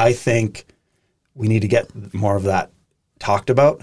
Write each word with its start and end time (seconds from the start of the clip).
I 0.00 0.14
think 0.14 0.64
we 1.34 1.46
need 1.46 1.60
to 1.60 1.68
get 1.68 2.14
more 2.14 2.36
of 2.36 2.44
that 2.44 2.70
talked 3.18 3.50
about 3.50 3.82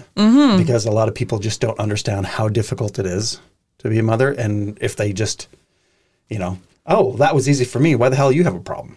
because 0.58 0.84
a 0.84 0.90
lot 0.90 1.06
of 1.08 1.14
people 1.14 1.38
just 1.38 1.60
don't 1.60 1.78
understand 1.78 2.26
how 2.26 2.48
difficult 2.48 2.98
it 2.98 3.06
is 3.06 3.40
to 3.78 3.88
be 3.88 3.98
a 4.00 4.02
mother. 4.02 4.32
And 4.32 4.76
if 4.80 4.96
they 4.96 5.12
just, 5.12 5.46
you 6.28 6.38
know, 6.40 6.58
oh, 6.86 7.16
that 7.18 7.34
was 7.36 7.48
easy 7.48 7.64
for 7.64 7.78
me. 7.78 7.94
Why 7.94 8.08
the 8.08 8.16
hell 8.16 8.32
you 8.32 8.42
have 8.44 8.56
a 8.56 8.60
problem? 8.60 8.96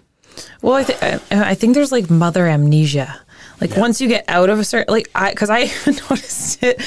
Well, 0.63 0.73
I, 0.73 0.83
th- 0.83 1.21
I 1.31 1.53
think 1.53 1.75
there's 1.75 1.91
like 1.91 2.09
mother 2.09 2.47
amnesia. 2.47 3.21
Like 3.59 3.77
once 3.77 4.01
you 4.01 4.07
get 4.07 4.25
out 4.27 4.49
of 4.49 4.57
a 4.57 4.63
certain, 4.63 4.91
like 4.91 5.09
I, 5.13 5.29
because 5.29 5.51
I 5.51 5.59
noticed 5.85 6.63
it. 6.63 6.81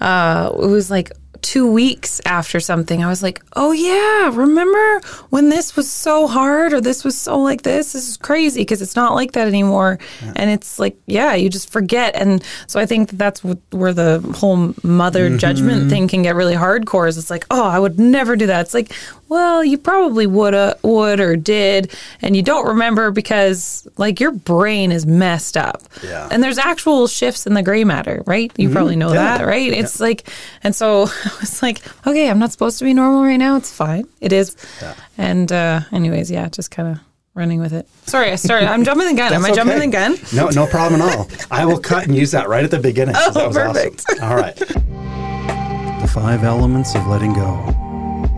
Uh, 0.00 0.50
it 0.52 0.66
was 0.66 0.90
like 0.90 1.10
two 1.42 1.70
weeks 1.70 2.20
after 2.24 2.60
something. 2.60 3.02
I 3.02 3.08
was 3.08 3.22
like, 3.22 3.42
oh 3.54 3.72
yeah, 3.72 4.30
remember 4.34 5.00
when 5.30 5.48
this 5.48 5.76
was 5.76 5.90
so 5.90 6.26
hard 6.26 6.72
or 6.72 6.80
this 6.80 7.04
was 7.04 7.16
so 7.16 7.38
like 7.38 7.62
this? 7.62 7.92
This 7.92 8.08
is 8.08 8.16
crazy 8.16 8.62
because 8.62 8.82
it's 8.82 8.96
not 8.96 9.14
like 9.14 9.32
that 9.32 9.48
anymore. 9.48 9.98
And 10.36 10.50
it's 10.50 10.78
like, 10.78 10.96
yeah, 11.06 11.34
you 11.34 11.48
just 11.48 11.70
forget. 11.70 12.14
And 12.14 12.44
so 12.66 12.80
I 12.80 12.86
think 12.86 13.10
that 13.10 13.16
that's 13.18 13.44
what, 13.44 13.58
where 13.70 13.92
the 13.92 14.20
whole 14.36 14.74
mother 14.82 15.28
mm-hmm. 15.28 15.38
judgment 15.38 15.90
thing 15.90 16.08
can 16.08 16.22
get 16.22 16.34
really 16.34 16.54
hardcore. 16.54 17.08
Is 17.08 17.18
it's 17.18 17.30
like, 17.30 17.46
oh, 17.50 17.64
I 17.64 17.78
would 17.78 17.98
never 17.98 18.36
do 18.36 18.46
that. 18.46 18.60
It's 18.62 18.74
like, 18.74 18.92
well, 19.28 19.64
you 19.64 19.78
probably 19.78 20.26
would 20.26 20.54
would 20.82 21.20
or 21.20 21.36
did, 21.36 21.94
and 22.22 22.36
you 22.36 22.42
don't 22.42 22.66
remember 22.66 23.10
because 23.10 23.86
like 23.96 24.20
your 24.20 24.30
brain 24.32 24.90
is 24.92 25.06
messed 25.06 25.56
up. 25.56 25.82
Yeah. 26.02 26.28
And 26.30 26.42
there's 26.42 26.58
actual 26.58 27.06
shifts 27.06 27.46
in 27.46 27.54
the 27.54 27.62
gray 27.62 27.84
matter, 27.84 28.22
right? 28.26 28.52
You 28.56 28.70
probably 28.70 28.96
know 28.96 29.12
Yeah. 29.12 29.38
that, 29.38 29.46
right? 29.46 29.72
It's 29.72 30.00
like, 30.00 30.28
and 30.62 30.74
so 30.74 31.02
I 31.24 31.30
was 31.40 31.62
like, 31.62 31.80
okay, 32.06 32.28
I'm 32.30 32.38
not 32.38 32.52
supposed 32.52 32.78
to 32.78 32.84
be 32.84 32.94
normal 32.94 33.22
right 33.22 33.36
now. 33.36 33.56
It's 33.56 33.72
fine. 33.72 34.06
It 34.20 34.32
is. 34.32 34.56
Yeah. 34.80 34.94
And 35.16 35.50
uh, 35.52 35.80
anyways, 35.92 36.30
yeah, 36.30 36.48
just 36.48 36.70
kind 36.70 36.88
of 36.88 36.98
running 37.34 37.60
with 37.60 37.72
it. 37.72 37.86
Sorry, 38.06 38.30
I 38.32 38.36
started. 38.36 38.68
I'm 38.68 38.82
jumping 38.84 39.06
the 39.08 39.14
gun. 39.14 39.32
Am 39.32 39.44
I 39.44 39.48
That's 39.48 39.56
jumping 39.56 39.76
okay. 39.76 39.86
the 39.86 39.92
gun? 39.92 40.16
No, 40.34 40.48
no 40.50 40.66
problem 40.66 41.00
at 41.02 41.16
all. 41.16 41.28
I 41.50 41.64
will 41.66 41.78
cut 41.78 42.06
and 42.06 42.16
use 42.16 42.30
that 42.32 42.48
right 42.48 42.64
at 42.64 42.70
the 42.70 42.78
beginning. 42.80 43.14
Oh, 43.16 43.30
that 43.32 43.46
was 43.48 43.56
perfect. 43.56 44.04
Awesome. 44.10 44.24
All 44.24 44.36
right. 44.36 44.56
The 44.56 46.10
Five 46.12 46.42
Elements 46.44 46.94
of 46.94 47.06
Letting 47.06 47.34
Go, 47.34 47.56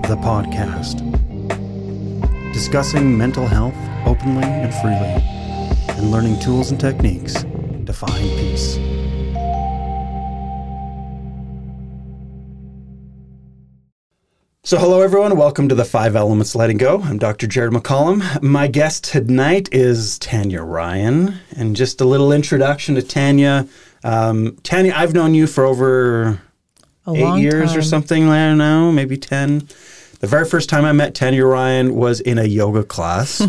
the 0.08 0.16
podcast. 0.16 1.02
Discussing 2.52 3.16
mental 3.16 3.46
health 3.46 3.74
openly 4.06 4.44
and 4.44 4.74
freely, 4.74 5.96
and 5.96 6.10
learning 6.10 6.38
tools 6.40 6.70
and 6.70 6.80
techniques 6.80 7.34
to 7.86 7.92
find 7.92 8.22
peace. 8.38 8.78
So, 14.62 14.78
hello 14.78 15.00
everyone. 15.00 15.36
Welcome 15.36 15.68
to 15.68 15.74
the 15.74 15.84
Five 15.84 16.14
Elements 16.14 16.54
Letting 16.54 16.76
Go. 16.76 17.00
I'm 17.02 17.18
Dr. 17.18 17.46
Jared 17.48 17.72
McCollum. 17.72 18.40
My 18.40 18.68
guest 18.68 19.04
tonight 19.04 19.68
is 19.72 20.18
Tanya 20.20 20.62
Ryan. 20.62 21.34
And 21.56 21.74
just 21.74 22.00
a 22.00 22.04
little 22.04 22.30
introduction 22.30 22.94
to 22.94 23.02
Tanya. 23.02 23.66
Um, 24.04 24.56
Tanya, 24.62 24.92
I've 24.94 25.12
known 25.12 25.34
you 25.34 25.46
for 25.46 25.64
over 25.64 26.40
A 27.06 27.10
eight 27.10 27.40
years 27.40 27.74
or 27.74 27.82
something 27.82 28.28
I 28.28 28.48
don't 28.48 28.58
know, 28.58 28.92
maybe 28.92 29.16
10. 29.16 29.66
The 30.20 30.26
very 30.26 30.44
first 30.44 30.68
time 30.68 30.84
I 30.84 30.92
met 30.92 31.14
Tanya 31.14 31.46
Ryan 31.46 31.94
was 31.94 32.20
in 32.20 32.38
a 32.38 32.44
yoga 32.44 32.84
class. 32.84 33.42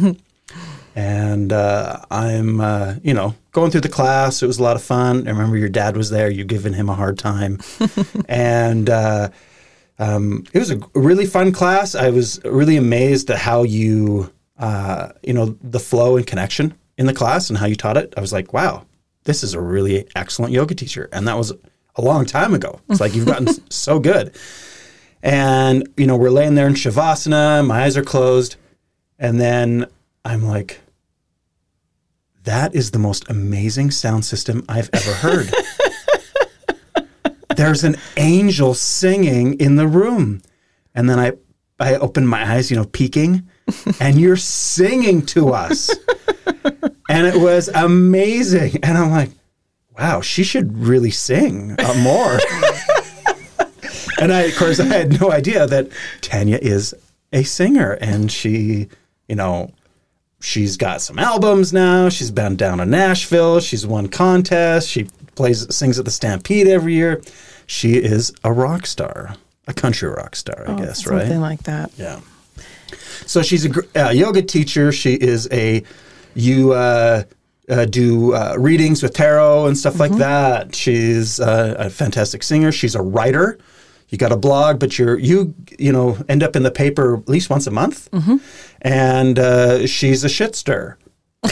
and 0.96 1.52
uh, 1.52 2.00
I'm, 2.10 2.62
uh, 2.62 2.96
you 3.04 3.14
know, 3.14 3.36
going 3.52 3.72
through 3.72 3.82
the 3.82 3.90
class. 3.90 4.42
It 4.42 4.48
was 4.48 4.58
a 4.58 4.64
lot 4.64 4.78
of 4.78 4.82
fun. 4.82 5.28
I 5.28 5.32
remember 5.32 5.58
your 5.58 5.70
dad 5.70 5.98
was 5.98 6.10
there. 6.10 6.30
You 6.30 6.46
giving 6.46 6.72
him 6.72 6.88
a 6.88 6.94
hard 6.94 7.20
time. 7.20 7.60
and 8.30 8.90
uh, 8.90 9.30
um, 10.00 10.46
it 10.54 10.60
was 10.60 10.72
a 10.72 10.80
really 10.96 11.26
fun 11.26 11.52
class. 11.52 11.94
I 11.94 12.10
was 12.10 12.40
really 12.46 12.78
amazed 12.78 13.30
at 13.30 13.38
how 13.38 13.64
you, 13.64 14.32
uh, 14.58 15.10
you 15.24 15.34
know, 15.34 15.58
the 15.62 15.80
flow 15.80 16.16
and 16.16 16.26
connection 16.26 16.74
in 16.98 17.06
the 17.06 17.14
class 17.14 17.50
and 17.50 17.60
how 17.60 17.66
you 17.66 17.76
taught 17.76 17.98
it. 17.98 18.14
I 18.16 18.22
was 18.22 18.32
like, 18.32 18.54
wow, 18.54 18.86
this 19.26 19.44
is 19.44 19.54
a 19.54 19.60
really 19.60 20.08
excellent 20.16 20.54
yoga 20.54 20.74
teacher. 20.74 21.10
And 21.12 21.28
that 21.28 21.38
was 21.38 21.52
a 21.98 22.02
long 22.02 22.26
time 22.26 22.54
ago. 22.54 22.80
It's 22.88 23.02
like 23.02 23.14
you've 23.14 23.26
gotten 23.26 23.50
so 23.70 24.00
good. 24.00 24.34
And, 25.24 25.88
you 25.98 26.08
know, 26.08 26.16
we're 26.16 26.32
laying 26.32 26.56
there 26.56 26.68
in 26.68 26.74
Shavasana, 26.74 27.66
my 27.66 27.84
eyes 27.84 27.98
are 27.98 28.04
closed. 28.04 28.56
And 29.20 29.40
then 29.40 29.86
I'm 30.26 30.44
like, 30.44 30.82
that 32.44 32.74
is 32.74 32.92
the 32.92 33.00
most 33.00 33.30
amazing 33.30 33.92
sound 33.92 34.26
system 34.26 34.66
I've 34.68 34.90
ever 34.94 35.14
heard. 35.14 35.54
There's 37.56 37.84
an 37.84 37.98
angel 38.18 38.74
singing 38.74 39.60
in 39.60 39.76
the 39.76 39.88
room. 39.88 40.42
And 40.96 41.08
then 41.10 41.20
I, 41.20 41.34
I 41.80 41.96
open 41.96 42.26
my 42.26 42.44
eyes, 42.44 42.72
you 42.72 42.78
know, 42.78 42.86
peeking, 42.86 43.48
and 44.00 44.20
you're 44.20 44.38
singing 44.38 45.26
to 45.28 45.50
us. 45.50 45.96
and 47.10 47.28
it 47.28 47.36
was 47.36 47.68
amazing. 47.70 48.80
And 48.84 48.98
I'm 48.98 49.12
like, 49.12 49.30
wow, 49.98 50.22
she 50.22 50.44
should 50.44 50.78
really 50.78 51.12
sing 51.12 51.76
uh, 51.78 51.94
more. 52.02 52.40
and 54.22 54.32
I, 54.32 54.42
of 54.44 54.56
course, 54.56 54.80
I 54.80 54.86
had 54.86 55.20
no 55.20 55.32
idea 55.32 55.68
that 55.68 55.90
Tanya 56.22 56.60
is 56.62 56.94
a 57.34 57.44
singer 57.44 57.94
and 57.94 58.32
she, 58.32 58.88
you 59.28 59.36
know, 59.36 59.72
she's 60.40 60.78
got 60.78 61.02
some 61.02 61.20
albums 61.20 61.74
now. 61.74 62.10
She's 62.10 62.32
been 62.32 62.56
down 62.56 62.78
to 62.78 62.86
Nashville. 62.86 63.60
She's 63.60 63.86
won 63.86 64.08
contests. 64.08 64.88
She 64.88 65.10
plays, 65.36 65.74
sings 65.76 66.00
at 66.00 66.06
the 66.06 66.12
Stampede 66.12 66.68
every 66.68 66.94
year. 66.94 67.22
She 67.66 67.94
is 67.94 68.34
a 68.44 68.52
rock 68.52 68.86
star, 68.86 69.36
a 69.68 69.74
country 69.74 70.10
rock 70.10 70.36
star, 70.36 70.70
I 70.70 70.76
guess, 70.76 71.08
right? 71.08 71.22
Something 71.22 71.42
like 71.42 71.64
that. 71.64 71.92
Yeah. 71.98 72.20
So 73.26 73.42
she's 73.42 73.66
a 73.66 74.08
uh, 74.08 74.12
yoga 74.12 74.42
teacher. 74.42 74.92
She 74.92 75.14
is 75.14 75.48
a 75.52 75.84
you 76.34 76.74
uh, 76.74 77.24
uh, 77.70 77.86
do 77.86 78.34
uh, 78.34 78.56
readings 78.58 79.02
with 79.02 79.14
tarot 79.14 79.68
and 79.68 79.78
stuff 79.78 80.00
like 80.00 80.12
that. 80.14 80.76
She's 80.76 81.40
uh, 81.40 81.76
a 81.78 81.90
fantastic 81.90 82.44
singer. 82.44 82.72
She's 82.72 82.96
a 82.96 83.02
writer. 83.02 83.58
You 84.12 84.18
got 84.18 84.32
a 84.32 84.38
blog, 84.38 84.80
but 84.80 85.00
you're 85.00 85.18
you 85.18 85.56
you 85.80 85.92
know 85.92 86.18
end 86.30 86.44
up 86.44 86.56
in 86.56 86.62
the 86.64 86.70
paper 86.72 87.16
at 87.18 87.28
least 87.28 87.50
once 87.50 87.66
a 87.66 87.72
month. 87.72 88.08
And 88.82 89.40
uh, 89.40 89.88
she's 89.88 90.24
a 90.24 90.30
shit 90.30 90.56
stir. 90.56 90.98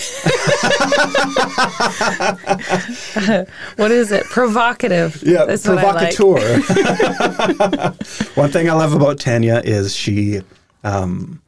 What 3.77 3.91
is 3.91 4.11
it? 4.11 4.25
Provocative. 4.25 5.21
Yeah, 5.23 5.45
That's 5.45 5.65
I 5.67 5.73
like. 5.73 6.15
provocateur. 6.15 6.59
One 8.35 8.51
thing 8.51 8.69
I 8.69 8.73
love 8.73 8.93
about 8.93 9.19
Tanya 9.19 9.61
is 9.63 9.95
she 9.95 10.41
um, 10.83 11.41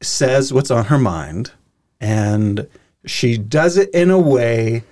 says 0.00 0.52
what's 0.52 0.70
on 0.70 0.86
her 0.86 0.98
mind, 0.98 1.52
and 2.00 2.66
she 3.04 3.36
does 3.38 3.76
it 3.76 3.90
in 3.90 4.10
a 4.10 4.18
way 4.18 4.82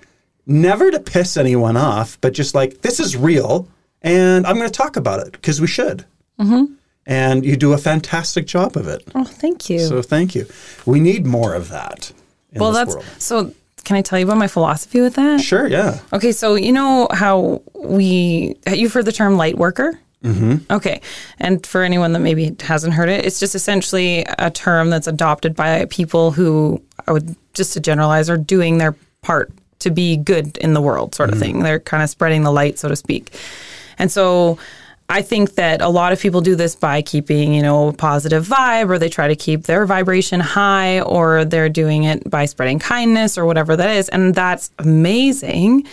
never 0.45 0.91
to 0.91 0.99
piss 0.99 1.37
anyone 1.37 1.75
off, 1.77 2.19
but 2.21 2.33
just 2.33 2.53
like 2.53 2.81
this 2.81 2.99
is 2.99 3.17
real, 3.17 3.67
and 4.05 4.47
I'm 4.47 4.55
going 4.55 4.69
to 4.69 4.77
talk 4.77 4.95
about 4.95 5.25
it 5.25 5.33
because 5.33 5.59
we 5.59 5.67
should. 5.67 6.05
Mm-hmm. 6.39 6.73
And 7.07 7.45
you 7.45 7.55
do 7.55 7.73
a 7.73 7.77
fantastic 7.77 8.47
job 8.47 8.77
of 8.77 8.87
it. 8.87 9.03
Oh, 9.13 9.25
thank 9.25 9.69
you. 9.69 9.79
So 9.79 10.01
thank 10.01 10.33
you. 10.33 10.47
We 10.85 10.99
need 10.99 11.25
more 11.25 11.53
of 11.53 11.69
that 11.69 12.11
in 12.51 12.61
well, 12.61 12.71
that's 12.71 12.93
world. 12.93 13.05
so. 13.17 13.53
Can 13.83 13.97
I 13.97 14.01
tell 14.01 14.17
you 14.17 14.25
about 14.25 14.39
my 14.39 14.47
philosophy 14.47 14.99
with 14.99 15.13
that? 15.13 15.41
Sure, 15.41 15.67
yeah. 15.67 15.99
Okay, 16.11 16.31
so 16.31 16.55
you 16.55 16.71
know 16.71 17.07
how 17.11 17.61
we 17.75 18.55
you've 18.67 18.91
heard 18.93 19.05
the 19.05 19.11
term 19.11 19.37
light 19.37 19.59
worker? 19.59 19.99
Mm-hmm. 20.23 20.73
Okay, 20.73 21.01
and 21.37 21.63
for 21.63 21.83
anyone 21.83 22.11
that 22.13 22.19
maybe 22.19 22.55
hasn't 22.61 22.95
heard 22.95 23.09
it, 23.09 23.25
it's 23.25 23.39
just 23.39 23.53
essentially 23.53 24.25
a 24.39 24.49
term 24.49 24.89
that's 24.89 25.05
adopted 25.05 25.55
by 25.55 25.85
people 25.85 26.31
who 26.31 26.81
I 27.07 27.11
would 27.11 27.35
just 27.53 27.73
to 27.73 27.79
generalize 27.79 28.27
are 28.27 28.37
doing 28.37 28.79
their 28.79 28.95
part 29.21 29.51
to 29.79 29.91
be 29.91 30.17
good 30.17 30.57
in 30.57 30.73
the 30.73 30.81
world, 30.81 31.13
sort 31.13 31.29
of 31.29 31.37
thing. 31.37 31.61
They're 31.61 31.79
kind 31.79 32.01
of 32.01 32.09
spreading 32.09 32.41
the 32.41 32.51
light, 32.51 32.79
so 32.79 32.87
to 32.87 32.95
speak. 32.95 33.37
And 33.97 34.11
so 34.11 34.57
I 35.07 35.21
think 35.21 35.55
that 35.55 35.81
a 35.81 35.89
lot 35.89 36.13
of 36.13 36.19
people 36.19 36.41
do 36.41 36.55
this 36.55 36.75
by 36.75 37.01
keeping, 37.01 37.53
you 37.53 37.61
know, 37.61 37.89
a 37.89 37.93
positive 37.93 38.47
vibe 38.47 38.89
or 38.89 38.97
they 38.97 39.09
try 39.09 39.27
to 39.27 39.35
keep 39.35 39.63
their 39.63 39.85
vibration 39.85 40.39
high 40.39 41.01
or 41.01 41.45
they're 41.45 41.69
doing 41.69 42.05
it 42.05 42.27
by 42.29 42.45
spreading 42.45 42.79
kindness 42.79 43.37
or 43.37 43.45
whatever 43.45 43.75
that 43.75 43.89
is. 43.91 44.09
And 44.09 44.33
that's 44.33 44.71
amazing. 44.79 45.85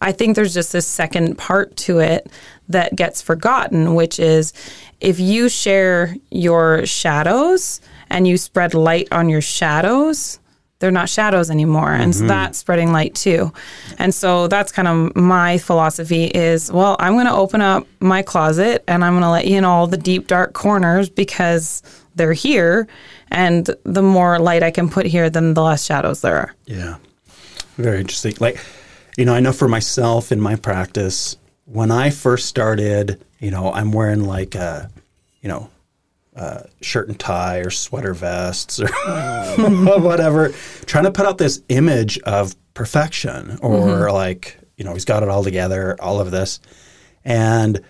I 0.00 0.12
think 0.12 0.36
there's 0.36 0.54
just 0.54 0.72
this 0.72 0.86
second 0.86 1.36
part 1.36 1.76
to 1.78 1.98
it 1.98 2.30
that 2.68 2.94
gets 2.94 3.20
forgotten, 3.20 3.94
which 3.94 4.20
is 4.20 4.52
if 5.00 5.18
you 5.18 5.48
share 5.48 6.14
your 6.30 6.86
shadows 6.86 7.80
and 8.08 8.26
you 8.26 8.38
spread 8.38 8.72
light 8.72 9.08
on 9.10 9.28
your 9.28 9.40
shadows, 9.40 10.38
they're 10.80 10.90
not 10.90 11.08
shadows 11.08 11.50
anymore 11.50 11.92
and 11.92 12.14
so 12.14 12.20
mm-hmm. 12.20 12.28
that's 12.28 12.58
spreading 12.58 12.92
light 12.92 13.14
too 13.14 13.52
and 13.98 14.14
so 14.14 14.48
that's 14.48 14.72
kind 14.72 14.88
of 14.88 15.14
my 15.14 15.56
philosophy 15.58 16.24
is 16.24 16.72
well 16.72 16.96
i'm 16.98 17.12
going 17.12 17.26
to 17.26 17.32
open 17.32 17.60
up 17.60 17.86
my 18.00 18.22
closet 18.22 18.82
and 18.88 19.04
i'm 19.04 19.12
going 19.12 19.22
to 19.22 19.30
let 19.30 19.46
you 19.46 19.56
in 19.56 19.64
all 19.64 19.86
the 19.86 19.96
deep 19.96 20.26
dark 20.26 20.52
corners 20.52 21.08
because 21.08 21.82
they're 22.16 22.32
here 22.32 22.88
and 23.30 23.70
the 23.84 24.02
more 24.02 24.38
light 24.38 24.62
i 24.62 24.70
can 24.70 24.88
put 24.88 25.06
here 25.06 25.30
then 25.30 25.54
the 25.54 25.62
less 25.62 25.84
shadows 25.84 26.20
there 26.20 26.36
are 26.36 26.54
Yeah. 26.66 26.96
Very 27.80 28.00
interesting. 28.00 28.34
Like, 28.40 28.60
you 29.16 29.24
know, 29.24 29.34
I 29.34 29.40
know 29.40 29.52
for 29.52 29.68
myself 29.68 30.32
in 30.32 30.40
my 30.40 30.56
practice, 30.56 31.36
when 31.64 31.90
I 31.90 32.10
first 32.10 32.46
started, 32.46 33.24
you 33.38 33.50
know, 33.50 33.72
I'm 33.72 33.92
wearing 33.92 34.24
like 34.24 34.54
a, 34.54 34.90
you 35.40 35.48
know, 35.48 35.70
uh, 36.40 36.62
shirt 36.80 37.06
and 37.08 37.18
tie 37.20 37.58
or 37.58 37.68
sweater 37.70 38.14
vests 38.14 38.80
or 38.80 38.88
whatever, 40.00 40.54
trying 40.86 41.04
to 41.04 41.12
put 41.12 41.26
out 41.26 41.36
this 41.38 41.62
image 41.68 42.18
of 42.20 42.56
perfection 42.74 43.58
or 43.62 44.10
like, 44.10 44.56
you 44.76 44.84
know, 44.84 44.94
he's 44.94 45.04
got 45.04 45.22
it 45.22 45.28
all 45.28 45.44
together, 45.44 45.96
all 46.00 46.18
of 46.18 46.30
this. 46.30 46.58
And 47.24 47.82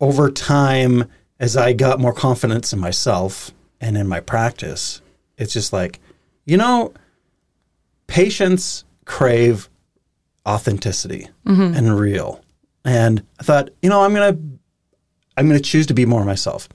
over 0.00 0.30
time, 0.30 1.10
as 1.40 1.56
I 1.56 1.72
got 1.72 1.98
more 1.98 2.12
confidence 2.12 2.72
in 2.72 2.78
myself 2.78 3.50
and 3.80 3.96
in 3.98 4.06
my 4.06 4.20
practice, 4.20 5.02
it's 5.36 5.52
just 5.52 5.72
like, 5.72 5.98
you 6.44 6.56
know, 6.56 6.94
patients 8.06 8.84
crave 9.04 9.68
authenticity 10.46 11.28
and 11.74 11.98
real. 11.98 12.40
And 12.84 13.24
I 13.40 13.42
thought, 13.42 13.70
you 13.82 13.88
know, 13.88 14.02
I'm 14.02 14.14
gonna 14.14 14.38
I'm 15.36 15.48
gonna 15.48 15.58
choose 15.60 15.86
to 15.88 15.94
be 15.94 16.06
more 16.06 16.24
myself. 16.24 16.68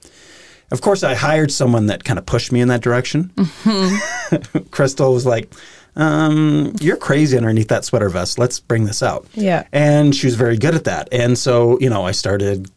Of 0.72 0.80
course, 0.80 1.02
I 1.02 1.14
hired 1.14 1.52
someone 1.52 1.86
that 1.86 2.02
kind 2.04 2.18
of 2.18 2.26
pushed 2.26 2.50
me 2.50 2.60
in 2.60 2.68
that 2.68 2.80
direction. 2.80 3.30
Crystal 4.70 5.12
was 5.12 5.26
like, 5.26 5.52
um, 5.96 6.74
"You're 6.80 6.96
crazy 6.96 7.36
underneath 7.36 7.68
that 7.68 7.84
sweater 7.84 8.08
vest. 8.08 8.38
Let's 8.38 8.58
bring 8.58 8.84
this 8.84 9.02
out." 9.02 9.26
Yeah. 9.34 9.66
and 9.72 10.14
she 10.14 10.26
was 10.26 10.34
very 10.34 10.56
good 10.56 10.74
at 10.74 10.84
that. 10.84 11.08
And 11.12 11.36
so, 11.38 11.78
you 11.80 11.90
know, 11.90 12.04
I 12.04 12.12
started 12.12 12.70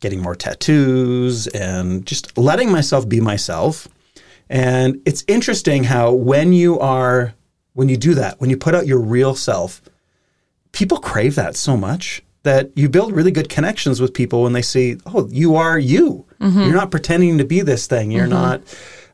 getting 0.00 0.20
more 0.20 0.34
tattoos 0.36 1.46
and 1.48 2.06
just 2.06 2.36
letting 2.38 2.70
myself 2.70 3.08
be 3.08 3.20
myself. 3.20 3.88
And 4.50 5.00
it's 5.06 5.24
interesting 5.26 5.84
how 5.84 6.12
when 6.12 6.52
you 6.52 6.78
are 6.78 7.34
when 7.72 7.88
you 7.88 7.96
do 7.96 8.14
that, 8.14 8.40
when 8.40 8.50
you 8.50 8.56
put 8.56 8.74
out 8.74 8.86
your 8.86 9.00
real 9.00 9.34
self, 9.34 9.82
people 10.72 10.98
crave 10.98 11.34
that 11.34 11.56
so 11.56 11.76
much 11.76 12.22
that 12.44 12.70
you 12.76 12.88
build 12.88 13.12
really 13.12 13.30
good 13.30 13.48
connections 13.48 14.00
with 14.00 14.12
people 14.12 14.42
when 14.42 14.52
they 14.52 14.62
see, 14.62 14.98
oh, 15.06 15.26
you 15.30 15.56
are 15.56 15.78
you. 15.78 16.26
You're 16.40 16.74
not 16.74 16.90
pretending 16.90 17.38
to 17.38 17.44
be 17.44 17.60
this 17.62 17.86
thing. 17.86 18.10
You're 18.10 18.26
not, 18.26 18.62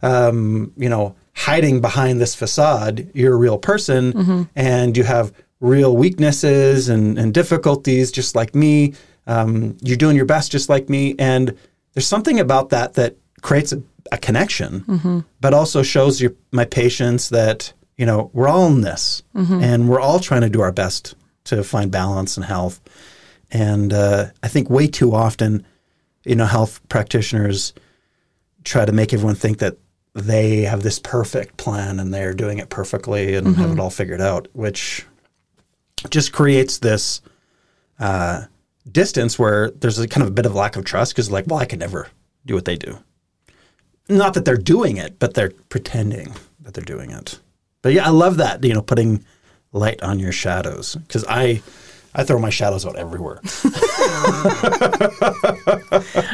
um, 0.03 0.73
you 0.77 0.89
know, 0.89 1.15
hiding 1.35 1.81
behind 1.81 2.21
this 2.21 2.35
facade. 2.35 3.09
You're 3.15 3.35
a 3.35 3.37
real 3.37 3.59
person, 3.59 4.49
and 4.57 4.97
you 4.97 5.05
have 5.05 5.33
real 5.61 5.97
weaknesses 5.97 6.89
and, 6.89 7.19
and 7.19 7.33
difficulties, 7.35 8.11
just 8.11 8.35
like 8.35 8.55
me. 8.55 8.95
Um, 9.27 9.77
you're 9.83 9.97
doing 9.97 10.17
your 10.17 10.25
best, 10.25 10.51
just 10.53 10.69
like 10.69 10.89
me. 10.89 11.15
And 11.19 11.57
there's 11.95 12.07
something 12.07 12.41
about 12.41 12.71
that 12.71 12.95
that 12.95 13.17
creates 13.43 13.73
a, 13.73 13.83
a 14.13 14.19
connection, 14.19 15.25
but 15.41 15.55
also 15.55 15.83
shows 15.83 16.21
your 16.21 16.33
my 16.53 16.65
patients 16.65 17.29
that 17.29 17.73
you 17.97 18.07
know 18.07 18.31
we're 18.33 18.49
all 18.49 18.67
in 18.69 18.81
this, 18.81 19.23
and 19.35 19.89
we're 19.89 20.01
all 20.01 20.19
trying 20.21 20.41
to 20.43 20.49
do 20.51 20.61
our 20.63 20.73
best 20.73 21.15
to 21.45 21.63
find 21.63 21.91
balance 21.91 22.37
and 22.37 22.45
health. 22.47 22.81
And 23.53 23.93
uh, 23.93 24.27
I 24.43 24.49
think 24.49 24.71
way 24.71 24.87
too 24.87 25.15
often, 25.15 25.65
you 26.25 26.35
know, 26.35 26.47
health 26.47 26.81
practitioners 26.89 27.73
try 28.65 28.85
to 28.85 28.93
make 28.93 29.13
everyone 29.13 29.35
think 29.35 29.59
that 29.59 29.77
they 30.15 30.63
have 30.63 30.83
this 30.83 30.99
perfect 30.99 31.57
plan 31.57 32.01
and 32.01 32.13
they're 32.13 32.35
doing 32.35 32.59
it 32.59 32.69
perfectly 32.69 33.37
and 33.37 33.57
have 33.57 33.71
it 33.73 33.79
all 33.79 33.91
figured 33.91 34.21
out, 34.21 34.49
which 34.53 35.07
just 36.11 36.33
creates 36.33 36.79
this 36.79 37.21
uh, 37.99 38.43
distance 38.91 39.39
where 39.39 39.71
there's 39.71 39.99
a 39.99 40.09
kind 40.09 40.23
of 40.23 40.29
a 40.29 40.33
bit 40.33 40.47
of 40.47 40.55
lack 40.55 40.77
of 40.77 40.85
trust 40.85 41.13
because, 41.15 41.31
like, 41.31 41.47
well, 41.47 41.61
I 41.61 41.65
can 41.65 41.79
never 41.79 42.09
do 42.45 42.55
what 42.55 42.65
they 42.65 42.77
do. 42.77 42.99
Not 44.09 44.35
that 44.35 44.45
they're 44.45 44.57
doing 44.57 44.97
it, 44.97 45.19
but 45.19 45.35
they're 45.35 45.53
pretending 45.69 46.35
that 46.61 46.75
they're 46.75 46.85
doing 46.85 47.11
it. 47.11 47.39
But 47.83 47.93
yeah, 47.93 48.07
I 48.07 48.11
love 48.11 48.39
that, 48.39 48.65
you 48.65 48.75
know, 48.75 48.83
putting 48.83 49.25
light 49.73 50.03
on 50.03 50.19
your 50.19 50.33
shadows 50.33 50.97
because 50.97 51.25
I. 51.29 51.63
I 52.15 52.25
throw 52.25 52.39
my 52.39 52.51
shadows 52.51 52.85
out 52.85 52.97
everywhere. 52.97 53.41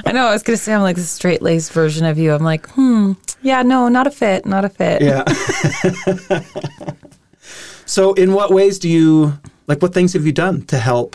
I 0.07 0.13
know. 0.13 0.27
I 0.27 0.33
was 0.33 0.43
going 0.43 0.57
to 0.57 0.63
say 0.63 0.73
I'm 0.73 0.81
like 0.81 0.97
the 0.97 1.03
straight 1.03 1.43
laced 1.43 1.73
version 1.73 2.07
of 2.07 2.17
you. 2.17 2.33
I'm 2.33 2.43
like, 2.43 2.67
hmm, 2.71 3.13
yeah, 3.43 3.63
no, 3.63 3.89
not 3.89 4.07
a 4.07 4.11
fit, 4.11 4.47
not 4.47 4.65
a 4.65 4.71
fit. 4.71 5.03
Yeah. 5.03 5.25
so, 7.87 8.15
in 8.15 8.33
what 8.33 8.51
ways 8.53 8.79
do 8.79 8.89
you 8.89 9.39
like? 9.67 9.83
What 9.83 9.93
things 9.93 10.15
have 10.15 10.25
you 10.25 10.33
done 10.33 10.63
to 10.67 10.79
help 10.79 11.15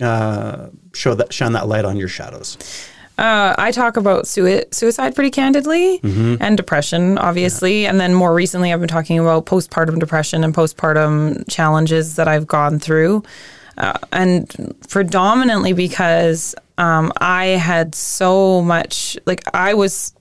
uh, 0.00 0.68
show 0.92 1.14
that 1.14 1.32
shine 1.32 1.52
that 1.52 1.66
light 1.66 1.86
on 1.86 1.96
your 1.96 2.08
shadows? 2.08 2.58
Uh, 3.16 3.54
I 3.58 3.70
talk 3.70 3.98
about 3.98 4.26
sui- 4.26 4.64
suicide 4.72 5.14
pretty 5.14 5.30
candidly 5.30 6.00
and 6.40 6.56
depression, 6.56 7.18
obviously. 7.18 7.84
And 7.86 8.00
then 8.00 8.14
more 8.14 8.32
recently, 8.32 8.72
I've 8.72 8.80
been 8.80 8.88
talking 8.88 9.18
about 9.18 9.44
postpartum 9.44 10.00
depression 10.00 10.42
and 10.42 10.54
postpartum 10.54 11.44
challenges 11.50 12.16
that 12.16 12.28
I've 12.28 12.46
gone 12.46 12.78
through. 12.78 13.22
Uh, 13.78 13.98
and 14.12 14.74
predominantly 14.88 15.72
because 15.72 16.54
um, 16.78 17.12
I 17.18 17.46
had 17.46 17.94
so 17.94 18.62
much, 18.62 19.16
like, 19.26 19.42
I 19.54 19.74
was, 19.74 20.12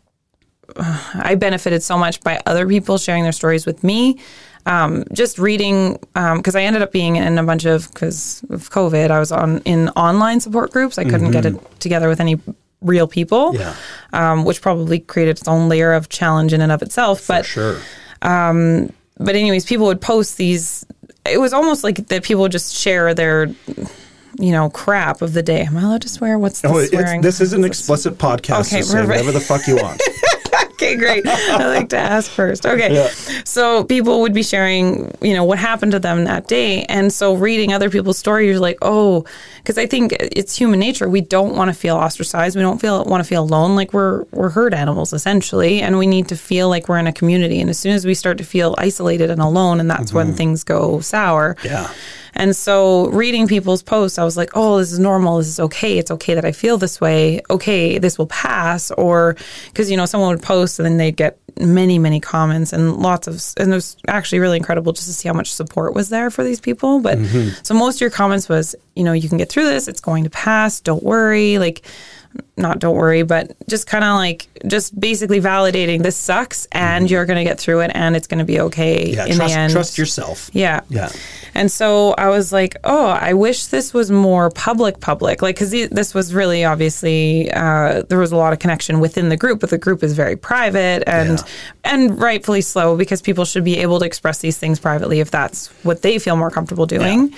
I 0.78 1.36
benefited 1.36 1.84
so 1.84 1.98
much 1.98 2.22
by 2.22 2.40
other 2.46 2.68
people 2.68 2.98
sharing 2.98 3.24
their 3.24 3.32
stories 3.32 3.66
with 3.66 3.84
me. 3.84 4.20
Um, 4.66 5.04
just 5.14 5.40
reading, 5.40 5.98
because 6.14 6.56
I 6.56 6.62
ended 6.62 6.82
up 6.82 6.92
being 6.92 7.16
in 7.16 7.38
a 7.38 7.44
bunch 7.44 7.66
of, 7.66 7.92
because 7.92 8.44
of 8.50 8.70
COVID, 8.70 9.10
I 9.10 9.20
was 9.20 9.32
on 9.32 9.60
in 9.66 9.90
online 9.90 10.40
support 10.42 10.72
groups. 10.72 10.98
I 10.98 11.06
couldn't 11.06 11.32
get 11.32 11.46
it 11.46 11.56
together 11.80 12.08
with 12.08 12.20
any 12.20 12.40
real 12.82 13.08
people, 13.08 13.56
Yeah. 13.56 13.74
um, 14.14 14.46
which 14.46 14.62
probably 14.62 15.00
created 15.00 15.38
its 15.38 15.48
own 15.48 15.70
layer 15.70 15.94
of 15.94 16.08
challenge 16.10 16.54
in 16.54 16.62
and 16.62 16.72
of 16.72 16.82
itself. 16.82 17.26
But 17.28 17.46
Sure. 17.46 17.78
but 18.22 19.36
anyways, 19.36 19.66
people 19.66 19.86
would 19.88 20.02
post 20.02 20.38
these. 20.38 20.86
It 21.32 21.40
was 21.40 21.54
almost 21.54 21.84
like 21.84 22.08
that 22.08 22.24
people 22.24 22.48
just 22.50 22.76
share 22.76 23.14
their, 23.14 23.48
you 24.40 24.52
know, 24.52 24.70
crap 24.70 25.22
of 25.22 25.34
the 25.34 25.44
day. 25.44 25.62
Am 25.62 25.78
I 25.78 25.82
allowed 25.82 26.02
to 26.04 26.10
swear? 26.10 26.38
What's 26.40 26.62
the 26.62 26.70
Oh, 26.70 26.84
swearing? 26.86 27.22
this 27.22 27.42
is 27.42 27.54
an 27.54 27.64
explicit 27.64 28.18
podcast. 28.18 28.68
Okay, 28.74 28.82
so 28.82 28.94
say 28.96 29.06
whatever 29.06 29.32
the 29.32 29.40
fuck 29.40 29.68
you 29.68 29.76
want. 29.78 30.02
okay, 30.80 30.96
great. 30.96 31.28
I 31.28 31.68
like 31.68 31.90
to 31.90 31.98
ask 31.98 32.32
first. 32.32 32.66
Okay. 32.66 32.94
Yeah. 32.94 33.10
So 33.44 33.84
people 33.84 34.22
would 34.22 34.34
be 34.34 34.44
sharing, 34.44 35.14
you 35.22 35.34
know, 35.34 35.44
what 35.44 35.60
happened 35.60 35.92
to 35.92 36.00
them 36.00 36.24
that 36.24 36.48
day. 36.48 36.84
And 36.86 37.12
so 37.12 37.34
reading 37.34 37.74
other 37.74 37.90
people's 37.90 38.18
stories, 38.18 38.50
you're 38.50 38.60
like, 38.60 38.78
oh, 38.82 39.26
because 39.58 39.78
I 39.78 39.86
think 39.86 40.14
it's 40.20 40.56
human 40.56 40.80
nature. 40.80 41.10
We 41.10 41.22
don't 41.22 41.56
want 41.56 41.70
to 41.70 41.74
feel 41.74 41.96
ostracized. 41.96 42.56
We 42.56 42.62
don't 42.62 42.80
feel 42.80 43.04
want 43.06 43.24
to 43.24 43.28
feel 43.28 43.44
alone. 43.44 43.76
Like 43.76 43.94
we're 43.94 44.24
we're 44.32 44.50
herd 44.50 44.74
animals 44.74 45.12
essentially, 45.12 45.82
and 45.82 45.98
we 45.98 46.08
need 46.08 46.30
to 46.30 46.36
feel 46.36 46.70
like 46.70 46.88
we're 46.88 47.00
in 47.00 47.08
a 47.08 47.14
community. 47.14 47.60
And 47.60 47.70
as 47.70 47.78
soon 47.78 47.94
as 47.94 48.06
we 48.06 48.14
start 48.14 48.38
to 48.38 48.44
feel 48.44 48.76
isolated 48.78 49.30
and 49.30 49.42
alone, 49.42 49.80
and 49.80 49.90
that's 49.90 50.14
when 50.14 50.28
mm-hmm. 50.28 50.36
things 50.38 50.64
go 50.64 51.02
sour. 51.02 51.58
Yeah. 51.64 51.92
And 52.36 52.56
so 52.56 53.08
reading 53.10 53.48
people's 53.48 53.84
posts, 53.84 54.18
I 54.18 54.24
was 54.24 54.38
like, 54.38 54.52
oh, 54.54 54.78
this 54.78 54.92
is 54.92 55.00
normal. 55.00 55.38
This 55.38 55.48
is 55.48 55.60
okay. 55.60 55.98
It's 55.98 56.12
okay 56.12 56.36
that 56.36 56.46
I 56.46 56.52
feel 56.52 56.78
this 56.78 57.02
way. 57.02 57.42
Okay, 57.50 57.98
this 57.98 58.18
will 58.18 58.28
pass. 58.28 58.92
Or 58.92 59.36
because, 59.68 59.90
you 59.90 59.98
know, 59.98 60.06
someone 60.06 60.30
would 60.32 60.44
post 60.44 60.80
and 60.80 60.86
then 60.86 60.98
they'd 60.98 61.16
get 61.16 61.40
many, 61.60 62.00
many 62.00 62.20
comments 62.20 62.72
and 62.72 62.98
lots 62.98 63.28
of, 63.28 63.42
and 63.58 63.72
it 63.72 63.76
was 63.76 63.98
actually 64.08 64.40
really 64.40 64.58
incredible 64.58 64.94
just 64.94 65.08
to 65.08 65.14
see 65.14 65.28
how 65.28 65.34
much 65.34 65.52
support 65.52 65.94
was 65.94 66.10
there 66.10 66.30
for 66.30 66.44
these 66.44 66.60
people. 66.60 67.00
But 67.00 67.18
mm-hmm. 67.18 67.50
so 67.64 67.74
most 67.74 67.96
of 67.96 68.02
your 68.02 68.10
comments 68.10 68.48
was, 68.48 68.76
you 68.96 69.04
know, 69.04 69.14
you 69.14 69.28
can 69.28 69.38
get 69.38 69.50
through 69.50 69.66
this. 69.66 69.88
It's 69.88 70.02
going 70.02 70.24
to 70.24 70.30
pass. 70.30 70.80
Don't 70.80 71.04
worry. 71.04 71.58
Like, 71.58 71.86
not 72.58 72.80
don't 72.80 72.96
worry, 72.96 73.24
but 73.24 73.56
just 73.68 73.88
kind 73.88 74.04
of 74.04 74.16
like 74.16 74.48
just 74.68 74.98
basically 75.00 75.40
validating 75.42 76.04
this 76.04 76.16
sucks 76.18 76.68
and 76.74 77.10
you're 77.10 77.26
going 77.26 77.38
to 77.38 77.44
get 77.44 77.60
through 77.60 77.80
it 77.80 77.92
and 77.96 78.16
it's 78.16 78.28
going 78.28 78.40
to 78.40 78.46
be 78.46 78.60
okay 78.60 79.12
Yeah. 79.14 79.26
in 79.26 79.36
trust, 79.38 79.54
the 79.54 79.60
end. 79.60 79.72
trust 79.74 79.98
yourself. 79.98 80.50
Yeah. 80.54 80.82
Yeah. 80.90 81.10
And 81.56 81.72
so 81.72 82.14
I 82.18 82.28
was 82.28 82.52
like, 82.52 82.76
oh, 82.84 83.08
I 83.08 83.34
wish 83.34 83.68
this 83.68 83.94
was 83.94 84.12
more 84.12 84.50
public, 84.52 85.00
public. 85.00 85.42
Like, 85.42 85.56
because 85.56 85.72
this 85.72 86.14
was 86.14 86.34
really 86.34 86.64
obviously, 86.66 87.50
uh, 87.52 88.04
there 88.10 88.20
was 88.20 88.32
a 88.32 88.36
lot 88.38 88.54
of 88.54 88.60
connection 88.60 89.00
within 89.00 89.30
the 89.30 89.38
group, 89.38 89.60
but 89.62 89.70
the 89.70 89.78
group 89.78 90.04
is 90.04 90.14
very 90.14 90.36
private 90.36 91.04
and, 91.08 91.40
Yeah. 91.40 91.46
and 91.86 92.22
rightfully 92.22 92.62
slow 92.62 92.98
because 92.98 93.22
people 93.22 93.46
should 93.46 93.64
be 93.64 93.78
able 93.78 94.00
to 94.00 94.06
express 94.06 94.40
these 94.40 94.58
things 94.58 94.80
privately 94.80 95.20
if 95.22 95.32
that's 95.32 95.68
what 95.84 96.02
they 96.02 96.20
feel 96.20 96.36
more 96.36 96.52
comfortable 96.52 96.86
doing. 96.86 97.34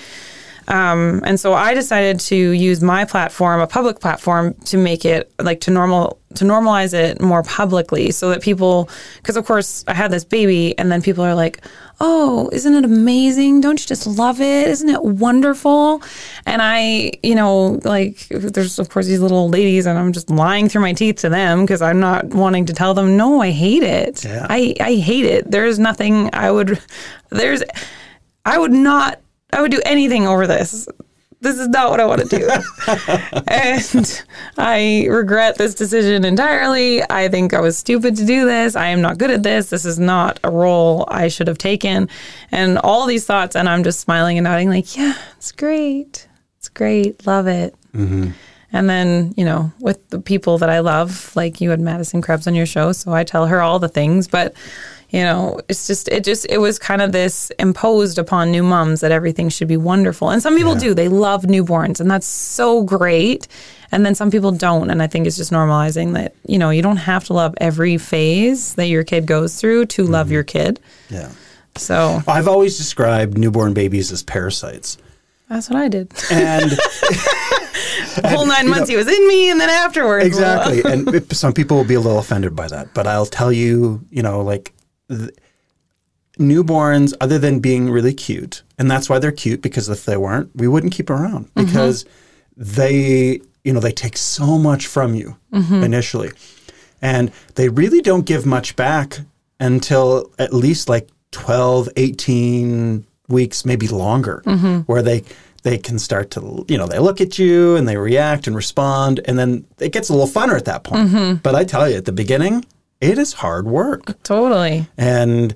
Um, 0.68 1.22
and 1.24 1.38
so 1.38 1.52
I 1.54 1.74
decided 1.74 2.20
to 2.20 2.36
use 2.36 2.82
my 2.82 3.04
platform, 3.04 3.60
a 3.60 3.66
public 3.66 4.00
platform, 4.00 4.54
to 4.66 4.76
make 4.76 5.04
it 5.04 5.32
like 5.40 5.60
to 5.62 5.70
normal 5.70 6.18
to 6.34 6.44
normalize 6.46 6.94
it 6.94 7.20
more 7.20 7.42
publicly, 7.42 8.10
so 8.10 8.30
that 8.30 8.40
people, 8.40 8.88
because 9.16 9.36
of 9.36 9.44
course 9.44 9.84
I 9.86 9.92
had 9.92 10.10
this 10.10 10.24
baby, 10.24 10.76
and 10.78 10.90
then 10.90 11.02
people 11.02 11.22
are 11.24 11.34
like, 11.34 11.60
"Oh, 12.00 12.48
isn't 12.52 12.74
it 12.74 12.84
amazing? 12.86 13.60
Don't 13.60 13.78
you 13.78 13.86
just 13.86 14.06
love 14.06 14.40
it? 14.40 14.68
Isn't 14.68 14.88
it 14.88 15.04
wonderful?" 15.04 16.02
And 16.46 16.62
I, 16.62 17.12
you 17.22 17.34
know, 17.34 17.80
like 17.84 18.28
there's 18.28 18.78
of 18.78 18.88
course 18.88 19.06
these 19.06 19.20
little 19.20 19.50
ladies, 19.50 19.84
and 19.84 19.98
I'm 19.98 20.12
just 20.12 20.30
lying 20.30 20.68
through 20.70 20.82
my 20.82 20.94
teeth 20.94 21.16
to 21.16 21.28
them 21.28 21.62
because 21.62 21.82
I'm 21.82 22.00
not 22.00 22.26
wanting 22.26 22.64
to 22.66 22.72
tell 22.72 22.94
them, 22.94 23.16
"No, 23.16 23.42
I 23.42 23.50
hate 23.50 23.82
it. 23.82 24.24
Yeah. 24.24 24.46
I 24.48 24.74
I 24.80 24.94
hate 24.94 25.26
it. 25.26 25.50
There's 25.50 25.78
nothing 25.78 26.30
I 26.32 26.50
would, 26.50 26.80
there's, 27.30 27.62
I 28.46 28.58
would 28.58 28.72
not." 28.72 29.18
I 29.52 29.60
would 29.60 29.70
do 29.70 29.80
anything 29.84 30.26
over 30.26 30.46
this. 30.46 30.88
This 31.40 31.58
is 31.58 31.68
not 31.68 31.90
what 31.90 31.98
I 31.98 32.06
want 32.06 32.20
to 32.20 32.38
do. 32.38 32.48
and 33.48 34.22
I 34.56 35.06
regret 35.10 35.58
this 35.58 35.74
decision 35.74 36.24
entirely. 36.24 37.02
I 37.10 37.28
think 37.28 37.52
I 37.52 37.60
was 37.60 37.76
stupid 37.76 38.16
to 38.16 38.24
do 38.24 38.46
this. 38.46 38.76
I 38.76 38.86
am 38.86 39.00
not 39.00 39.18
good 39.18 39.32
at 39.32 39.42
this. 39.42 39.68
This 39.68 39.84
is 39.84 39.98
not 39.98 40.38
a 40.44 40.50
role 40.50 41.04
I 41.08 41.26
should 41.26 41.48
have 41.48 41.58
taken. 41.58 42.08
And 42.52 42.78
all 42.78 43.06
these 43.06 43.26
thoughts. 43.26 43.56
And 43.56 43.68
I'm 43.68 43.82
just 43.82 43.98
smiling 43.98 44.38
and 44.38 44.44
nodding, 44.44 44.70
like, 44.70 44.96
yeah, 44.96 45.18
it's 45.36 45.50
great. 45.50 46.28
It's 46.58 46.68
great. 46.68 47.26
Love 47.26 47.48
it. 47.48 47.74
Mm-hmm. 47.92 48.30
And 48.72 48.88
then, 48.88 49.34
you 49.36 49.44
know, 49.44 49.72
with 49.80 50.08
the 50.10 50.20
people 50.20 50.58
that 50.58 50.70
I 50.70 50.78
love, 50.78 51.34
like 51.34 51.60
you 51.60 51.70
had 51.70 51.80
Madison 51.80 52.22
Krebs 52.22 52.46
on 52.46 52.54
your 52.54 52.66
show, 52.66 52.92
so 52.92 53.12
I 53.12 53.24
tell 53.24 53.48
her 53.48 53.60
all 53.60 53.80
the 53.80 53.88
things. 53.88 54.28
But, 54.28 54.54
you 55.12 55.22
know, 55.22 55.60
it's 55.68 55.86
just 55.86 56.08
it 56.08 56.24
just 56.24 56.46
it 56.48 56.56
was 56.58 56.78
kind 56.78 57.02
of 57.02 57.12
this 57.12 57.50
imposed 57.58 58.18
upon 58.18 58.50
new 58.50 58.62
moms 58.62 59.02
that 59.02 59.12
everything 59.12 59.50
should 59.50 59.68
be 59.68 59.76
wonderful. 59.76 60.30
And 60.30 60.42
some 60.42 60.56
people 60.56 60.74
do. 60.74 60.94
They 60.94 61.08
love 61.08 61.42
newborns 61.42 62.00
and 62.00 62.10
that's 62.10 62.26
so 62.26 62.82
great. 62.82 63.46
And 63.92 64.06
then 64.06 64.14
some 64.14 64.30
people 64.30 64.52
don't. 64.52 64.88
And 64.88 65.02
I 65.02 65.06
think 65.06 65.26
it's 65.26 65.36
just 65.36 65.52
normalizing 65.52 66.14
that, 66.14 66.34
you 66.46 66.58
know, 66.58 66.70
you 66.70 66.80
don't 66.80 66.96
have 66.96 67.24
to 67.24 67.34
love 67.34 67.54
every 67.60 67.98
phase 67.98 68.74
that 68.76 68.86
your 68.86 69.04
kid 69.04 69.26
goes 69.26 69.60
through 69.60 69.86
to 69.86 70.04
love 70.04 70.28
mm-hmm. 70.28 70.32
your 70.32 70.44
kid. 70.44 70.80
Yeah. 71.10 71.30
So 71.76 72.22
I've 72.26 72.48
always 72.48 72.78
described 72.78 73.36
newborn 73.36 73.74
babies 73.74 74.12
as 74.12 74.22
parasites. 74.22 74.96
that's 75.48 75.68
what 75.68 75.78
I 75.78 75.88
did. 75.88 76.10
And 76.30 76.70
The 78.16 78.28
whole 78.28 78.46
nine 78.46 78.68
months 78.68 78.88
he 78.88 78.96
was 78.96 79.08
in 79.08 79.28
me 79.28 79.50
and 79.50 79.60
then 79.60 79.70
afterwards. 79.70 80.26
exactly. 80.26 80.82
and 80.90 81.14
it- 81.14 81.32
some 81.34 81.52
people 81.52 81.76
will 81.76 81.84
be 81.84 81.94
a 81.94 82.00
little 82.00 82.18
offended 82.18 82.56
by 82.56 82.68
that, 82.68 82.94
but 82.94 83.06
I'll 83.06 83.26
tell 83.26 83.52
you, 83.52 84.04
you 84.10 84.22
know, 84.22 84.40
like 84.40 84.72
th- 85.08 85.30
newborns, 86.38 87.12
other 87.20 87.38
than 87.38 87.60
being 87.60 87.90
really 87.90 88.14
cute, 88.14 88.62
and 88.78 88.90
that's 88.90 89.08
why 89.08 89.18
they're 89.18 89.32
cute 89.32 89.62
because 89.62 89.88
if 89.88 90.04
they 90.04 90.16
weren't, 90.16 90.50
we 90.54 90.66
wouldn't 90.68 90.92
keep 90.92 91.10
around. 91.10 91.46
Mm-hmm. 91.46 91.66
Because 91.66 92.04
they, 92.56 93.40
you 93.64 93.72
know, 93.72 93.80
they 93.80 93.92
take 93.92 94.16
so 94.16 94.58
much 94.58 94.86
from 94.86 95.14
you 95.14 95.36
mm-hmm. 95.52 95.82
initially, 95.82 96.30
and 97.00 97.30
they 97.54 97.68
really 97.68 98.00
don't 98.00 98.26
give 98.26 98.46
much 98.46 98.76
back 98.76 99.20
until 99.60 100.30
at 100.38 100.52
least 100.52 100.88
like 100.88 101.08
12, 101.32 101.88
18 101.96 103.06
weeks, 103.28 103.64
maybe 103.64 103.88
longer, 103.88 104.42
mm-hmm. 104.44 104.80
where 104.80 105.02
they 105.02 105.24
they 105.62 105.78
can 105.78 105.96
start 105.96 106.32
to, 106.32 106.64
you 106.68 106.76
know, 106.76 106.86
they 106.86 106.98
look 106.98 107.20
at 107.20 107.38
you 107.38 107.76
and 107.76 107.86
they 107.86 107.96
react 107.96 108.48
and 108.48 108.56
respond, 108.56 109.20
and 109.26 109.38
then 109.38 109.64
it 109.78 109.92
gets 109.92 110.08
a 110.08 110.12
little 110.12 110.28
funner 110.28 110.56
at 110.56 110.64
that 110.64 110.82
point. 110.82 111.08
But 111.42 111.54
I 111.54 111.62
tell 111.64 111.88
you, 111.88 111.96
at 111.96 112.04
the 112.04 112.12
beginning, 112.12 112.64
it 113.02 113.18
is 113.18 113.32
hard 113.34 113.66
work, 113.66 114.22
Totally. 114.22 114.86
and 114.96 115.54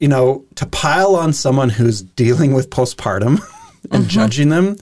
you 0.00 0.08
know, 0.08 0.44
to 0.56 0.66
pile 0.66 1.14
on 1.14 1.32
someone 1.32 1.68
who's 1.68 2.02
dealing 2.02 2.52
with 2.52 2.70
postpartum 2.70 3.40
and 3.90 3.94
uh-huh. 3.94 4.04
judging 4.08 4.48
them, 4.48 4.76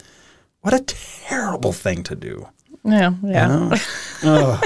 what 0.62 0.74
a 0.74 0.80
terrible 0.80 1.72
thing 1.72 2.02
to 2.04 2.16
do. 2.16 2.48
Yeah. 2.84 3.14
Yeah. 3.22 3.76
Ugh. 4.22 4.64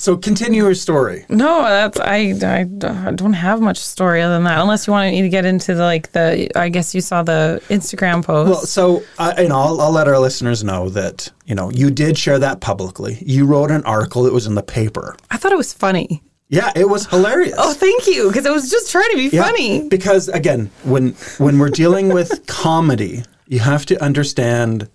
So 0.00 0.16
continue 0.16 0.62
your 0.62 0.74
story. 0.74 1.26
No, 1.28 1.60
that's 1.62 2.00
I, 2.00 2.32
I, 2.42 2.60
I 2.60 3.10
don't 3.12 3.34
have 3.34 3.60
much 3.60 3.76
story 3.76 4.22
other 4.22 4.32
than 4.34 4.44
that. 4.44 4.58
Unless 4.58 4.86
you 4.86 4.94
want 4.94 5.12
me 5.12 5.20
to 5.20 5.28
get 5.28 5.44
into 5.44 5.74
the 5.74 5.82
like 5.82 6.12
the 6.12 6.48
I 6.58 6.70
guess 6.70 6.94
you 6.94 7.02
saw 7.02 7.22
the 7.22 7.60
Instagram 7.68 8.24
post. 8.24 8.50
Well, 8.50 8.60
so 8.62 9.02
I, 9.18 9.42
you 9.42 9.48
know, 9.50 9.58
I'll, 9.58 9.78
I'll 9.78 9.92
let 9.92 10.08
our 10.08 10.18
listeners 10.18 10.64
know 10.64 10.88
that 10.88 11.30
you 11.44 11.54
know 11.54 11.70
you 11.70 11.90
did 11.90 12.16
share 12.16 12.38
that 12.38 12.62
publicly. 12.62 13.18
You 13.20 13.44
wrote 13.44 13.70
an 13.70 13.84
article 13.84 14.22
that 14.22 14.32
was 14.32 14.46
in 14.46 14.54
the 14.54 14.62
paper. 14.62 15.16
I 15.30 15.36
thought 15.36 15.52
it 15.52 15.58
was 15.58 15.74
funny. 15.74 16.22
Yeah, 16.48 16.72
it 16.74 16.88
was 16.88 17.06
hilarious. 17.06 17.54
Oh, 17.58 17.74
thank 17.74 18.06
you, 18.06 18.28
because 18.28 18.46
it 18.46 18.52
was 18.52 18.70
just 18.70 18.90
trying 18.90 19.10
to 19.10 19.16
be 19.18 19.28
Yeah, 19.36 19.44
funny. 19.44 19.86
Because 19.86 20.28
again, 20.28 20.70
when 20.82 21.10
when 21.36 21.58
we're 21.58 21.68
dealing 21.68 22.08
with 22.08 22.46
comedy, 22.64 23.22
you 23.48 23.58
have 23.58 23.84
to 23.86 24.02
understand, 24.02 24.88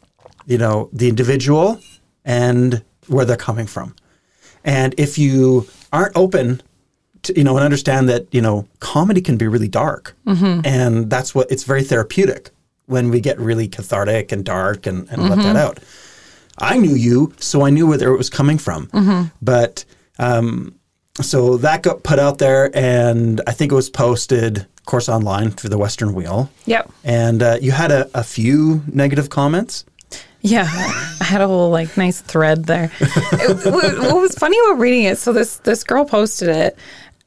you 0.48 0.58
know, 0.58 0.90
the 0.92 1.08
individual 1.10 1.80
and 2.26 2.84
where 3.08 3.24
they're 3.24 3.38
coming 3.38 3.68
from. 3.68 3.96
And 4.66 4.94
if 4.98 5.18
you 5.18 5.68
aren't 5.94 6.18
open 6.18 6.62
to, 7.24 7.38
you 7.38 7.44
know, 7.44 7.56
and 7.56 7.64
understand 7.64 8.10
that, 8.10 8.28
you 8.34 8.42
know, 8.42 8.68
comedy 8.80 9.22
can 9.22 9.38
be 9.38 9.48
really 9.48 9.68
dark. 9.70 10.16
And 10.66 11.10
that's 11.10 11.34
what 11.34 11.50
it's 11.50 11.64
very 11.64 11.84
therapeutic 11.84 12.50
when 12.88 13.10
we 13.10 13.20
get 13.20 13.40
really 13.40 13.68
cathartic 13.68 14.32
and 14.32 14.44
dark 14.44 14.86
and, 14.86 15.08
and 15.10 15.30
let 15.30 15.38
that 15.44 15.56
out. 15.56 15.80
I 16.58 16.78
knew 16.78 16.96
you, 16.96 17.34
so 17.40 17.66
I 17.66 17.70
knew 17.70 17.88
where 17.88 18.14
it 18.14 18.18
was 18.18 18.30
coming 18.30 18.58
from. 18.58 18.90
But 19.42 19.86
um, 20.20 20.76
so 21.22 21.58
that 21.58 21.82
got 21.84 22.04
put 22.04 22.20
out 22.20 22.38
there, 22.40 22.70
and 22.76 23.42
I 23.48 23.52
think 23.52 23.72
it 23.72 23.76
was 23.76 23.90
posted, 23.90 24.58
of 24.60 24.86
course, 24.86 25.10
online 25.10 25.52
through 25.52 25.70
the 25.70 25.78
Western 25.78 26.14
Wheel. 26.14 26.50
Yep. 26.66 26.92
And 27.04 27.42
uh, 27.42 27.58
you 27.62 27.72
had 27.72 27.92
a, 27.92 28.10
a 28.14 28.24
few 28.24 28.84
negative 28.92 29.30
comments. 29.30 29.86
Yeah, 30.48 30.68
I 31.22 31.24
had 31.24 31.42
a 31.42 31.48
whole 31.48 31.72
like 31.72 31.98
nice 31.98 32.22
thread 32.22 32.66
there. 32.66 32.92
It- 33.00 33.66
what 33.66 34.22
was 34.22 34.36
funny 34.36 34.58
about 34.66 34.80
reading 34.80 35.04
it? 35.04 35.18
So 35.18 35.34
this 35.34 35.58
this 35.58 35.84
girl 35.84 36.06
posted 36.06 36.50
it, 36.50 36.78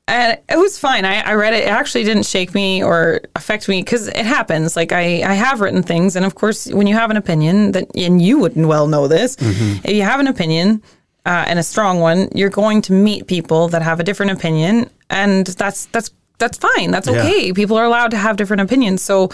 and 0.06 0.38
it 0.48 0.56
was 0.58 0.78
fine. 0.78 1.04
I, 1.04 1.20
I 1.22 1.34
read 1.34 1.52
it. 1.54 1.64
It 1.64 1.68
actually 1.68 2.04
didn't 2.04 2.26
shake 2.26 2.54
me 2.54 2.82
or 2.82 3.20
affect 3.34 3.68
me 3.68 3.82
because 3.82 4.06
it 4.08 4.24
happens. 4.24 4.76
Like 4.76 4.92
I 4.92 5.22
I 5.22 5.34
have 5.34 5.60
written 5.60 5.82
things, 5.82 6.14
and 6.16 6.24
of 6.24 6.34
course, 6.36 6.66
when 6.72 6.86
you 6.86 6.94
have 6.94 7.10
an 7.10 7.16
opinion 7.16 7.72
that 7.72 7.86
and 7.96 8.22
you 8.22 8.38
would 8.38 8.54
well 8.56 8.86
know 8.86 9.08
this, 9.08 9.36
if 9.40 9.90
you 9.90 10.02
have 10.02 10.20
an 10.20 10.28
opinion. 10.28 10.82
Uh, 11.26 11.44
and 11.46 11.58
a 11.58 11.62
strong 11.62 12.00
one, 12.00 12.26
you're 12.34 12.48
going 12.48 12.80
to 12.80 12.90
meet 12.92 13.26
people 13.26 13.68
that 13.68 13.82
have 13.82 14.00
a 14.00 14.04
different 14.04 14.32
opinion, 14.32 14.88
and 15.10 15.46
that's 15.60 15.84
that's 15.92 16.10
that's 16.38 16.58
fine. 16.58 16.90
That's 16.90 17.08
Yeah. 17.08 17.20
okay. 17.20 17.52
People 17.52 17.76
are 17.76 17.84
allowed 17.84 18.10
to 18.12 18.16
have 18.16 18.36
different 18.36 18.62
opinions. 18.62 19.02
So, 19.02 19.30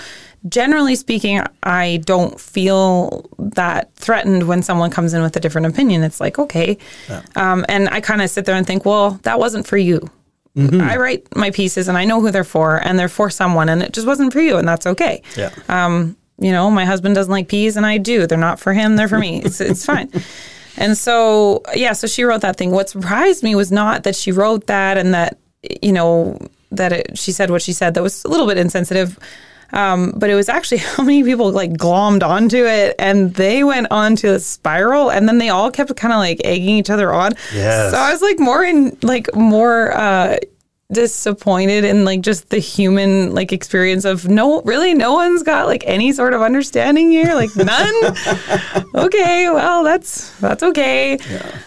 generally 0.48 0.94
speaking, 0.96 1.42
I 1.62 2.00
don't 2.04 2.40
feel 2.40 3.28
that 3.38 3.94
threatened 3.96 4.44
when 4.48 4.62
someone 4.62 4.90
comes 4.90 5.14
in 5.14 5.22
with 5.22 5.36
a 5.36 5.40
different 5.40 5.66
opinion. 5.66 6.02
It's 6.02 6.20
like, 6.20 6.38
okay. 6.38 6.78
Um, 7.36 7.64
and 7.68 7.88
I 7.90 8.00
kind 8.00 8.22
of 8.22 8.30
sit 8.30 8.44
there 8.46 8.54
and 8.56 8.66
think, 8.66 8.84
well, 8.84 9.18
that 9.22 9.38
wasn't 9.38 9.66
for 9.66 9.76
you. 9.76 10.00
I 10.56 10.96
write 10.98 11.26
my 11.36 11.50
pieces 11.50 11.88
and 11.88 11.98
I 11.98 12.04
know 12.04 12.20
who 12.20 12.30
they're 12.30 12.44
for, 12.44 12.76
and 12.76 12.96
they're 12.96 13.08
for 13.08 13.28
someone, 13.28 13.68
and 13.68 13.82
it 13.82 13.92
just 13.92 14.06
wasn't 14.06 14.32
for 14.32 14.40
you, 14.40 14.56
and 14.56 14.68
that's 14.68 14.86
okay. 14.86 15.20
Yeah. 15.36 15.50
Um, 15.68 16.16
you 16.38 16.52
know, 16.52 16.70
my 16.70 16.84
husband 16.84 17.16
doesn't 17.16 17.30
like 17.32 17.48
peas, 17.48 17.76
and 17.76 17.84
I 17.84 17.98
do. 17.98 18.24
They're 18.28 18.38
not 18.38 18.60
for 18.60 18.72
him; 18.72 18.94
they're 18.94 19.08
for 19.08 19.18
me. 19.18 19.42
It's 19.42 19.60
it's 19.60 19.84
fine. 19.92 20.10
And 20.76 20.96
so, 20.96 21.62
yeah, 21.74 21.92
so 21.92 22.06
she 22.06 22.22
wrote 22.22 22.42
that 22.42 22.56
thing. 22.56 22.70
What 22.70 22.88
surprised 22.88 23.42
me 23.42 23.56
was 23.56 23.72
not 23.72 24.04
that 24.04 24.14
she 24.14 24.30
wrote 24.30 24.68
that 24.68 24.96
and 24.96 25.12
that 25.12 25.38
you 25.82 25.92
know 25.92 26.38
that 26.76 26.92
it, 26.92 27.18
she 27.18 27.32
said 27.32 27.50
what 27.50 27.62
she 27.62 27.72
said. 27.72 27.94
That 27.94 28.02
was 28.02 28.24
a 28.24 28.28
little 28.28 28.46
bit 28.46 28.58
insensitive. 28.58 29.18
Um, 29.72 30.12
but 30.16 30.30
it 30.30 30.34
was 30.34 30.48
actually 30.48 30.78
how 30.96 31.02
many 31.02 31.24
people 31.24 31.50
like 31.50 31.72
glommed 31.72 32.22
onto 32.22 32.64
it 32.64 32.94
and 32.98 33.34
they 33.34 33.64
went 33.64 33.88
onto 33.90 34.28
a 34.28 34.38
spiral 34.38 35.10
and 35.10 35.26
then 35.26 35.38
they 35.38 35.48
all 35.48 35.70
kept 35.70 35.94
kind 35.96 36.12
of 36.12 36.18
like 36.18 36.40
egging 36.44 36.76
each 36.76 36.90
other 36.90 37.12
on. 37.12 37.32
Yes. 37.52 37.92
So 37.92 37.98
I 37.98 38.12
was 38.12 38.22
like 38.22 38.38
more 38.38 38.62
in 38.62 38.96
like 39.02 39.34
more 39.34 39.92
uh 39.92 40.36
disappointed 40.92 41.82
in 41.84 42.04
like 42.04 42.20
just 42.20 42.50
the 42.50 42.58
human 42.58 43.34
like 43.34 43.52
experience 43.52 44.04
of 44.04 44.28
no 44.28 44.60
really 44.62 44.92
no 44.94 45.14
one's 45.14 45.42
got 45.42 45.66
like 45.66 45.82
any 45.86 46.12
sort 46.12 46.34
of 46.34 46.42
understanding 46.42 47.10
here 47.10 47.34
like 47.34 47.54
none? 47.56 47.94
Okay 48.94 49.48
well 49.50 49.82
that's 49.82 50.30
that's 50.40 50.62
okay. 50.62 51.14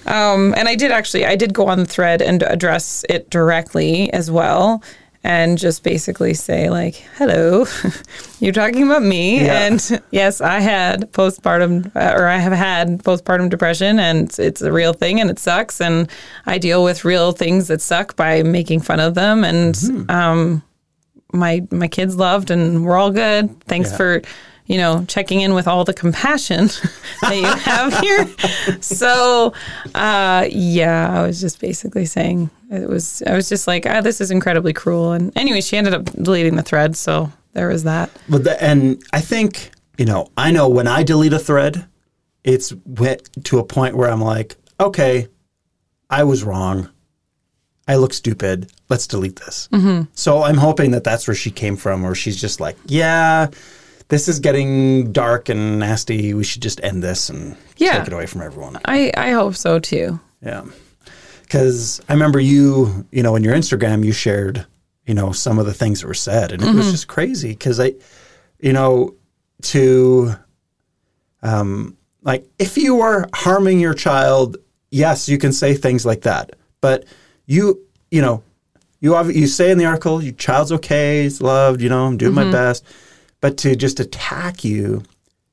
Um 0.05 0.53
and 0.55 0.67
i 0.67 0.75
did 0.75 0.91
actually 0.91 1.25
i 1.25 1.35
did 1.35 1.53
go 1.53 1.67
on 1.67 1.79
the 1.79 1.85
thread 1.85 2.21
and 2.21 2.43
address 2.43 3.03
it 3.09 3.29
directly 3.29 4.11
as 4.13 4.29
well 4.31 4.81
and 5.23 5.57
just 5.57 5.83
basically 5.83 6.33
say 6.33 6.69
like 6.69 6.95
hello 7.17 7.65
you're 8.39 8.53
talking 8.53 8.83
about 8.83 9.01
me 9.03 9.43
Yeah. 9.43 9.65
and 9.67 10.01
yes 10.11 10.41
i 10.41 10.59
had 10.59 11.11
postpartum 11.11 11.87
uh, 11.95 12.13
or 12.15 12.27
i 12.27 12.37
have 12.37 12.53
had 12.53 13.03
postpartum 13.03 13.49
depression 13.49 13.99
and 13.99 14.37
it's, 14.39 14.61
a 14.61 14.71
real 14.71 14.93
thing 14.93 15.19
and 15.19 15.29
it 15.29 15.39
sucks 15.39 15.81
and 15.81 16.09
i 16.45 16.57
deal 16.57 16.83
with 16.83 17.03
real 17.05 17.31
things 17.31 17.67
that 17.67 17.81
suck 17.81 18.15
by 18.15 18.43
making 18.43 18.79
fun 18.81 18.99
of 18.99 19.15
them 19.15 19.43
and 19.43 19.79
um 20.09 20.61
my 21.33 21.65
my 21.71 21.87
kids 21.87 22.15
loved 22.15 22.51
and 22.51 22.85
we're 22.85 22.95
all 22.97 23.11
good 23.11 23.59
thanks 23.65 23.91
Yeah. 23.91 23.97
for 23.97 24.21
you 24.67 24.77
know 24.77 25.03
checking 25.07 25.41
in 25.41 25.53
with 25.53 25.67
all 25.67 25.83
the 25.83 25.93
compassion 25.93 26.67
that 27.21 27.35
you 27.35 27.45
have 27.45 27.97
here 27.99 28.27
so 28.81 29.53
uh 29.95 30.47
yeah 30.51 31.19
i 31.19 31.25
was 31.25 31.41
just 31.41 31.59
basically 31.59 32.05
saying 32.05 32.49
it 32.69 32.87
was 32.87 33.23
i 33.25 33.33
was 33.33 33.49
just 33.49 33.67
like 33.67 33.85
ah, 33.85 34.01
this 34.01 34.21
is 34.21 34.29
incredibly 34.29 34.73
cruel 34.73 35.13
and 35.13 35.35
anyway 35.35 35.61
she 35.61 35.75
ended 35.77 35.93
up 35.93 36.05
deleting 36.21 36.55
the 36.55 36.63
thread 36.63 36.95
so 36.95 37.31
there 37.53 37.69
was 37.69 37.83
that 37.83 38.11
But 38.29 38.43
the, 38.43 38.61
and 38.63 39.01
I 39.11 39.19
think 39.21 39.71
you 39.97 40.05
know, 40.05 40.27
I 40.37 40.51
know 40.51 40.69
when 40.69 40.87
I 40.87 41.03
delete 41.03 41.33
a 41.33 41.39
thread, 41.39 41.87
it's 42.43 42.73
went 42.85 43.27
to 43.45 43.59
a 43.59 43.63
point 43.63 43.97
where 43.97 44.09
I'm 44.09 44.21
like, 44.21 44.55
okay, 44.79 45.27
I 46.09 46.23
was 46.23 46.43
wrong. 46.43 46.89
I 47.87 47.95
look 47.95 48.13
stupid. 48.13 48.71
Let's 48.89 49.07
delete 49.07 49.37
this. 49.37 49.69
So 50.13 50.43
I'm 50.43 50.57
hoping 50.57 50.91
that 50.91 51.03
that's 51.03 51.27
where 51.27 51.35
she 51.35 51.51
came 51.51 51.77
from, 51.77 52.03
where 52.03 52.15
she's 52.15 52.39
just 52.39 52.59
like, 52.59 52.77
yeah, 52.85 53.47
this 54.09 54.27
is 54.27 54.39
getting 54.39 55.11
dark 55.11 55.49
and 55.49 55.79
nasty. 55.79 56.33
We 56.33 56.43
should 56.43 56.61
just 56.61 56.81
end 56.83 57.03
this 57.03 57.29
and 57.29 57.55
Yeah. 57.77 57.97
take 57.99 58.07
it 58.07 58.13
away 58.13 58.25
from 58.25 58.41
everyone. 58.41 58.77
i 58.85 59.11
i 59.17 59.31
hope 59.31 59.55
so 59.55 59.79
too 59.79 60.19
Yeah. 60.41 60.63
Because 61.43 62.01
I 62.09 62.13
remember 62.13 62.39
you, 62.41 63.05
you 63.11 63.23
know, 63.23 63.35
in 63.37 63.43
your 63.43 63.55
Instagram, 63.55 64.03
you 64.03 64.11
shared, 64.11 64.65
you 65.05 65.13
know, 65.13 65.31
some 65.31 65.59
of 65.59 65.65
the 65.65 65.73
things 65.73 66.01
that 66.01 66.07
were 66.07 66.13
said, 66.13 66.51
and 66.51 66.61
it 66.61 66.75
was 66.75 66.91
just 66.91 67.07
crazy. 67.07 67.49
Because 67.49 67.79
I, 67.79 67.93
you 68.59 68.73
know, 68.73 69.15
to, 69.61 70.35
um, 71.41 71.95
like, 72.23 72.45
if 72.59 72.77
you 72.77 72.99
are 72.99 73.29
harming 73.33 73.79
your 73.79 73.93
child, 73.93 74.57
yes, 74.91 75.29
you 75.29 75.37
can 75.37 75.53
say 75.53 75.73
things 75.73 76.05
like 76.05 76.21
that. 76.23 76.51
But 76.81 77.05
you, 77.45 77.79
you 78.11 78.21
know, 78.21 78.43
you 78.99 79.17
you 79.31 79.47
say 79.47 79.71
in 79.71 79.77
the 79.77 79.85
article, 79.85 80.21
your 80.21 80.33
child's 80.33 80.73
okay, 80.73 81.23
he's 81.23 81.39
loved, 81.41 81.81
you 81.81 81.87
know, 81.89 82.05
I'm 82.07 82.17
doing 82.17 82.33
my 82.33 82.51
best. 82.51 82.83
But 83.47 83.55
to 83.59 83.77
just 83.77 84.01
attack 84.01 84.65
you 84.65 85.03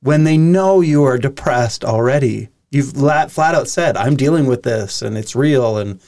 when 0.01 0.25
they 0.25 0.35
know 0.37 0.81
you 0.81 1.05
are 1.05 1.17
depressed 1.17 1.85
already, 1.85 2.49
you've 2.69 2.91
flat 2.91 3.37
out 3.39 3.69
said, 3.69 3.95
I'm 3.95 4.17
dealing 4.17 4.47
with 4.47 4.63
this 4.63 5.01
and 5.01 5.17
it's 5.17 5.33
real. 5.33 5.77
And 5.77 6.01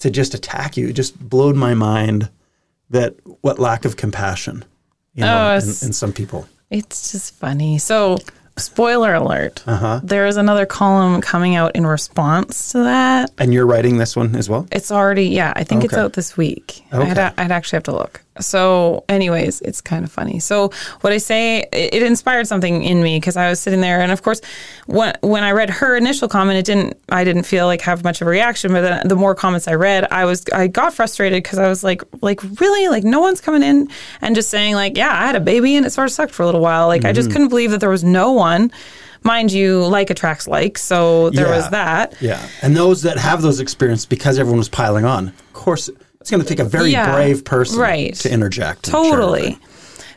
to 0.00 0.10
just 0.10 0.34
attack 0.34 0.76
you. 0.76 0.88
It 0.88 0.94
just 0.94 1.16
blowed 1.16 1.54
my 1.54 1.74
mind 1.74 2.28
that 2.90 3.14
what 3.42 3.60
lack 3.60 3.84
of 3.84 3.96
compassion, 3.96 4.64
you 5.14 5.20
know, 5.20 5.52
Oh, 5.52 5.54
in, 5.58 5.68
in 5.68 5.92
some 5.92 6.12
people. 6.12 6.48
It's 6.70 7.12
just 7.12 7.36
funny. 7.36 7.78
So, 7.78 8.18
spoiler 8.56 9.14
alert. 9.14 9.62
Uh-huh. 9.64 10.00
There 10.02 10.26
is 10.26 10.36
another 10.36 10.66
column 10.66 11.20
coming 11.20 11.54
out 11.54 11.76
in 11.76 11.86
response 11.86 12.72
to 12.72 12.78
that. 12.78 13.30
And 13.38 13.54
you're 13.54 13.66
writing 13.66 13.98
this 13.98 14.16
one 14.16 14.34
as 14.34 14.50
well? 14.50 14.66
It's 14.72 14.90
already, 14.90 15.26
yeah, 15.28 15.52
I 15.54 15.62
think 15.62 15.84
it's 15.84 15.94
out 15.94 16.14
this 16.14 16.36
week. 16.36 16.82
Okay. 16.92 17.10
I'd, 17.12 17.18
I'd 17.38 17.52
actually 17.52 17.76
have 17.76 17.84
to 17.84 17.92
look. 17.92 18.22
So, 18.40 19.04
anyways, 19.08 19.60
it's 19.60 19.80
kind 19.80 20.04
of 20.04 20.10
funny. 20.10 20.38
So, 20.38 20.70
what 21.02 21.12
I 21.12 21.18
say, 21.18 21.60
it, 21.72 21.94
it 21.94 22.02
inspired 22.02 22.46
something 22.46 22.82
in 22.82 23.02
me 23.02 23.18
because 23.20 23.36
I 23.36 23.48
was 23.50 23.60
sitting 23.60 23.80
there, 23.82 24.00
and 24.00 24.10
of 24.10 24.22
course, 24.22 24.40
when 24.86 25.14
when 25.20 25.44
I 25.44 25.52
read 25.52 25.68
her 25.70 25.96
initial 25.96 26.28
comment, 26.28 26.58
it 26.58 26.64
didn't, 26.64 26.98
I 27.10 27.24
didn't 27.24 27.42
feel 27.44 27.66
like 27.66 27.82
have 27.82 28.04
much 28.04 28.20
of 28.22 28.26
a 28.26 28.30
reaction. 28.30 28.72
But 28.72 28.80
then 28.80 29.08
the 29.08 29.16
more 29.16 29.34
comments 29.34 29.68
I 29.68 29.74
read, 29.74 30.06
I 30.10 30.24
was, 30.24 30.44
I 30.54 30.66
got 30.66 30.94
frustrated 30.94 31.42
because 31.42 31.58
I 31.58 31.68
was 31.68 31.84
like, 31.84 32.02
like 32.22 32.42
really, 32.60 32.88
like 32.88 33.04
no 33.04 33.20
one's 33.20 33.40
coming 33.40 33.62
in 33.62 33.88
and 34.22 34.34
just 34.34 34.48
saying 34.48 34.74
like, 34.74 34.96
yeah, 34.96 35.10
I 35.12 35.26
had 35.26 35.36
a 35.36 35.40
baby 35.40 35.76
and 35.76 35.84
it 35.84 35.90
sort 35.90 36.06
of 36.06 36.12
sucked 36.12 36.32
for 36.32 36.42
a 36.42 36.46
little 36.46 36.60
while. 36.62 36.86
Like 36.86 37.04
I 37.04 37.12
just 37.12 37.28
mm-hmm. 37.28 37.32
couldn't 37.34 37.48
believe 37.48 37.70
that 37.72 37.80
there 37.80 37.90
was 37.90 38.04
no 38.04 38.32
one. 38.32 38.72
Mind 39.24 39.52
you, 39.52 39.86
like 39.86 40.10
attracts 40.10 40.48
like, 40.48 40.76
so 40.78 41.30
there 41.30 41.46
Yeah. 41.46 41.56
was 41.56 41.70
that. 41.70 42.14
Yeah. 42.20 42.44
And 42.60 42.76
those 42.76 43.02
that 43.02 43.18
have 43.18 43.40
those 43.40 43.60
experiences 43.60 44.04
because 44.04 44.36
everyone 44.38 44.58
was 44.58 44.68
piling 44.68 45.04
on, 45.04 45.28
of 45.28 45.52
course, 45.52 45.88
it's 46.22 46.30
going 46.30 46.40
to 46.42 46.48
take 46.48 46.60
a 46.60 46.64
very 46.64 46.90
Yeah. 46.90 47.12
brave 47.14 47.44
person 47.44 47.80
Right. 47.80 48.14
to 48.14 48.32
interject. 48.32 48.84
totally 48.84 49.58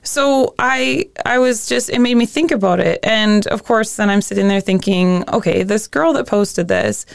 so 0.03 0.53
i 0.59 1.03
i 1.25 1.39
was 1.39 1.65
just 1.65 1.89
it 1.89 1.97
made 1.99 2.15
me 2.15 2.27
think 2.27 2.51
about 2.51 2.79
it 2.79 2.99
and 3.01 3.47
of 3.47 3.63
course 3.63 3.95
then 3.95 4.07
i'm 4.07 4.21
sitting 4.21 4.47
there 4.47 4.61
thinking 4.61 5.27
okay 5.33 5.63
this 5.63 5.87
girl 5.87 6.13
that 6.13 6.27
posted 6.27 6.67
this 6.67 7.07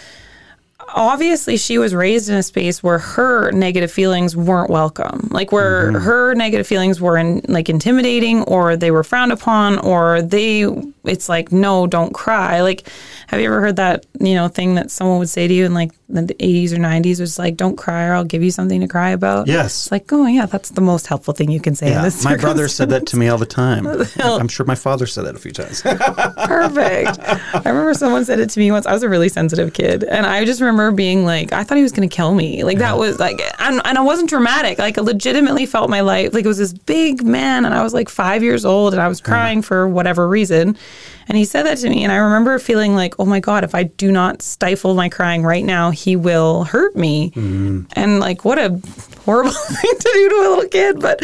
obviously 0.94 1.56
she 1.56 1.78
was 1.78 1.94
raised 1.94 2.28
in 2.28 2.34
a 2.34 2.42
space 2.42 2.82
where 2.82 2.98
her 2.98 3.52
negative 3.52 3.92
feelings 3.92 4.36
weren't 4.36 4.70
welcome 4.70 5.28
like 5.30 5.52
where 5.52 5.92
mm-hmm. 5.92 6.02
her 6.02 6.34
negative 6.34 6.66
feelings 6.66 7.00
were 7.00 7.16
in, 7.16 7.40
like 7.46 7.68
intimidating 7.68 8.42
or 8.44 8.76
they 8.76 8.90
were 8.90 9.04
frowned 9.04 9.30
upon 9.30 9.78
or 9.78 10.20
they 10.20 10.66
it's 11.04 11.28
like 11.28 11.52
no 11.52 11.86
don't 11.86 12.12
cry. 12.12 12.60
Like 12.62 12.88
have 13.28 13.40
you 13.40 13.46
ever 13.46 13.60
heard 13.60 13.76
that 13.76 14.06
you 14.18 14.34
know 14.34 14.48
thing 14.48 14.74
that 14.74 14.90
someone 14.90 15.18
would 15.18 15.28
say 15.28 15.46
to 15.46 15.54
you 15.54 15.64
in 15.64 15.72
like 15.72 15.92
the 16.08 16.34
80s 16.34 16.72
or 16.72 16.76
90s 16.76 17.20
was 17.20 17.38
like 17.38 17.56
don't 17.56 17.76
cry 17.76 18.06
or 18.06 18.14
i'll 18.14 18.24
give 18.24 18.42
you 18.42 18.50
something 18.50 18.80
to 18.80 18.88
cry 18.88 19.10
about 19.10 19.46
Yes. 19.46 19.84
it's 19.84 19.92
like 19.92 20.12
oh 20.12 20.26
yeah 20.26 20.46
that's 20.46 20.70
the 20.70 20.80
most 20.80 21.06
helpful 21.06 21.32
thing 21.32 21.50
you 21.50 21.60
can 21.60 21.74
say 21.74 21.86
in 21.88 21.92
Yeah, 21.92 22.10
my 22.24 22.36
brother 22.36 22.66
said 22.66 22.90
that 22.90 23.06
to 23.06 23.16
me 23.16 23.28
all 23.28 23.38
the 23.38 23.46
time. 23.46 23.86
I'm 24.18 24.48
sure 24.48 24.66
my 24.66 24.74
father 24.74 25.06
said 25.06 25.24
that 25.26 25.36
a 25.36 25.38
few 25.38 25.52
times. 25.52 25.82
perfect. 26.46 27.18
I 27.20 27.62
remember 27.64 27.94
someone 27.94 28.24
said 28.24 28.40
it 28.40 28.50
to 28.50 28.58
me 28.58 28.72
once. 28.72 28.86
I 28.86 28.92
was 28.92 29.02
a 29.02 29.08
really 29.08 29.28
sensitive 29.28 29.72
kid 29.72 30.04
and 30.04 30.26
i 30.26 30.44
just 30.44 30.60
remember 30.60 30.90
being 30.90 31.24
like 31.24 31.52
i 31.52 31.62
thought 31.62 31.76
he 31.76 31.82
was 31.82 31.92
going 31.92 32.08
to 32.08 32.14
kill 32.14 32.34
me. 32.34 32.64
Like 32.64 32.78
that 32.78 32.98
was 32.98 33.18
like 33.18 33.40
and, 33.60 33.80
and 33.84 33.96
i 33.98 34.00
wasn't 34.00 34.28
dramatic. 34.28 34.78
Like 34.78 34.98
i 34.98 35.00
legitimately 35.00 35.66
felt 35.66 35.88
my 35.88 36.00
life 36.00 36.34
like 36.34 36.44
it 36.44 36.48
was 36.48 36.58
this 36.58 36.72
big 36.72 37.22
man 37.22 37.64
and 37.64 37.74
i 37.74 37.82
was 37.82 37.94
like 37.94 38.08
five 38.08 38.42
years 38.42 38.64
old 38.64 38.92
and 38.92 39.00
i 39.02 39.08
was 39.08 39.20
uh-huh. 39.20 39.30
crying 39.30 39.62
for 39.62 39.86
whatever 39.88 40.28
reason 40.28 40.76
and 41.28 41.36
he 41.36 41.44
said 41.44 41.64
that 41.64 41.78
to 41.78 41.88
me 41.88 42.02
and 42.02 42.12
i 42.12 42.16
remember 42.16 42.58
feeling 42.58 42.94
like 42.94 43.14
oh 43.18 43.24
my 43.24 43.40
god 43.40 43.64
if 43.64 43.74
i 43.74 43.84
do 43.84 44.10
not 44.10 44.42
stifle 44.42 44.94
my 44.94 45.08
crying 45.08 45.42
right 45.42 45.64
now 45.64 45.90
he 45.90 46.16
will 46.16 46.64
hurt 46.64 46.96
me. 46.96 47.30
Mm-hmm. 47.30 47.82
And 47.92 48.20
like 48.20 48.44
what 48.44 48.58
a 48.58 48.80
horrible 49.24 49.50
thing 49.68 49.90
to 49.98 50.10
do 50.12 50.28
to 50.28 50.34
a 50.34 50.48
little 50.48 50.68
kid 50.68 51.00
but 51.00 51.22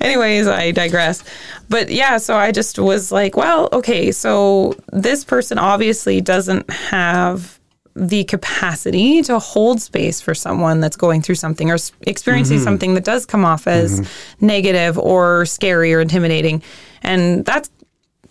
anyways 0.00 0.46
i 0.46 0.70
digress. 0.70 1.24
But 1.68 1.90
yeah 1.90 2.18
so 2.18 2.36
i 2.36 2.52
just 2.52 2.78
was 2.78 3.10
like 3.12 3.36
well 3.36 3.68
okay 3.72 4.12
so 4.12 4.76
this 4.92 5.24
person 5.24 5.58
obviously 5.58 6.20
doesn't 6.20 6.70
have 6.70 7.58
the 7.96 8.24
capacity 8.24 9.22
to 9.22 9.38
hold 9.38 9.80
space 9.80 10.20
for 10.20 10.34
someone 10.34 10.80
that's 10.80 10.96
going 10.96 11.22
through 11.22 11.36
something 11.36 11.70
or 11.70 11.76
experiencing 12.02 12.56
mm-hmm. 12.56 12.64
something 12.64 12.94
that 12.94 13.04
does 13.04 13.24
come 13.24 13.44
off 13.44 13.68
as 13.68 14.00
mm-hmm. 14.00 14.46
negative 14.46 14.98
or 14.98 15.46
scary 15.46 15.94
or 15.94 16.00
intimidating. 16.00 16.60
And 17.02 17.44
that's 17.44 17.70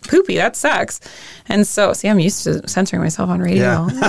poopy 0.03 0.35
that 0.35 0.55
sucks 0.55 0.99
and 1.47 1.65
so 1.65 1.93
see 1.93 2.07
i'm 2.07 2.19
used 2.19 2.43
to 2.43 2.67
censoring 2.67 3.01
myself 3.01 3.29
on 3.29 3.39
radio 3.39 3.87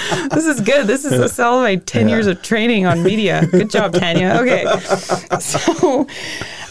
this 0.30 0.46
is 0.46 0.60
good. 0.60 0.86
This 0.86 1.04
is 1.04 1.38
all 1.38 1.58
of 1.58 1.62
my 1.62 1.76
10 1.76 2.08
years 2.08 2.26
of 2.26 2.42
training 2.42 2.86
on 2.86 3.02
media. 3.02 3.46
Good 3.50 3.70
job, 3.70 3.94
Tanya. 3.94 4.38
Okay. 4.40 4.66
So, 5.40 6.06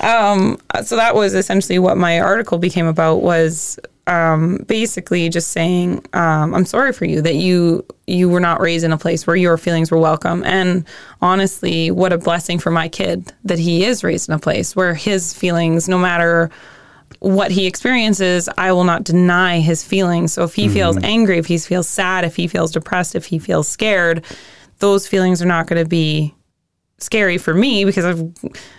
um, 0.01 0.57
so 0.83 0.95
that 0.95 1.15
was 1.15 1.33
essentially 1.33 1.79
what 1.79 1.97
my 1.97 2.19
article 2.19 2.57
became 2.57 2.85
about 2.85 3.17
was 3.17 3.79
um, 4.07 4.63
basically 4.67 5.27
just 5.29 5.49
saying, 5.49 6.05
um, 6.13 6.53
I'm 6.53 6.65
sorry 6.65 6.93
for 6.93 7.05
you 7.05 7.21
that 7.21 7.35
you 7.35 7.85
you 8.05 8.29
were 8.29 8.39
not 8.39 8.59
raised 8.59 8.85
in 8.85 8.91
a 8.91 8.97
place 8.97 9.25
where 9.25 9.35
your 9.35 9.57
feelings 9.57 9.91
were 9.91 9.97
welcome. 9.97 10.43
And 10.43 10.85
honestly, 11.21 11.89
what 11.89 12.13
a 12.13 12.17
blessing 12.17 12.59
for 12.59 12.69
my 12.71 12.89
kid 12.89 13.33
that 13.43 13.59
he 13.59 13.85
is 13.85 14.03
raised 14.03 14.29
in 14.29 14.35
a 14.35 14.39
place 14.39 14.75
where 14.75 14.93
his 14.93 15.33
feelings, 15.33 15.89
no 15.89 15.97
matter 15.97 16.49
what 17.19 17.51
he 17.51 17.65
experiences, 17.65 18.47
I 18.57 18.71
will 18.71 18.85
not 18.85 19.03
deny 19.03 19.59
his 19.59 19.83
feelings. 19.83 20.33
So 20.33 20.43
if 20.43 20.53
he 20.53 20.67
feels 20.69 20.97
angry, 21.03 21.37
if 21.37 21.45
he 21.45 21.57
feels 21.57 21.87
sad, 21.87 22.23
if 22.23 22.35
he 22.35 22.47
feels 22.47 22.71
depressed, 22.71 23.15
if 23.15 23.25
he 23.25 23.39
feels 23.39 23.67
scared, 23.67 24.25
those 24.79 25.07
feelings 25.07 25.41
are 25.41 25.45
not 25.45 25.67
going 25.67 25.83
to 25.83 25.87
be 25.87 26.33
scary 26.97 27.37
for 27.37 27.53
me 27.53 27.85
because 27.85 28.05
I've 28.05 28.33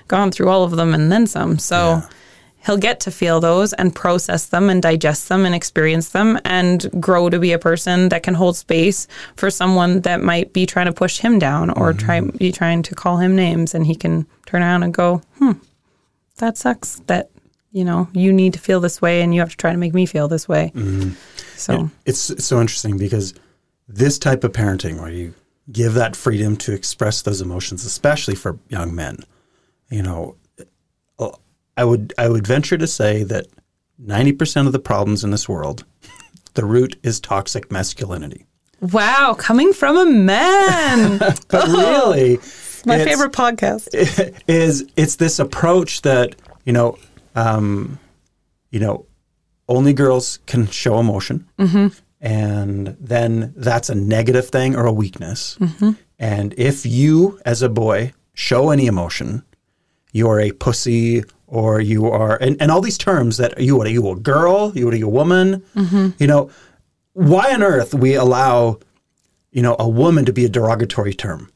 gone 0.09 0.31
through 0.31 0.48
all 0.48 0.64
of 0.64 0.72
them 0.72 0.94
and 0.94 1.12
then 1.12 1.26
some. 1.26 1.59
So 1.59 2.03
he'll 2.64 2.76
get 2.79 3.00
to 3.00 3.11
feel 3.11 3.40
those 3.40 3.72
and 3.74 3.94
process 3.94 4.46
them 4.46 4.70
and 4.70 4.83
digest 4.83 5.29
them 5.29 5.44
and 5.44 5.55
experience 5.55 6.11
them 6.11 6.38
and 6.44 6.90
grow 7.00 7.29
to 7.31 7.38
be 7.38 7.53
a 7.53 7.59
person 7.59 8.09
that 8.11 8.22
can 8.22 8.35
hold 8.35 8.57
space 8.57 9.07
for 9.37 9.50
someone 9.50 10.00
that 10.03 10.22
might 10.22 10.53
be 10.53 10.66
trying 10.66 10.87
to 10.87 10.92
push 10.92 11.18
him 11.18 11.38
down 11.38 11.70
or 11.70 11.92
try 11.92 12.20
be 12.20 12.53
trying 12.53 12.83
to 12.83 12.94
call 12.94 13.18
him 13.18 13.37
names 13.37 13.74
and 13.74 13.87
he 13.87 13.94
can 13.94 14.26
turn 14.46 14.62
around 14.62 14.83
and 14.83 14.92
go, 14.94 15.22
"Hmm, 15.38 15.53
that 16.37 16.59
sucks 16.59 17.00
that 17.07 17.31
you 17.72 17.85
know 17.85 18.09
you 18.12 18.33
need 18.33 18.52
to 18.52 18.59
feel 18.59 18.80
this 18.80 19.00
way 19.00 19.22
and 19.22 19.35
you 19.35 19.40
have 19.40 19.50
to 19.50 19.56
try 19.56 19.72
to 19.72 19.78
make 19.78 19.94
me 19.94 20.06
feel 20.06 20.28
this 20.28 20.48
way. 20.48 20.72
So. 21.56 21.90
it's, 22.06 22.30
it's 22.30 22.46
so 22.46 22.59
interesting 22.59 22.96
because 22.96 23.35
this 23.87 24.18
type 24.18 24.44
of 24.44 24.52
parenting 24.52 24.98
where 24.98 25.11
you 25.11 25.35
give 25.70 25.94
that 25.94 26.16
freedom 26.16 26.56
to 26.56 26.72
express 26.72 27.22
those 27.22 27.40
emotions, 27.40 27.85
especially 27.85 28.35
for 28.35 28.59
young 28.68 28.94
men, 28.94 29.18
you 29.90 30.02
know, 30.02 30.37
uh, 31.18 31.30
I 31.76 31.85
would 31.85 32.14
I 32.16 32.28
would 32.28 32.46
venture 32.46 32.78
to 32.78 32.87
say 32.87 33.24
that 33.24 33.46
ninety 33.98 34.33
percent 34.33 34.66
of 34.66 34.72
the 34.72 34.78
problems 34.78 35.24
in 35.24 35.30
this 35.30 35.48
world, 35.48 35.85
the 36.54 36.64
root 36.64 36.96
is 37.02 37.20
toxic 37.20 37.70
masculinity. 37.70 38.46
wow 38.80 39.35
coming 39.38 39.72
from 39.72 39.96
a 39.96 40.06
man. 40.06 41.18
But 41.48 41.68
really, 41.68 42.38
my 42.87 43.04
favorite 43.04 43.33
podcast. 43.33 43.88
is 44.48 44.87
it's 44.96 45.16
this 45.16 45.38
approach 45.38 46.02
that 46.02 46.37
you 46.64 46.72
know, 46.72 46.98
um, 47.35 47.99
you 48.71 48.81
know, 48.81 49.07
only 49.69 49.93
girls 49.93 50.38
can 50.47 50.66
show 50.66 50.99
emotion, 50.99 51.49
mm-hmm. 51.59 51.88
and 52.21 52.97
then 53.01 53.53
that's 53.57 53.88
a 53.88 53.95
negative 53.95 54.49
thing 54.49 54.75
or 54.75 54.87
a 54.87 54.93
weakness. 54.93 55.57
Mm-hmm. 55.61 55.93
And 56.19 56.55
if 56.57 56.85
you, 56.85 57.40
as 57.45 57.62
a 57.62 57.69
boy, 57.69 58.12
show 58.35 58.71
any 58.71 58.87
emotion, 58.87 59.45
you 60.12 60.29
are 60.29 60.40
a 60.40 60.53
pussy 60.53 61.25
or 61.47 61.81
you 61.81 62.07
are, 62.07 62.37
and, 62.37 62.61
and 62.61 62.71
all 62.71 62.81
these 62.81 62.99
terms 62.99 63.37
that 63.37 63.61
you 63.61 63.77
what 63.77 63.87
are 63.87 63.90
you 63.90 64.09
a 64.11 64.16
girl, 64.16 64.73
you 64.75 64.85
what 64.85 64.95
are 64.95 64.99
you 64.99 65.07
a 65.07 65.11
woman, 65.11 65.62
mm-hmm. 65.75 66.11
you 66.19 66.27
know, 66.27 66.51
why 67.12 67.53
on 67.53 67.62
earth 67.62 67.95
we 67.95 68.14
allow, 68.14 68.79
you 69.51 69.62
know, 69.62 69.77
a 69.79 69.88
woman 69.88 70.25
to 70.25 70.33
be 70.33 70.45
a 70.45 70.49
derogatory 70.49 71.14
term 71.14 71.51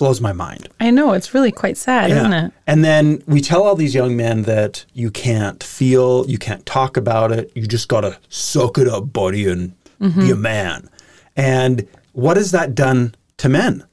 blows 0.00 0.20
my 0.20 0.32
mind. 0.32 0.68
i 0.80 0.90
know 0.90 1.12
it's 1.12 1.34
really 1.34 1.52
quite 1.52 1.76
sad 1.76 2.10
isn't 2.10 2.32
it 2.32 2.52
And 2.66 2.82
then 2.82 3.22
we 3.26 3.40
tell 3.40 3.62
all 3.62 3.76
these 3.76 3.94
young 3.94 4.16
men 4.16 4.42
that 4.44 4.84
you 4.94 5.10
can't 5.10 5.62
feel, 5.62 6.24
you 6.28 6.38
can't 6.38 6.64
talk 6.64 6.96
about 6.96 7.30
it, 7.32 7.52
you 7.54 7.66
just 7.66 7.88
got 7.88 8.00
to 8.02 8.18
soak 8.28 8.78
it 8.78 8.88
up, 8.88 9.12
buddy, 9.12 9.46
and 9.52 9.74
be 10.00 10.30
a 10.30 10.36
man. 10.36 10.88
And 11.36 11.86
what 12.12 12.36
has 12.36 12.50
that 12.52 12.74
done 12.74 13.14
to 13.38 13.48
men? 13.48 13.84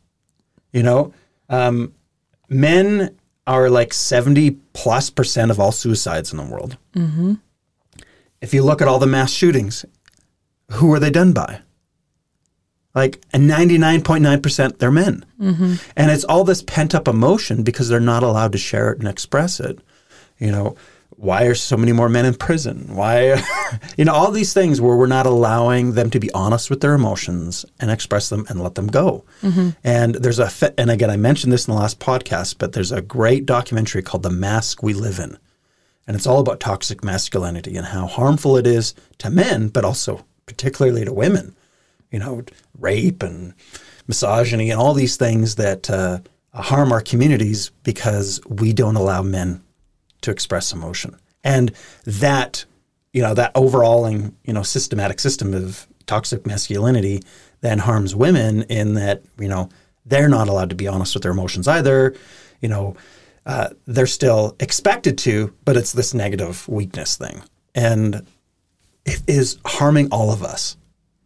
You 0.71 0.83
know, 0.83 1.13
um, 1.49 1.93
men 2.49 3.15
are 3.45 3.69
like 3.69 3.93
70 3.93 4.51
plus 4.73 5.09
percent 5.09 5.51
of 5.51 5.59
all 5.59 5.71
suicides 5.71 6.31
in 6.31 6.37
the 6.37 6.45
world. 6.45 6.77
Mm-hmm. 6.95 7.33
If 8.41 8.53
you 8.53 8.63
look 8.63 8.81
at 8.81 8.87
all 8.87 8.99
the 8.99 9.07
mass 9.07 9.31
shootings, 9.31 9.85
who 10.73 10.93
are 10.93 10.99
they 10.99 11.09
done 11.09 11.33
by? 11.33 11.61
Like 12.97 13.21
a 13.31 13.37
99.9% 13.37 14.79
they're 14.79 14.89
men. 14.89 15.23
Mm-hmm. 15.39 15.75
And 15.95 16.09
it's 16.09 16.23
all 16.23 16.43
this 16.43 16.63
pent 16.63 16.95
up 16.95 17.07
emotion 17.07 17.61
because 17.61 17.89
they're 17.89 17.99
not 17.99 18.23
allowed 18.23 18.53
to 18.53 18.57
share 18.57 18.91
it 18.91 18.97
and 18.97 19.07
express 19.07 19.59
it. 19.59 19.77
You 20.39 20.51
know, 20.51 20.75
why 21.09 21.43
are 21.43 21.53
so 21.53 21.77
many 21.77 21.91
more 21.91 22.09
men 22.09 22.25
in 22.25 22.33
prison? 22.33 22.95
Why, 22.95 23.39
you 23.97 24.05
know, 24.05 24.13
all 24.13 24.31
these 24.31 24.51
things 24.51 24.81
where 24.81 24.95
we're 24.95 25.05
not 25.05 25.27
allowing 25.27 25.91
them 25.93 26.09
to 26.09 26.19
be 26.19 26.31
honest 26.31 26.71
with 26.71 26.81
their 26.81 26.95
emotions 26.95 27.67
and 27.79 27.91
express 27.91 28.29
them 28.29 28.47
and 28.49 28.63
let 28.63 28.73
them 28.73 28.87
go. 28.87 29.25
Mm-hmm. 29.43 29.69
And 29.83 30.15
there's 30.15 30.39
a, 30.39 30.49
and 30.79 30.89
again, 30.89 31.11
I 31.11 31.17
mentioned 31.17 31.53
this 31.53 31.67
in 31.67 31.75
the 31.75 31.79
last 31.79 31.99
podcast, 31.99 32.55
but 32.57 32.73
there's 32.73 32.91
a 32.91 33.03
great 33.03 33.45
documentary 33.45 34.01
called 34.01 34.23
The 34.23 34.31
Mask 34.31 34.81
We 34.81 34.95
Live 34.95 35.19
In. 35.19 35.37
And 36.07 36.15
it's 36.15 36.25
all 36.25 36.39
about 36.39 36.59
toxic 36.59 37.03
masculinity 37.03 37.77
and 37.77 37.85
how 37.85 38.07
harmful 38.07 38.57
it 38.57 38.65
is 38.65 38.95
to 39.19 39.29
men, 39.29 39.67
but 39.67 39.85
also 39.85 40.25
particularly 40.47 41.05
to 41.05 41.13
women. 41.13 41.55
You 42.11 42.19
know, 42.19 42.43
rape 42.79 43.21
and 43.23 43.53
misogyny 44.07 44.71
and 44.71 44.79
all 44.79 44.93
these 44.93 45.17
things 45.17 45.55
that 45.55 45.89
uh, 45.89 46.19
harm 46.53 46.91
our 46.91 47.01
communities 47.01 47.71
because 47.83 48.39
we 48.47 48.73
don't 48.73 48.95
allow 48.95 49.21
men 49.21 49.61
to 50.21 50.31
express 50.31 50.71
emotion. 50.71 51.17
And 51.43 51.71
that, 52.05 52.65
you 53.13 53.21
know, 53.21 53.33
that 53.33 53.51
overalling, 53.55 54.35
you 54.43 54.53
know, 54.53 54.63
systematic 54.63 55.19
system 55.19 55.53
of 55.53 55.87
toxic 56.05 56.45
masculinity 56.45 57.21
then 57.61 57.79
harms 57.79 58.15
women 58.15 58.63
in 58.63 58.93
that, 58.93 59.23
you 59.39 59.47
know, 59.47 59.69
they're 60.05 60.29
not 60.29 60.47
allowed 60.47 60.69
to 60.69 60.75
be 60.75 60.87
honest 60.87 61.13
with 61.13 61.23
their 61.23 61.31
emotions 61.31 61.67
either. 61.67 62.15
You 62.61 62.69
know, 62.69 62.95
uh, 63.45 63.69
they're 63.85 64.07
still 64.07 64.55
expected 64.59 65.17
to, 65.19 65.53
but 65.65 65.75
it's 65.75 65.91
this 65.91 66.13
negative 66.13 66.67
weakness 66.67 67.17
thing. 67.17 67.41
And 67.75 68.25
it 69.05 69.21
is 69.27 69.57
harming 69.65 70.09
all 70.11 70.31
of 70.31 70.43
us, 70.43 70.76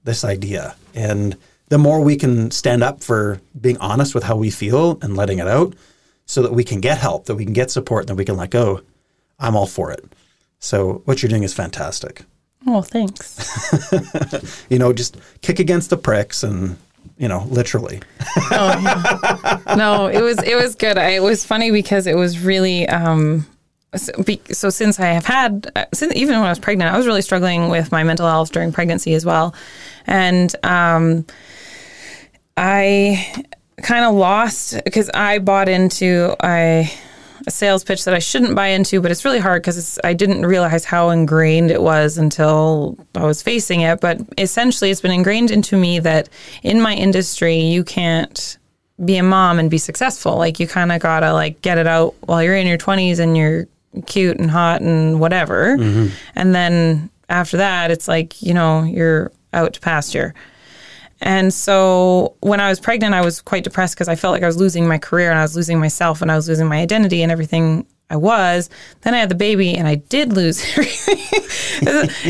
this 0.04 0.24
idea. 0.24 0.76
And 0.94 1.38
the 1.70 1.78
more 1.78 2.02
we 2.02 2.16
can 2.16 2.52
stand 2.52 2.84
up 2.84 3.04
for 3.04 3.40
being 3.60 3.78
honest 3.78 4.14
with 4.14 4.24
how 4.24 4.36
we 4.36 4.50
feel 4.50 5.00
and 5.02 5.16
letting 5.16 5.40
it 5.40 5.48
out 5.48 5.74
so 6.26 6.42
that 6.42 6.54
we 6.54 6.64
can 6.64 6.82
get 6.82 6.98
help, 6.98 7.26
that 7.26 7.36
we 7.36 7.46
can 7.46 7.54
get 7.54 7.72
support, 7.72 8.04
and 8.04 8.10
that 8.10 8.16
we 8.16 8.26
can 8.26 8.38
let 8.38 8.50
go, 8.50 8.82
I'm 9.40 9.56
all 9.56 9.68
for 9.68 9.92
it. 9.92 10.04
So 10.60 11.02
what 11.06 11.22
you're 11.22 11.30
doing 11.30 11.44
is 11.44 11.54
fantastic. 11.54 12.24
Oh, 12.68 12.82
thanks. 12.82 13.84
you 14.70 14.78
know, 14.78 14.94
just 14.94 15.18
kick 15.42 15.60
against 15.60 15.90
the 15.90 15.98
pricks 15.98 16.44
and 16.44 16.78
you 17.18 17.28
know, 17.28 17.46
literally. 17.50 18.02
oh, 18.52 18.80
yeah. 18.84 19.60
No, 19.76 20.08
it 20.08 20.22
was 20.22 20.42
it 20.42 20.56
was 20.56 20.76
good. 20.76 20.98
I, 20.98 21.12
it 21.12 21.24
was 21.24 21.46
funny 21.46 21.72
because 21.72 22.08
it 22.08 22.16
was 22.16 22.40
really 22.40 22.88
um, 22.88 23.46
so, 23.96 24.70
since 24.70 25.00
I 25.00 25.08
have 25.08 25.26
had 25.26 25.70
uh, 25.76 25.86
since 25.94 26.16
even 26.16 26.36
when 26.36 26.46
I 26.46 26.50
was 26.50 26.60
pregnant, 26.60 26.94
I 26.94 26.98
was 26.98 27.06
really 27.06 27.22
struggling 27.22 27.70
with 27.70 27.92
my 27.92 28.04
mental 28.04 28.28
health 28.28 28.52
during 28.52 28.72
pregnancy 28.72 29.14
as 29.14 29.26
well, 29.26 29.54
and 30.08 30.56
um, 30.64 31.26
I 32.56 33.46
kind 33.82 34.06
of 34.06 34.16
lost 34.16 34.82
because 34.86 35.10
I 35.14 35.40
bought 35.40 35.68
into 35.68 36.36
I 36.40 36.92
a 37.48 37.52
sales 37.52 37.84
pitch 37.84 38.06
that 38.06 38.14
I 38.14 38.20
shouldn't 38.20 38.56
buy 38.56 38.68
into, 38.68 39.02
but 39.02 39.12
it's 39.12 39.26
really 39.26 39.40
hard 39.40 39.64
because 39.64 40.00
I 40.04 40.14
didn't 40.14 40.46
realize 40.46 40.86
how 40.86 41.10
ingrained 41.10 41.72
it 41.72 41.82
was 41.82 42.18
until 42.18 42.98
I 43.16 43.26
was 43.26 43.42
facing 43.42 43.82
it. 43.82 44.00
But 44.00 44.22
essentially, 44.38 44.92
it's 44.92 45.02
been 45.02 45.12
ingrained 45.12 45.52
into 45.52 45.76
me 45.76 46.00
that 46.00 46.30
in 46.64 46.82
my 46.82 46.94
industry, 46.94 47.58
you 47.58 47.84
can't 47.84 48.58
be 49.04 49.18
a 49.18 49.24
mom 49.24 49.60
and 49.60 49.70
be 49.70 49.80
successful. 49.80 50.38
Like 50.38 50.60
you 50.60 50.68
kind 50.68 50.92
of 50.92 51.02
gotta 51.02 51.34
like 51.34 51.62
get 51.62 51.78
it 51.78 51.88
out 51.88 52.16
while 52.22 52.44
you're 52.44 52.56
in 52.56 52.68
your 52.68 52.78
20s 52.78 53.20
and 53.20 53.36
you're 53.36 53.68
cute 54.06 54.38
and 54.38 54.52
hot 54.52 54.82
and 54.82 55.20
whatever, 55.20 55.78
mm-hmm. 55.78 56.14
and 56.36 56.56
then 56.56 57.10
after 57.30 57.58
that, 57.58 57.92
it's 57.92 58.08
like 58.08 58.42
you 58.42 58.54
know 58.54 58.84
you're 58.84 59.32
out 59.54 59.74
to 59.74 59.80
pasture. 59.80 60.34
And 61.22 61.54
so 61.54 62.36
when 62.42 62.60
I 62.60 62.70
was 62.70 62.80
pregnant, 62.80 63.14
I 63.14 63.22
was 63.22 63.42
quite 63.42 63.64
depressed 63.64 63.94
because 63.96 64.08
I 64.08 64.16
felt 64.16 64.34
like 64.34 64.44
I 64.44 64.48
was 64.48 64.58
losing 64.58 64.88
my 64.88 64.98
career 64.98 65.30
and 65.30 65.38
I 65.38 65.44
was 65.44 65.56
losing 65.56 65.80
myself 65.80 66.22
and 66.22 66.32
I 66.32 66.36
was 66.36 66.50
losing 66.50 66.68
my 66.68 66.80
identity 66.80 67.22
and 67.22 67.32
everything 67.32 67.86
I 68.10 68.16
was. 68.16 68.70
Then 69.02 69.14
I 69.14 69.20
had 69.20 69.30
the 69.30 69.36
baby 69.36 69.76
and 69.76 69.88
I 69.88 69.96
did 69.96 70.34
lose 70.34 70.62
everything. 70.72 71.18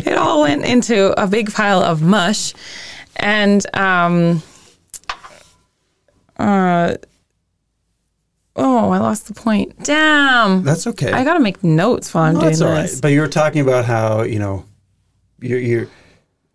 it 0.06 0.18
all 0.18 0.42
went 0.42 0.66
into 0.66 1.20
a 1.22 1.26
big 1.26 1.54
pile 1.54 1.82
of 1.82 2.02
mush. 2.02 2.54
And, 3.16 3.66
um, 3.76 4.44
uh, 6.38 6.96
oh, 8.56 8.92
I 8.92 8.98
lost 9.00 9.28
the 9.28 9.34
point. 9.34 9.84
Damn. 9.84 10.64
That's 10.64 10.88
okay. 10.88 11.12
I 11.12 11.24
got 11.24 11.36
to 11.36 11.40
make 11.40 11.64
notes 11.64 12.14
while 12.14 12.26
I'm 12.26 12.34
no, 12.34 12.42
doing 12.42 12.52
that's 12.52 12.62
all 12.62 12.76
this. 12.76 12.94
Right. 12.94 13.02
But 13.02 13.08
you 13.10 13.22
were 13.22 13.28
talking 13.28 13.62
about 13.62 13.86
how, 13.86 14.24
you 14.24 14.40
know, 14.40 14.66
you're, 15.40 15.60
you're 15.60 15.88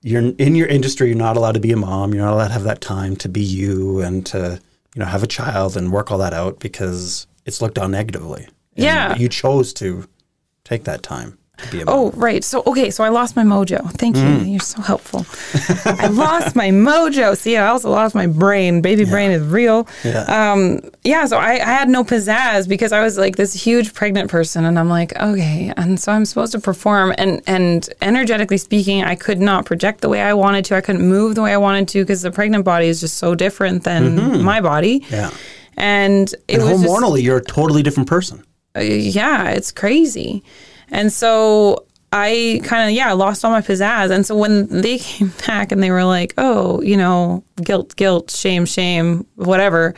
you're 0.02 0.22
in 0.22 0.54
your 0.54 0.68
industry, 0.68 1.08
you're 1.08 1.16
not 1.16 1.36
allowed 1.36 1.54
to 1.54 1.60
be 1.60 1.72
a 1.72 1.76
mom. 1.76 2.14
You're 2.14 2.24
not 2.24 2.34
allowed 2.34 2.48
to 2.48 2.52
have 2.52 2.62
that 2.62 2.80
time 2.80 3.16
to 3.16 3.28
be 3.28 3.42
you 3.42 4.00
and 4.00 4.24
to, 4.26 4.60
you 4.94 5.00
know, 5.00 5.06
have 5.06 5.24
a 5.24 5.26
child 5.26 5.76
and 5.76 5.90
work 5.90 6.12
all 6.12 6.18
that 6.18 6.32
out 6.32 6.60
because 6.60 7.26
it's 7.44 7.60
looked 7.60 7.76
on 7.76 7.90
negatively. 7.90 8.44
And 8.76 8.84
yeah. 8.84 9.16
You 9.16 9.28
chose 9.28 9.72
to 9.74 10.08
take 10.62 10.84
that 10.84 11.02
time. 11.02 11.38
Oh, 11.86 12.10
right. 12.14 12.44
So, 12.44 12.62
okay. 12.66 12.90
So 12.90 13.02
I 13.02 13.08
lost 13.08 13.34
my 13.34 13.42
mojo. 13.42 13.90
Thank 13.92 14.16
you. 14.16 14.22
Mm. 14.22 14.50
You're 14.50 14.60
so 14.60 14.82
helpful. 14.82 15.24
I 15.86 16.08
lost 16.08 16.54
my 16.54 16.68
mojo. 16.68 17.36
See, 17.36 17.56
I 17.56 17.68
also 17.68 17.90
lost 17.90 18.14
my 18.14 18.26
brain. 18.26 18.82
Baby 18.82 19.04
yeah. 19.04 19.10
brain 19.10 19.30
is 19.30 19.42
real. 19.42 19.88
Yeah. 20.04 20.52
Um, 20.52 20.80
yeah. 21.02 21.24
So 21.26 21.38
I, 21.38 21.52
I 21.52 21.72
had 21.72 21.88
no 21.88 22.04
pizzazz 22.04 22.68
because 22.68 22.92
I 22.92 23.02
was 23.02 23.16
like 23.16 23.36
this 23.36 23.54
huge 23.54 23.94
pregnant 23.94 24.30
person, 24.30 24.64
and 24.64 24.78
I'm 24.78 24.88
like, 24.88 25.16
okay. 25.18 25.72
And 25.76 25.98
so 25.98 26.12
I'm 26.12 26.24
supposed 26.24 26.52
to 26.52 26.60
perform, 26.60 27.14
and 27.16 27.42
and 27.46 27.88
energetically 28.02 28.58
speaking, 28.58 29.02
I 29.02 29.14
could 29.14 29.40
not 29.40 29.64
project 29.64 30.02
the 30.02 30.08
way 30.08 30.22
I 30.22 30.34
wanted 30.34 30.64
to. 30.66 30.76
I 30.76 30.82
couldn't 30.82 31.08
move 31.08 31.36
the 31.36 31.42
way 31.42 31.54
I 31.54 31.58
wanted 31.58 31.88
to 31.88 32.02
because 32.02 32.22
the 32.22 32.30
pregnant 32.30 32.64
body 32.64 32.88
is 32.88 33.00
just 33.00 33.16
so 33.16 33.34
different 33.34 33.84
than 33.84 34.18
mm-hmm. 34.18 34.42
my 34.42 34.60
body. 34.60 35.04
Yeah. 35.10 35.30
And 35.78 36.32
it 36.48 36.60
and 36.60 36.64
was 36.64 36.82
hormonally, 36.82 37.16
just, 37.16 37.24
you're 37.24 37.38
a 37.38 37.44
totally 37.44 37.82
different 37.82 38.08
person. 38.08 38.44
Uh, 38.76 38.80
yeah, 38.80 39.50
it's 39.50 39.72
crazy. 39.72 40.42
And 40.90 41.12
so 41.12 41.86
I 42.12 42.60
kind 42.64 42.88
of, 42.88 42.96
yeah, 42.96 43.12
lost 43.12 43.44
all 43.44 43.50
my 43.50 43.60
pizzazz. 43.60 44.10
And 44.10 44.24
so 44.24 44.36
when 44.36 44.68
they 44.68 44.98
came 44.98 45.32
back 45.46 45.72
and 45.72 45.82
they 45.82 45.90
were 45.90 46.04
like, 46.04 46.34
oh, 46.38 46.80
you 46.82 46.96
know, 46.96 47.44
guilt, 47.62 47.96
guilt, 47.96 48.30
shame, 48.30 48.66
shame, 48.66 49.26
whatever, 49.34 49.94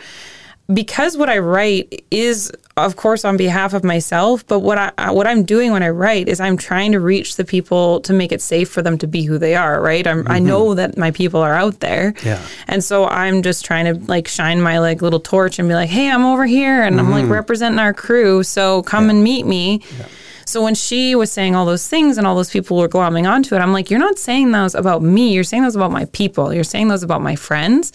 because 0.72 1.16
what 1.16 1.30
I 1.30 1.38
write 1.38 2.04
is, 2.10 2.52
of 2.76 2.96
course, 2.96 3.24
on 3.24 3.38
behalf 3.38 3.72
of 3.72 3.84
myself. 3.84 4.46
But 4.46 4.60
what 4.60 4.76
I 4.98 5.10
what 5.12 5.26
I'm 5.26 5.44
doing 5.44 5.72
when 5.72 5.82
I 5.82 5.88
write 5.88 6.28
is 6.28 6.40
I'm 6.40 6.58
trying 6.58 6.92
to 6.92 7.00
reach 7.00 7.36
the 7.36 7.44
people 7.44 8.00
to 8.02 8.12
make 8.12 8.32
it 8.32 8.42
safe 8.42 8.68
for 8.68 8.82
them 8.82 8.98
to 8.98 9.06
be 9.06 9.22
who 9.22 9.38
they 9.38 9.54
are. 9.54 9.80
Right? 9.80 10.04
Mm-hmm. 10.04 10.30
i 10.30 10.38
know 10.38 10.74
that 10.74 10.98
my 10.98 11.10
people 11.10 11.40
are 11.40 11.54
out 11.54 11.80
there. 11.80 12.12
Yeah. 12.22 12.46
And 12.66 12.84
so 12.84 13.06
I'm 13.06 13.42
just 13.42 13.64
trying 13.64 13.86
to 13.86 14.04
like 14.10 14.28
shine 14.28 14.60
my 14.60 14.78
like 14.78 15.00
little 15.00 15.20
torch 15.20 15.58
and 15.58 15.68
be 15.70 15.74
like, 15.74 15.88
hey, 15.88 16.10
I'm 16.10 16.26
over 16.26 16.44
here, 16.44 16.82
and 16.82 16.96
mm-hmm. 16.96 17.06
I'm 17.06 17.12
like 17.12 17.24
mm-hmm. 17.24 17.32
representing 17.32 17.78
our 17.78 17.94
crew. 17.94 18.42
So 18.42 18.82
come 18.82 19.04
yeah. 19.04 19.10
and 19.10 19.24
meet 19.24 19.46
me. 19.46 19.80
Yeah. 19.98 20.06
So 20.48 20.62
when 20.62 20.74
she 20.74 21.14
was 21.14 21.30
saying 21.30 21.54
all 21.54 21.66
those 21.66 21.86
things 21.86 22.16
and 22.16 22.26
all 22.26 22.34
those 22.34 22.48
people 22.48 22.78
were 22.78 22.88
glomming 22.88 23.30
onto 23.30 23.54
it, 23.54 23.58
I'm 23.58 23.74
like, 23.74 23.90
you're 23.90 24.00
not 24.00 24.18
saying 24.18 24.50
those 24.50 24.74
about 24.74 25.02
me. 25.02 25.34
You're 25.34 25.44
saying 25.44 25.62
those 25.62 25.76
about 25.76 25.90
my 25.90 26.06
people. 26.06 26.54
You're 26.54 26.64
saying 26.64 26.88
those 26.88 27.02
about 27.02 27.20
my 27.20 27.36
friends. 27.36 27.92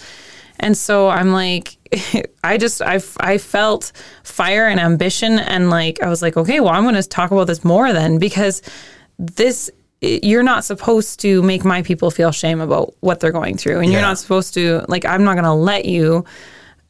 And 0.60 0.78
so 0.78 1.10
I'm 1.10 1.32
like, 1.32 1.78
I 2.44 2.58
just, 2.60 2.80
I, 2.84 3.02
I 3.20 3.40
felt 3.40 3.92
fire 4.24 4.68
and 4.68 4.80
ambition. 4.80 5.40
And 5.40 5.72
like, 5.72 6.04
I 6.04 6.10
was 6.10 6.22
like, 6.22 6.38
okay, 6.38 6.60
well, 6.60 6.70
I'm 6.70 6.84
going 6.84 6.94
to 6.94 7.02
talk 7.02 7.32
about 7.32 7.48
this 7.48 7.64
more 7.64 7.92
then 7.92 8.20
because 8.20 8.62
this, 9.18 9.72
you're 10.02 10.44
not 10.44 10.64
supposed 10.64 11.22
to 11.22 11.42
make 11.42 11.66
my 11.66 11.82
people 11.82 12.12
feel 12.12 12.32
shame 12.32 12.62
about 12.62 12.94
what 13.00 13.20
they're 13.20 13.32
going 13.32 13.58
through. 13.58 13.80
And 13.80 13.88
yeah. 13.88 13.94
you're 13.94 14.08
not 14.08 14.20
supposed 14.20 14.54
to, 14.54 14.86
like, 14.88 15.06
I'm 15.06 15.24
not 15.24 15.34
going 15.34 15.46
to 15.46 15.54
let 15.54 15.86
you 15.86 16.24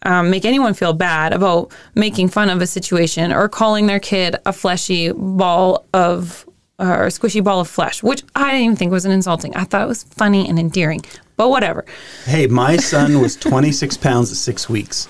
um, 0.04 0.30
make 0.30 0.46
anyone 0.46 0.74
feel 0.74 0.94
bad 0.94 1.34
about 1.34 1.72
making 1.96 2.30
fun 2.30 2.50
of 2.50 2.62
a 2.62 2.68
situation 2.68 3.32
or 3.32 3.50
calling 3.50 3.88
their 3.88 4.00
kid 4.00 4.36
a 4.46 4.54
fleshy 4.54 5.12
ball 5.12 5.86
of 5.94 6.48
uh, 6.80 6.98
or 6.98 7.04
a 7.04 7.10
squishy 7.10 7.44
ball 7.44 7.60
of 7.60 7.68
flesh, 7.68 8.02
which 8.02 8.24
I 8.36 8.52
didn't 8.52 8.64
even 8.64 8.76
think 8.76 8.92
was 8.92 9.06
an 9.06 9.12
insulting. 9.12 9.56
I 9.56 9.64
thought 9.64 9.84
it 9.84 9.88
was 9.88 10.04
funny 10.04 10.50
and 10.50 10.58
endearing, 10.58 11.02
but 11.38 11.50
whatever. 11.50 11.86
Hey, 12.26 12.48
my 12.48 12.78
son 12.78 13.22
was 13.22 13.36
26 13.36 13.98
pounds 13.98 14.32
at 14.32 14.38
six 14.38 14.68
weeks. 14.68 15.08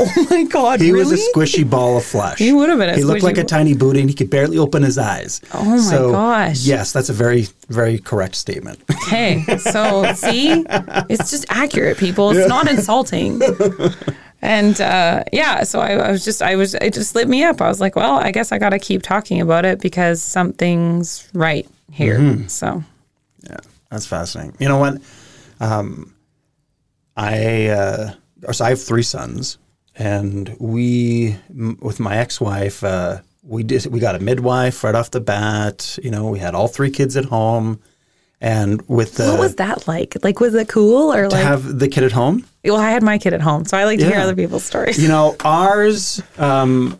Oh 0.00 0.26
my 0.28 0.42
God! 0.44 0.80
he 0.80 0.90
really? 0.90 1.04
was 1.04 1.12
a 1.12 1.32
squishy 1.32 1.68
ball 1.68 1.96
of 1.96 2.04
flesh. 2.04 2.38
He 2.38 2.52
would 2.52 2.68
have 2.68 2.78
been. 2.78 2.94
he 2.96 3.04
looked 3.04 3.22
like 3.22 3.38
a 3.38 3.44
tiny 3.44 3.74
booty, 3.74 4.00
and 4.00 4.10
he 4.10 4.14
could 4.14 4.28
barely 4.28 4.58
open 4.58 4.82
his 4.82 4.98
eyes. 4.98 5.40
Oh 5.52 5.64
my 5.64 5.78
so, 5.78 6.10
gosh! 6.10 6.64
Yes, 6.64 6.92
that's 6.92 7.10
a 7.10 7.12
very, 7.12 7.46
very 7.68 7.98
correct 7.98 8.34
statement. 8.34 8.80
Hey, 9.06 9.44
so 9.58 10.12
see, 10.14 10.64
it's 11.08 11.30
just 11.30 11.46
accurate, 11.48 11.96
people. 11.96 12.30
It's 12.30 12.40
yeah. 12.40 12.46
not 12.46 12.68
insulting. 12.68 13.40
And 14.44 14.78
uh, 14.78 15.24
yeah, 15.32 15.64
so 15.64 15.80
I, 15.80 15.92
I, 15.92 16.10
was 16.10 16.22
just, 16.22 16.42
I 16.42 16.56
was, 16.56 16.74
it 16.74 16.92
just 16.92 17.14
lit 17.14 17.28
me 17.28 17.44
up. 17.44 17.62
I 17.62 17.68
was 17.68 17.80
like, 17.80 17.96
well, 17.96 18.16
I 18.16 18.30
guess 18.30 18.52
I 18.52 18.58
got 18.58 18.70
to 18.70 18.78
keep 18.78 19.00
talking 19.00 19.40
about 19.40 19.64
it 19.64 19.80
because 19.80 20.22
something's 20.22 21.26
right 21.32 21.66
here. 21.90 22.18
Mm-hmm. 22.18 22.48
So, 22.48 22.84
yeah, 23.42 23.56
that's 23.90 24.06
fascinating. 24.06 24.54
You 24.60 24.68
know 24.68 24.76
what? 24.76 25.00
Um, 25.60 26.14
I, 27.16 27.68
uh, 27.68 28.12
so 28.52 28.66
I 28.66 28.68
have 28.68 28.82
three 28.82 29.02
sons, 29.02 29.56
and 29.96 30.54
we, 30.60 31.38
m- 31.48 31.78
with 31.80 31.98
my 31.98 32.18
ex-wife, 32.18 32.84
uh, 32.84 33.22
we 33.44 33.62
did, 33.62 33.86
we 33.86 33.98
got 33.98 34.14
a 34.14 34.18
midwife 34.18 34.84
right 34.84 34.94
off 34.94 35.10
the 35.10 35.20
bat. 35.20 35.98
You 36.02 36.10
know, 36.10 36.28
we 36.28 36.38
had 36.38 36.54
all 36.54 36.68
three 36.68 36.90
kids 36.90 37.16
at 37.16 37.24
home. 37.24 37.80
And 38.42 38.86
with 38.88 39.14
the, 39.14 39.28
what 39.28 39.40
was 39.40 39.56
that 39.56 39.88
like? 39.88 40.18
Like, 40.22 40.38
was 40.38 40.52
it 40.54 40.68
cool 40.68 41.14
or 41.14 41.28
to 41.28 41.34
like 41.34 41.42
have 41.42 41.78
the 41.78 41.88
kid 41.88 42.04
at 42.04 42.12
home? 42.12 42.44
Well, 42.64 42.76
I 42.76 42.90
had 42.90 43.02
my 43.02 43.18
kid 43.18 43.34
at 43.34 43.40
home, 43.40 43.64
so 43.64 43.76
I 43.76 43.84
like 43.84 43.98
to 43.98 44.04
yeah. 44.04 44.12
hear 44.12 44.20
other 44.20 44.34
people's 44.34 44.64
stories. 44.64 45.00
You 45.00 45.08
know, 45.08 45.36
ours, 45.44 46.22
um, 46.38 46.98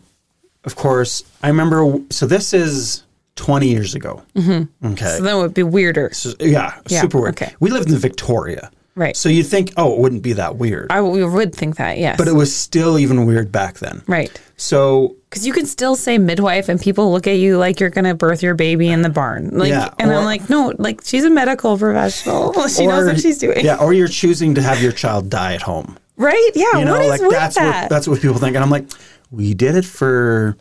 of 0.63 0.75
course, 0.75 1.23
I 1.41 1.47
remember. 1.47 1.99
So 2.11 2.27
this 2.27 2.53
is 2.53 3.03
20 3.35 3.67
years 3.67 3.95
ago. 3.95 4.23
Mm-hmm. 4.35 4.87
Okay. 4.93 5.05
So 5.05 5.23
then 5.23 5.35
it 5.37 5.41
would 5.41 5.53
be 5.53 5.63
weirder. 5.63 6.11
So, 6.13 6.33
yeah, 6.39 6.79
yeah, 6.87 7.01
super 7.01 7.19
weird. 7.19 7.35
Okay. 7.35 7.53
We 7.59 7.71
lived 7.71 7.89
in 7.89 7.97
Victoria. 7.97 8.71
Right. 8.95 9.15
So 9.17 9.27
you'd 9.27 9.47
think, 9.47 9.73
oh, 9.75 9.93
it 9.93 9.99
wouldn't 9.99 10.23
be 10.23 10.33
that 10.33 10.55
weird. 10.55 10.87
I 10.89 11.01
we 11.01 11.25
would 11.25 11.53
think 11.53 11.75
that, 11.77 11.97
yes. 11.97 12.17
But 12.17 12.27
it 12.29 12.33
was 12.33 12.55
still 12.55 12.97
even 12.97 13.25
weird 13.25 13.51
back 13.51 13.79
then. 13.79 14.03
Right. 14.07 14.39
So. 14.57 15.15
Because 15.35 15.45
you 15.45 15.51
can 15.51 15.65
still 15.65 15.97
say 15.97 16.17
midwife 16.17 16.69
and 16.69 16.79
people 16.79 17.11
look 17.11 17.27
at 17.27 17.33
you 17.33 17.57
like 17.57 17.81
you're 17.81 17.89
going 17.89 18.05
to 18.05 18.15
birth 18.15 18.41
your 18.41 18.55
baby 18.55 18.87
in 18.87 19.01
the 19.01 19.09
barn. 19.09 19.49
Like, 19.49 19.67
yeah, 19.67 19.93
and 19.99 20.09
or, 20.09 20.13
I'm 20.13 20.23
like, 20.23 20.49
no, 20.49 20.73
like 20.77 21.01
she's 21.03 21.25
a 21.25 21.29
medical 21.29 21.77
professional. 21.77 22.53
she 22.69 22.85
or, 22.85 22.87
knows 22.87 23.05
what 23.05 23.19
she's 23.19 23.37
doing. 23.37 23.65
Yeah. 23.65 23.75
Or 23.75 23.91
you're 23.91 24.07
choosing 24.07 24.55
to 24.55 24.61
have 24.61 24.81
your 24.81 24.93
child 24.93 25.29
die 25.29 25.53
at 25.53 25.61
home. 25.61 25.97
Right? 26.15 26.51
Yeah. 26.55 26.77
You 26.77 26.85
know, 26.85 26.93
what 26.93 27.01
is 27.01 27.09
like 27.09 27.21
with 27.21 27.31
that's 27.31 27.55
that? 27.57 27.81
what 27.81 27.89
that's 27.89 28.07
what 28.07 28.21
people 28.21 28.37
think. 28.37 28.55
And 28.55 28.63
I'm 28.63 28.69
like, 28.69 28.87
we 29.29 29.53
did 29.53 29.75
it 29.75 29.83
for 29.83 30.55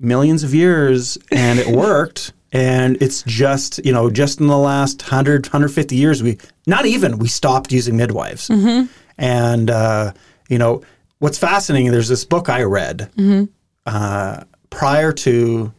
millions 0.00 0.42
of 0.42 0.54
years 0.54 1.18
and 1.30 1.58
it 1.58 1.66
worked. 1.66 2.32
And 2.54 3.02
it's 3.02 3.24
just, 3.24 3.84
you 3.84 3.92
know, 3.92 4.10
just 4.10 4.40
in 4.40 4.46
the 4.46 4.56
last 4.56 5.02
100, 5.02 5.46
150 5.46 5.96
years, 5.96 6.22
we, 6.22 6.38
not 6.68 6.86
even, 6.86 7.18
we 7.18 7.26
stopped 7.26 7.72
using 7.72 7.96
midwives. 7.96 8.46
Mm-hmm. 8.48 8.84
And, 9.18 9.70
uh, 9.70 10.12
you 10.48 10.58
know, 10.58 10.82
what's 11.18 11.36
fascinating, 11.36 11.90
there's 11.90 12.06
this 12.06 12.24
book 12.24 12.48
I 12.48 12.62
read 12.62 13.10
Mm-hmm. 13.16 13.46
Uh, 13.86 14.44
prior 14.70 15.12
to 15.12 15.72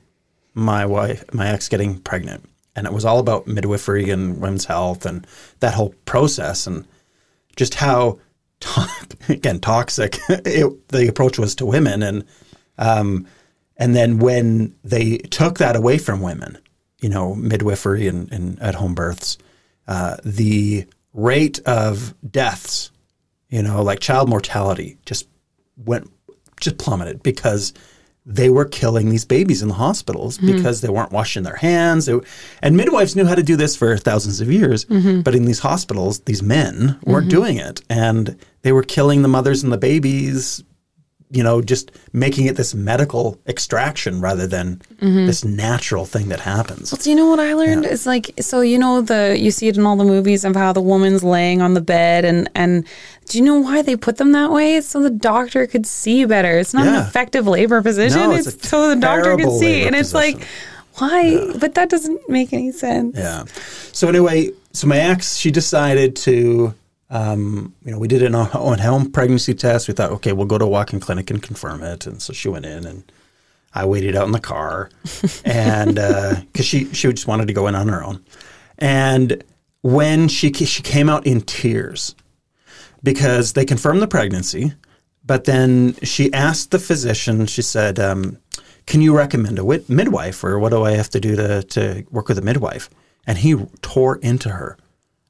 my 0.54 0.86
wife, 0.86 1.24
my 1.34 1.50
ex 1.50 1.70
getting 1.70 2.00
pregnant. 2.00 2.50
And 2.76 2.86
it 2.88 2.94
was 2.94 3.06
all 3.06 3.20
about 3.20 3.48
midwifery 3.48 4.10
and 4.10 4.42
women's 4.42 4.66
health 4.66 5.06
and 5.06 5.26
that 5.60 5.74
whole 5.74 5.94
process 6.06 6.68
and 6.68 6.86
just 7.56 7.76
how, 7.76 8.20
to- 8.62 8.90
again, 9.30 9.60
toxic 9.60 10.18
it, 10.30 10.88
the 10.90 11.08
approach 11.08 11.40
was 11.40 11.56
to 11.56 11.66
women. 11.66 12.04
And, 12.04 12.26
um, 12.78 13.28
and 13.78 13.96
then 13.96 14.20
when 14.20 14.76
they 14.84 15.18
took 15.18 15.58
that 15.60 15.76
away 15.76 15.98
from 15.98 16.22
women, 16.22 16.58
you 17.02 17.10
know, 17.10 17.36
midwifery 17.36 18.08
and, 18.08 18.32
and 18.32 18.60
at 18.62 18.76
home 18.76 18.96
births, 18.96 19.38
uh, 19.88 20.18
the 20.24 20.86
rate 21.14 21.60
of 21.66 22.14
deaths, 22.30 22.92
you 23.50 23.62
know, 23.62 23.82
like 23.84 24.00
child 24.00 24.30
mortality 24.30 24.98
just 25.06 25.28
went, 25.78 26.12
just 26.60 26.78
plummeted 26.78 27.22
because 27.22 27.74
they 28.26 28.50
were 28.50 28.66
killing 28.66 29.10
these 29.10 29.26
babies 29.26 29.62
in 29.62 29.68
the 29.68 29.76
hospitals 29.76 30.38
mm-hmm. 30.38 30.56
because 30.56 30.82
they 30.82 30.90
weren't 30.90 31.12
washing 31.12 31.44
their 31.44 31.56
hands. 31.56 32.08
They, 32.08 32.20
and 32.62 32.76
midwives 32.76 33.16
knew 33.16 33.26
how 33.26 33.36
to 33.36 33.44
do 33.44 33.56
this 33.56 33.76
for 33.76 33.98
thousands 33.98 34.42
of 34.42 34.52
years, 34.52 34.86
mm-hmm. 34.86 35.22
but 35.22 35.36
in 35.36 35.46
these 35.46 35.60
hospitals, 35.60 36.20
these 36.22 36.42
men 36.42 37.00
weren't 37.04 37.28
mm-hmm. 37.28 37.30
doing 37.30 37.58
it. 37.58 37.82
And 37.90 38.38
they 38.64 38.72
were 38.72 38.84
killing 38.84 39.22
the 39.22 39.28
mothers 39.28 39.64
and 39.64 39.72
the 39.72 39.78
babies 39.78 40.64
you 41.32 41.44
know, 41.44 41.62
just 41.62 41.92
making 42.14 42.46
it 42.46 42.56
this 42.56 42.76
medical 42.76 43.40
extraction 43.48 44.22
rather 44.22 44.46
than 44.46 44.78
mm-hmm. 45.02 45.26
this 45.26 45.44
natural 45.44 46.06
thing 46.06 46.30
that 46.30 46.40
happens. 46.40 46.92
Well, 46.92 47.02
do 47.02 47.10
you 47.10 47.16
know 47.16 47.28
what 47.28 47.40
I 47.40 47.54
learned? 47.54 47.86
It's 47.86 48.06
like 48.06 48.32
so 48.40 48.62
you 48.62 48.78
know 48.78 49.02
the 49.02 49.36
you 49.38 49.52
see 49.52 49.68
it 49.68 49.78
in 49.78 49.86
all 49.86 49.96
the 49.96 50.04
movies 50.06 50.46
of 50.46 50.56
how 50.56 50.72
the 50.72 50.82
woman's 50.82 51.24
laying 51.24 51.62
on 51.62 51.74
the 51.74 51.82
bed 51.82 52.26
and 52.26 52.50
and 52.54 52.86
do 53.26 53.40
you 53.40 53.44
know 53.44 53.60
why 53.60 53.82
they 53.82 53.96
put 53.96 54.18
them 54.18 54.34
that 54.34 54.52
way? 54.52 54.76
It's 54.76 54.88
so 54.88 55.02
the 55.02 55.10
doctor 55.10 55.66
could 55.66 55.88
see 55.88 56.26
better. 56.26 56.60
It's 56.60 56.74
not 56.74 56.86
Yeah. 56.86 57.02
an 57.02 57.08
effective 57.08 57.48
labor 57.48 57.82
position. 57.82 58.20
No, 58.20 58.32
it's 58.32 58.48
it's 58.48 58.70
so 58.70 58.90
the 58.90 58.96
doctor 58.96 59.32
can 59.32 59.40
terrible 59.40 59.60
see. 59.60 59.88
And 59.88 59.96
it's 59.96 60.14
like 60.14 60.36
position. 60.36 60.54
why? 60.96 61.54
But 61.60 61.74
that 61.74 61.90
doesn't 61.90 62.30
make 62.30 62.54
any 62.54 62.72
sense. 62.72 63.18
Yeah. 63.18 63.46
So 63.92 64.08
anyway, 64.08 64.52
so 64.74 64.88
my 64.88 65.00
ex, 65.00 65.38
she 65.38 65.50
decided 65.52 66.16
to, 66.18 66.76
um, 67.16 67.74
you 67.86 67.92
know, 67.92 68.00
we 68.00 68.10
did 68.10 68.22
an 68.24 68.36
on 68.36 68.80
home 68.80 69.10
pregnancy 69.10 69.54
test. 69.54 69.88
We 69.88 69.94
thought, 69.94 70.12
okay, 70.12 70.34
we'll 70.34 70.48
go 70.48 70.58
to 70.58 70.66
a 70.66 70.70
walk-in 70.70 71.00
clinic 71.00 71.32
and 71.32 71.42
confirm 71.42 71.82
it. 71.82 72.06
And 72.06 72.22
so 72.22 72.34
she 72.34 72.50
went 72.50 72.66
in, 72.66 72.86
and 72.86 73.10
I 73.74 73.86
waited 73.86 74.16
out 74.18 74.26
in 74.26 74.34
the 74.34 74.40
car, 74.40 74.90
and 75.46 75.96
because 75.96 76.66
she 76.66 76.94
she 76.94 77.12
just 77.12 77.28
wanted 77.28 77.48
to 77.48 77.54
go 77.54 77.68
in 77.68 77.76
on 77.76 77.88
her 77.88 78.04
own, 78.04 78.24
and 78.78 79.44
when 79.82 80.28
she 80.28 80.52
she 80.52 80.82
came 80.82 81.10
out 81.10 81.26
in 81.26 81.42
tears 81.42 82.16
because 83.02 83.54
they 83.54 83.64
confirmed 83.64 84.02
the 84.02 84.08
pregnancy, 84.08 84.74
but 85.24 85.46
then 85.46 85.96
she 86.04 86.34
asked 86.34 86.72
the 86.72 86.80
physician. 86.80 87.46
She 87.46 87.62
said, 87.62 87.98
um, 87.98 88.40
"Can 88.88 89.02
you 89.02 89.16
recommend 89.16 89.58
a 89.58 89.64
wit- 89.64 89.90
midwife, 89.90 90.44
or 90.44 90.60
what 90.60 90.72
do 90.72 90.84
I 90.84 90.92
have 90.92 91.12
to 91.12 91.22
do 91.22 91.38
to 91.38 91.64
to 91.64 92.04
work 92.12 92.28
with 92.28 92.40
a 92.40 92.42
midwife?" 92.42 92.90
And 93.26 93.38
he 93.38 93.56
tore 93.82 94.18
into 94.18 94.50
her 94.50 94.78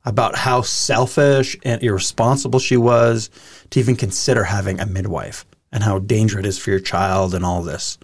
about 0.05 0.35
how 0.35 0.61
selfish 0.61 1.57
and 1.63 1.81
irresponsible 1.83 2.59
she 2.59 2.77
was 2.77 3.29
to 3.71 3.79
even 3.79 3.95
consider 3.95 4.43
having 4.43 4.79
a 4.79 4.85
midwife, 4.85 5.45
and 5.71 5.83
how 5.83 5.99
dangerous 5.99 6.45
it 6.45 6.47
is 6.47 6.57
for 6.57 6.69
your 6.69 6.79
child, 6.79 7.33
and 7.33 7.43
all 7.43 7.61
this. 7.61 7.97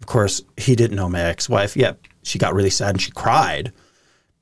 Of 0.00 0.06
course, 0.06 0.42
he 0.56 0.74
didn't 0.74 0.96
know 0.96 1.08
my 1.08 1.20
ex-wife. 1.20 1.76
Yeah, 1.76 1.94
she 2.22 2.38
got 2.38 2.54
really 2.54 2.70
sad 2.70 2.90
and 2.90 3.00
she 3.02 3.10
cried 3.10 3.72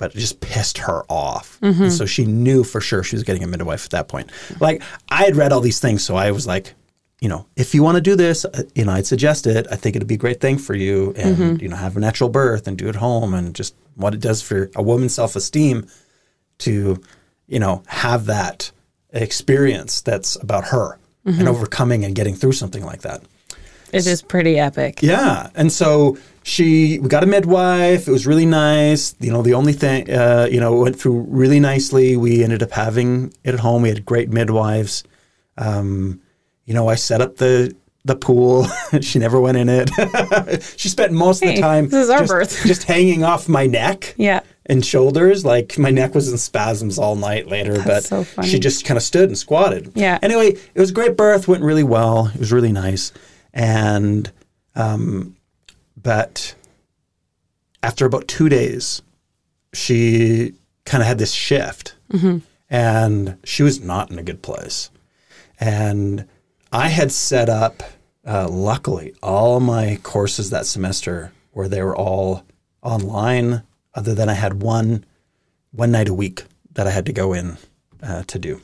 but 0.02 0.16
it 0.16 0.18
just 0.18 0.40
pissed 0.40 0.78
her 0.78 1.04
off. 1.08 1.60
And 1.62 1.92
so 1.92 2.06
she 2.06 2.24
knew 2.24 2.64
for 2.64 2.80
sure 2.80 3.04
she 3.04 3.14
was 3.14 3.22
getting 3.22 3.44
a 3.44 3.46
midwife 3.46 3.84
at 3.84 3.92
that 3.92 4.08
point. 4.08 4.32
Like 4.58 4.82
I 5.08 5.22
had 5.22 5.36
read 5.36 5.52
all 5.52 5.60
these 5.60 5.78
things, 5.78 6.02
so 6.02 6.16
I 6.16 6.32
was 6.32 6.44
like, 6.44 6.74
you 7.20 7.28
know, 7.28 7.46
if 7.54 7.72
you 7.72 7.84
want 7.84 7.94
to 7.98 8.00
do 8.00 8.16
this, 8.16 8.44
uh, 8.44 8.64
you 8.74 8.84
know, 8.84 8.90
I'd 8.90 9.06
suggest 9.06 9.46
it. 9.46 9.68
I 9.70 9.76
think 9.76 9.94
it'd 9.94 10.08
be 10.08 10.16
a 10.16 10.18
great 10.18 10.40
thing 10.40 10.58
for 10.58 10.74
you, 10.74 11.12
and 11.16 11.62
you 11.62 11.68
know, 11.68 11.76
have 11.76 11.96
a 11.96 12.00
natural 12.00 12.28
birth 12.28 12.66
and 12.66 12.76
do 12.76 12.88
it 12.88 12.96
home, 12.96 13.32
and 13.32 13.54
just 13.54 13.76
what 13.94 14.12
it 14.12 14.18
does 14.18 14.42
for 14.42 14.72
a 14.74 14.82
woman's 14.82 15.14
self 15.14 15.36
esteem 15.36 15.86
to, 16.58 17.00
you 17.46 17.58
know, 17.58 17.82
have 17.86 18.26
that 18.26 18.70
experience 19.12 20.00
that's 20.00 20.36
about 20.36 20.64
her 20.64 20.98
and 21.24 21.46
overcoming 21.46 22.04
and 22.04 22.14
getting 22.14 22.34
through 22.34 22.52
something 22.52 22.84
like 22.84 23.02
that. 23.02 23.22
It 23.92 24.06
is 24.06 24.22
pretty 24.22 24.58
epic. 24.58 25.02
Yeah, 25.02 25.50
and 25.54 25.70
so 25.70 26.16
she 26.42 26.98
we 26.98 27.08
got 27.08 27.22
a 27.22 27.26
midwife. 27.26 28.08
It 28.08 28.10
was 28.10 28.26
really 28.26 28.46
nice. 28.46 29.14
You 29.20 29.30
know, 29.30 29.42
the 29.42 29.54
only 29.54 29.74
thing 29.74 30.10
uh, 30.10 30.48
you 30.50 30.60
know 30.60 30.74
went 30.74 30.98
through 30.98 31.26
really 31.28 31.60
nicely. 31.60 32.16
We 32.16 32.42
ended 32.42 32.62
up 32.62 32.70
having 32.70 33.34
it 33.44 33.54
at 33.54 33.60
home. 33.60 33.82
We 33.82 33.90
had 33.90 34.04
great 34.04 34.30
midwives. 34.30 35.04
Um, 35.58 36.22
you 36.64 36.72
know, 36.72 36.88
I 36.88 36.94
set 36.94 37.20
up 37.20 37.36
the 37.36 37.76
the 38.04 38.16
pool. 38.16 38.66
she 39.02 39.18
never 39.18 39.38
went 39.40 39.58
in 39.58 39.68
it. 39.68 39.90
she 40.76 40.88
spent 40.88 41.12
most 41.12 41.42
of 41.42 41.50
the 41.50 41.60
time 41.60 41.88
this 41.88 42.04
is 42.04 42.10
our 42.10 42.20
just, 42.20 42.30
birth. 42.30 42.62
just 42.66 42.84
hanging 42.84 43.24
off 43.24 43.48
my 43.48 43.66
neck 43.66 44.14
Yeah. 44.16 44.40
And 44.66 44.84
shoulders. 44.84 45.44
Like 45.44 45.78
my 45.78 45.90
neck 45.90 46.14
was 46.14 46.30
in 46.30 46.38
spasms 46.38 46.98
all 46.98 47.16
night 47.16 47.48
later, 47.48 47.82
but 47.84 48.04
so 48.04 48.24
she 48.42 48.58
just 48.58 48.84
kind 48.84 48.96
of 48.96 49.02
stood 49.02 49.28
and 49.28 49.38
squatted. 49.38 49.92
Yeah. 49.94 50.18
Anyway, 50.22 50.56
it 50.74 50.80
was 50.80 50.90
a 50.90 50.94
great 50.94 51.16
birth. 51.16 51.48
Went 51.48 51.62
really 51.62 51.82
well. 51.84 52.30
It 52.34 52.38
was 52.38 52.52
really 52.52 52.72
nice. 52.72 53.12
And, 53.52 54.30
um, 54.74 55.36
but 56.00 56.54
after 57.82 58.06
about 58.06 58.28
two 58.28 58.48
days, 58.48 59.02
she 59.72 60.54
kind 60.84 61.02
of 61.02 61.06
had 61.06 61.18
this 61.18 61.32
shift, 61.32 61.94
and 62.70 63.38
she 63.44 63.62
was 63.62 63.80
not 63.80 64.10
in 64.10 64.18
a 64.18 64.22
good 64.22 64.42
place. 64.42 64.90
And 65.60 66.26
I 66.72 66.88
had 66.88 67.12
set 67.12 67.48
up, 67.48 67.82
uh, 68.26 68.48
luckily, 68.48 69.14
all 69.22 69.60
my 69.60 69.98
courses 70.02 70.50
that 70.50 70.66
semester 70.66 71.32
where 71.52 71.68
they 71.68 71.82
were 71.82 71.96
all 71.96 72.44
online, 72.82 73.62
other 73.94 74.14
than 74.14 74.28
I 74.28 74.34
had 74.34 74.62
one 74.62 75.04
one 75.70 75.90
night 75.90 76.08
a 76.08 76.14
week 76.14 76.44
that 76.72 76.86
I 76.86 76.90
had 76.90 77.06
to 77.06 77.12
go 77.12 77.32
in 77.32 77.56
uh, 78.02 78.22
to 78.24 78.38
do. 78.38 78.60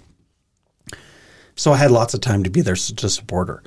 So 1.54 1.72
I 1.72 1.76
had 1.76 1.90
lots 1.90 2.14
of 2.14 2.20
time 2.20 2.44
to 2.44 2.50
be 2.50 2.60
there 2.60 2.76
to 2.76 3.08
support 3.08 3.48
her, 3.48 3.62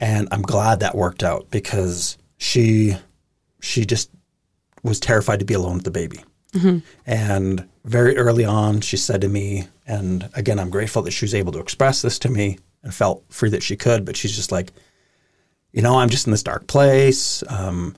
and 0.00 0.28
I'm 0.32 0.42
glad 0.42 0.80
that 0.80 0.94
worked 0.96 1.22
out 1.22 1.50
because 1.50 2.18
she 2.38 2.96
she 3.60 3.84
just 3.84 4.10
was 4.82 5.00
terrified 5.00 5.40
to 5.40 5.44
be 5.44 5.54
alone 5.54 5.74
with 5.74 5.84
the 5.84 5.90
baby. 5.90 6.20
And 7.06 7.68
very 7.84 8.16
early 8.16 8.44
on, 8.44 8.80
she 8.80 8.96
said 8.96 9.20
to 9.20 9.28
me, 9.28 9.68
and 9.86 10.28
again, 10.34 10.58
I'm 10.58 10.70
grateful 10.70 11.02
that 11.02 11.10
she 11.10 11.24
was 11.24 11.34
able 11.34 11.52
to 11.52 11.58
express 11.58 12.00
this 12.02 12.18
to 12.20 12.28
me 12.30 12.58
and 12.82 12.94
felt 12.94 13.22
free 13.28 13.50
that 13.50 13.62
she 13.62 13.76
could. 13.76 14.04
But 14.04 14.16
she's 14.16 14.34
just 14.34 14.50
like, 14.50 14.72
you 15.72 15.82
know, 15.82 15.98
I'm 15.98 16.08
just 16.08 16.26
in 16.26 16.30
this 16.30 16.42
dark 16.42 16.66
place. 16.66 17.42
Um, 17.48 17.96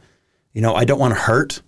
you 0.52 0.62
know, 0.62 0.74
I 0.74 0.84
don't 0.84 0.98
want 0.98 1.14
to 1.14 1.20
hurt 1.20 1.62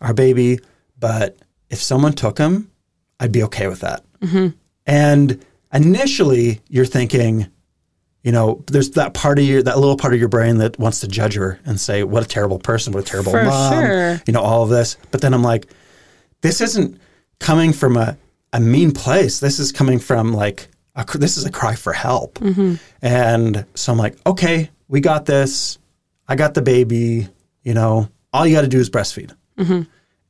our 0.00 0.14
baby, 0.14 0.58
but 1.02 1.36
if 1.68 1.82
someone 1.82 2.12
took 2.12 2.38
him, 2.38 2.70
I'd 3.18 3.32
be 3.32 3.42
okay 3.42 3.66
with 3.66 3.80
that. 3.80 4.04
Mm-hmm. 4.20 4.56
And 4.86 5.44
initially, 5.74 6.60
you're 6.68 6.86
thinking, 6.86 7.48
you 8.22 8.30
know, 8.30 8.62
there's 8.68 8.92
that 8.92 9.14
part 9.14 9.40
of 9.40 9.44
your, 9.44 9.64
that 9.64 9.78
little 9.80 9.96
part 9.96 10.14
of 10.14 10.20
your 10.20 10.28
brain 10.28 10.58
that 10.58 10.78
wants 10.78 11.00
to 11.00 11.08
judge 11.08 11.34
her 11.34 11.58
and 11.64 11.80
say, 11.80 12.04
what 12.04 12.22
a 12.22 12.26
terrible 12.26 12.60
person, 12.60 12.92
what 12.92 13.02
a 13.02 13.06
terrible 13.06 13.32
For 13.32 13.42
mom, 13.42 13.84
sure. 13.84 14.20
you 14.28 14.32
know, 14.32 14.40
all 14.40 14.62
of 14.62 14.68
this. 14.68 14.96
But 15.10 15.22
then 15.22 15.34
I'm 15.34 15.42
like, 15.42 15.66
this 16.40 16.60
isn't 16.60 17.00
coming 17.40 17.72
from 17.72 17.96
a, 17.96 18.16
a 18.52 18.60
mean 18.60 18.92
place. 18.92 19.40
This 19.40 19.58
is 19.58 19.72
coming 19.72 19.98
from 19.98 20.32
like, 20.32 20.68
a, 20.94 21.04
this 21.18 21.36
is 21.36 21.46
a 21.46 21.50
cry 21.50 21.74
for 21.74 21.92
help. 21.92 22.34
Mm-hmm. 22.34 22.76
And 23.02 23.66
so 23.74 23.90
I'm 23.90 23.98
like, 23.98 24.16
okay, 24.24 24.70
we 24.86 25.00
got 25.00 25.26
this. 25.26 25.78
I 26.28 26.36
got 26.36 26.54
the 26.54 26.62
baby. 26.62 27.26
You 27.64 27.74
know, 27.74 28.08
all 28.32 28.46
you 28.46 28.54
got 28.54 28.62
to 28.62 28.68
do 28.68 28.78
is 28.78 28.88
breastfeed, 28.88 29.34
mm-hmm. 29.58 29.82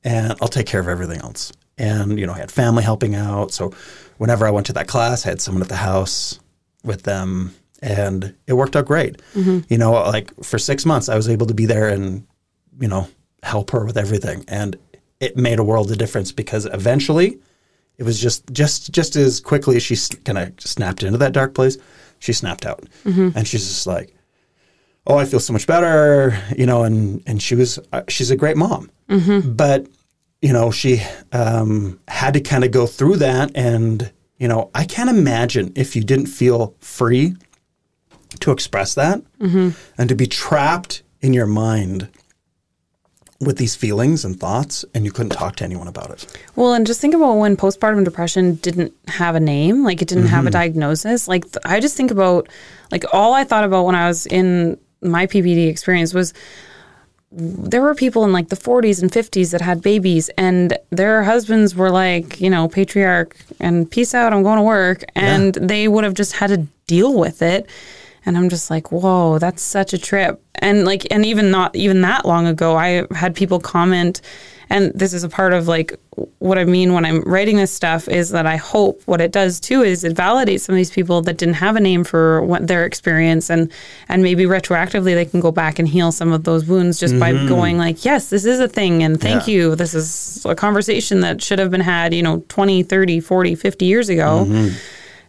And 0.05 0.35
I'll 0.41 0.49
take 0.49 0.67
care 0.67 0.81
of 0.81 0.88
everything 0.88 1.21
else. 1.21 1.53
And 1.79 2.19
you 2.19 2.27
know, 2.27 2.33
I 2.33 2.38
had 2.38 2.51
family 2.51 2.83
helping 2.83 3.15
out. 3.15 3.53
So 3.53 3.73
whenever 4.19 4.47
I 4.47 4.51
went 4.51 4.67
to 4.67 4.73
that 4.75 4.88
class, 4.88 5.27
I 5.27 5.31
had 5.31 5.41
someone 5.41 5.62
at 5.62 5.69
the 5.69 5.77
house 5.77 6.38
with 6.85 7.03
them, 7.03 7.55
and 7.81 8.35
it 8.47 8.55
worked 8.55 8.77
out 8.77 8.87
great. 8.87 9.21
Mm-hmm. 9.35 9.61
You 9.69 9.79
know, 9.79 9.93
like 9.93 10.33
for 10.45 10.59
six 10.59 10.85
months, 10.85 11.09
I 11.09 11.17
was 11.17 11.29
able 11.29 11.47
to 11.47 11.55
be 11.55 11.67
there 11.67 11.88
and 11.88 12.27
you 12.79 12.88
know 12.88 13.09
help 13.43 13.71
her 13.71 13.85
with 13.85 13.97
everything, 13.97 14.45
and 14.49 14.77
it 15.21 15.37
made 15.37 15.59
a 15.59 15.65
world 15.65 15.91
of 15.91 15.99
difference 15.99 16.33
because 16.33 16.67
eventually 16.67 17.38
it 17.99 18.05
was 18.05 18.21
just 18.21 18.53
just 18.53 18.93
just 18.93 19.17
as 19.17 19.41
quickly 19.41 19.77
as 19.77 19.83
she 19.83 19.97
kind 20.25 20.38
of 20.38 20.53
snapped 20.61 21.03
into 21.03 21.19
that 21.19 21.33
dark 21.33 21.55
place, 21.55 21.79
she 22.19 22.33
snapped 22.33 22.67
out, 22.67 22.85
mm-hmm. 23.05 23.31
and 23.37 23.47
she's 23.47 23.67
just 23.67 23.87
like, 23.87 24.15
"Oh, 25.07 25.17
I 25.17 25.25
feel 25.25 25.41
so 25.41 25.53
much 25.53 25.67
better," 25.67 26.37
you 26.57 26.67
know. 26.67 26.83
And 26.85 27.23
and 27.27 27.43
she 27.43 27.55
was 27.55 27.79
uh, 27.93 28.03
she's 28.09 28.31
a 28.31 28.37
great 28.37 28.57
mom, 28.57 28.91
but 29.45 29.87
you 30.41 30.53
know 30.53 30.71
she 30.71 31.03
um, 31.33 31.99
had 32.09 32.35
to 32.35 32.41
kind 32.41 32.65
of 32.65 32.71
go 32.71 32.87
through 32.87 33.17
that, 33.17 33.51
and 33.55 34.11
you 34.38 34.49
know 34.49 34.71
I 34.75 34.85
can't 34.85 35.11
imagine 35.11 35.73
if 35.77 35.95
you 35.97 36.03
didn't 36.05 36.27
feel 36.27 36.75
free 36.81 37.35
to 38.41 38.51
express 38.51 38.95
that 38.95 39.23
and 39.38 40.09
to 40.09 40.15
be 40.15 40.27
trapped 40.27 41.03
in 41.21 41.33
your 41.35 41.47
mind 41.47 42.09
with 43.41 43.59
these 43.59 43.75
feelings 43.77 44.25
and 44.25 44.38
thoughts 44.38 44.85
and 44.95 45.05
you 45.05 45.11
couldn't 45.12 45.31
talk 45.31 45.57
to 45.57 45.65
anyone 45.65 45.87
about 45.88 46.11
it. 46.11 46.27
Well, 46.57 46.75
and 46.75 46.87
just 46.87 47.01
think 47.01 47.12
about 47.15 47.35
when 47.35 47.57
postpartum 47.57 48.05
depression 48.05 48.55
didn't 48.57 48.95
have 49.09 49.35
a 49.35 49.41
name, 49.41 49.85
like 49.85 50.01
it 50.01 50.09
didn't 50.09 50.27
have 50.29 50.45
a 50.45 50.49
Mm-hmm. 50.49 50.53
diagnosis. 50.53 51.27
Like 51.29 51.45
th- 51.45 51.59
I 51.65 51.81
just 51.81 51.97
think 51.97 52.11
about, 52.12 52.49
like 52.93 53.05
all 53.12 53.35
I 53.35 53.43
thought 53.45 53.65
about 53.65 53.85
when 53.85 53.95
I 53.97 54.07
was 54.09 54.27
in 54.27 54.79
my 55.03 55.27
PPD 55.27 55.69
experience 55.69 56.15
was 56.15 56.33
there 57.35 57.81
were 57.81 57.95
people 57.95 58.25
in 58.25 58.33
like 58.33 58.49
the 58.49 58.57
40s 58.57 59.01
and 59.01 59.11
50s 59.11 59.53
that 59.53 59.62
had 59.62 59.81
babies 59.81 60.29
and 60.37 60.77
their 60.91 61.23
husbands 61.23 61.75
were 61.75 61.91
like, 61.91 62.41
you 62.41 62.51
know, 62.51 62.69
patriarch 62.69 63.37
and 63.59 63.91
peace 63.91 64.15
out, 64.15 64.33
I'm 64.33 64.43
going 64.43 64.59
to 64.59 64.62
work. 64.62 65.03
And 65.15 65.55
they 65.55 65.88
would 65.88 66.05
have 66.05 66.15
just 66.15 66.35
had 66.35 66.49
to 66.49 66.67
deal 66.87 67.19
with 67.19 67.41
it. 67.41 67.69
And 68.27 68.37
I'm 68.37 68.49
just 68.49 68.71
like, 68.71 68.93
whoa, 68.93 69.38
that's 69.38 69.62
such 69.62 69.95
a 69.95 69.99
trip. 69.99 70.43
And 70.57 70.85
like, 70.85 71.07
and 71.11 71.25
even 71.25 71.51
not 71.51 71.75
even 71.75 72.03
that 72.03 72.27
long 72.27 72.47
ago, 72.47 72.77
I 72.77 73.07
had 73.15 73.35
people 73.35 73.59
comment, 73.59 74.21
and 74.72 74.90
this 74.94 75.12
is 75.12 75.22
a 75.22 75.28
part 75.28 75.52
of 75.52 75.68
like 75.68 75.94
what 76.38 76.58
I 76.58 76.64
mean 76.64 76.94
when 76.94 77.04
I'm 77.04 77.20
writing 77.22 77.56
this 77.56 77.72
stuff 77.72 78.08
is 78.08 78.30
that 78.30 78.46
I 78.46 78.56
hope 78.56 79.02
what 79.04 79.20
it 79.20 79.30
does 79.30 79.61
too 79.61 79.82
is 79.82 80.02
it 80.02 80.16
validates 80.16 80.61
some 80.61 80.74
of 80.74 80.78
these 80.78 80.90
people 80.90 81.20
that 81.22 81.37
didn't 81.37 81.54
have 81.56 81.76
a 81.76 81.80
name 81.80 82.04
for 82.04 82.42
what 82.42 82.66
their 82.66 82.87
experience 82.87 83.50
and 83.50 83.70
and 84.08 84.22
maybe 84.22 84.44
retroactively 84.44 85.14
they 85.14 85.26
can 85.26 85.40
go 85.40 85.52
back 85.52 85.78
and 85.78 85.87
heal 85.87 86.11
some 86.11 86.32
of 86.32 86.44
those 86.44 86.64
wounds 86.64 86.98
just 86.98 87.18
by 87.20 87.32
mm-hmm. 87.32 87.48
going 87.48 87.76
like, 87.76 88.04
yes, 88.04 88.30
this 88.30 88.46
is 88.46 88.61
a 88.61 88.68
thing 88.68 89.02
and 89.02 89.20
thank 89.20 89.46
Yeah. 89.46 89.54
you. 89.54 89.76
This 89.76 89.94
is 89.94 90.44
a 90.46 90.54
conversation 90.54 91.20
that 91.20 91.42
should 91.42 91.58
have 91.58 91.70
been 91.70 91.82
had, 91.82 92.14
you 92.14 92.22
know, 92.22 92.42
20, 92.48 92.82
30, 92.82 93.20
40, 93.20 93.54
50 93.54 93.85
years 93.85 94.08
ago. 94.08 94.46
Mm-hmm. 94.48 94.74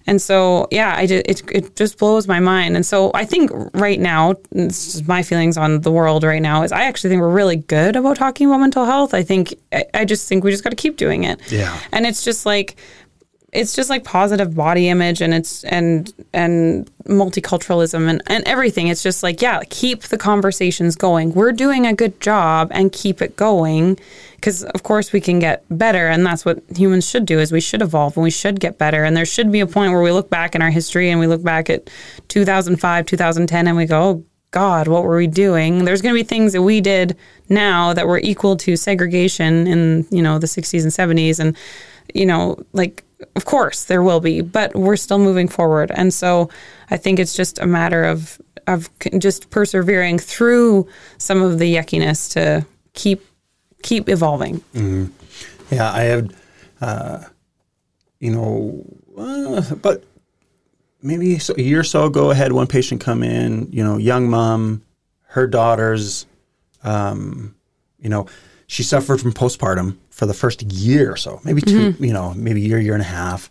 And 0.06 0.22
so, 0.22 0.68
yeah, 0.72 0.96
I 0.98 1.08
just, 1.08 1.26
it, 1.28 1.52
it 1.52 1.76
just 1.76 1.98
blows 1.98 2.28
my 2.28 2.40
mind. 2.40 2.76
And 2.76 2.86
so 2.86 3.12
I 3.14 3.26
think 3.26 3.52
right 3.74 4.00
now, 4.00 4.36
this 4.52 4.96
is 4.96 5.08
my 5.08 5.24
feelings 5.24 5.58
on 5.58 5.82
the 5.82 5.92
world 5.92 6.24
right 6.24 6.42
now 6.42 6.64
is 6.64 6.72
I 6.72 6.84
actually 6.84 7.12
think 7.12 7.22
we're 7.22 7.30
really 7.30 7.56
good 7.56 7.96
about 7.96 8.18
talking 8.18 8.48
about 8.48 8.60
mental 8.60 8.86
health. 8.86 9.14
I 9.14 9.24
think, 9.24 9.56
I, 9.72 9.86
I 9.94 10.06
just 10.06 10.28
think 10.28 10.44
we 10.44 10.52
just 10.52 10.64
got 10.64 10.72
to 10.72 10.76
keep 10.76 10.98
doing 10.98 11.24
it. 11.24 11.40
Yeah. 11.52 11.80
And 11.92 12.06
it's 12.06 12.24
just 12.24 12.46
like, 12.46 12.76
it's 13.54 13.76
just 13.76 13.90
like 13.90 14.04
positive 14.04 14.56
body 14.56 14.90
image 14.90 15.22
and 15.22 15.34
it's 15.34 15.64
and 15.66 16.12
and 16.34 16.90
multiculturalism 17.06 18.10
and, 18.10 18.22
and 18.28 18.44
everything. 18.48 18.88
It's 18.88 19.04
just 19.04 19.22
like 19.22 19.42
yeah 19.42 19.62
keep 19.70 20.04
the 20.04 20.18
conversations 20.18 20.96
going. 20.96 21.34
We're 21.34 21.52
doing 21.52 21.86
a 21.86 21.94
good 21.94 22.20
job 22.20 22.70
and 22.72 22.92
keep 22.92 23.22
it 23.22 23.36
going 23.36 24.00
because 24.36 24.64
of 24.64 24.84
course 24.84 25.14
we 25.14 25.22
can 25.22 25.40
get 25.40 25.64
better 25.70 26.08
and 26.08 26.26
that's 26.26 26.46
what 26.46 26.62
humans 26.76 27.08
should 27.08 27.26
do 27.26 27.40
is 27.40 27.52
we 27.52 27.62
should 27.62 27.82
evolve 27.82 28.18
and 28.18 28.24
we 28.24 28.32
should 28.32 28.60
get 28.60 28.78
better. 28.78 29.04
And 29.04 29.16
there 29.16 29.26
should 29.26 29.52
be 29.52 29.60
a 29.60 29.68
point 29.68 29.94
where 29.94 30.02
we 30.02 30.12
look 30.12 30.30
back 30.30 30.56
in 30.56 30.62
our 30.62 30.72
history 30.72 31.12
and 31.12 31.20
we 31.20 31.28
look 31.28 31.44
back 31.44 31.70
at 31.70 31.90
2005 32.30 33.06
2010 33.06 33.68
and 33.68 33.78
we 33.78 33.86
go 33.86 34.02
oh 34.02 34.26
god 34.50 34.88
what 34.88 35.04
were 35.04 35.18
we 35.18 35.28
doing? 35.28 35.86
There's 35.86 36.02
going 36.02 36.16
to 36.16 36.20
be 36.20 36.28
things 36.28 36.54
that 36.54 36.64
we 36.64 36.82
did 36.82 37.16
now 37.50 37.94
that 37.94 38.08
were 38.08 38.20
equal 38.20 38.58
to 38.58 38.76
segregation 38.76 39.68
in 39.68 40.08
you 40.10 40.24
know 40.24 40.40
the 40.40 40.48
60s 40.48 40.82
and 40.82 40.92
70s 40.92 41.40
and 41.40 41.56
you 42.16 42.26
know 42.26 42.58
like 42.74 43.04
of 43.36 43.46
course 43.46 43.86
there 43.86 44.04
will 44.04 44.20
be 44.20 44.42
but 44.42 44.76
we're 44.76 44.96
still 44.96 45.20
moving 45.20 45.48
forward. 45.48 45.92
And 45.96 46.14
so 46.14 46.50
i 46.90 46.98
think 46.98 47.20
it's 47.20 47.36
just 47.36 47.60
a 47.60 47.66
matter 47.66 48.04
of 48.04 48.42
of 48.68 48.90
just 49.18 49.50
persevering 49.50 50.20
through 50.20 50.88
some 51.18 51.42
of 51.42 51.60
the 51.60 51.76
yuckiness 51.76 52.32
to 52.34 52.66
keep 52.94 53.26
keep 53.82 54.10
evolving. 54.10 54.64
Yeah, 55.70 55.92
I 55.92 56.02
had, 56.02 56.34
uh, 56.82 57.24
you 58.20 58.32
know, 58.32 58.86
uh, 59.18 59.76
but 59.76 60.04
maybe 61.02 61.40
a 61.58 61.62
year 61.62 61.82
or 61.82 61.84
so 61.84 62.06
ago, 62.06 62.32
I 62.32 62.36
had 62.36 62.54
one 62.54 62.68
patient 62.68 63.02
come 63.02 63.24
in, 63.24 63.72
you 63.72 63.84
know, 63.84 63.98
young 63.98 64.30
mom, 64.30 64.84
her 65.28 65.48
daughters, 65.48 66.26
um, 66.84 67.56
you 68.00 68.10
know, 68.10 68.28
she 68.68 68.84
suffered 68.84 69.20
from 69.20 69.34
postpartum 69.34 69.98
for 70.14 70.28
the 70.28 70.34
first 70.34 70.62
year 70.62 71.12
or 71.12 71.18
so, 71.18 71.42
maybe 71.44 71.62
2 71.62 71.96
you 72.00 72.14
know, 72.14 72.34
maybe 72.36 72.64
a 72.64 72.68
year, 72.68 72.80
year 72.80 72.94
and 72.94 73.02
a 73.02 73.06
half. 73.06 73.50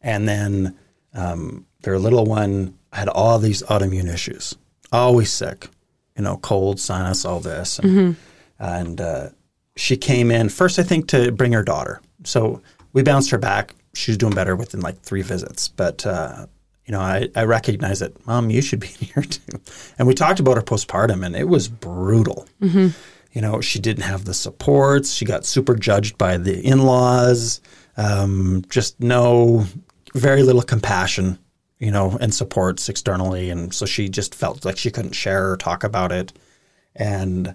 And 0.00 0.26
then 0.26 0.76
um, 1.12 1.66
their 1.82 1.98
little 1.98 2.24
one 2.24 2.78
had 2.92 3.08
all 3.08 3.38
these 3.38 3.62
autoimmune 3.64 4.12
issues, 4.12 4.56
always 4.90 5.30
sick, 5.30 5.68
you 6.16 6.22
know, 6.24 6.38
cold, 6.38 6.80
sinus, 6.80 7.24
all 7.26 7.38
this. 7.40 7.78
And, 7.78 8.16
and 8.58 9.00
uh, 9.00 9.28
she 9.76 9.96
came 9.98 10.30
in 10.30 10.48
first, 10.48 10.78
I 10.78 10.82
think, 10.84 11.06
to 11.08 11.30
bring 11.32 11.52
her 11.52 11.62
daughter. 11.62 12.00
So 12.24 12.62
we 12.94 13.02
bounced 13.02 13.30
her 13.30 13.38
back. 13.38 13.74
She 13.94 14.10
was 14.10 14.18
doing 14.18 14.32
better 14.34 14.56
within 14.56 14.80
like 14.80 15.02
three 15.02 15.22
visits. 15.22 15.68
But, 15.68 16.06
uh, 16.06 16.46
you 16.86 16.92
know, 16.92 17.00
I, 17.00 17.28
I 17.36 17.44
recognize 17.44 18.00
that, 18.00 18.26
Mom, 18.26 18.48
you 18.50 18.62
should 18.62 18.80
be 18.80 18.86
here 18.88 19.22
too. 19.22 19.60
And 19.98 20.08
we 20.08 20.14
talked 20.14 20.40
about 20.40 20.56
her 20.56 20.62
postpartum, 20.62 21.24
and 21.26 21.36
it 21.36 21.46
was 21.48 21.68
brutal. 21.68 22.48
You 23.32 23.40
know, 23.40 23.60
she 23.60 23.78
didn't 23.78 24.04
have 24.04 24.24
the 24.24 24.34
supports. 24.34 25.12
She 25.12 25.24
got 25.24 25.44
super 25.44 25.76
judged 25.76 26.18
by 26.18 26.36
the 26.36 26.60
in 26.60 26.82
laws. 26.82 27.60
Um, 27.96 28.64
just 28.68 29.00
no, 29.00 29.66
very 30.14 30.42
little 30.42 30.62
compassion, 30.62 31.38
you 31.78 31.90
know, 31.90 32.18
and 32.20 32.34
supports 32.34 32.88
externally. 32.88 33.50
And 33.50 33.72
so 33.72 33.86
she 33.86 34.08
just 34.08 34.34
felt 34.34 34.64
like 34.64 34.78
she 34.78 34.90
couldn't 34.90 35.14
share 35.14 35.50
or 35.52 35.56
talk 35.56 35.84
about 35.84 36.12
it. 36.12 36.32
And, 36.96 37.54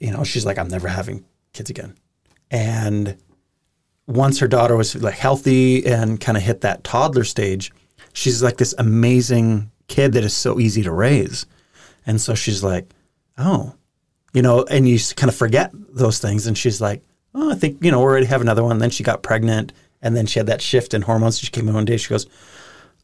you 0.00 0.10
know, 0.10 0.24
she's 0.24 0.46
like, 0.46 0.58
I'm 0.58 0.68
never 0.68 0.88
having 0.88 1.24
kids 1.52 1.70
again. 1.70 1.94
And 2.50 3.16
once 4.06 4.38
her 4.38 4.48
daughter 4.48 4.76
was 4.76 4.94
like 5.02 5.14
healthy 5.14 5.86
and 5.86 6.20
kind 6.20 6.36
of 6.36 6.44
hit 6.44 6.60
that 6.62 6.84
toddler 6.84 7.24
stage, 7.24 7.72
she's 8.12 8.42
like 8.42 8.58
this 8.58 8.74
amazing 8.78 9.70
kid 9.88 10.12
that 10.12 10.24
is 10.24 10.34
so 10.34 10.60
easy 10.60 10.82
to 10.82 10.92
raise. 10.92 11.46
And 12.06 12.20
so 12.20 12.34
she's 12.34 12.62
like, 12.62 12.90
oh, 13.38 13.74
you 14.32 14.42
know, 14.42 14.64
and 14.64 14.88
you 14.88 14.98
kind 15.16 15.28
of 15.28 15.36
forget 15.36 15.70
those 15.72 16.18
things. 16.18 16.46
And 16.46 16.56
she's 16.56 16.80
like, 16.80 17.02
oh, 17.34 17.52
I 17.52 17.54
think, 17.54 17.82
you 17.82 17.90
know, 17.90 18.00
we're 18.00 18.14
ready 18.14 18.26
to 18.26 18.30
have 18.30 18.40
another 18.40 18.62
one. 18.62 18.72
And 18.72 18.82
then 18.82 18.90
she 18.90 19.02
got 19.02 19.22
pregnant 19.22 19.72
and 20.02 20.16
then 20.16 20.26
she 20.26 20.38
had 20.38 20.46
that 20.48 20.60
shift 20.60 20.94
in 20.94 21.02
hormones. 21.02 21.38
She 21.38 21.50
came 21.50 21.68
in 21.68 21.74
one 21.74 21.84
day, 21.84 21.96
she 21.96 22.08
goes, 22.08 22.26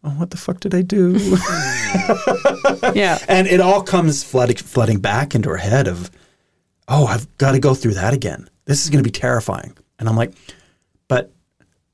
oh, 0.04 0.10
what 0.10 0.30
the 0.30 0.36
fuck 0.36 0.60
did 0.60 0.74
I 0.74 0.82
do? 0.82 1.12
yeah 2.94 3.18
and 3.28 3.46
it 3.46 3.60
all 3.60 3.82
comes 3.82 4.24
flooding, 4.24 4.56
flooding 4.56 4.98
back 4.98 5.34
into 5.34 5.48
her 5.48 5.56
head 5.56 5.88
of, 5.88 6.10
oh, 6.88 7.06
I've 7.06 7.36
got 7.38 7.52
to 7.52 7.60
go 7.60 7.74
through 7.74 7.94
that 7.94 8.12
again. 8.12 8.48
This 8.64 8.84
is 8.84 8.90
going 8.90 9.02
to 9.02 9.08
be 9.08 9.12
terrifying. 9.12 9.76
And 9.98 10.08
I'm 10.08 10.16
like, 10.16 10.32
but 11.08 11.32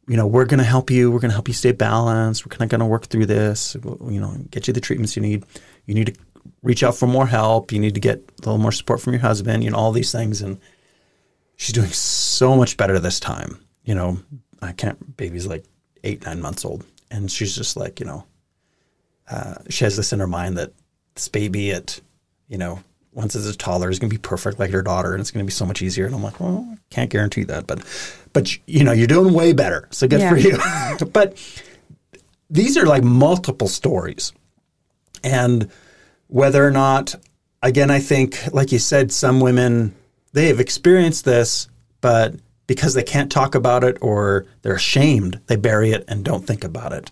you 0.09 0.16
know, 0.16 0.27
we're 0.27 0.44
going 0.44 0.59
to 0.59 0.64
help 0.64 0.90
you. 0.90 1.11
We're 1.11 1.18
going 1.18 1.31
to 1.31 1.35
help 1.35 1.49
you 1.49 1.55
stay 1.55 1.72
balanced. 1.72 2.46
We're 2.46 2.51
kind 2.51 2.62
of 2.62 2.68
going 2.68 2.81
to 2.81 2.87
work 2.87 3.07
through 3.07 3.27
this. 3.27 3.77
You 3.83 4.20
know, 4.20 4.37
get 4.51 4.68
you 4.68 4.72
the 4.72 4.81
treatments 4.81 5.16
you 5.16 5.22
need. 5.22 5.44
You 5.87 5.94
need 5.94 6.07
to 6.07 6.14
reach 6.66 6.83
out 6.83 6.96
for 6.96 7.07
more 7.07 7.29
help. 7.29 7.70
You 7.70 7.79
need 7.79 7.94
to 7.94 8.00
get 8.00 8.18
a 8.18 8.40
little 8.40 8.59
more 8.59 8.72
support 8.72 9.00
from 9.00 9.12
your 9.12 9.22
husband. 9.22 9.62
You 9.62 9.70
know, 9.70 9.76
all 9.76 9.92
these 9.92 10.11
things. 10.11 10.42
And 10.42 10.59
she's 11.55 11.72
doing 11.72 11.90
so 11.90 12.57
much 12.57 12.76
better 12.76 12.98
this 12.98 13.20
time. 13.20 13.64
You 13.85 13.94
know, 13.94 14.18
I 14.61 14.72
can't. 14.72 15.16
Baby's 15.16 15.46
like 15.46 15.64
eight, 16.02 16.26
nine 16.26 16.40
months 16.40 16.64
old, 16.64 16.85
and 17.11 17.31
she's 17.31 17.55
just 17.55 17.76
like, 17.76 18.00
you 18.00 18.07
know, 18.07 18.24
uh, 19.31 19.55
she 19.68 19.85
has 19.85 19.96
this 19.96 20.12
in 20.12 20.18
her 20.18 20.26
mind 20.26 20.59
that 20.59 20.72
this 21.14 21.29
baby 21.29 21.70
at, 21.70 22.00
you 22.48 22.59
know, 22.59 22.81
once 23.12 23.37
it's 23.37 23.46
a 23.46 23.57
toddler 23.57 23.88
is 23.88 24.00
going 24.00 24.11
to 24.11 24.14
be 24.14 24.20
perfect 24.20 24.59
like 24.59 24.70
her 24.72 24.83
daughter, 24.83 25.12
and 25.12 25.20
it's 25.20 25.31
going 25.31 25.44
to 25.44 25.48
be 25.48 25.55
so 25.55 25.64
much 25.64 25.83
easier. 25.83 26.05
And 26.05 26.16
I'm 26.16 26.22
like, 26.22 26.40
well, 26.40 26.66
I 26.68 26.76
can't 26.90 27.11
guarantee 27.11 27.44
that, 27.44 27.68
but, 27.68 27.81
but 28.33 28.57
you 28.66 28.83
know, 28.83 28.92
you're 28.92 29.07
doing 29.07 29.33
way 29.33 29.52
better, 29.52 29.88
so 29.92 30.09
good 30.09 30.29
for 30.29 30.37
you. 30.37 30.59
but 31.12 31.38
these 32.50 32.76
are 32.76 32.87
like 32.87 33.05
multiple 33.05 33.68
stories, 33.68 34.33
and 35.22 35.70
whether 36.29 36.67
or 36.67 36.71
not, 36.71 37.15
again, 37.62 37.91
I 37.91 38.01
think, 38.01 38.53
like 38.53 38.73
you 38.73 38.79
said, 38.79 39.12
some 39.12 39.41
women 39.41 39.95
they 40.33 40.49
have 40.49 40.61
experienced 40.61 41.25
this, 41.25 41.69
but 42.01 42.35
because 42.67 42.95
they 42.95 43.03
can't 43.03 43.33
talk 43.33 43.55
about 43.55 43.85
it 43.85 43.97
or 44.01 44.45
they're 44.62 44.75
ashamed, 44.75 45.41
they 45.47 45.57
bury 45.57 45.93
it 45.93 46.05
and 46.09 46.25
don't 46.25 46.47
think 46.47 46.62
about 46.62 46.93
it. 46.93 47.11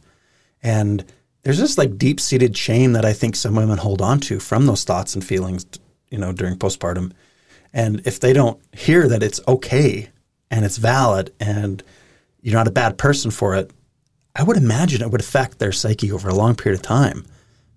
And 0.62 1.04
there's 1.42 1.58
this 1.58 1.78
like 1.78 1.96
deep 1.96 2.20
seated 2.20 2.56
shame 2.56 2.92
that 2.92 3.04
I 3.04 3.12
think 3.12 3.36
some 3.36 3.54
women 3.54 3.78
hold 3.78 4.02
on 4.02 4.20
to 4.20 4.40
from 4.40 4.66
those 4.66 4.84
thoughts 4.84 5.14
and 5.14 5.24
feelings, 5.24 5.64
you 6.10 6.18
know, 6.18 6.32
during 6.32 6.58
postpartum. 6.58 7.12
And 7.72 8.06
if 8.06 8.20
they 8.20 8.32
don't 8.32 8.60
hear 8.72 9.08
that 9.08 9.22
it's 9.22 9.40
okay 9.46 10.10
and 10.50 10.64
it's 10.64 10.76
valid 10.76 11.32
and 11.40 11.82
you're 12.42 12.54
not 12.54 12.68
a 12.68 12.72
bad 12.72 12.98
person 12.98 13.30
for 13.30 13.54
it, 13.54 13.70
I 14.36 14.42
would 14.42 14.56
imagine 14.56 15.00
it 15.00 15.10
would 15.10 15.20
affect 15.20 15.58
their 15.58 15.72
psyche 15.72 16.12
over 16.12 16.28
a 16.28 16.34
long 16.34 16.56
period 16.56 16.80
of 16.80 16.86
time, 16.86 17.24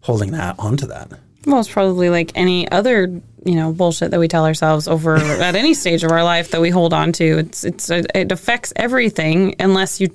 holding 0.02 0.32
that 0.32 0.56
onto 0.60 0.88
that. 0.88 1.12
Well, 1.46 1.60
it's 1.60 1.72
probably 1.72 2.10
like 2.10 2.32
any 2.36 2.70
other, 2.70 3.08
you 3.46 3.56
know, 3.56 3.72
bullshit 3.72 4.12
that 4.12 4.20
we 4.20 4.28
tell 4.28 4.46
ourselves 4.46 4.88
over 4.88 5.16
at 5.42 5.56
any 5.56 5.74
stage 5.74 6.04
of 6.04 6.12
our 6.12 6.24
life 6.24 6.52
that 6.52 6.62
we 6.62 6.70
hold 6.70 6.94
on 6.94 7.12
to. 7.14 7.38
It's 7.40 7.64
it's 7.64 7.90
uh, 7.90 8.04
it 8.14 8.32
affects 8.32 8.74
everything 8.76 9.56
unless 9.60 10.02
you 10.02 10.10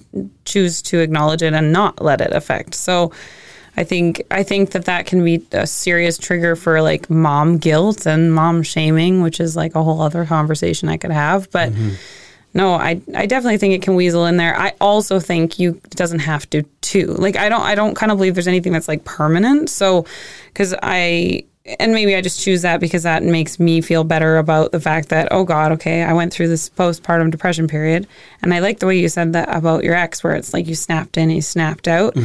choose 0.44 0.82
to 0.82 1.00
acknowledge 1.00 1.42
it 1.42 1.54
and 1.54 1.72
not 1.72 2.02
let 2.02 2.20
it 2.20 2.32
affect. 2.32 2.74
So, 2.74 3.12
I 3.76 3.84
think 3.84 4.22
I 4.30 4.42
think 4.42 4.72
that 4.72 4.84
that 4.84 5.06
can 5.06 5.24
be 5.24 5.46
a 5.52 5.66
serious 5.66 6.18
trigger 6.18 6.56
for 6.56 6.82
like 6.82 7.08
mom 7.08 7.58
guilt 7.58 8.06
and 8.06 8.34
mom 8.34 8.62
shaming, 8.62 9.22
which 9.22 9.40
is 9.40 9.56
like 9.56 9.74
a 9.74 9.82
whole 9.82 10.02
other 10.02 10.26
conversation 10.26 10.88
I 10.88 10.98
could 10.98 11.12
have. 11.12 11.50
But 11.50 11.72
mm-hmm. 11.72 11.94
No, 12.54 12.74
I 12.74 13.00
I 13.14 13.26
definitely 13.26 13.58
think 13.58 13.74
it 13.74 13.82
can 13.82 13.94
weasel 13.94 14.26
in 14.26 14.36
there. 14.36 14.58
I 14.58 14.74
also 14.80 15.18
think 15.18 15.58
you 15.58 15.80
doesn't 15.90 16.20
have 16.20 16.48
to 16.50 16.62
too. 16.80 17.06
Like 17.06 17.36
I 17.36 17.48
don't 17.48 17.62
I 17.62 17.74
don't 17.74 17.94
kind 17.94 18.12
of 18.12 18.18
believe 18.18 18.34
there's 18.34 18.48
anything 18.48 18.72
that's 18.72 18.88
like 18.88 19.04
permanent. 19.04 19.70
So 19.70 20.04
because 20.46 20.74
I 20.82 21.44
and 21.78 21.92
maybe 21.92 22.16
I 22.16 22.20
just 22.20 22.40
choose 22.40 22.62
that 22.62 22.80
because 22.80 23.04
that 23.04 23.22
makes 23.22 23.60
me 23.60 23.80
feel 23.80 24.02
better 24.02 24.36
about 24.38 24.72
the 24.72 24.80
fact 24.80 25.10
that 25.10 25.28
oh 25.30 25.44
God, 25.44 25.70
okay, 25.72 26.02
I 26.02 26.12
went 26.12 26.32
through 26.32 26.48
this 26.48 26.68
postpartum 26.70 27.30
depression 27.30 27.68
period, 27.68 28.08
and 28.42 28.52
I 28.52 28.58
like 28.58 28.80
the 28.80 28.86
way 28.86 28.98
you 28.98 29.08
said 29.08 29.32
that 29.34 29.48
about 29.54 29.84
your 29.84 29.94
ex, 29.94 30.24
where 30.24 30.34
it's 30.34 30.52
like 30.52 30.66
you 30.66 30.74
snapped 30.74 31.16
in, 31.16 31.30
you 31.30 31.40
snapped 31.40 31.86
out, 31.86 32.16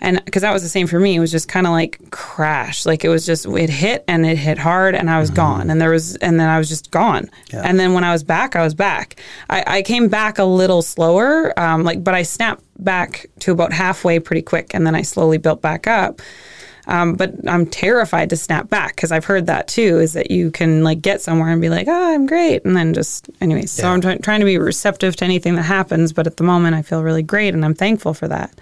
and 0.00 0.22
because 0.24 0.42
that 0.42 0.52
was 0.52 0.62
the 0.62 0.68
same 0.68 0.86
for 0.86 1.00
me. 1.00 1.16
It 1.16 1.20
was 1.20 1.30
just 1.30 1.48
kind 1.48 1.66
of 1.66 1.72
like 1.72 2.10
crash, 2.10 2.84
like 2.84 3.02
it 3.04 3.08
was 3.08 3.24
just 3.24 3.46
it 3.46 3.70
hit 3.70 4.04
and 4.08 4.26
it 4.26 4.36
hit 4.36 4.58
hard, 4.58 4.94
and 4.94 5.08
I 5.08 5.18
was 5.18 5.30
gone, 5.30 5.70
and 5.70 5.80
there 5.80 5.90
was 5.90 6.16
and 6.16 6.38
then 6.38 6.48
I 6.48 6.58
was 6.58 6.68
just 6.68 6.90
gone, 6.90 7.30
and 7.64 7.80
then 7.80 7.94
when 7.94 8.04
I 8.04 8.12
was 8.12 8.22
back, 8.22 8.56
I 8.56 8.62
was 8.62 8.74
back. 8.74 9.16
I, 9.48 9.78
I 9.78 9.82
came 9.82 10.08
back 10.08 10.38
a 10.38 10.44
little 10.44 10.82
slower, 10.82 11.58
um, 11.58 11.82
like 11.82 12.04
but 12.04 12.14
I 12.14 12.24
snapped 12.24 12.62
back 12.78 13.26
to 13.40 13.52
about 13.52 13.72
halfway 13.72 14.18
pretty 14.18 14.42
quick, 14.42 14.74
and 14.74 14.86
then 14.86 14.94
I 14.94 15.00
slowly 15.02 15.38
built 15.38 15.62
back 15.62 15.86
up. 15.86 16.20
Um, 16.86 17.14
but 17.14 17.32
I'm 17.48 17.66
terrified 17.66 18.30
to 18.30 18.36
snap 18.36 18.68
back 18.68 18.96
because 18.96 19.12
I've 19.12 19.24
heard 19.24 19.46
that 19.46 19.68
too. 19.68 20.00
Is 20.00 20.14
that 20.14 20.30
you 20.30 20.50
can 20.50 20.82
like 20.82 21.00
get 21.00 21.20
somewhere 21.20 21.50
and 21.50 21.60
be 21.60 21.68
like, 21.68 21.86
"Oh, 21.88 22.14
I'm 22.14 22.26
great," 22.26 22.64
and 22.64 22.76
then 22.76 22.92
just 22.92 23.30
anyways. 23.40 23.70
So 23.70 23.88
I'm 23.88 24.00
try- 24.00 24.16
trying 24.16 24.40
to 24.40 24.46
be 24.46 24.58
receptive 24.58 25.14
to 25.16 25.24
anything 25.24 25.54
that 25.56 25.62
happens. 25.62 26.12
But 26.12 26.26
at 26.26 26.38
the 26.38 26.44
moment, 26.44 26.74
I 26.74 26.82
feel 26.82 27.02
really 27.02 27.22
great, 27.22 27.54
and 27.54 27.64
I'm 27.64 27.74
thankful 27.74 28.14
for 28.14 28.26
that. 28.28 28.52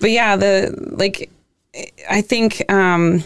But 0.00 0.10
yeah, 0.10 0.36
the 0.36 0.74
like, 0.96 1.30
I 2.08 2.20
think 2.20 2.62
um, 2.70 3.24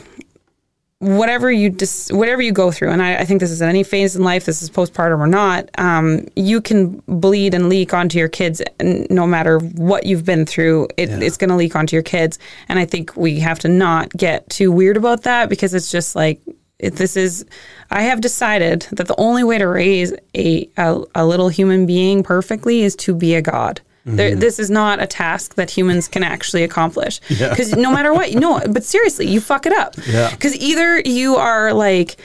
whatever 0.99 1.53
you 1.53 1.68
dis- 1.68 2.11
whatever 2.11 2.40
you 2.40 2.53
go 2.53 2.70
through, 2.70 2.90
and 2.90 3.03
I, 3.03 3.16
I 3.18 3.24
think 3.24 3.40
this 3.40 3.51
is 3.51 3.61
at 3.61 3.68
any 3.68 3.82
phase 3.82 4.16
in 4.16 4.24
life, 4.24 4.47
this 4.47 4.62
is 4.62 4.70
postpartum 4.70 5.18
or 5.18 5.26
not, 5.26 5.68
um, 5.78 6.26
you 6.36 6.61
can 6.61 7.03
bleed 7.07 7.53
and 7.53 7.68
leak 7.68 7.92
onto 7.92 8.18
your 8.18 8.28
kids, 8.28 8.62
no 8.80 9.26
matter 9.26 9.59
what 9.59 10.07
you've 10.07 10.24
been 10.24 10.47
through, 10.47 10.88
it, 10.97 11.11
it's 11.22 11.36
going 11.36 11.51
to 11.51 11.57
leak 11.57 11.76
onto 11.76 11.94
your 11.94 12.03
kids. 12.03 12.38
And 12.68 12.78
I 12.78 12.86
think 12.86 13.16
we 13.16 13.40
have 13.40 13.59
to 13.61 13.68
not 13.68 14.11
get 14.11 14.49
too 14.49 14.72
weird 14.72 14.97
about 14.97 15.22
that 15.24 15.49
because 15.49 15.74
it's 15.74 15.90
just 15.90 16.16
like 16.16 16.40
it, 16.78 16.97
this 16.97 17.16
is. 17.16 17.44
I 17.90 18.03
have 18.03 18.20
decided 18.20 18.86
that 18.92 19.07
the 19.07 19.14
only 19.18 19.44
way 19.44 19.59
to 19.59 19.66
raise 19.66 20.12
a 20.34 20.68
a, 20.76 21.03
a 21.14 21.26
little 21.26 21.49
human 21.49 21.86
being 21.86 22.22
perfectly 22.22 22.82
is 22.82 22.97
to 22.97 23.14
be 23.14 23.34
a 23.34 23.42
god. 23.42 23.80
There, 24.07 24.30
mm-hmm. 24.30 24.38
this 24.38 24.61
is 24.61 24.70
not 24.70 25.02
a 25.02 25.07
task 25.07 25.57
that 25.57 25.68
humans 25.68 26.07
can 26.07 26.22
actually 26.22 26.62
accomplish. 26.62 27.20
Because 27.57 27.74
no 27.74 27.90
matter 27.90 28.12
what, 28.12 28.32
no, 28.34 28.61
but 28.70 28.84
seriously, 28.84 29.26
you 29.26 29.40
fuck 29.40 29.66
it 29.66 29.72
up. 29.72 29.94
Yeah. 30.07 30.30
Because 30.30 30.54
either 30.57 31.00
you 31.00 31.36
are 31.36 31.72
like 31.72 32.16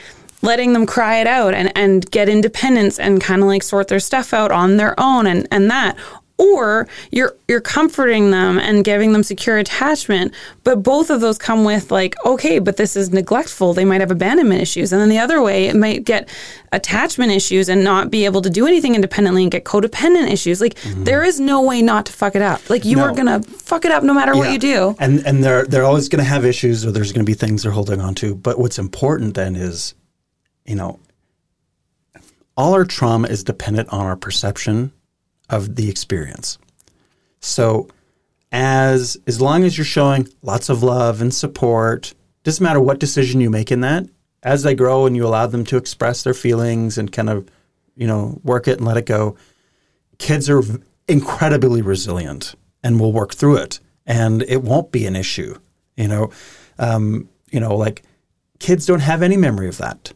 letting 0.42 0.72
them 0.72 0.86
cry 0.86 1.20
it 1.20 1.26
out 1.26 1.54
and, 1.54 1.72
and 1.76 2.08
get 2.10 2.28
independence 2.28 2.98
and 2.98 3.20
kind 3.20 3.42
of 3.42 3.48
like 3.48 3.62
sort 3.62 3.88
their 3.88 4.00
stuff 4.00 4.34
out 4.34 4.50
on 4.50 4.76
their 4.76 4.98
own 4.98 5.26
and, 5.26 5.46
and 5.50 5.70
that. 5.70 5.96
Or 6.42 6.88
you're 7.12 7.36
you're 7.46 7.60
comforting 7.60 8.32
them 8.32 8.58
and 8.58 8.84
giving 8.84 9.12
them 9.12 9.22
secure 9.22 9.58
attachment, 9.58 10.34
but 10.64 10.82
both 10.82 11.08
of 11.08 11.20
those 11.20 11.38
come 11.38 11.62
with 11.64 11.92
like, 11.92 12.16
okay, 12.26 12.58
but 12.58 12.76
this 12.76 12.96
is 12.96 13.10
neglectful. 13.10 13.74
They 13.74 13.84
might 13.84 14.00
have 14.00 14.10
abandonment 14.10 14.60
issues, 14.60 14.92
and 14.92 15.00
then 15.00 15.08
the 15.08 15.20
other 15.20 15.40
way, 15.40 15.66
it 15.66 15.76
might 15.76 16.04
get 16.04 16.28
attachment 16.72 17.30
issues 17.30 17.68
and 17.68 17.84
not 17.84 18.10
be 18.10 18.24
able 18.24 18.42
to 18.42 18.50
do 18.50 18.66
anything 18.66 18.96
independently 18.96 19.42
and 19.42 19.52
get 19.52 19.64
codependent 19.64 20.30
issues. 20.32 20.60
Like 20.60 20.74
mm-hmm. 20.74 21.04
there 21.04 21.22
is 21.22 21.38
no 21.38 21.62
way 21.62 21.80
not 21.80 22.06
to 22.06 22.12
fuck 22.12 22.34
it 22.34 22.42
up. 22.42 22.68
Like 22.68 22.84
you 22.84 22.96
No. 22.96 23.04
are 23.04 23.14
gonna 23.14 23.42
fuck 23.42 23.84
it 23.84 23.92
up 23.92 24.02
no 24.02 24.12
matter 24.14 24.34
what 24.34 24.50
you 24.50 24.58
do. 24.58 24.96
And 24.98 25.24
and 25.24 25.44
they're 25.44 25.64
they're 25.66 25.84
always 25.84 26.08
going 26.08 26.24
to 26.24 26.28
have 26.28 26.44
issues, 26.44 26.84
or 26.84 26.90
there's 26.90 27.12
going 27.12 27.24
to 27.24 27.30
be 27.30 27.34
things 27.34 27.62
they're 27.62 27.72
holding 27.72 28.00
on 28.00 28.14
to. 28.16 28.34
But 28.34 28.58
what's 28.58 28.78
important 28.78 29.34
then 29.34 29.54
is, 29.54 29.94
you 30.64 30.74
know, 30.74 30.98
all 32.56 32.74
our 32.74 32.84
trauma 32.84 33.28
is 33.28 33.44
dependent 33.44 33.88
on 33.90 34.06
our 34.06 34.16
perception 34.16 34.92
of 35.52 35.76
the 35.76 35.88
experience. 35.88 36.58
So, 37.40 37.88
as 38.50 39.16
as 39.26 39.40
long 39.40 39.64
as 39.64 39.78
you're 39.78 39.84
showing 39.84 40.28
lots 40.42 40.68
of 40.68 40.82
love 40.82 41.20
and 41.22 41.32
support, 41.32 42.14
doesn't 42.42 42.62
matter 42.62 42.80
what 42.80 42.98
decision 42.98 43.40
you 43.40 43.50
make 43.50 43.70
in 43.70 43.80
that. 43.82 44.06
As 44.42 44.64
they 44.64 44.74
grow 44.74 45.06
and 45.06 45.14
you 45.14 45.24
allow 45.24 45.46
them 45.46 45.64
to 45.66 45.76
express 45.76 46.24
their 46.24 46.34
feelings 46.34 46.98
and 46.98 47.12
kind 47.12 47.30
of, 47.30 47.48
you 47.94 48.08
know, 48.08 48.40
work 48.42 48.66
it 48.66 48.78
and 48.78 48.86
let 48.86 48.96
it 48.96 49.06
go, 49.06 49.36
kids 50.18 50.50
are 50.50 50.62
incredibly 51.06 51.80
resilient 51.80 52.54
and 52.82 52.98
will 52.98 53.12
work 53.12 53.34
through 53.34 53.56
it 53.56 53.78
and 54.06 54.42
it 54.42 54.62
won't 54.62 54.92
be 54.92 55.06
an 55.06 55.16
issue 55.16 55.56
you 55.96 56.08
know 56.08 56.30
um, 56.78 57.28
you 57.50 57.60
know 57.60 57.76
like 57.76 58.02
kids 58.58 58.86
don't 58.86 59.00
have 59.00 59.22
any 59.22 59.36
memory 59.36 59.68
of 59.68 59.78
that 59.78 60.12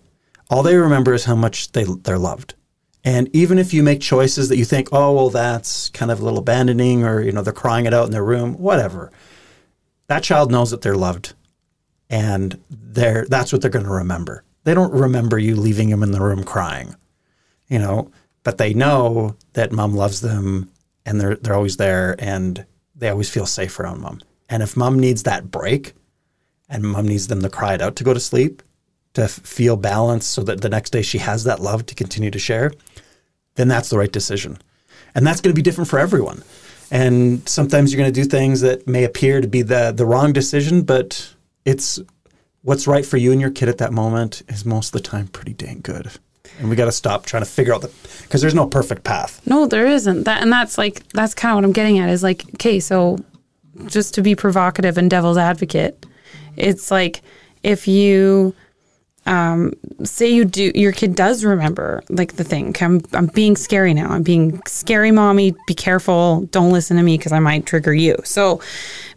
all 0.51 0.63
they 0.63 0.77
remember 0.77 1.15
is 1.15 1.25
how 1.25 1.35
much 1.35 1.73
they 1.73 1.85
they're 2.03 2.19
loved 2.19 2.55
and 3.07 3.35
even 3.35 3.59
if 3.59 3.73
you 3.73 3.83
make 3.83 4.03
choices 4.03 4.51
that 4.51 4.59
you 4.59 4.65
think 4.67 4.89
oh 4.93 5.13
well 5.13 5.31
that's 5.31 5.89
kind 5.91 6.11
of 6.11 6.21
a 6.21 6.25
little 6.25 6.41
abandoning 6.41 7.05
or 7.05 7.23
you 7.23 7.33
know 7.33 7.41
they're 7.41 7.53
crying 7.55 7.87
it 7.87 7.95
out 7.95 8.05
in 8.05 8.13
their 8.13 8.25
room 8.25 8.53
whatever 8.59 9.11
that 10.09 10.23
child 10.23 10.51
knows 10.51 10.71
that 10.71 10.83
they're 10.83 10.95
loved 10.95 11.33
and 12.11 12.61
they're 12.69 13.25
that's 13.31 13.51
what 13.51 13.63
they're 13.63 13.71
going 13.71 13.87
to 13.87 13.91
remember 13.91 14.45
they 14.65 14.75
don't 14.75 14.93
remember 14.93 15.39
you 15.39 15.57
leaving 15.57 15.89
them 15.89 16.03
in 16.03 16.11
the 16.11 16.21
room 16.21 16.45
crying 16.45 16.95
you 17.69 17.79
know, 17.79 18.11
but 18.43 18.59
they 18.59 18.75
know 18.75 19.37
that 19.55 19.73
mom 19.73 19.95
loves 19.95 20.21
them 20.21 20.71
and 21.05 21.21
they're 21.21 21.37
they're 21.37 21.55
always 21.55 21.77
there 21.77 22.17
and 22.19 22.65
they 22.95 23.09
always 23.09 23.31
feel 23.31 23.47
safe 23.47 23.79
around 23.79 24.01
mom. 24.01 24.21
And 24.49 24.63
if 24.63 24.77
mom 24.77 24.99
needs 24.99 25.25
that 25.25 25.51
break 25.51 25.95
and 26.69 26.83
mom 26.83 27.09
needs 27.09 27.27
them 27.27 27.43
to 27.43 27.49
cry 27.49 27.75
it 27.75 27.83
out 27.83 27.97
to 27.97 28.05
go 28.05 28.15
to 28.15 28.21
sleep, 28.21 28.63
to 29.15 29.29
feel 29.29 29.77
balanced 29.77 30.31
so 30.31 30.43
that 30.43 30.61
the 30.61 30.69
next 30.69 30.91
day 30.91 31.03
she 31.03 31.19
has 31.19 31.45
that 31.45 31.61
love 31.61 31.87
to 31.87 31.95
continue 31.95 32.31
to 32.31 32.39
share, 32.39 32.73
then 33.57 33.69
that's 33.69 33.89
the 33.89 33.99
right 33.99 34.13
decision. 34.13 34.59
And 35.15 35.27
that's 35.27 35.41
going 35.41 35.55
to 35.55 35.59
be 35.59 35.63
different 35.63 35.89
for 35.89 35.99
everyone. 35.99 36.43
And 36.91 37.47
sometimes 37.49 37.93
you're 37.93 37.99
going 38.01 38.13
to 38.13 38.21
do 38.23 38.29
things 38.29 38.61
that 38.61 38.87
may 38.87 39.05
appear 39.05 39.41
to 39.41 39.49
be 39.49 39.63
the 39.63 39.93
the 39.93 40.07
wrong 40.07 40.33
decision, 40.33 40.83
but 40.83 41.35
it's 41.65 41.99
what's 42.63 42.87
right 42.87 43.05
for 43.05 43.17
you 43.17 43.33
and 43.33 43.41
your 43.41 43.51
kid 43.51 43.69
at 43.69 43.79
that 43.79 43.93
moment 43.93 44.43
is 44.49 44.65
most 44.65 44.89
of 44.89 44.93
the 45.03 45.09
time 45.09 45.27
pretty 45.29 45.53
dang 45.53 45.81
good. 45.81 46.11
And 46.59 46.71
we 46.71 46.77
got 46.77 46.85
to 46.85 46.93
stop 46.93 47.27
trying 47.27 47.43
to 47.43 47.49
figure 47.49 47.75
out 47.75 47.81
the 47.81 47.91
because 48.23 48.41
there's 48.41 48.55
no 48.55 48.67
perfect 48.67 49.03
path. 49.05 49.45
No, 49.47 49.67
there 49.67 49.87
isn't. 49.87 50.25
That 50.25 50.43
and 50.43 50.53
that's 50.53 50.79
like 50.79 51.09
that's 51.09 51.35
kind 51.35 51.53
of 51.53 51.57
what 51.57 51.65
I'm 51.65 51.73
getting 51.73 51.99
at 51.99 52.09
is 52.09 52.23
like, 52.23 52.45
okay, 52.55 52.79
so 52.79 53.19
just 53.87 54.15
to 54.15 54.23
be 54.23 54.35
provocative 54.35 54.97
and 54.97 55.11
devil's 55.11 55.39
advocate, 55.39 56.07
it's 56.57 56.91
like 56.91 57.21
if 57.63 57.89
you 57.89 58.55
um, 59.27 59.73
say 60.05 60.29
you 60.29 60.45
do 60.45 60.73
your 60.75 60.93
kid 60.93 61.15
does 61.15 61.45
remember 61.45 62.03
like 62.09 62.35
the 62.37 62.45
thing. 62.45 62.75
I'm, 62.81 63.03
I'm 63.13 63.27
being 63.27 63.57
scary 63.57 63.93
now. 63.95 64.09
I'm 64.11 64.23
being 64.23 64.61
scary 64.67 65.11
mommy. 65.11 65.55
Be 65.67 65.75
careful. 65.75 66.43
Don't 66.53 66.73
listen 66.73 66.97
to 66.97 67.03
me 67.03 67.17
because 67.19 67.33
i 67.33 67.39
might 67.39 67.67
trigger 67.67 67.95
you. 67.95 68.17
So 68.25 68.61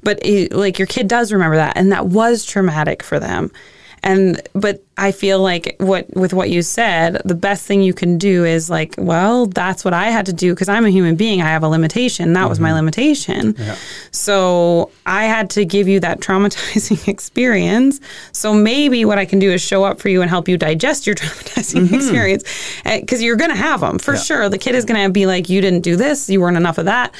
but 0.03 0.19
it, 0.25 0.53
like 0.53 0.79
your 0.79 0.87
kid 0.87 1.07
does 1.07 1.31
remember 1.31 1.57
that 1.57 1.77
and 1.77 1.91
that 1.91 2.07
was 2.07 2.45
traumatic 2.45 3.03
for 3.03 3.19
them 3.19 3.51
and 4.03 4.41
but 4.53 4.83
i 4.97 5.11
feel 5.11 5.39
like 5.39 5.75
what 5.79 6.05
with 6.15 6.33
what 6.33 6.49
you 6.49 6.61
said 6.61 7.21
the 7.25 7.35
best 7.35 7.65
thing 7.65 7.81
you 7.81 7.93
can 7.93 8.17
do 8.17 8.45
is 8.45 8.69
like 8.69 8.93
well 8.97 9.45
that's 9.45 9.85
what 9.85 9.93
i 9.93 10.09
had 10.09 10.25
to 10.25 10.33
do 10.33 10.53
because 10.53 10.69
i'm 10.69 10.85
a 10.85 10.89
human 10.89 11.15
being. 11.15 11.41
I 11.41 11.49
have 11.49 11.63
a 11.63 11.67
limitation. 11.67 12.33
That 12.33 12.49
was 12.49 12.59
my 12.59 12.69
mm-hmm. 12.69 12.77
limitation. 12.77 13.55
So 14.11 14.91
i 15.05 15.25
had 15.25 15.49
to 15.51 15.65
give 15.65 15.87
you 15.87 15.99
that 15.99 16.19
traumatizing 16.19 17.07
experience. 17.15 17.99
So 18.31 18.53
maybe 18.53 19.05
what 19.05 19.17
i 19.17 19.25
can 19.25 19.39
do 19.39 19.51
is 19.51 19.61
show 19.61 19.83
up 19.83 19.99
for 19.99 20.09
you 20.09 20.21
and 20.21 20.29
help 20.29 20.47
you 20.47 20.57
digest 20.57 21.05
your 21.05 21.15
traumatizing 21.21 21.83
mm-hmm. 21.83 21.95
experience 21.95 22.43
eh, 22.85 22.99
because 23.01 23.21
you're 23.21 23.35
going 23.35 23.51
to 23.51 23.57
have 23.57 23.81
them 23.81 23.99
for 23.99 24.17
sure. 24.17 24.49
The 24.49 24.57
kid 24.57 24.75
is 24.75 24.85
going 24.85 25.03
to 25.03 25.11
be 25.11 25.25
like 25.25 25.49
you 25.49 25.61
didn't 25.61 25.81
do 25.81 25.95
this. 25.95 26.29
You 26.29 26.41
weren't 26.41 26.57
enough 26.57 26.77
of 26.77 26.85
that. 26.85 27.13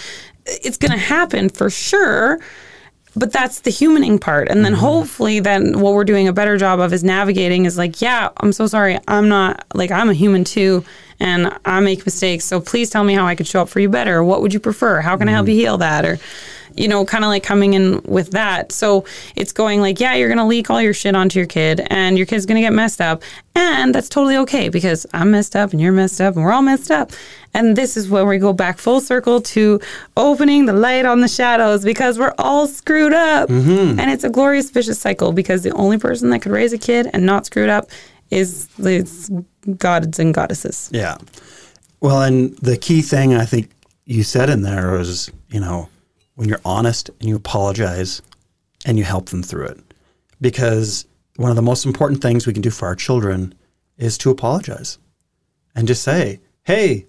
It's 0.45 0.77
going 0.77 0.91
to 0.91 0.97
happen 0.97 1.49
for 1.49 1.69
sure 1.69 2.39
but 3.15 3.31
that's 3.31 3.61
the 3.61 3.71
humaning 3.71 4.19
part. 4.19 4.49
And 4.49 4.63
then 4.63 4.73
mm-hmm. 4.73 4.81
hopefully 4.81 5.39
then 5.39 5.79
what 5.79 5.93
we're 5.93 6.03
doing 6.03 6.27
a 6.27 6.33
better 6.33 6.57
job 6.57 6.79
of 6.79 6.93
is 6.93 7.03
navigating 7.03 7.65
is 7.65 7.77
like 7.77 8.01
yeah 8.01 8.29
i'm 8.37 8.51
so 8.51 8.67
sorry. 8.67 8.99
I'm 9.07 9.27
not 9.27 9.65
like 9.73 9.91
i'm 9.91 10.09
a 10.09 10.13
human 10.13 10.43
too 10.43 10.83
and 11.19 11.57
i 11.65 11.79
make 11.79 12.05
mistakes 12.05 12.45
so 12.45 12.59
please 12.59 12.89
tell 12.89 13.03
me 13.03 13.13
how 13.13 13.25
i 13.25 13.35
could 13.35 13.47
show 13.47 13.61
up 13.61 13.69
for 13.69 13.79
you 13.79 13.89
better. 13.89 14.23
What 14.23 14.41
would 14.41 14.53
you 14.53 14.59
prefer? 14.59 15.01
How 15.01 15.17
can 15.17 15.27
i 15.29 15.31
help 15.31 15.45
mm-hmm. 15.45 15.55
you 15.55 15.61
heal 15.61 15.77
that? 15.77 16.05
Or 16.05 16.19
you 16.75 16.87
know 16.87 17.03
kind 17.03 17.23
of 17.23 17.29
like 17.29 17.43
coming 17.43 17.73
in 17.73 18.01
with 18.03 18.31
that. 18.31 18.71
So 18.71 19.05
it's 19.35 19.51
going 19.51 19.81
like 19.81 19.99
yeah 19.99 20.15
you're 20.15 20.29
gonna 20.29 20.47
leak 20.47 20.69
all 20.69 20.81
your 20.81 20.93
shit 20.93 21.15
onto 21.15 21.39
your 21.39 21.47
kid 21.47 21.85
and 21.87 22.17
your 22.17 22.25
kid's 22.25 22.45
gonna 22.45 22.61
get 22.61 22.73
messed 22.73 23.01
up 23.01 23.23
and 23.55 23.93
that's 23.93 24.07
totally 24.07 24.37
okay 24.37 24.69
because 24.69 25.05
i'm 25.13 25.31
messed 25.31 25.55
up 25.55 25.71
and 25.71 25.81
you're 25.81 25.91
messed 25.91 26.21
up 26.21 26.35
and 26.35 26.43
we're 26.43 26.51
all 26.51 26.61
messed 26.61 26.91
up. 26.91 27.11
And 27.53 27.75
this 27.75 27.97
is 27.97 28.09
where 28.09 28.25
we 28.25 28.37
go 28.37 28.53
back 28.53 28.77
full 28.77 29.01
circle 29.01 29.41
to 29.41 29.79
opening 30.15 30.65
the 30.65 30.73
light 30.73 31.05
on 31.05 31.21
the 31.21 31.27
shadows 31.27 31.83
because 31.83 32.19
we're 32.19 32.35
all 32.37 32.67
screwed 32.67 33.13
up. 33.13 33.49
Mm-hmm. 33.49 33.99
And 33.99 34.11
it's 34.11 34.23
a 34.23 34.29
glorious 34.29 34.69
vicious 34.69 34.99
cycle 34.99 35.31
because 35.31 35.63
the 35.63 35.71
only 35.71 35.97
person 35.97 36.29
that 36.29 36.41
could 36.41 36.51
raise 36.51 36.73
a 36.73 36.77
kid 36.77 37.09
and 37.11 37.25
not 37.25 37.47
screwed 37.47 37.69
up 37.69 37.89
is, 38.29 38.69
is 38.77 39.31
gods 39.77 40.19
and 40.19 40.33
goddesses. 40.33 40.89
Yeah. 40.93 41.17
Well, 41.99 42.21
and 42.21 42.57
the 42.57 42.77
key 42.77 43.01
thing 43.01 43.33
I 43.33 43.45
think 43.45 43.69
you 44.05 44.23
said 44.23 44.49
in 44.49 44.61
there 44.61 44.91
was, 44.91 45.31
you 45.49 45.59
know, 45.59 45.89
when 46.35 46.47
you're 46.47 46.61
honest 46.63 47.09
and 47.19 47.27
you 47.27 47.35
apologize 47.35 48.21
and 48.85 48.97
you 48.97 49.03
help 49.03 49.29
them 49.29 49.43
through 49.43 49.65
it. 49.65 49.79
Because 50.41 51.05
one 51.35 51.49
of 51.49 51.57
the 51.57 51.61
most 51.61 51.85
important 51.85 52.21
things 52.21 52.47
we 52.47 52.53
can 52.53 52.61
do 52.61 52.69
for 52.69 52.87
our 52.87 52.95
children 52.95 53.53
is 53.97 54.17
to 54.19 54.29
apologize 54.29 54.97
and 55.75 55.87
just 55.87 56.01
say, 56.01 56.39
hey, 56.63 57.05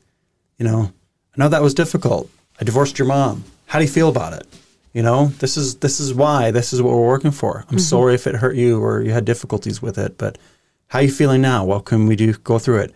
you 0.58 0.64
know, 0.64 0.92
I 1.34 1.38
know 1.38 1.48
that 1.48 1.62
was 1.62 1.74
difficult. 1.74 2.28
I 2.60 2.64
divorced 2.64 2.98
your 2.98 3.06
mom. 3.08 3.44
How 3.66 3.78
do 3.78 3.84
you 3.84 3.90
feel 3.90 4.08
about 4.08 4.32
it? 4.32 4.46
You 4.92 5.02
know, 5.02 5.26
this 5.38 5.56
is 5.56 5.76
this 5.76 6.00
is 6.00 6.12
why. 6.12 6.50
This 6.50 6.72
is 6.72 6.82
what 6.82 6.92
we're 6.92 7.06
working 7.06 7.30
for. 7.30 7.58
I'm 7.60 7.76
mm-hmm. 7.76 7.78
sorry 7.78 8.14
if 8.14 8.26
it 8.26 8.34
hurt 8.34 8.56
you 8.56 8.82
or 8.82 9.00
you 9.00 9.12
had 9.12 9.24
difficulties 9.24 9.80
with 9.80 9.98
it, 9.98 10.18
but 10.18 10.36
how 10.90 10.98
are 10.98 11.02
you 11.02 11.10
feeling 11.10 11.40
now? 11.40 11.64
What 11.64 11.84
can 11.84 12.06
we 12.06 12.16
do? 12.16 12.32
Go 12.32 12.58
through 12.58 12.80
it. 12.80 12.94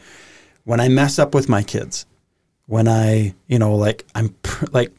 When 0.64 0.80
I 0.80 0.88
mess 0.88 1.20
up 1.20 1.32
with 1.32 1.49
my 1.49 1.62
kids, 1.62 2.07
when 2.66 2.88
I, 2.88 3.34
you 3.47 3.59
know, 3.59 3.76
like 3.76 4.05
I'm 4.16 4.30
pr- 4.42 4.66
like, 4.72 4.92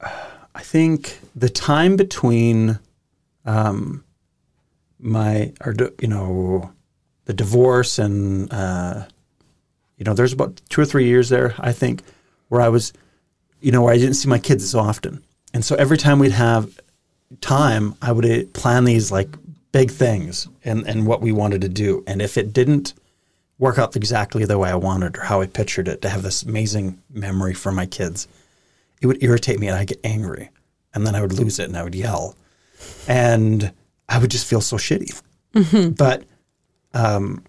I 0.54 0.60
think 0.60 1.18
the 1.34 1.48
time 1.48 1.96
between 1.96 2.78
um, 3.46 4.04
my, 4.98 5.54
or 5.64 5.74
you 6.00 6.08
know, 6.08 6.70
the 7.24 7.32
divorce 7.32 7.98
and 7.98 8.52
uh, 8.52 9.06
you 9.96 10.04
know, 10.04 10.12
there's 10.12 10.34
about 10.34 10.60
two 10.68 10.82
or 10.82 10.84
three 10.84 11.06
years 11.06 11.30
there, 11.30 11.54
I 11.58 11.72
think, 11.72 12.02
where 12.48 12.60
I 12.60 12.68
was, 12.68 12.92
you 13.60 13.72
know, 13.72 13.82
where 13.82 13.94
I 13.94 13.96
didn't 13.96 14.14
see 14.14 14.28
my 14.28 14.38
kids 14.38 14.62
as 14.62 14.74
often. 14.74 15.22
And 15.54 15.64
so 15.64 15.76
every 15.76 15.96
time 15.96 16.18
we'd 16.18 16.32
have 16.32 16.78
time, 17.40 17.94
I 18.02 18.12
would 18.12 18.26
uh, 18.26 18.44
plan 18.52 18.84
these 18.84 19.10
like 19.10 19.30
big 19.72 19.90
things 19.90 20.48
and, 20.64 20.86
and 20.86 21.06
what 21.06 21.20
we 21.20 21.32
wanted 21.32 21.60
to 21.62 21.68
do. 21.68 22.02
And 22.06 22.22
if 22.22 22.36
it 22.38 22.52
didn't 22.52 22.94
work 23.58 23.78
out 23.78 23.96
exactly 23.96 24.44
the 24.44 24.58
way 24.58 24.70
I 24.70 24.76
wanted 24.76 25.16
or 25.16 25.22
how 25.22 25.40
I 25.40 25.46
pictured 25.46 25.88
it, 25.88 26.00
to 26.02 26.08
have 26.08 26.22
this 26.22 26.42
amazing 26.42 27.02
memory 27.10 27.54
for 27.54 27.72
my 27.72 27.86
kids, 27.86 28.28
it 29.00 29.06
would 29.06 29.22
irritate 29.22 29.58
me 29.58 29.68
and 29.68 29.76
I'd 29.76 29.88
get 29.88 30.00
angry. 30.04 30.50
And 30.94 31.06
then 31.06 31.14
I 31.14 31.20
would 31.20 31.32
lose 31.32 31.58
it 31.58 31.68
and 31.68 31.76
I 31.76 31.82
would 31.82 31.94
yell. 31.94 32.36
And 33.06 33.72
I 34.08 34.18
would 34.18 34.30
just 34.30 34.46
feel 34.46 34.60
so 34.60 34.76
shitty. 34.76 35.20
But, 35.96 36.24
um, 36.94 37.44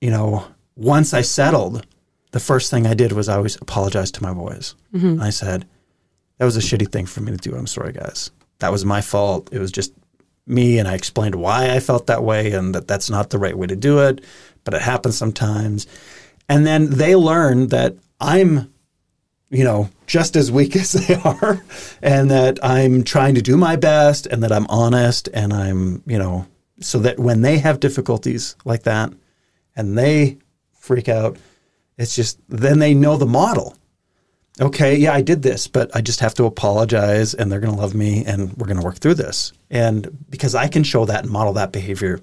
you 0.00 0.10
know, 0.10 0.44
once 0.76 1.14
I 1.14 1.22
settled, 1.22 1.86
the 2.32 2.40
first 2.40 2.70
thing 2.70 2.86
I 2.86 2.94
did 2.94 3.12
was 3.12 3.28
I 3.28 3.36
always 3.36 3.56
apologized 3.56 4.14
to 4.16 4.22
my 4.22 4.32
boys. 4.34 4.74
I 5.20 5.30
said, 5.30 5.66
that 6.38 6.44
was 6.44 6.56
a 6.56 6.60
shitty 6.60 6.90
thing 6.90 7.06
for 7.06 7.20
me 7.20 7.30
to 7.30 7.38
do. 7.38 7.54
I'm 7.54 7.66
sorry, 7.66 7.92
guys. 7.92 8.30
That 8.58 8.72
was 8.72 8.84
my 8.84 9.00
fault. 9.00 9.48
It 9.52 9.58
was 9.60 9.70
just 9.70 9.92
me, 10.52 10.78
and 10.78 10.86
I 10.86 10.94
explained 10.94 11.34
why 11.34 11.70
I 11.70 11.80
felt 11.80 12.06
that 12.06 12.22
way 12.22 12.52
and 12.52 12.74
that 12.74 12.86
that's 12.86 13.10
not 13.10 13.30
the 13.30 13.38
right 13.38 13.56
way 13.56 13.66
to 13.66 13.76
do 13.76 14.00
it, 14.00 14.22
but 14.64 14.74
it 14.74 14.82
happens 14.82 15.16
sometimes. 15.16 15.86
And 16.48 16.66
then 16.66 16.90
they 16.90 17.16
learn 17.16 17.68
that 17.68 17.96
I'm, 18.20 18.72
you 19.50 19.64
know, 19.64 19.90
just 20.06 20.36
as 20.36 20.52
weak 20.52 20.76
as 20.82 20.92
they 20.92 21.14
are, 21.14 21.64
and 22.02 22.30
that 22.30 22.64
I'm 22.64 23.02
trying 23.04 23.34
to 23.34 23.42
do 23.42 23.56
my 23.56 23.76
best, 23.76 24.26
and 24.26 24.42
that 24.42 24.52
I'm 24.52 24.66
honest, 24.68 25.28
and 25.32 25.52
I'm, 25.52 26.02
you 26.06 26.18
know, 26.18 26.46
so 26.80 26.98
that 27.00 27.18
when 27.18 27.42
they 27.42 27.58
have 27.58 27.80
difficulties 27.80 28.56
like 28.64 28.82
that, 28.84 29.12
and 29.74 29.96
they 29.96 30.38
freak 30.72 31.08
out, 31.08 31.36
it's 31.96 32.14
just 32.14 32.38
then 32.48 32.78
they 32.78 32.94
know 32.94 33.16
the 33.16 33.26
model 33.26 33.76
okay, 34.60 34.96
yeah, 34.96 35.12
I 35.12 35.22
did 35.22 35.42
this, 35.42 35.66
but 35.66 35.94
I 35.94 36.00
just 36.00 36.20
have 36.20 36.34
to 36.34 36.44
apologize 36.44 37.34
and 37.34 37.50
they're 37.50 37.60
going 37.60 37.74
to 37.74 37.80
love 37.80 37.94
me 37.94 38.24
and 38.24 38.52
we're 38.54 38.66
going 38.66 38.78
to 38.78 38.84
work 38.84 38.98
through 38.98 39.14
this. 39.14 39.52
And 39.70 40.26
because 40.28 40.54
I 40.54 40.68
can 40.68 40.84
show 40.84 41.04
that 41.06 41.24
and 41.24 41.32
model 41.32 41.54
that 41.54 41.72
behavior, 41.72 42.20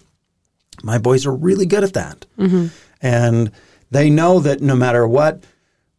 my 0.83 0.97
boys 0.97 1.25
are 1.25 1.33
really 1.33 1.65
good 1.65 1.83
at 1.83 1.93
that. 1.93 2.25
Mm-hmm. 2.37 2.67
And 3.01 3.51
they 3.91 4.09
know 4.09 4.39
that 4.39 4.61
no 4.61 4.75
matter 4.75 5.07
what, 5.07 5.43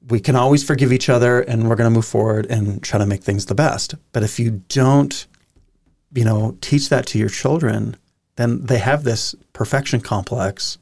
we 0.08 0.20
can 0.20 0.36
always 0.36 0.64
forgive 0.64 0.92
each 0.92 1.08
other 1.08 1.40
and 1.40 1.68
we're 1.68 1.76
going 1.76 1.90
to 1.90 1.94
move 1.94 2.06
forward 2.06 2.46
and 2.46 2.82
try 2.82 2.98
to 2.98 3.06
make 3.06 3.22
things 3.22 3.46
the 3.46 3.54
best. 3.54 3.94
But 4.12 4.22
if 4.22 4.38
you 4.38 4.62
don't, 4.68 5.26
you 6.14 6.24
know, 6.24 6.56
teach 6.60 6.88
that 6.88 7.06
to 7.06 7.18
your 7.18 7.28
children, 7.28 7.96
then 8.36 8.64
they 8.64 8.78
have 8.78 9.04
this 9.04 9.34
perfection 9.52 10.00
complex 10.00 10.78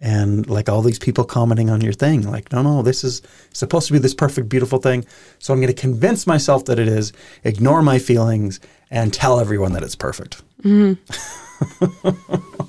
and 0.00 0.48
like 0.48 0.68
all 0.68 0.82
these 0.82 0.98
people 0.98 1.24
commenting 1.24 1.70
on 1.70 1.80
your 1.80 1.92
thing 1.92 2.22
like 2.22 2.52
no 2.52 2.62
no 2.62 2.82
this 2.82 3.02
is 3.02 3.22
supposed 3.52 3.86
to 3.86 3.92
be 3.92 3.98
this 3.98 4.14
perfect 4.14 4.48
beautiful 4.48 4.78
thing 4.78 5.04
so 5.38 5.54
i'm 5.54 5.60
going 5.60 5.72
to 5.72 5.80
convince 5.80 6.26
myself 6.26 6.64
that 6.66 6.78
it 6.78 6.88
is 6.88 7.12
ignore 7.44 7.82
my 7.82 7.98
feelings 7.98 8.60
and 8.90 9.14
tell 9.14 9.40
everyone 9.40 9.72
that 9.72 9.82
it's 9.82 9.96
perfect 9.96 10.42
mm-hmm. 10.62 10.92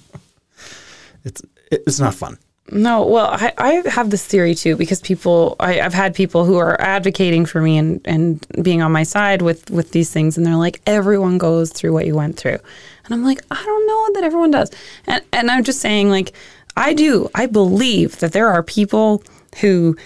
it's 1.26 1.42
it's 1.70 2.00
not 2.00 2.14
fun 2.14 2.38
No, 2.70 3.06
well, 3.06 3.30
I, 3.32 3.54
I 3.58 3.90
have 3.90 4.10
this 4.10 4.26
theory 4.26 4.54
too 4.54 4.76
because 4.76 5.00
people, 5.00 5.56
I, 5.60 5.80
I've 5.80 5.94
had 5.94 6.14
people 6.14 6.44
who 6.44 6.58
are 6.58 6.80
advocating 6.82 7.46
for 7.46 7.62
me 7.62 7.78
and, 7.78 8.02
and 8.04 8.46
being 8.62 8.82
on 8.82 8.92
my 8.92 9.04
side 9.04 9.42
with, 9.42 9.72
with 9.72 9.92
these 9.92 10.12
things, 10.12 10.38
and 10.38 10.46
they're 10.46 10.56
like, 10.56 10.82
everyone 10.86 11.38
goes 11.38 11.72
through 11.72 11.94
what 11.94 12.06
you 12.06 12.16
went 12.16 12.36
through. 12.36 12.60
And 13.06 13.14
I'm 13.14 13.24
like, 13.24 13.42
I 13.50 13.64
don't 13.64 13.88
know 13.88 14.10
that 14.16 14.26
everyone 14.26 14.52
does. 14.52 14.70
And, 15.06 15.24
and 15.32 15.50
I'm 15.50 15.64
just 15.64 15.80
saying, 15.80 16.10
like, 16.10 16.34
I 16.78 16.94
do. 16.94 17.30
I 17.34 17.48
believe 17.48 18.20
that 18.20 18.32
there 18.34 18.48
are 18.50 18.62
people 18.64 19.24
who 19.62 19.98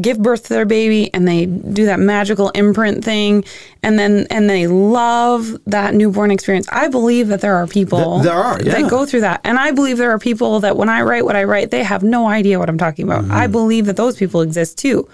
give 0.00 0.22
birth 0.22 0.44
to 0.44 0.50
their 0.50 0.64
baby 0.64 1.12
and 1.12 1.26
they 1.26 1.46
do 1.46 1.86
that 1.86 1.98
magical 1.98 2.50
imprint 2.50 3.04
thing 3.04 3.44
and 3.82 3.98
then 3.98 4.26
and 4.30 4.48
they 4.48 4.66
love 4.66 5.56
that 5.66 5.94
newborn 5.94 6.30
experience. 6.30 6.68
I 6.70 6.88
believe 6.88 7.28
that 7.28 7.40
there 7.40 7.56
are 7.56 7.66
people 7.66 8.20
Th- 8.20 8.24
there 8.24 8.38
are, 8.38 8.62
yeah. 8.62 8.80
that 8.80 8.90
go 8.90 9.06
through 9.06 9.22
that. 9.22 9.40
And 9.42 9.58
I 9.58 9.72
believe 9.72 9.98
there 9.98 10.10
are 10.12 10.18
people 10.18 10.60
that 10.60 10.76
when 10.76 10.88
I 10.88 11.02
write 11.02 11.24
what 11.24 11.34
I 11.34 11.44
write, 11.44 11.70
they 11.70 11.82
have 11.82 12.02
no 12.02 12.28
idea 12.28 12.58
what 12.58 12.68
I'm 12.68 12.78
talking 12.78 13.06
about. 13.06 13.24
Mm-hmm. 13.24 13.32
I 13.32 13.46
believe 13.46 13.86
that 13.86 13.96
those 13.96 14.16
people 14.16 14.42
exist 14.42 14.78
too. 14.78 15.08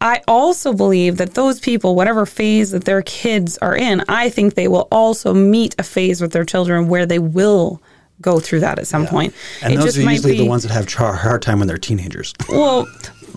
I 0.00 0.22
also 0.28 0.72
believe 0.72 1.16
that 1.16 1.34
those 1.34 1.58
people, 1.58 1.96
whatever 1.96 2.24
phase 2.24 2.70
that 2.70 2.84
their 2.84 3.02
kids 3.02 3.58
are 3.58 3.76
in, 3.76 4.04
I 4.08 4.30
think 4.30 4.54
they 4.54 4.68
will 4.68 4.86
also 4.92 5.34
meet 5.34 5.74
a 5.76 5.82
phase 5.82 6.20
with 6.20 6.32
their 6.32 6.44
children 6.44 6.86
where 6.86 7.04
they 7.04 7.18
will 7.18 7.82
go 8.20 8.40
through 8.40 8.60
that 8.60 8.78
at 8.78 8.86
some 8.86 9.06
point. 9.06 9.34
and 9.62 9.76
those 9.78 9.96
are 9.96 10.02
usually 10.02 10.38
the 10.38 10.48
ones 10.48 10.62
that 10.62 10.72
have 10.72 10.86
a 10.86 11.12
hard 11.16 11.42
time 11.42 11.58
when 11.58 11.68
they're 11.68 11.78
teenagers 11.78 12.34
well, 12.48 12.86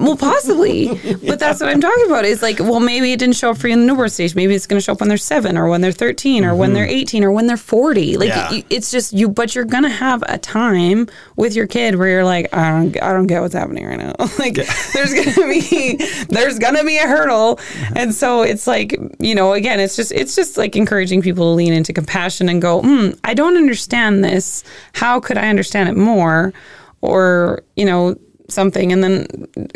well, 0.02 0.18
possibly, 0.18 0.88
but 1.28 1.40
that's 1.40 1.60
what 1.62 1.70
I'm 1.70 1.80
talking 1.82 2.06
about. 2.08 2.26
Is 2.26 2.42
like, 2.42 2.60
well, 2.60 2.80
maybe 2.80 3.12
it 3.14 3.20
didn't 3.20 3.36
show 3.36 3.52
up 3.52 3.58
for 3.58 3.68
you 3.68 3.74
in 3.74 3.82
the 3.82 3.86
newborn 3.88 4.10
stage. 4.10 4.36
Maybe 4.36 4.56
it's 4.56 4.68
going 4.68 4.80
to 4.80 4.84
show 4.84 4.94
up 4.94 5.00
when 5.00 5.10
they're 5.10 5.18
seven, 5.18 5.58
or 5.58 5.68
when 5.68 5.82
they're 5.82 5.92
13, 5.92 6.44
or 6.46 6.56
when 6.56 6.74
they're 6.74 6.88
18, 6.88 7.24
or 7.24 7.32
when 7.32 7.48
they're 7.48 7.58
40. 7.58 8.18
Like, 8.18 8.30
Yeah. 8.30 8.54
it- 8.54 8.66
it's 8.70 8.92
just 8.92 9.14
you. 9.14 9.30
But 9.30 9.56
you're 9.56 9.66
going 9.66 9.84
to 9.84 9.90
have 9.90 10.24
a 10.28 10.38
time 10.38 11.08
with 11.36 11.56
your 11.56 11.68
kid 11.68 11.96
where 11.96 12.08
you're 12.08 12.24
like, 12.26 12.54
I 12.54 12.70
don't, 12.72 13.02
I 13.04 13.14
don't 13.14 13.28
get 13.28 13.42
what's 13.42 13.54
happening 13.54 13.86
right 13.86 13.98
now. 14.00 14.14
like, 14.40 14.56
there's 14.94 15.14
going 15.14 15.32
to 15.34 15.48
be, 15.50 15.96
there's 16.30 16.60
going 16.60 16.76
to 16.76 16.84
be 16.84 16.98
a 16.98 17.08
hurdle, 17.08 17.60
and 17.96 18.14
so 18.14 18.42
it's 18.42 18.68
like, 18.68 18.98
you 19.20 19.36
know, 19.36 19.54
again, 19.54 19.80
it's 19.80 19.96
just, 19.96 20.12
it's 20.12 20.36
just 20.36 20.58
like 20.58 20.76
encouraging 20.76 21.22
people 21.22 21.46
to 21.46 21.56
lean 21.56 21.74
into 21.74 21.94
compassion 21.94 22.50
and 22.50 22.62
go, 22.62 22.82
hmm, 22.82 23.10
I 23.24 23.34
don't 23.34 23.58
understand 23.58 24.24
this. 24.24 24.64
How 24.94 25.20
could 25.20 25.38
I 25.38 25.48
understand 25.50 25.90
it 25.90 25.98
more? 25.98 26.54
Or, 27.02 27.64
you 27.76 27.86
know, 27.86 28.16
something 28.52 28.92
and 28.92 29.04
then 29.04 29.26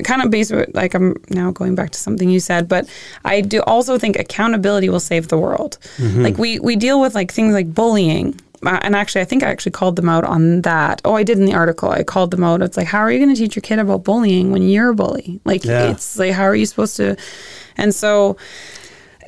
kind 0.04 0.22
of 0.22 0.30
based 0.32 0.52
like 0.74 0.94
I'm 0.94 1.16
now 1.30 1.52
going 1.52 1.76
back 1.76 1.92
to 1.92 2.00
something 2.00 2.30
you 2.30 2.40
said 2.40 2.68
but 2.68 2.88
I 3.24 3.42
do 3.42 3.62
also 3.62 3.98
think 3.98 4.18
accountability 4.18 4.90
will 4.90 5.00
save 5.00 5.28
the 5.30 5.38
world. 5.38 5.78
Like 6.00 6.38
we 6.38 6.60
we 6.60 6.76
deal 6.76 7.00
with 7.02 7.16
like 7.16 7.32
things 7.32 7.54
like 7.54 7.74
bullying 7.74 8.40
uh, 8.66 8.80
and 8.82 8.96
actually 8.96 9.22
I 9.22 9.26
think 9.26 9.44
I 9.44 9.48
actually 9.48 9.74
called 9.74 9.96
them 9.96 10.10
out 10.10 10.24
on 10.24 10.62
that. 10.62 11.02
Oh 11.06 11.16
I 11.16 11.24
did 11.24 11.38
in 11.38 11.46
the 11.46 11.54
article. 11.54 11.90
I 11.92 12.04
called 12.04 12.32
them 12.32 12.44
out. 12.44 12.62
It's 12.62 12.78
like 12.78 12.88
how 12.88 13.00
are 13.00 13.12
you 13.12 13.20
going 13.20 13.34
to 13.36 13.40
teach 13.42 13.56
your 13.56 13.62
kid 13.62 13.80
about 13.80 14.04
bullying 14.04 14.52
when 14.52 14.64
you're 14.70 14.90
a 14.90 14.96
bully? 14.96 15.40
Like 15.46 15.64
Yeah. 15.66 15.92
it's 15.92 16.18
like 16.18 16.32
how 16.34 16.44
are 16.44 16.56
you 16.56 16.66
supposed 16.66 16.96
to 16.98 17.16
and 17.78 17.94
so 17.94 18.38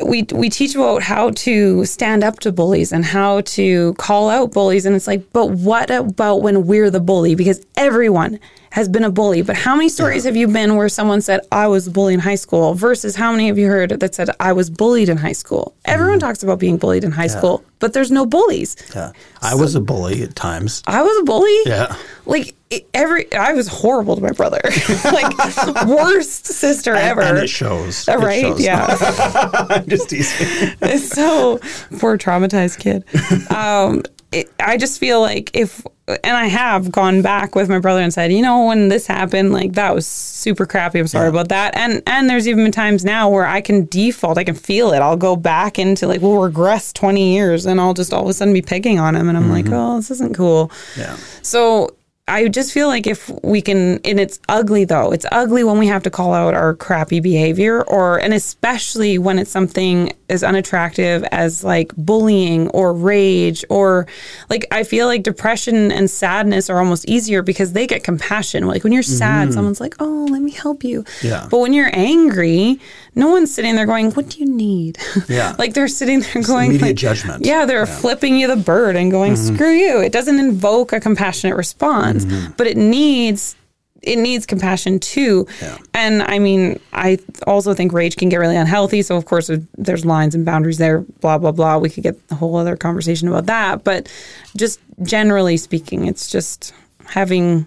we 0.06 0.24
we 0.32 0.48
teach 0.50 0.76
about 0.76 1.02
how 1.02 1.32
to 1.32 1.84
stand 1.86 2.24
up 2.24 2.39
to 2.39 2.52
bullies 2.52 2.91
and 2.93 3.04
how 3.04 3.41
to 3.41 3.93
call 3.95 4.30
out 4.30 4.52
bullies 4.54 4.86
and 4.86 4.95
it's 4.95 5.08
like 5.08 5.24
but 5.34 5.48
what 5.50 5.89
about 5.89 6.43
when 6.43 6.68
we're 6.68 6.91
the 6.91 7.00
bully? 7.00 7.34
Because 7.36 7.66
everyone 7.76 8.39
has 8.78 8.88
been 8.88 9.03
a 9.03 9.09
bully 9.09 9.41
but 9.41 9.55
how 9.55 9.75
many 9.75 9.89
stories 9.89 10.23
have 10.23 10.36
you 10.36 10.47
been 10.47 10.75
where 10.75 10.88
someone 10.88 11.19
said 11.19 11.39
I 11.51 11.65
was 11.67 11.89
bully 11.89 12.13
in 12.13 12.19
high 12.19 12.36
school 12.36 12.75
versus 12.75 13.15
how 13.15 13.32
many 13.32 13.47
have 13.47 13.57
you 13.57 13.65
heard 13.67 13.89
that 13.89 14.13
said 14.13 14.30
I 14.39 14.53
was 14.53 14.69
bullied 14.69 15.09
in 15.09 15.17
high 15.17 15.32
school 15.43 15.73
everyone 15.86 16.19
talks 16.19 16.43
about 16.43 16.59
being 16.59 16.78
bullied 16.78 17.03
in 17.03 17.11
high 17.11 17.25
school 17.25 17.63
but 17.80 17.93
there's 17.93 18.11
no 18.11 18.25
bullies. 18.25 18.75
Yeah. 18.95 19.11
I 19.41 19.53
was 19.55 19.75
a 19.75 19.80
bully 19.82 20.23
at 20.23 20.36
times. 20.36 20.82
I 20.88 21.03
was 21.03 21.15
a 21.19 21.23
bully? 21.23 21.55
Yeah. 21.65 21.95
Like 22.25 22.55
it- 22.71 22.88
every 22.93 23.32
I 23.34 23.53
was 23.53 23.67
horrible 23.67 24.15
to 24.15 24.21
my 24.21 24.32
brother. 24.32 24.61
Like 25.05 25.32
worst 25.88 26.45
sister 26.47 26.93
ever. 26.95 27.21
and 27.21 27.38
it 27.38 27.49
shows. 27.49 28.07
It 28.07 28.17
right? 28.17 28.41
shows. 28.41 28.61
yeah. 28.63 28.88
I'm 29.69 29.88
just 29.88 30.09
teasing. 30.09 30.97
So 30.97 31.59
poor 31.99 32.17
traumatized 32.17 32.80
kid. 32.80 33.03
Um, 33.51 34.03
it, 34.32 34.51
I 34.59 34.78
just 34.78 34.99
feel 34.99 35.21
like 35.21 35.51
if, 35.53 35.86
and 36.07 36.38
I 36.38 36.45
have 36.45 36.91
gone 36.91 37.21
back 37.21 37.55
with 37.55 37.69
my 37.69 37.80
brother 37.80 38.01
and 38.01 38.13
said, 38.13 38.32
you 38.32 38.41
know, 38.41 38.65
when 38.65 38.89
this 38.89 39.07
happened, 39.07 39.53
like 39.53 39.73
that 39.73 39.93
was 39.95 40.07
super 40.07 40.65
crappy. 40.65 40.99
I'm 40.99 41.07
sorry 41.07 41.30
about 41.30 41.49
that. 41.49 41.75
And 41.75 42.01
and 42.07 42.30
there's 42.30 42.47
even 42.47 42.63
been 42.63 42.71
times 42.71 43.03
now 43.03 43.30
where 43.30 43.45
I 43.45 43.61
can 43.61 43.86
default, 43.86 44.38
I 44.38 44.43
can 44.43 44.55
feel 44.55 44.93
it. 44.93 44.99
I'll 44.99 45.17
go 45.17 45.36
back 45.36 45.80
into 45.80 46.07
like 46.07 46.21
we'll 46.21 46.41
regress 46.41 46.93
20 46.93 47.34
years, 47.34 47.65
and 47.65 47.80
I'll 47.80 47.93
just 47.93 48.13
all 48.13 48.23
of 48.23 48.30
a 48.30 48.34
sudden 48.34 48.53
be 48.53 48.61
picking 48.61 48.99
on 48.99 49.15
him, 49.15 49.28
and 49.28 49.38
I'm 49.38 49.45
mm-hmm. 49.45 49.51
like, 49.51 49.65
oh, 49.69 49.97
this 49.97 50.11
isn't 50.11 50.36
cool. 50.36 50.71
yeah 50.97 51.17
So 51.41 51.97
I 52.30 52.49
just 52.49 52.73
feel 52.73 52.88
like 52.88 53.07
if 53.07 53.32
we 53.41 53.61
can, 53.61 54.01
and 54.03 54.19
it's 54.19 54.39
ugly 54.49 54.84
though. 54.84 55.11
It's 55.11 55.25
ugly 55.32 55.63
when 55.63 55.78
we 55.78 55.88
have 55.88 56.03
to 56.03 56.09
call 56.09 56.34
out 56.34 56.53
our 56.53 56.75
crappy 56.75 57.21
behavior, 57.21 57.84
or 57.84 58.19
and 58.19 58.34
especially 58.34 59.17
when 59.17 59.39
it's 59.39 59.49
something 59.49 60.11
as 60.30 60.43
unattractive 60.43 61.23
as 61.32 61.63
like 61.63 61.95
bullying 61.95 62.67
or 62.69 62.93
rage, 62.93 63.63
or 63.69 64.07
like 64.49 64.65
I 64.71 64.84
feel 64.84 65.07
like 65.07 65.23
depression 65.23 65.89
and 65.89 66.09
sadness 66.09 66.69
are 66.69 66.80
almost 66.80 67.07
easier 67.07 67.41
because 67.41 67.71
they 67.71 67.88
get 67.88 68.03
compassion. 68.03 68.67
Like 68.67 68.84
when 68.84 68.91
you're 68.91 69.03
sad, 69.03 69.45
mm-hmm. 69.45 69.53
someone's 69.53 69.80
like, 69.80 69.95
"Oh, 69.99 70.28
let 70.30 70.41
me 70.41 70.51
help 70.51 70.84
you." 70.84 71.05
Yeah. 71.21 71.47
But 71.49 71.59
when 71.59 71.71
you're 71.71 71.91
angry, 71.93 72.82
no 73.18 73.30
one's 73.30 73.53
sitting 73.53 73.76
there 73.76 73.86
going, 73.86 74.11
"What 74.11 74.30
do 74.30 74.39
you 74.39 74.45
need?" 74.45 74.97
Yeah. 75.28 75.55
like 75.57 75.74
they're 75.74 75.88
sitting 75.88 76.22
there 76.22 76.41
going, 76.43 76.70
immediate 76.72 76.88
like, 76.88 76.95
judgment. 76.95 77.45
Yeah, 77.45 77.65
they're 77.65 77.86
flipping 77.86 78.38
you 78.38 78.47
the 78.47 78.55
bird 78.55 78.95
and 78.95 79.11
going, 79.11 79.34
Mm-hmm. 79.34 79.55
"Screw 79.55 79.72
you." 79.74 79.99
It 80.01 80.11
doesn't 80.11 80.39
invoke 80.39 80.93
a 80.93 80.99
compassionate 80.99 81.55
response, 81.57 82.26
but 82.57 82.68
it 82.68 82.78
needs 82.78 83.55
it 84.03 84.18
needs 84.18 84.45
compassion 84.45 84.99
too. 84.99 85.47
Yeah. 85.61 85.78
And 85.93 86.22
I 86.24 86.39
mean, 86.39 86.80
I 86.93 87.18
also 87.45 87.74
think 87.74 87.91
rage 87.91 88.15
can 88.15 88.30
get 88.30 88.38
really 88.38 88.55
unhealthy. 88.55 89.01
So 89.01 89.18
of 89.18 89.26
course, 89.26 89.49
there's 89.78 90.05
lines 90.05 90.34
and 90.36 90.45
boundaries 90.45 90.78
there. 90.78 90.99
Blah 91.20 91.39
blah 91.39 91.51
blah. 91.51 91.78
We 91.80 91.89
could 91.89 92.03
get 92.03 92.15
a 92.32 92.36
whole 92.36 92.55
other 92.55 92.78
conversation 92.78 93.28
about 93.28 93.47
that. 93.47 93.84
But 93.84 94.07
just 94.55 94.80
generally 95.03 95.57
speaking, 95.57 96.05
it's 96.07 96.30
just 96.30 96.74
having 97.05 97.65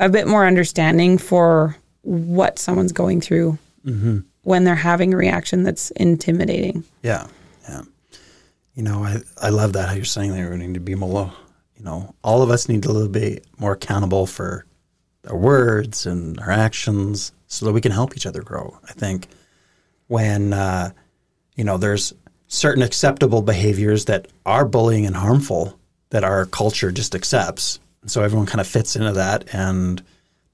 a 0.00 0.08
bit 0.08 0.28
more 0.28 0.46
understanding 0.46 1.18
for 1.18 1.76
what 2.02 2.58
someone's 2.58 2.92
going 2.92 3.20
through 3.20 3.58
Mm-hmm. 3.86 4.18
When 4.42 4.64
they're 4.64 4.74
having 4.74 5.14
a 5.14 5.16
reaction 5.16 5.62
that's 5.62 5.90
intimidating. 5.92 6.84
Yeah, 7.02 7.26
yeah. 7.68 7.82
You 8.74 8.82
know, 8.82 9.04
I 9.04 9.18
I 9.42 9.48
love 9.50 9.72
that 9.74 9.88
how 9.88 9.94
you're 9.94 10.04
saying 10.04 10.32
that 10.32 10.50
we 10.50 10.56
need 10.56 10.74
to 10.74 10.80
be 10.80 10.94
more. 10.94 11.32
You 11.76 11.84
know, 11.84 12.14
all 12.24 12.42
of 12.42 12.50
us 12.50 12.68
need 12.68 12.82
to 12.84 12.92
little 12.92 13.08
be 13.08 13.40
more 13.58 13.72
accountable 13.72 14.26
for 14.26 14.64
our 15.28 15.36
words 15.36 16.06
and 16.06 16.38
our 16.40 16.50
actions, 16.50 17.32
so 17.46 17.66
that 17.66 17.72
we 17.72 17.80
can 17.80 17.92
help 17.92 18.16
each 18.16 18.26
other 18.26 18.42
grow. 18.42 18.78
I 18.88 18.92
think 18.92 19.28
when 20.06 20.52
uh, 20.52 20.90
you 21.56 21.64
know 21.64 21.76
there's 21.76 22.14
certain 22.46 22.82
acceptable 22.82 23.42
behaviors 23.42 24.06
that 24.06 24.28
are 24.46 24.64
bullying 24.64 25.06
and 25.06 25.16
harmful 25.16 25.78
that 26.10 26.24
our 26.24 26.46
culture 26.46 26.90
just 26.90 27.14
accepts, 27.14 27.80
and 28.02 28.10
so 28.10 28.22
everyone 28.22 28.46
kind 28.46 28.60
of 28.60 28.66
fits 28.66 28.96
into 28.96 29.12
that, 29.12 29.44
and 29.52 30.02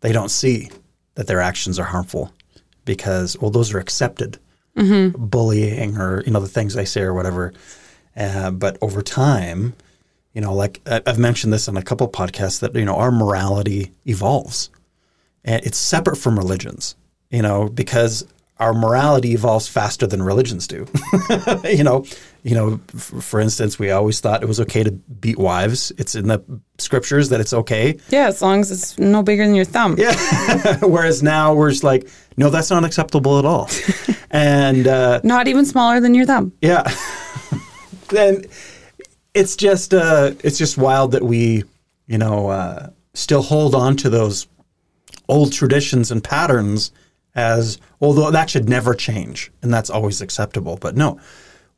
they 0.00 0.12
don't 0.12 0.30
see 0.30 0.70
that 1.14 1.26
their 1.26 1.40
actions 1.40 1.78
are 1.78 1.84
harmful 1.84 2.32
because 2.84 3.38
well, 3.38 3.50
those 3.50 3.72
are 3.72 3.78
accepted 3.78 4.38
bullying 5.16 5.96
or 5.96 6.22
you 6.24 6.32
know 6.32 6.40
the 6.40 6.48
things 6.48 6.74
they 6.74 6.84
say 6.84 7.02
or 7.02 7.14
whatever. 7.14 7.52
Uh, 8.16 8.50
but 8.50 8.78
over 8.80 9.02
time, 9.02 9.74
you 10.32 10.40
know, 10.40 10.52
like 10.52 10.80
I've 10.86 11.18
mentioned 11.18 11.52
this 11.52 11.68
on 11.68 11.76
a 11.76 11.82
couple 11.82 12.08
podcasts 12.08 12.60
that 12.60 12.74
you 12.74 12.84
know 12.84 12.96
our 12.96 13.10
morality 13.10 13.92
evolves, 14.06 14.70
and 15.44 15.64
it's 15.64 15.78
separate 15.78 16.16
from 16.16 16.38
religions. 16.38 16.96
You 17.30 17.42
know, 17.42 17.68
because 17.68 18.24
our 18.58 18.72
morality 18.72 19.32
evolves 19.32 19.66
faster 19.66 20.06
than 20.06 20.22
religions 20.22 20.66
do. 20.66 20.86
you 21.64 21.82
know, 21.82 22.04
you 22.44 22.54
know. 22.54 22.80
f- 22.94 23.12
For 23.24 23.40
instance, 23.40 23.78
we 23.80 23.90
always 23.90 24.20
thought 24.20 24.42
it 24.42 24.46
was 24.46 24.60
okay 24.60 24.84
to 24.84 24.92
beat 24.92 25.38
wives. 25.38 25.90
It's 25.98 26.14
in 26.14 26.28
the 26.28 26.40
scriptures 26.78 27.30
that 27.30 27.40
it's 27.40 27.52
okay. 27.52 27.98
Yeah, 28.10 28.28
as 28.28 28.40
long 28.42 28.60
as 28.60 28.70
it's 28.70 28.96
no 28.98 29.22
bigger 29.24 29.44
than 29.44 29.54
your 29.56 29.64
thumb. 29.64 29.96
Yeah. 29.98 30.14
Whereas 30.82 31.22
now 31.22 31.52
we're 31.54 31.70
just 31.70 31.82
like, 31.84 32.08
no, 32.36 32.50
that's 32.50 32.70
not 32.70 32.84
acceptable 32.84 33.38
at 33.40 33.44
all. 33.44 33.68
and 34.30 34.86
uh, 34.86 35.20
Not 35.24 35.48
even 35.48 35.64
smaller 35.64 36.00
than 36.00 36.14
your 36.14 36.26
thumb. 36.26 36.52
yeah. 36.62 36.84
then 38.10 38.44
it's 39.34 39.56
just 39.56 39.92
uh, 39.94 40.32
it's 40.44 40.58
just 40.58 40.78
wild 40.78 41.12
that 41.12 41.22
we, 41.22 41.64
you 42.06 42.18
know, 42.18 42.48
uh, 42.48 42.90
still 43.14 43.42
hold 43.42 43.74
on 43.74 43.96
to 43.96 44.10
those 44.10 44.46
old 45.28 45.52
traditions 45.52 46.10
and 46.10 46.22
patterns 46.22 46.92
as 47.34 47.78
although 48.00 48.30
that 48.30 48.48
should 48.50 48.68
never 48.68 48.94
change 48.94 49.50
and 49.62 49.72
that's 49.72 49.90
always 49.90 50.20
acceptable. 50.20 50.76
But 50.80 50.96
no, 50.96 51.18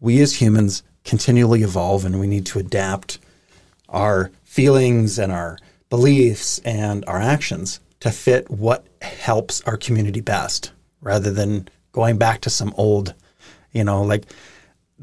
we 0.00 0.20
as 0.20 0.40
humans 0.40 0.82
continually 1.04 1.62
evolve 1.62 2.04
and 2.04 2.18
we 2.18 2.26
need 2.26 2.46
to 2.46 2.58
adapt 2.58 3.18
our 3.88 4.30
feelings 4.44 5.18
and 5.18 5.32
our 5.32 5.58
beliefs 5.88 6.58
and 6.60 7.04
our 7.06 7.20
actions 7.20 7.80
to 8.00 8.10
fit 8.10 8.50
what 8.50 8.86
helps 9.02 9.60
our 9.62 9.76
community 9.76 10.20
best 10.20 10.72
rather 11.00 11.30
than 11.30 11.68
going 11.92 12.18
back 12.18 12.40
to 12.42 12.50
some 12.50 12.74
old, 12.76 13.14
you 13.72 13.84
know, 13.84 14.02
like 14.02 14.26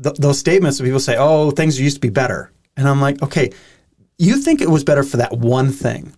th- 0.02 0.18
those 0.18 0.38
statements 0.38 0.78
that 0.78 0.84
people 0.84 1.00
say, 1.00 1.16
oh, 1.18 1.52
things 1.52 1.80
used 1.80 1.98
to 1.98 2.02
be 2.02 2.10
better. 2.10 2.52
And 2.76 2.88
I'm 2.88 3.02
like, 3.02 3.22
okay, 3.22 3.52
you 4.18 4.38
think 4.38 4.62
it 4.62 4.70
was 4.70 4.84
better 4.84 5.04
for 5.04 5.18
that 5.18 5.38
one 5.38 5.72
thing. 5.72 6.14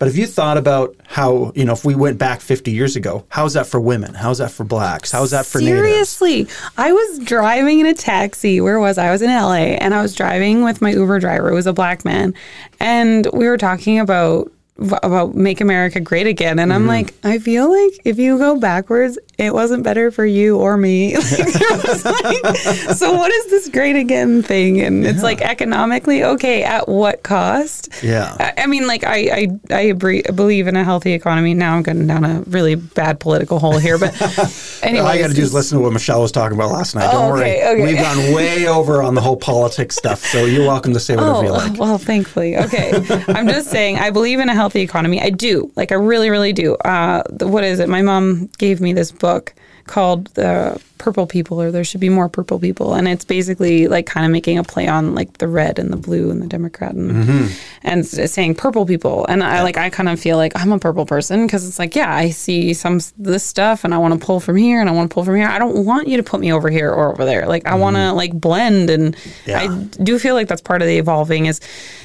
But 0.00 0.08
if 0.08 0.16
you 0.16 0.26
thought 0.26 0.56
about 0.56 0.96
how, 1.06 1.52
you 1.54 1.66
know, 1.66 1.74
if 1.74 1.84
we 1.84 1.94
went 1.94 2.16
back 2.16 2.40
50 2.40 2.70
years 2.70 2.96
ago, 2.96 3.26
how's 3.28 3.52
that 3.52 3.66
for 3.66 3.78
women? 3.78 4.14
How's 4.14 4.38
that 4.38 4.50
for 4.50 4.64
blacks? 4.64 5.12
How's 5.12 5.32
that 5.32 5.44
for 5.44 5.60
natives? 5.60 5.78
Seriously, 5.78 6.48
I 6.78 6.90
was 6.90 7.18
driving 7.18 7.80
in 7.80 7.86
a 7.86 7.92
taxi. 7.92 8.62
Where 8.62 8.80
was 8.80 8.96
I? 8.96 9.08
I 9.08 9.10
was 9.10 9.20
in 9.20 9.28
LA 9.28 9.76
and 9.76 9.92
I 9.92 10.00
was 10.00 10.16
driving 10.16 10.64
with 10.64 10.80
my 10.80 10.92
Uber 10.92 11.20
driver. 11.20 11.50
It 11.50 11.54
was 11.54 11.66
a 11.66 11.74
black 11.74 12.02
man. 12.06 12.32
And 12.80 13.28
we 13.34 13.46
were 13.46 13.58
talking 13.58 13.98
about 13.98 14.50
about 14.80 15.34
make 15.34 15.60
America 15.60 16.00
great 16.00 16.26
again. 16.26 16.58
And 16.58 16.70
Mm-hmm. 16.70 16.82
I'm 16.82 16.86
like, 16.86 17.14
I 17.24 17.38
feel 17.38 17.68
like 17.70 18.00
if 18.04 18.18
you 18.18 18.38
go 18.38 18.58
backwards, 18.58 19.18
it 19.38 19.52
wasn't 19.54 19.82
better 19.84 20.10
for 20.10 20.24
you 20.26 20.56
or 20.58 20.76
me. 20.76 21.16
Like, 21.70 22.42
like- 22.44 22.56
so 22.96 23.12
what 23.12 23.30
is 23.32 23.50
this 23.50 23.68
great 23.68 23.96
again 23.96 24.42
thing? 24.42 24.80
And 24.80 25.04
it's 25.06 25.22
like 25.22 25.40
economically, 25.40 26.24
okay, 26.24 26.62
at 26.62 26.88
what 26.88 27.22
cost? 27.22 27.88
Yeah. 28.02 28.36
I 28.38 28.62
I 28.62 28.66
mean, 28.66 28.86
like 28.86 29.04
I 29.04 29.16
I, 29.16 29.46
I 29.74 29.80
agree, 29.82 30.22
believe 30.22 30.66
in 30.66 30.76
a 30.76 30.84
healthy 30.84 31.12
economy. 31.12 31.54
Now 31.54 31.76
I'm 31.76 31.82
getting 31.82 32.06
down 32.06 32.24
a 32.24 32.40
really 32.42 32.74
bad 32.74 33.20
political 33.20 33.58
hole 33.58 33.78
here, 33.78 33.98
but 33.98 34.12
anyway, 34.82 35.00
All 35.00 35.06
I 35.06 35.18
got 35.18 35.28
to 35.28 35.34
do 35.34 35.42
is 35.42 35.52
listen 35.54 35.78
to 35.78 35.84
what 35.84 35.92
Michelle 35.92 36.20
was 36.20 36.32
talking 36.32 36.56
about 36.56 36.70
last 36.70 36.94
night. 36.94 37.10
Don't 37.10 37.30
Oh, 37.32 37.36
okay, 37.36 37.62
worry. 37.64 37.82
okay. 37.82 37.92
We've 37.94 38.02
gone 38.02 38.34
way 38.34 38.66
over 38.68 39.02
on 39.02 39.14
the 39.14 39.20
whole 39.20 39.36
politics 39.36 39.96
stuff. 39.96 40.24
So 40.24 40.44
you're 40.44 40.66
welcome 40.66 40.92
to 40.94 41.00
say 41.00 41.16
whatever 41.16 41.42
you 41.44 41.48
Oh, 41.50 41.54
like. 41.54 41.78
well, 41.78 41.98
thankfully. 41.98 42.56
Okay. 42.56 42.92
I'm 43.28 43.48
just 43.48 43.70
saying, 43.70 43.98
I 43.98 44.10
believe 44.10 44.38
in 44.38 44.48
a 44.48 44.54
healthy 44.54 44.69
economy. 44.76 45.20
I 45.20 45.30
do. 45.30 45.72
Like, 45.74 45.92
I 45.92 45.96
really, 45.96 46.30
really 46.30 46.52
do. 46.52 46.74
Uh, 46.76 47.22
what 47.40 47.64
is 47.64 47.80
it? 47.80 47.88
My 47.88 48.02
mom 48.02 48.48
gave 48.58 48.80
me 48.80 48.92
this 48.92 49.10
book 49.10 49.54
called 49.90 50.26
The 50.34 50.80
Purple 50.98 51.26
People, 51.26 51.60
or 51.60 51.70
There 51.70 51.82
Should 51.84 52.00
Be 52.00 52.08
More 52.10 52.28
Purple 52.28 52.58
People. 52.58 52.94
And 52.94 53.08
it's 53.08 53.24
basically 53.24 53.88
like 53.88 54.06
kind 54.06 54.24
of 54.26 54.32
making 54.32 54.58
a 54.58 54.62
play 54.64 54.86
on 54.86 55.14
like 55.14 55.38
the 55.38 55.48
red 55.48 55.78
and 55.78 55.90
the 55.90 55.96
blue 55.96 56.30
and 56.30 56.40
the 56.42 56.46
Democrat 56.46 56.92
and, 56.94 57.10
Mm-hmm. 57.10 57.46
and 57.82 58.06
saying 58.06 58.54
purple 58.54 58.84
people. 58.86 59.26
And 59.28 59.42
I 59.42 59.62
like, 59.62 59.76
I 59.78 59.88
kind 59.90 60.08
of 60.08 60.20
feel 60.20 60.36
like 60.36 60.52
I'm 60.54 60.72
a 60.72 60.78
purple 60.78 61.06
person 61.06 61.46
because 61.46 61.66
it's 61.66 61.78
like, 61.78 61.96
yeah, 61.96 62.14
I 62.14 62.30
see 62.30 62.74
some 62.74 63.00
this 63.16 63.44
stuff 63.44 63.82
and 63.84 63.94
I 63.94 63.98
want 63.98 64.18
to 64.18 64.24
pull 64.24 64.40
from 64.40 64.56
here 64.56 64.80
and 64.80 64.88
I 64.88 64.92
want 64.92 65.10
to 65.10 65.14
pull 65.14 65.24
from 65.24 65.36
here. 65.36 65.48
I 65.48 65.58
don't 65.58 65.84
want 65.86 66.06
you 66.08 66.16
to 66.18 66.22
put 66.22 66.40
me 66.40 66.52
over 66.52 66.68
here 66.70 66.90
or 66.90 67.12
over 67.12 67.24
there. 67.24 67.46
Like, 67.46 67.66
I 67.66 67.74
want 67.76 67.96
to 67.96 68.12
like 68.12 68.32
blend. 68.32 68.90
And 68.90 69.16
Mm-hmm. 69.16 69.50
Yeah. 69.50 69.60
I 69.62 69.84
do 70.04 70.18
feel 70.18 70.34
like 70.34 70.48
that's 70.48 70.60
part 70.62 70.82
of 70.82 70.88
the 70.88 70.98
evolving 70.98 71.46
is 71.46 71.60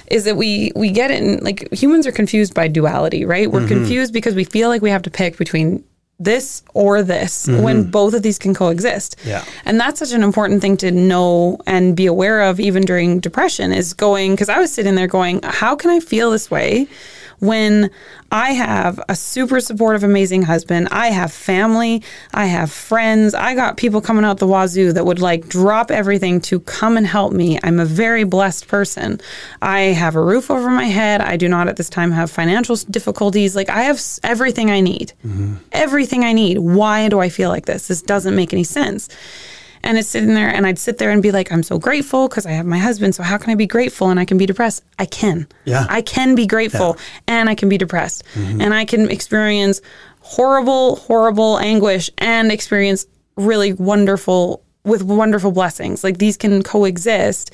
is 0.08 0.24
that 0.26 0.38
we 0.38 0.72
we 0.76 0.90
get 0.92 1.12
it 1.12 1.22
in 1.22 1.44
like 1.44 1.72
humans 1.74 2.08
are 2.08 2.12
confused 2.12 2.54
by 2.54 2.68
duality 2.68 3.26
right 3.26 3.52
we're 3.52 3.68
confused 3.68 4.14
because 4.14 4.36
we 4.36 4.44
feel 4.44 4.70
like 4.70 4.82
we 4.82 4.90
have 4.92 5.02
to 5.02 5.10
pick 5.12 5.36
between 5.38 5.84
this 6.20 6.64
or 6.74 7.04
this 7.04 7.46
mm-hmm. 7.46 7.62
when 7.62 7.84
both 7.92 8.14
of 8.14 8.22
these 8.22 8.40
can 8.40 8.54
coexist 8.54 9.18
Yeah. 9.26 9.44
and 9.66 9.80
that's 9.80 10.00
such 10.00 10.14
an 10.14 10.24
important 10.24 10.62
thing 10.62 10.78
to 10.78 10.92
know 10.92 11.58
and 11.68 11.96
be 11.96 12.06
aware 12.06 12.42
of 12.44 12.60
even 12.60 12.84
during 12.84 13.20
depression 13.20 13.74
is 13.74 13.94
going 13.94 14.32
because 14.32 14.48
i 14.48 14.58
was 14.58 14.72
sitting 14.72 14.96
there 14.96 15.08
going 15.08 15.42
how 15.44 15.76
can 15.76 15.92
i 15.92 16.00
feel 16.00 16.32
this 16.32 16.50
way 16.50 16.88
when 17.40 17.90
I 18.32 18.52
have 18.52 19.00
a 19.08 19.16
super 19.16 19.60
supportive, 19.60 20.04
amazing 20.04 20.44
husband. 20.44 20.88
I 20.92 21.08
have 21.08 21.32
family. 21.32 22.04
I 22.34 22.46
have 22.46 22.72
friends. 22.72 23.34
I 23.34 23.56
got 23.56 23.78
people 23.78 24.02
coming 24.02 24.26
out 24.26 24.38
the 24.38 24.48
wazoo 24.48 24.94
that 24.94 25.06
would 25.06 25.20
like 25.20 25.48
drop 25.48 25.92
everything 25.92 26.42
to 26.42 26.60
come 26.62 26.98
and 26.98 27.08
help 27.08 27.34
me. 27.34 27.60
I'm 27.64 27.80
a 27.80 27.86
very 27.86 28.24
blessed 28.24 28.68
person. 28.68 29.20
I 29.62 29.80
have 29.80 30.16
a 30.16 30.22
roof 30.22 30.50
over 30.52 30.70
my 30.70 30.86
head. 30.86 31.22
I 31.22 31.38
do 31.38 31.48
not 31.48 31.68
at 31.68 31.78
this 31.78 31.90
time 31.90 32.12
have 32.12 32.32
financial 32.32 32.76
difficulties. 32.76 33.56
Like 33.56 33.70
I 33.70 33.84
have 33.84 34.02
everything 34.24 34.72
I 34.72 34.82
need. 34.82 35.14
Mm-hmm. 35.26 35.56
Everything 35.72 36.24
I 36.24 36.34
need. 36.34 36.60
Why 36.60 37.10
do 37.10 37.20
I 37.20 37.30
feel 37.30 37.50
like 37.50 37.66
this? 37.66 37.88
This 37.88 38.02
doesn't 38.02 38.36
make 38.36 38.54
any 38.54 38.64
sense. 38.64 39.10
And 39.86 39.98
it's 39.98 40.10
sitting 40.10 40.34
there, 40.34 40.50
and 40.50 40.66
I'd 40.66 40.80
sit 40.80 40.98
there 40.98 41.12
and 41.12 41.22
be 41.22 41.32
like, 41.32 41.52
I'm 41.52 41.64
so 41.64 41.80
grateful 41.80 42.28
because 42.28 42.46
I 42.46 42.52
have 42.52 42.66
my 42.66 42.80
husband. 42.80 43.16
So, 43.16 43.24
how 43.24 43.38
can 43.38 43.52
I 43.52 43.56
be 43.56 43.68
grateful 43.68 44.10
and 44.10 44.20
I 44.20 44.26
can 44.26 44.38
be 44.38 44.46
depressed? 44.46 44.84
I 45.00 45.06
can. 45.06 45.48
Yeah. 45.64 45.86
I 45.90 46.02
can 46.02 46.36
be 46.36 46.48
grateful 46.48 46.98
and 47.28 47.50
I 47.50 47.56
can 47.56 47.70
be 47.70 47.78
depressed. 47.78 48.24
Mm-hmm. 48.34 48.62
And 48.62 48.74
I 48.74 48.86
can 48.86 49.10
experience 49.10 49.82
horrible, 50.20 50.98
horrible 50.98 51.60
anguish 51.60 52.10
and 52.18 52.52
experience 52.52 53.06
really 53.38 53.74
wonderful 53.74 54.64
with 54.86 55.04
wonderful 55.04 55.52
blessings. 55.52 56.04
Like 56.04 56.20
these 56.20 56.38
can 56.38 56.62
coexist. 56.64 57.52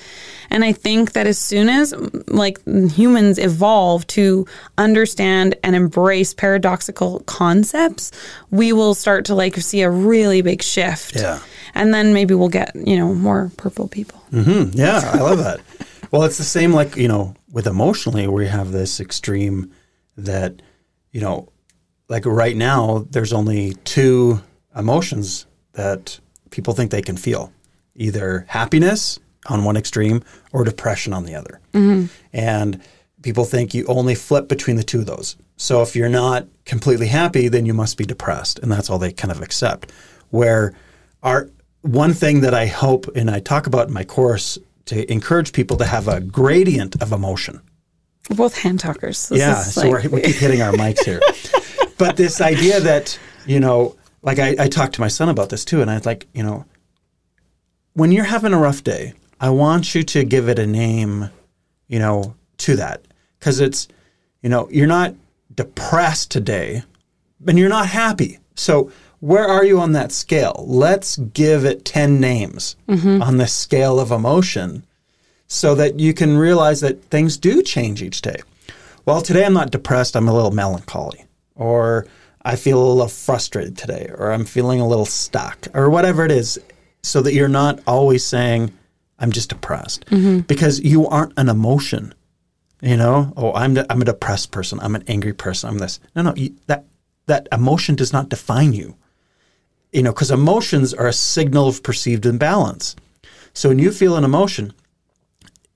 And 0.50 0.66
I 0.66 0.74
think 0.74 1.14
that 1.14 1.28
as 1.28 1.40
soon 1.40 1.70
as 1.70 1.94
like 2.28 2.60
humans 2.66 3.40
evolve 3.40 4.06
to 4.08 4.46
understand 4.78 5.56
and 5.64 5.76
embrace 5.76 6.34
paradoxical 6.34 7.22
concepts, 7.22 8.12
we 8.52 8.74
will 8.74 8.94
start 8.94 9.26
to 9.26 9.36
like 9.36 9.56
see 9.56 9.82
a 9.82 9.90
really 9.90 10.42
big 10.42 10.62
shift. 10.62 11.16
Yeah. 11.16 11.40
And 11.74 11.94
then 11.94 12.14
maybe 12.14 12.34
we'll 12.34 12.50
get, 12.50 12.76
you 12.76 12.98
know, 12.98 13.14
more 13.14 13.52
purple 13.58 13.88
people. 13.88 14.20
Hmm, 14.32 14.70
yeah, 14.74 15.02
I 15.14 15.20
love 15.20 15.40
that. 15.40 15.62
well, 16.12 16.24
it's 16.24 16.38
the 16.38 16.44
same 16.44 16.74
like, 16.74 16.96
you 16.96 17.08
know, 17.08 17.36
with 17.52 17.68
emotionally, 17.68 18.28
we 18.28 18.48
have 18.48 18.72
this 18.72 19.00
extreme 19.00 19.72
that, 20.18 20.62
you 21.12 21.22
know, 21.22 21.50
like 22.10 22.26
right 22.26 22.56
now, 22.56 23.06
there's 23.10 23.34
only 23.34 23.74
two 23.86 24.42
emotions 24.76 25.46
that 25.74 26.20
people 26.50 26.74
think 26.74 26.92
they 26.92 27.02
can 27.02 27.18
feel 27.18 27.52
either 27.96 28.46
happiness 28.50 29.20
on 29.48 29.64
one 29.64 29.78
extreme 29.78 30.24
or 30.52 30.64
depression 30.64 31.14
on 31.14 31.24
the 31.26 31.36
other. 31.36 31.60
And 32.34 32.82
people 33.22 33.46
think 33.46 33.74
you 33.74 33.86
only 33.88 34.16
flip 34.16 34.48
between 34.48 34.76
the 34.76 34.84
two 34.84 35.00
of 35.00 35.06
those. 35.06 35.36
So 35.58 35.82
if 35.82 35.96
you're 35.96 36.10
not 36.10 36.48
completely 36.66 37.08
happy, 37.08 37.48
then 37.48 37.66
you 37.66 37.74
must 37.74 37.98
be 37.98 38.04
depressed. 38.06 38.60
And 38.60 38.72
that's 38.72 38.90
all 38.90 39.00
they 39.00 39.12
kind 39.12 39.32
of 39.32 39.42
accept. 39.42 39.92
Where 40.30 40.74
our 41.24 41.50
one 41.82 42.14
thing 42.14 42.42
that 42.42 42.54
I 42.54 42.68
hope 42.68 43.08
and 43.16 43.30
I 43.30 43.40
talk 43.40 43.68
about 43.68 43.88
in 43.88 43.94
my 43.94 44.04
course 44.04 44.58
to 44.86 45.12
encourage 45.12 45.54
people 45.54 45.78
to 45.78 45.86
have 45.86 46.08
a 46.08 46.20
gradient 46.20 47.02
of 47.02 47.12
emotion. 47.12 47.62
We're 48.30 48.36
both 48.36 48.58
hand 48.58 48.80
talkers. 48.80 49.30
This 49.30 49.40
yeah, 49.40 49.56
so 49.62 49.82
like- 49.90 50.04
we're, 50.04 50.10
we 50.10 50.22
keep 50.22 50.36
hitting 50.38 50.62
our 50.62 50.74
mics 50.74 51.04
here. 51.04 51.20
but 51.98 52.18
this 52.18 52.40
idea 52.42 52.80
that, 52.80 53.18
you 53.46 53.60
know, 53.60 53.96
like 54.22 54.40
I, 54.40 54.56
I 54.60 54.68
talked 54.68 54.96
to 54.96 55.02
my 55.02 55.08
son 55.08 55.30
about 55.30 55.50
this 55.50 55.66
too, 55.66 55.82
and 55.82 55.90
I 55.90 55.96
was 55.96 56.06
like, 56.06 56.28
you 56.34 56.44
know, 56.44 56.66
when 57.94 58.12
you're 58.12 58.26
having 58.26 58.54
a 58.54 58.60
rough 58.60 58.84
day, 58.84 59.14
I 59.40 59.50
want 59.50 59.96
you 59.96 60.04
to 60.04 60.24
give 60.24 60.48
it 60.50 60.60
a 60.60 60.68
name, 60.68 61.30
you 61.88 62.00
know, 62.00 62.36
to 62.58 62.76
that. 62.76 63.02
Because 63.40 63.60
it's, 63.60 63.88
you 64.44 64.50
know, 64.50 64.70
you're 64.70 64.88
not 64.88 65.16
depressed 65.54 66.30
today, 66.30 66.84
and 67.48 67.58
you're 67.58 67.70
not 67.70 67.88
happy. 67.88 68.38
So 68.56 68.92
where 69.22 69.48
are 69.48 69.64
you 69.64 69.80
on 69.80 69.94
that 69.94 70.12
scale? 70.12 70.66
Let's 70.68 71.16
give 71.16 71.64
it 71.64 71.86
10 71.86 72.20
names 72.20 72.76
mm-hmm. 72.90 73.22
on 73.22 73.38
the 73.38 73.48
scale 73.48 74.00
of 74.00 74.12
emotion 74.12 74.84
so 75.48 75.76
that 75.76 76.00
you 76.00 76.14
can 76.14 76.38
realize 76.38 76.82
that 76.82 77.04
things 77.06 77.38
do 77.38 77.62
change 77.62 78.02
each 78.02 78.22
day. 78.22 78.38
Well, 79.06 79.22
today 79.22 79.46
I'm 79.46 79.54
not 79.54 79.72
depressed, 79.72 80.16
I'm 80.16 80.28
a 80.28 80.34
little 80.34 80.52
melancholy, 80.52 81.26
or 81.56 82.08
I 82.44 82.56
feel 82.56 82.82
a 82.82 82.88
little 82.88 83.08
frustrated 83.08 83.78
today, 83.78 84.10
or 84.18 84.32
I'm 84.32 84.46
feeling 84.46 84.80
a 84.80 84.88
little 84.88 85.06
stuck, 85.06 85.68
or 85.74 85.90
whatever 85.90 86.26
it 86.26 86.32
is, 86.32 86.60
so 87.04 87.22
that 87.22 87.34
you're 87.34 87.48
not 87.48 87.80
always 87.86 88.26
saying, 88.26 88.74
I'm 89.20 89.32
just 89.32 89.50
depressed, 89.50 90.06
mm-hmm. 90.06 90.40
because 90.42 90.80
you 90.80 91.08
aren't 91.08 91.34
an 91.38 91.50
emotion. 91.50 92.14
You 92.82 92.98
know, 92.98 93.32
oh, 93.38 93.54
I'm 93.54 93.76
de- 93.76 93.92
I'm 93.92 94.02
a 94.02 94.06
depressed 94.06 94.52
person. 94.52 94.80
I'm 94.82 94.96
an 94.96 95.04
angry 95.08 95.34
person. 95.34 95.70
I'm 95.70 95.78
this. 95.78 96.00
No, 96.16 96.24
no, 96.24 96.34
you, 96.36 96.56
that 96.66 96.86
that 97.28 97.48
emotion 97.52 97.96
does 97.96 98.12
not 98.12 98.30
define 98.30 98.74
you. 98.74 98.96
You 99.92 100.04
know, 100.04 100.12
because 100.12 100.32
emotions 100.32 100.94
are 100.94 101.08
a 101.08 101.14
signal 101.14 101.68
of 101.68 101.84
perceived 101.84 102.26
imbalance. 102.26 102.96
So 103.54 103.70
when 103.70 103.80
you 103.80 103.92
feel 103.92 104.16
an 104.16 104.24
emotion, 104.24 104.74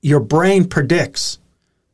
your 0.02 0.20
brain 0.20 0.70
predicts 0.70 1.40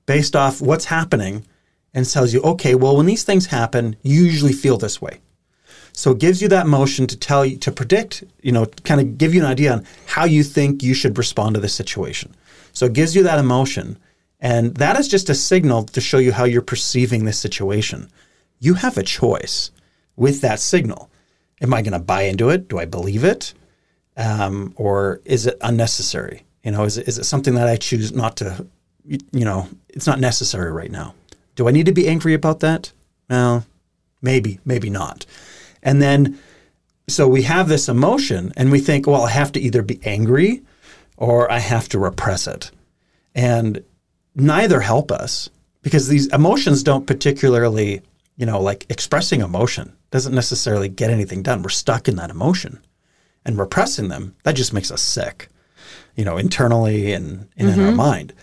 based 0.06 0.36
off 0.36 0.62
what's 0.62 0.86
happening 0.86 1.46
and 1.94 2.08
tells 2.08 2.34
you, 2.34 2.42
okay, 2.42 2.76
well, 2.76 2.98
when 2.98 3.06
these 3.06 3.24
things 3.24 3.48
happen, 3.48 3.96
you 4.04 4.24
usually 4.24 4.54
feel 4.54 4.78
this 4.78 5.02
way. 5.02 5.20
So 5.94 6.12
it 6.12 6.20
gives 6.20 6.42
you 6.42 6.48
that 6.50 6.68
motion 6.68 7.08
to 7.08 7.18
tell 7.18 7.46
you, 7.46 7.58
to 7.58 7.72
predict, 7.72 8.24
you 8.42 8.52
know, 8.52 8.66
kind 8.84 9.02
of 9.02 9.18
give 9.18 9.34
you 9.34 9.42
an 9.42 9.48
idea 9.48 9.74
on 9.74 9.86
how 10.06 10.26
you 10.26 10.44
think 10.44 10.84
you 10.84 10.94
should 10.94 11.18
respond 11.18 11.56
to 11.56 11.62
the 11.62 11.68
situation. 11.68 12.34
So 12.72 12.86
it 12.86 12.94
gives 12.94 13.16
you 13.16 13.24
that 13.24 13.40
emotion. 13.40 13.98
And 14.40 14.76
that 14.76 15.00
is 15.00 15.08
just 15.08 15.30
a 15.30 15.36
signal 15.36 15.84
to 15.84 16.02
show 16.02 16.18
you 16.18 16.32
how 16.32 16.46
you're 16.46 16.62
perceiving 16.62 17.26
this 17.26 17.40
situation. 17.40 18.10
You 18.60 18.76
have 18.76 18.98
a 18.98 19.04
choice 19.04 19.72
with 20.16 20.42
that 20.42 20.60
signal. 20.60 21.10
Am 21.62 21.74
I 21.74 21.82
going 21.82 21.94
to 21.94 22.00
buy 22.00 22.24
into 22.24 22.50
it? 22.50 22.68
Do 22.68 22.80
I 22.80 22.86
believe 22.86 23.24
it? 23.24 23.54
um, 24.18 24.74
or 24.76 25.22
is 25.26 25.46
it 25.48 25.58
unnecessary? 25.62 26.44
You 26.64 26.72
know, 26.72 26.84
is 26.84 26.98
it, 26.98 27.08
is 27.08 27.18
it 27.18 27.24
something 27.24 27.56
that 27.56 27.68
I 27.68 27.76
choose 27.76 28.14
not 28.14 28.38
to? 28.38 28.68
You, 29.06 29.18
you 29.32 29.46
know, 29.46 29.68
it's 29.90 30.08
not 30.08 30.20
necessary 30.20 30.72
right 30.72 30.92
now. 30.92 31.16
Do 31.56 31.68
I 31.68 31.72
need 31.72 31.88
to 31.88 31.92
be 31.92 32.08
angry 32.08 32.34
about 32.34 32.60
that? 32.60 32.92
Well, 33.30 33.66
maybe, 34.22 34.60
maybe 34.66 34.90
not. 34.90 35.26
And 35.82 36.02
then, 36.02 36.40
so 37.08 37.28
we 37.28 37.42
have 37.44 37.68
this 37.68 37.90
emotion, 37.90 38.54
and 38.56 38.72
we 38.72 38.80
think, 38.80 39.08
well, 39.08 39.24
I 39.24 39.32
have 39.32 39.52
to 39.54 39.60
either 39.60 39.82
be 39.82 40.00
angry 40.04 40.62
or 41.18 41.52
I 41.52 41.60
have 41.60 41.90
to 41.90 42.00
repress 42.00 42.48
it, 42.48 42.72
and 43.34 43.84
neither 44.36 44.82
help 44.82 45.12
us 45.12 45.50
because 45.82 46.08
these 46.08 46.28
emotions 46.28 46.84
don't 46.84 47.08
particularly, 47.08 48.02
you 48.38 48.46
know, 48.46 48.62
like 48.62 48.86
expressing 48.90 49.42
emotion 49.42 49.96
doesn't 50.12 50.36
necessarily 50.36 50.90
get 50.90 51.10
anything 51.10 51.42
done. 51.42 51.64
We're 51.64 51.70
stuck 51.70 52.08
in 52.08 52.18
that 52.18 52.30
emotion 52.30 52.82
and 53.46 53.58
repressing 53.58 54.10
them, 54.10 54.36
that 54.44 54.56
just 54.56 54.74
makes 54.74 54.92
us 54.92 55.02
sick, 55.02 55.50
you 56.16 56.26
know, 56.26 56.38
internally 56.38 57.14
and, 57.14 57.48
and 57.58 57.70
in 57.70 57.80
our 57.80 57.88
mm-hmm. 57.88 57.96
mind. 57.96 58.34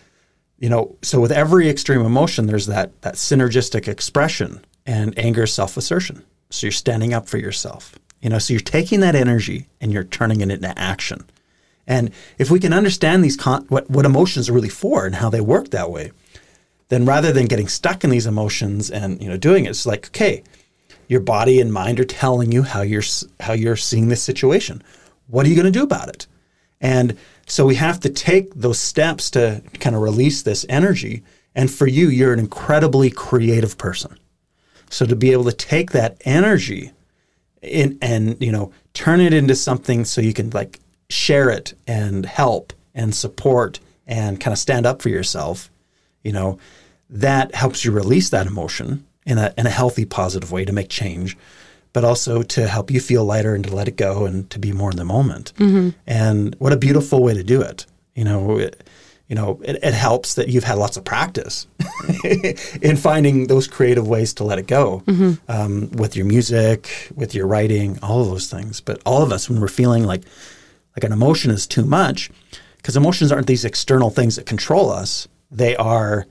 You 0.58 0.68
know, 0.68 0.96
so 1.02 1.20
with 1.20 1.30
every 1.30 1.68
extreme 1.68 2.00
emotion, 2.00 2.46
there's 2.46 2.66
that 2.66 3.00
that 3.02 3.14
synergistic 3.14 3.86
expression 3.86 4.64
and 4.84 5.16
anger 5.16 5.46
self-assertion. 5.46 6.24
So 6.50 6.66
you're 6.66 6.72
standing 6.72 7.14
up 7.14 7.28
for 7.28 7.38
yourself. 7.38 7.96
You 8.20 8.30
know, 8.30 8.40
so 8.40 8.54
you're 8.54 8.60
taking 8.60 8.98
that 9.00 9.14
energy 9.14 9.68
and 9.80 9.92
you're 9.92 10.02
turning 10.02 10.40
it 10.40 10.50
into 10.50 10.76
action. 10.76 11.24
And 11.86 12.10
if 12.38 12.50
we 12.50 12.58
can 12.58 12.72
understand 12.72 13.22
these 13.22 13.36
con- 13.36 13.66
what 13.68 13.88
what 13.88 14.04
emotions 14.04 14.48
are 14.48 14.52
really 14.52 14.68
for 14.68 15.06
and 15.06 15.14
how 15.14 15.30
they 15.30 15.40
work 15.40 15.70
that 15.70 15.92
way, 15.92 16.10
then 16.88 17.04
rather 17.04 17.30
than 17.30 17.46
getting 17.46 17.68
stuck 17.68 18.02
in 18.02 18.10
these 18.10 18.26
emotions 18.26 18.90
and 18.90 19.22
you 19.22 19.28
know 19.28 19.36
doing 19.36 19.64
it, 19.64 19.70
it's 19.70 19.86
like 19.86 20.08
okay, 20.08 20.42
your 21.09 21.20
body 21.20 21.61
and 21.61 21.72
mind 21.72 21.98
are 21.98 22.04
telling 22.04 22.52
you 22.52 22.62
how 22.62 22.82
you're 22.82 23.02
how 23.40 23.54
you're 23.54 23.76
seeing 23.76 24.09
this 24.09 24.22
situation. 24.22 24.82
What 25.26 25.44
are 25.44 25.48
you 25.48 25.56
going 25.56 25.72
to 25.72 25.78
do 25.78 25.82
about 25.82 26.09
it? 26.09 26.26
And 26.80 27.16
so 27.46 27.66
we 27.66 27.74
have 27.74 27.98
to 28.00 28.11
take 28.11 28.54
those 28.54 28.78
steps 28.78 29.30
to 29.30 29.62
kind 29.80 29.96
of 29.96 30.02
release 30.02 30.42
this 30.42 30.64
energy. 30.68 31.24
And 31.54 31.70
for 31.70 31.86
you, 31.86 32.09
you're 32.09 32.32
an 32.32 32.38
incredibly 32.38 33.11
creative 33.11 33.76
person. 33.78 34.16
So 34.90 35.06
to 35.06 35.16
be 35.16 35.32
able 35.32 35.44
to 35.44 35.52
take 35.52 35.90
that 35.90 36.20
energy 36.24 36.92
in, 37.62 37.98
and 38.00 38.40
you 38.40 38.52
know 38.52 38.72
turn 38.94 39.20
it 39.20 39.32
into 39.32 39.56
something 39.56 40.04
so 40.04 40.20
you 40.20 40.32
can 40.32 40.50
like 40.50 40.78
share 41.11 41.50
it 41.50 41.74
and 41.86 42.26
help 42.26 42.72
and 42.94 43.14
support 43.14 43.80
and 44.06 44.40
kind 44.40 44.52
of 44.52 44.59
stand 44.59 44.86
up 44.86 45.02
for 45.02 45.09
yourself, 45.09 45.70
you 46.22 46.32
know, 46.32 46.59
that 47.11 47.54
helps 47.54 47.84
you 47.84 47.92
release 47.92 48.30
that 48.30 48.46
emotion 48.46 49.06
in 49.29 49.39
a 49.39 49.53
in 49.59 49.66
a 49.66 49.70
healthy, 49.70 50.05
positive 50.05 50.51
way 50.51 50.64
to 50.64 50.72
make 50.72 50.89
change, 50.89 51.37
but 51.93 52.05
also 52.05 52.43
to 52.43 52.66
help 52.66 52.91
you 52.91 53.01
feel 53.01 53.24
lighter 53.24 53.55
and 53.55 53.64
to 53.64 53.74
let 53.74 53.89
it 53.89 53.97
go 53.97 54.26
and 54.26 54.49
to 54.51 54.59
be 54.59 54.72
more 54.72 54.91
in 54.91 54.97
the 54.97 55.05
moment. 55.05 55.53
And 56.07 56.55
what 56.59 56.72
a 56.72 56.76
beautiful 56.76 57.22
way 57.22 57.35
to 57.35 57.45
do 57.45 57.61
it. 57.61 57.87
You 58.14 58.24
know, 58.24 58.59
it, 58.59 58.89
you 59.29 59.37
know, 59.37 59.61
it, 59.62 59.79
it 59.83 59.95
helps 59.95 60.35
that 60.35 60.49
you've 60.49 60.64
had 60.64 60.79
lots 60.79 60.97
of 60.97 61.05
practice 61.05 61.66
in 62.83 62.97
finding 62.97 63.47
those 63.47 63.66
creative 63.68 64.09
ways 64.09 64.33
to 64.35 64.45
let 64.45 64.59
it 64.59 64.66
go 64.66 65.03
um, 65.49 65.91
with 65.93 66.16
your 66.16 66.24
music, 66.26 67.11
with 67.14 67.35
your 67.35 67.47
writing, 67.47 67.99
all 68.03 68.22
of 68.22 68.29
those 68.29 68.51
things. 68.51 68.81
But 68.81 69.01
all 69.05 69.22
of 69.22 69.31
us, 69.31 69.49
when 69.49 69.61
we're 69.61 69.68
feeling 69.68 70.05
like 70.05 70.22
like 70.97 71.05
an 71.05 71.12
emotion 71.12 71.51
is 71.53 71.66
too 71.66 71.85
much, 71.85 72.31
because 72.79 72.97
emotions 72.97 73.31
aren't 73.31 73.47
these 73.47 73.64
external 73.64 74.11
things 74.11 74.37
that 74.37 74.47
control 74.47 74.91
us. 74.91 75.29
They 75.51 75.76
are 75.76 76.26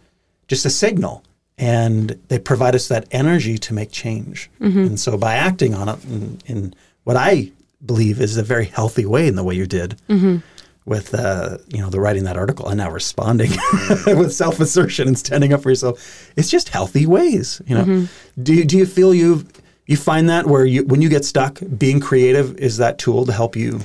just 0.47 0.65
a 0.65 0.69
signal, 0.69 1.23
and 1.57 2.19
they 2.27 2.39
provide 2.39 2.75
us 2.75 2.87
that 2.87 3.07
energy 3.11 3.57
to 3.57 3.73
make 3.73 3.91
change. 3.91 4.49
Mm-hmm. 4.59 4.79
And 4.79 4.99
so, 4.99 5.17
by 5.17 5.35
acting 5.35 5.73
on 5.73 5.89
it 5.89 6.03
in, 6.05 6.39
in 6.45 6.75
what 7.03 7.17
I 7.17 7.51
believe 7.85 8.21
is 8.21 8.37
a 8.37 8.43
very 8.43 8.65
healthy 8.65 9.05
way, 9.05 9.27
in 9.27 9.35
the 9.35 9.43
way 9.43 9.55
you 9.55 9.65
did, 9.65 9.97
mm-hmm. 10.07 10.37
with 10.85 11.13
uh, 11.13 11.57
you 11.69 11.81
know 11.81 11.89
the 11.89 11.99
writing 11.99 12.25
that 12.25 12.37
article 12.37 12.67
and 12.67 12.77
now 12.77 12.91
responding 12.91 13.51
with 14.07 14.33
self 14.33 14.59
assertion 14.59 15.07
and 15.07 15.17
standing 15.17 15.53
up 15.53 15.63
for 15.63 15.69
yourself, 15.69 16.31
it's 16.35 16.49
just 16.49 16.69
healthy 16.69 17.05
ways. 17.05 17.61
You 17.65 17.75
know, 17.75 17.83
mm-hmm. 17.83 18.43
do 18.43 18.53
you, 18.53 18.65
do 18.65 18.77
you 18.77 18.85
feel 18.85 19.13
you 19.13 19.45
you 19.87 19.97
find 19.97 20.29
that 20.29 20.45
where 20.45 20.65
you 20.65 20.83
when 20.85 21.01
you 21.01 21.09
get 21.09 21.25
stuck, 21.25 21.59
being 21.77 21.99
creative 21.99 22.57
is 22.57 22.77
that 22.77 22.99
tool 22.99 23.25
to 23.25 23.31
help 23.31 23.55
you? 23.55 23.81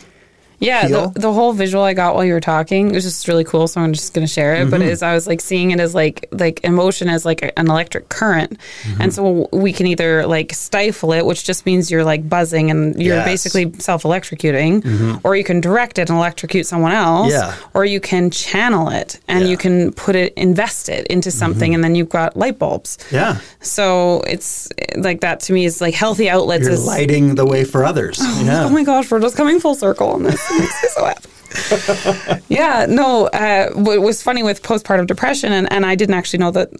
Yeah, 0.63 0.89
the, 0.89 1.13
the 1.15 1.33
whole 1.33 1.53
visual 1.53 1.83
I 1.83 1.93
got 1.95 2.15
while 2.15 2.25
you 2.25 2.33
were 2.33 2.41
talking 2.41 2.93
was 2.93 3.05
just 3.05 3.27
really 3.29 3.45
cool. 3.45 3.67
So 3.69 3.81
I'm 3.81 3.93
just 3.93 4.15
going 4.15 4.27
to 4.27 4.33
share 4.33 4.55
it. 4.55 4.71
But 4.71 4.81
Mm-hmm. 4.81 4.91
as 4.91 5.03
I 5.03 5.13
was 5.15 5.27
like 5.27 5.41
seeing 5.41 5.71
it 5.73 5.81
as 5.81 5.95
like 5.95 6.29
like 6.31 6.61
emotion 6.65 7.09
as 7.09 7.25
like 7.25 7.43
a- 7.43 7.59
an 7.59 7.69
electric 7.69 8.09
current, 8.09 8.59
Mm-hmm. 8.85 9.03
and 9.03 9.13
so 9.15 9.49
we 9.53 9.73
can 9.73 9.87
either 9.87 10.27
like 10.27 10.53
stifle 10.55 11.13
it, 11.13 11.27
which 11.27 11.45
just 11.45 11.67
means 11.67 11.91
you're 11.91 12.05
like 12.05 12.29
buzzing 12.29 12.71
and 12.71 12.95
you're 13.01 13.17
Yes. 13.17 13.23
Mm-hmm. 13.23 13.33
basically 13.33 13.73
self 13.81 14.03
electrocuting, 14.05 15.21
or 15.25 15.37
you 15.37 15.45
can 15.45 15.61
direct 15.61 15.99
it 15.99 16.09
and 16.09 16.17
electrocute 16.19 16.67
someone 16.67 16.93
else, 16.93 17.33
Yeah. 17.33 17.55
or 17.75 17.85
you 17.85 18.01
can 18.01 18.31
channel 18.31 18.89
it 18.89 19.21
and 19.29 19.41
Yeah. 19.41 19.43
Mm-hmm. 19.45 19.51
you 19.51 19.57
can 19.57 19.93
put 19.93 20.17
it 20.17 20.33
invest 20.35 20.89
it 20.89 21.07
into 21.09 21.31
something, 21.31 21.75
and 21.75 21.83
then 21.83 21.95
you've 21.95 22.09
got 22.09 22.37
light 22.37 22.59
bulbs. 22.59 22.99
Yeah, 23.11 23.39
So 23.61 24.21
it's 24.27 24.69
like 24.97 25.21
that 25.23 25.41
to 25.41 25.53
me 25.53 25.65
is 25.65 25.81
like 25.81 25.95
healthy 25.95 26.29
outlets. 26.31 26.65
you're 26.65 26.73
is, 26.73 26.85
lighting 26.87 27.35
the 27.35 27.47
way 27.47 27.65
for 27.65 27.85
others. 27.85 28.19
Yeah. 28.43 28.65
Oh 28.65 28.69
my 28.69 28.85
gosh, 28.85 29.11
we're 29.11 29.21
just 29.21 29.37
coming 29.37 29.59
full 29.61 29.75
circle 29.75 30.09
on 30.11 30.23
this. 30.23 30.41
Makes 30.59 30.83
me 30.83 30.89
so 30.91 31.05
happy. 31.05 32.43
yeah, 32.49 32.87
no, 32.89 33.27
uh, 33.29 33.71
what 33.73 34.01
was 34.01 34.23
funny 34.23 34.43
with 34.43 34.63
postpartum 34.63 35.07
depression, 35.07 35.53
and, 35.53 35.71
and 35.73 35.85
I 35.85 35.95
didn't 35.95 36.15
actually 36.15 36.39
know 36.39 36.51
that. 36.53 36.71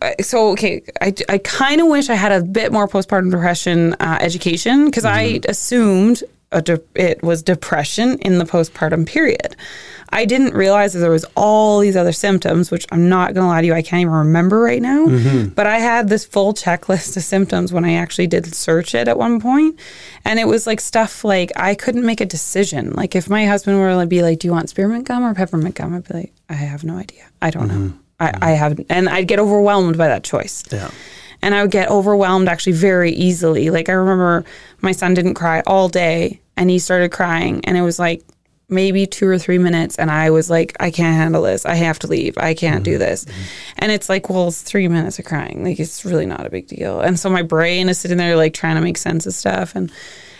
uh, 0.00 0.10
So, 0.20 0.50
okay, 0.52 0.82
I, 1.00 1.12
I 1.28 1.38
kind 1.38 1.80
of 1.80 1.88
wish 1.88 2.08
I 2.10 2.14
had 2.14 2.32
a 2.32 2.42
bit 2.42 2.72
more 2.72 2.86
postpartum 2.88 3.30
depression 3.30 3.94
uh, 3.94 4.18
education 4.20 4.86
because 4.86 5.04
I 5.04 5.40
assumed 5.48 6.22
a 6.52 6.62
de- 6.62 6.80
it 6.94 7.22
was 7.22 7.42
depression 7.42 8.18
in 8.20 8.38
the 8.38 8.44
postpartum 8.44 9.06
period. 9.06 9.56
I 10.12 10.26
didn't 10.26 10.54
realize 10.54 10.92
that 10.92 11.00
there 11.00 11.10
was 11.10 11.24
all 11.36 11.80
these 11.80 11.96
other 11.96 12.12
symptoms, 12.12 12.70
which 12.70 12.86
I'm 12.92 13.08
not 13.08 13.32
going 13.32 13.44
to 13.44 13.48
lie 13.48 13.62
to 13.62 13.66
you, 13.66 13.72
I 13.72 13.80
can't 13.80 14.02
even 14.02 14.12
remember 14.12 14.60
right 14.60 14.82
now. 14.82 15.06
Mm-hmm. 15.06 15.48
But 15.48 15.66
I 15.66 15.78
had 15.78 16.08
this 16.10 16.26
full 16.26 16.52
checklist 16.52 17.16
of 17.16 17.22
symptoms 17.22 17.72
when 17.72 17.84
I 17.86 17.94
actually 17.94 18.26
did 18.26 18.54
search 18.54 18.94
it 18.94 19.08
at 19.08 19.16
one 19.16 19.40
point, 19.40 19.78
and 20.24 20.38
it 20.38 20.46
was 20.46 20.66
like 20.66 20.80
stuff 20.80 21.24
like 21.24 21.50
I 21.56 21.74
couldn't 21.74 22.04
make 22.04 22.20
a 22.20 22.26
decision. 22.26 22.92
Like 22.92 23.16
if 23.16 23.30
my 23.30 23.46
husband 23.46 23.78
were 23.78 23.98
to 23.98 24.06
be 24.06 24.22
like, 24.22 24.38
"Do 24.38 24.48
you 24.48 24.52
want 24.52 24.68
spearmint 24.68 25.06
gum 25.06 25.24
or 25.24 25.34
peppermint 25.34 25.74
gum?" 25.74 25.94
I'd 25.94 26.06
be 26.06 26.14
like, 26.14 26.32
"I 26.48 26.54
have 26.54 26.84
no 26.84 26.96
idea. 26.98 27.24
I 27.40 27.50
don't 27.50 27.68
know. 27.68 27.74
Mm-hmm. 27.74 27.96
I, 28.20 28.28
I 28.28 28.30
mm-hmm. 28.30 28.54
have," 28.56 28.80
and 28.90 29.08
I'd 29.08 29.28
get 29.28 29.38
overwhelmed 29.38 29.96
by 29.96 30.08
that 30.08 30.24
choice 30.24 30.62
Yeah. 30.70 30.90
and 31.40 31.54
I 31.54 31.62
would 31.62 31.70
get 31.70 31.88
overwhelmed 31.88 32.48
actually 32.48 32.74
very 32.74 33.12
easily. 33.12 33.70
Like 33.70 33.88
I 33.88 33.92
remember 33.92 34.44
my 34.80 34.92
son 34.92 35.14
didn't 35.14 35.34
cry 35.34 35.62
all 35.66 35.88
day 35.88 36.40
and 36.56 36.68
he 36.70 36.78
started 36.78 37.10
crying 37.12 37.64
and 37.64 37.76
it 37.76 37.82
was 37.82 37.98
like 37.98 38.22
maybe 38.72 39.06
2 39.06 39.26
or 39.28 39.38
3 39.38 39.58
minutes 39.58 39.96
and 39.96 40.10
I 40.10 40.30
was 40.30 40.50
like 40.50 40.76
I 40.80 40.90
can't 40.90 41.16
handle 41.16 41.42
this. 41.42 41.64
I 41.66 41.74
have 41.74 41.98
to 42.00 42.06
leave. 42.06 42.36
I 42.38 42.54
can't 42.54 42.82
do 42.82 42.92
mm-hmm. 42.92 43.00
this. 43.00 43.24
Mm-hmm. 43.24 43.42
And 43.78 43.92
it's 43.92 44.08
like 44.08 44.28
well 44.28 44.48
it's 44.48 44.62
3 44.62 44.88
minutes 44.88 45.18
of 45.18 45.24
crying. 45.24 45.62
Like 45.64 45.78
it's 45.78 46.04
really 46.04 46.26
not 46.26 46.46
a 46.46 46.50
big 46.50 46.66
deal. 46.66 47.00
And 47.00 47.18
so 47.18 47.30
my 47.30 47.42
brain 47.42 47.88
is 47.88 47.98
sitting 47.98 48.18
there 48.18 48.36
like 48.36 48.54
trying 48.54 48.76
to 48.76 48.82
make 48.82 48.98
sense 48.98 49.26
of 49.26 49.34
stuff 49.34 49.74
and 49.74 49.92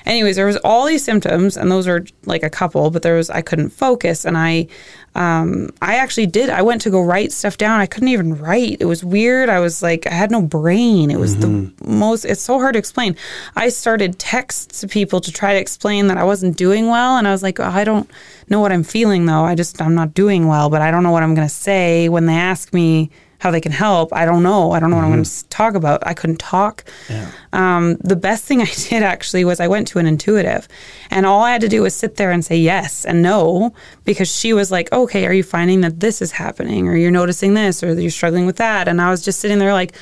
anyways 0.06 0.36
there 0.36 0.46
was 0.46 0.56
all 0.58 0.86
these 0.86 1.04
symptoms 1.04 1.56
and 1.56 1.70
those 1.70 1.86
are 1.86 2.04
like 2.24 2.42
a 2.42 2.50
couple 2.50 2.90
but 2.90 3.02
there 3.02 3.14
was 3.14 3.30
i 3.30 3.40
couldn't 3.40 3.70
focus 3.70 4.24
and 4.24 4.36
i 4.36 4.66
um, 5.14 5.68
i 5.82 5.96
actually 5.96 6.26
did 6.26 6.48
i 6.48 6.62
went 6.62 6.80
to 6.80 6.90
go 6.90 7.02
write 7.02 7.32
stuff 7.32 7.58
down. 7.58 7.80
I 7.80 7.86
couldn't 7.86 8.08
even 8.08 8.38
write. 8.38 8.78
It 8.80 8.86
was 8.86 9.04
weird. 9.04 9.48
I 9.48 9.60
was 9.60 9.82
like 9.82 10.06
i 10.06 10.10
had 10.10 10.30
no 10.30 10.40
brain. 10.40 11.10
It 11.10 11.18
was 11.18 11.36
the 11.36 11.70
most 11.84 12.24
it's 12.24 12.40
so 12.40 12.58
hard 12.58 12.74
to 12.74 12.78
explain. 12.78 13.16
I 13.56 13.68
started 13.68 14.18
texts 14.18 14.80
to 14.80 14.88
people 14.88 15.20
to 15.20 15.30
try 15.30 15.52
to 15.54 15.60
explain 15.60 16.06
that 16.06 16.16
i 16.16 16.24
wasn't 16.24 16.56
doing 16.56 16.88
well 16.88 17.16
and 17.18 17.28
i 17.28 17.30
was 17.30 17.42
like 17.42 17.60
oh, 17.60 17.64
i 17.64 17.84
don't 17.84 18.10
know 18.48 18.60
what 18.60 18.72
i'm 18.72 18.84
feeling 18.84 19.26
though. 19.26 19.44
I 19.44 19.54
just 19.54 19.80
i'm 19.82 19.94
not 19.94 20.14
doing 20.14 20.46
well 20.46 20.70
but 20.70 20.80
i 20.80 20.90
don't 20.90 21.02
know 21.02 21.10
what 21.10 21.22
i'm 21.22 21.34
going 21.34 21.48
to 21.48 21.54
say 21.54 22.08
when 22.08 22.26
they 22.26 22.34
ask 22.34 22.72
me 22.72 23.10
how 23.42 23.50
they 23.50 23.60
can 23.60 23.72
help 23.72 24.12
i 24.12 24.24
don't 24.24 24.44
know. 24.44 24.70
I 24.74 24.78
don't 24.80 24.90
know 24.90 24.96
what 24.96 25.04
i'm 25.04 25.12
going 25.12 25.24
to 25.24 25.48
talk 25.48 25.74
about. 25.74 25.98
I 26.06 26.14
couldn't 26.14 26.38
talk. 26.38 26.84
Yeah. 27.10 27.28
um, 27.52 27.96
the 28.12 28.20
best 28.28 28.44
thing 28.44 28.60
I 28.68 28.70
did 28.88 29.02
actually 29.02 29.44
was 29.44 29.58
I 29.60 29.68
went 29.74 29.88
to 29.88 29.98
an 29.98 30.06
intuitive, 30.06 30.68
and 31.10 31.26
all 31.26 31.42
I 31.48 31.50
had 31.54 31.60
to 31.62 31.68
do 31.76 31.82
was 31.82 31.94
sit 31.94 32.16
there 32.16 32.30
and 32.30 32.44
say 32.44 32.56
yes 32.56 33.04
and 33.04 33.20
no 33.20 33.72
because 34.04 34.28
she 34.40 34.52
was 34.52 34.70
like, 34.70 34.92
"Okay, 34.92 35.26
are 35.26 35.32
you 35.40 35.42
finding 35.42 35.80
that 35.82 36.00
this 36.00 36.22
is 36.22 36.32
happening, 36.32 36.88
or 36.88 36.94
you're 36.96 37.10
noticing 37.22 37.54
this, 37.54 37.82
or 37.82 37.92
you're 37.92 38.10
struggling 38.20 38.46
with 38.46 38.56
that?" 38.56 38.88
And 38.88 39.00
I 39.00 39.10
was 39.10 39.24
just 39.24 39.40
sitting 39.40 39.58
there 39.58 39.72
like, 39.72 39.92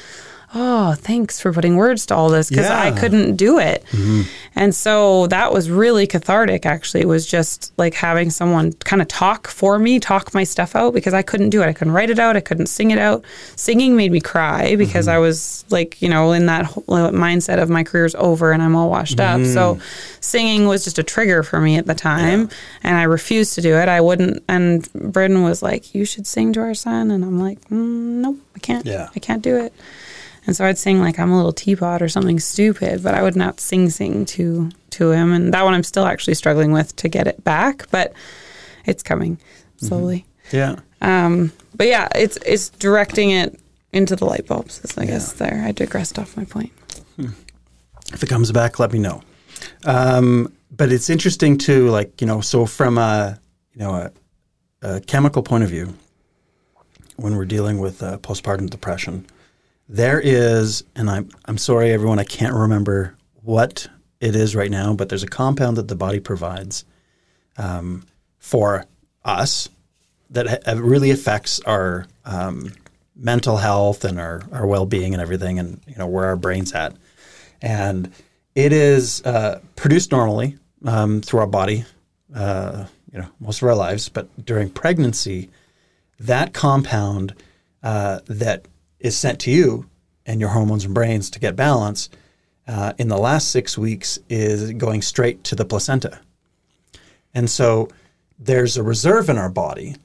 "Oh, 0.54 0.94
thanks 0.94 1.40
for 1.40 1.52
putting 1.52 1.76
words 1.76 2.06
to 2.06 2.14
all 2.14 2.28
this 2.28 2.48
because 2.48 2.68
I 2.68 2.90
couldn't 2.98 3.36
do 3.36 3.58
it." 3.58 3.84
Mm-hmm. 3.90 4.22
And 4.56 4.74
so 4.74 5.26
that 5.28 5.52
was 5.52 5.70
really 5.70 6.06
cathartic. 6.06 6.66
Actually, 6.66 7.00
it 7.00 7.08
was 7.08 7.26
just 7.26 7.72
like 7.78 7.94
having 7.94 8.30
someone 8.30 8.72
kind 8.72 9.00
of 9.00 9.08
talk 9.08 9.46
for 9.46 9.78
me, 9.78 10.00
talk 10.00 10.34
my 10.34 10.44
stuff 10.44 10.74
out 10.74 10.92
because 10.92 11.14
I 11.14 11.22
couldn't 11.22 11.50
do 11.50 11.62
it. 11.62 11.66
I 11.66 11.72
couldn't 11.72 11.92
write 11.92 12.10
it 12.10 12.18
out. 12.18 12.36
I 12.36 12.40
couldn't 12.40 12.66
sing 12.66 12.90
it 12.90 12.98
out. 12.98 13.24
Singing 13.56 13.96
made 13.96 14.12
me 14.12 14.20
cry 14.20 14.76
because 14.76 15.06
mm-hmm. 15.06 15.16
I 15.16 15.18
was 15.18 15.64
like, 15.70 16.02
you 16.02 16.08
know, 16.08 16.32
in 16.32 16.46
that 16.46 16.66
whole 16.66 16.84
uh, 16.88 17.10
mindset 17.10 17.62
of 17.62 17.70
my 17.70 17.84
career's 17.84 18.14
over 18.16 18.52
and 18.52 18.62
I'm 18.62 18.74
all 18.74 18.90
washed 18.90 19.20
up. 19.20 19.40
Mm-hmm. 19.40 19.54
So 19.54 19.78
singing 20.20 20.66
was 20.66 20.84
just 20.84 20.98
a 20.98 21.02
trigger 21.02 21.42
for 21.42 21.60
me 21.60 21.76
at 21.76 21.86
the 21.86 21.94
time, 21.94 22.48
and 22.82 22.96
I 22.96 23.04
refused 23.04 23.54
to 23.54 23.62
do 23.62 23.76
it. 23.76 23.88
I 23.88 24.00
wouldn't. 24.00 24.42
And 24.48 24.90
Britton 24.92 25.42
was 25.42 25.62
like, 25.62 25.94
"You 25.94 26.04
should 26.04 26.26
sing 26.26 26.52
to 26.54 26.60
our 26.60 26.74
son," 26.74 27.10
and 27.10 27.24
I'm 27.24 27.40
like, 27.40 27.60
mm, 27.68 28.20
"Nope, 28.22 28.38
I 28.56 28.58
can't. 28.58 28.86
Yeah. 28.86 29.08
I 29.14 29.18
can't 29.18 29.42
do 29.42 29.56
it." 29.56 29.72
And 30.46 30.56
so 30.56 30.64
I'd 30.64 30.78
sing 30.78 31.00
like 31.00 31.18
I'm 31.18 31.30
a 31.30 31.36
little 31.36 31.52
teapot 31.52 32.02
or 32.02 32.08
something 32.08 32.40
stupid, 32.40 33.02
but 33.02 33.14
I 33.14 33.22
would 33.22 33.36
not 33.36 33.60
sing 33.60 33.90
sing 33.90 34.24
to 34.26 34.70
to 34.90 35.10
him. 35.10 35.32
And 35.32 35.52
that 35.54 35.64
one 35.64 35.74
I'm 35.74 35.82
still 35.82 36.06
actually 36.06 36.34
struggling 36.34 36.72
with 36.72 36.96
to 36.96 37.08
get 37.08 37.26
it 37.26 37.42
back, 37.44 37.90
but 37.90 38.12
it's 38.86 39.02
coming 39.02 39.38
slowly. 39.76 40.24
Yeah. 40.52 40.76
Um, 41.00 41.52
but 41.74 41.86
yeah, 41.86 42.08
it's 42.14 42.38
it's 42.44 42.70
directing 42.70 43.30
it 43.30 43.58
into 43.92 44.16
the 44.16 44.24
light 44.24 44.46
bulbs. 44.46 44.80
Is 44.84 44.96
I 44.96 45.06
guess 45.06 45.34
there. 45.34 45.62
I 45.64 45.72
digressed 45.72 46.18
off 46.18 46.36
my 46.36 46.44
point. 46.44 46.72
If 48.12 48.22
it 48.22 48.28
comes 48.28 48.50
back, 48.50 48.78
let 48.78 48.92
me 48.92 48.98
know. 48.98 49.22
Um, 49.84 50.52
but 50.70 50.90
it's 50.90 51.10
interesting 51.10 51.58
too, 51.58 51.88
like 51.90 52.20
you 52.20 52.26
know, 52.26 52.40
so 52.40 52.66
from 52.66 52.98
a 52.98 53.38
you 53.74 53.80
know 53.80 53.94
a, 53.94 54.12
a 54.82 55.00
chemical 55.00 55.42
point 55.42 55.64
of 55.64 55.70
view, 55.70 55.94
when 57.16 57.36
we're 57.36 57.44
dealing 57.44 57.78
with 57.78 58.02
uh, 58.02 58.18
postpartum 58.18 58.68
depression, 58.68 59.26
there 59.90 60.20
is, 60.20 60.84
and 60.94 61.10
I'm 61.10 61.28
I'm 61.46 61.58
sorry, 61.58 61.90
everyone, 61.90 62.20
I 62.20 62.24
can't 62.24 62.54
remember 62.54 63.16
what 63.42 63.88
it 64.20 64.36
is 64.36 64.54
right 64.54 64.70
now, 64.70 64.94
but 64.94 65.08
there's 65.08 65.24
a 65.24 65.28
compound 65.28 65.76
that 65.78 65.88
the 65.88 65.96
body 65.96 66.20
provides 66.20 66.84
um, 67.58 68.06
for 68.38 68.84
us 69.24 69.68
that 70.30 70.46
ha- 70.46 70.74
really 70.78 71.10
affects 71.10 71.58
our 71.60 72.06
um, 72.24 72.72
mental 73.16 73.56
health 73.56 74.04
and 74.04 74.20
our, 74.20 74.42
our 74.52 74.64
well-being 74.64 75.12
and 75.12 75.20
everything 75.20 75.58
and 75.58 75.80
you 75.88 75.96
know 75.96 76.06
where 76.06 76.26
our 76.26 76.36
brain's 76.36 76.72
at. 76.72 76.94
And 77.60 78.12
it 78.54 78.72
is 78.72 79.22
uh, 79.24 79.60
produced 79.74 80.12
normally 80.12 80.56
um, 80.84 81.20
through 81.20 81.40
our 81.40 81.46
body 81.48 81.84
uh, 82.32 82.86
you 83.12 83.18
know 83.18 83.28
most 83.40 83.60
of 83.60 83.68
our 83.68 83.74
lives 83.74 84.08
but 84.08 84.28
during 84.46 84.70
pregnancy 84.70 85.50
that 86.20 86.54
compound 86.54 87.34
uh, 87.82 88.20
that 88.26 88.66
is 89.00 89.16
sent 89.16 89.40
to 89.40 89.50
you 89.50 89.88
and 90.26 90.40
your 90.40 90.50
hormones 90.50 90.84
and 90.84 90.94
brains 90.94 91.30
to 91.30 91.40
get 91.40 91.56
balance 91.56 92.08
uh, 92.68 92.92
in 92.98 93.08
the 93.08 93.18
last 93.18 93.50
six 93.50 93.76
weeks 93.76 94.18
is 94.28 94.72
going 94.74 95.02
straight 95.02 95.42
to 95.44 95.54
the 95.54 95.64
placenta 95.64 96.20
and 97.34 97.48
so 97.48 97.88
there's 98.38 98.76
a 98.76 98.82
reserve 98.82 99.28
in 99.28 99.38
our 99.38 99.50
body 99.50 99.96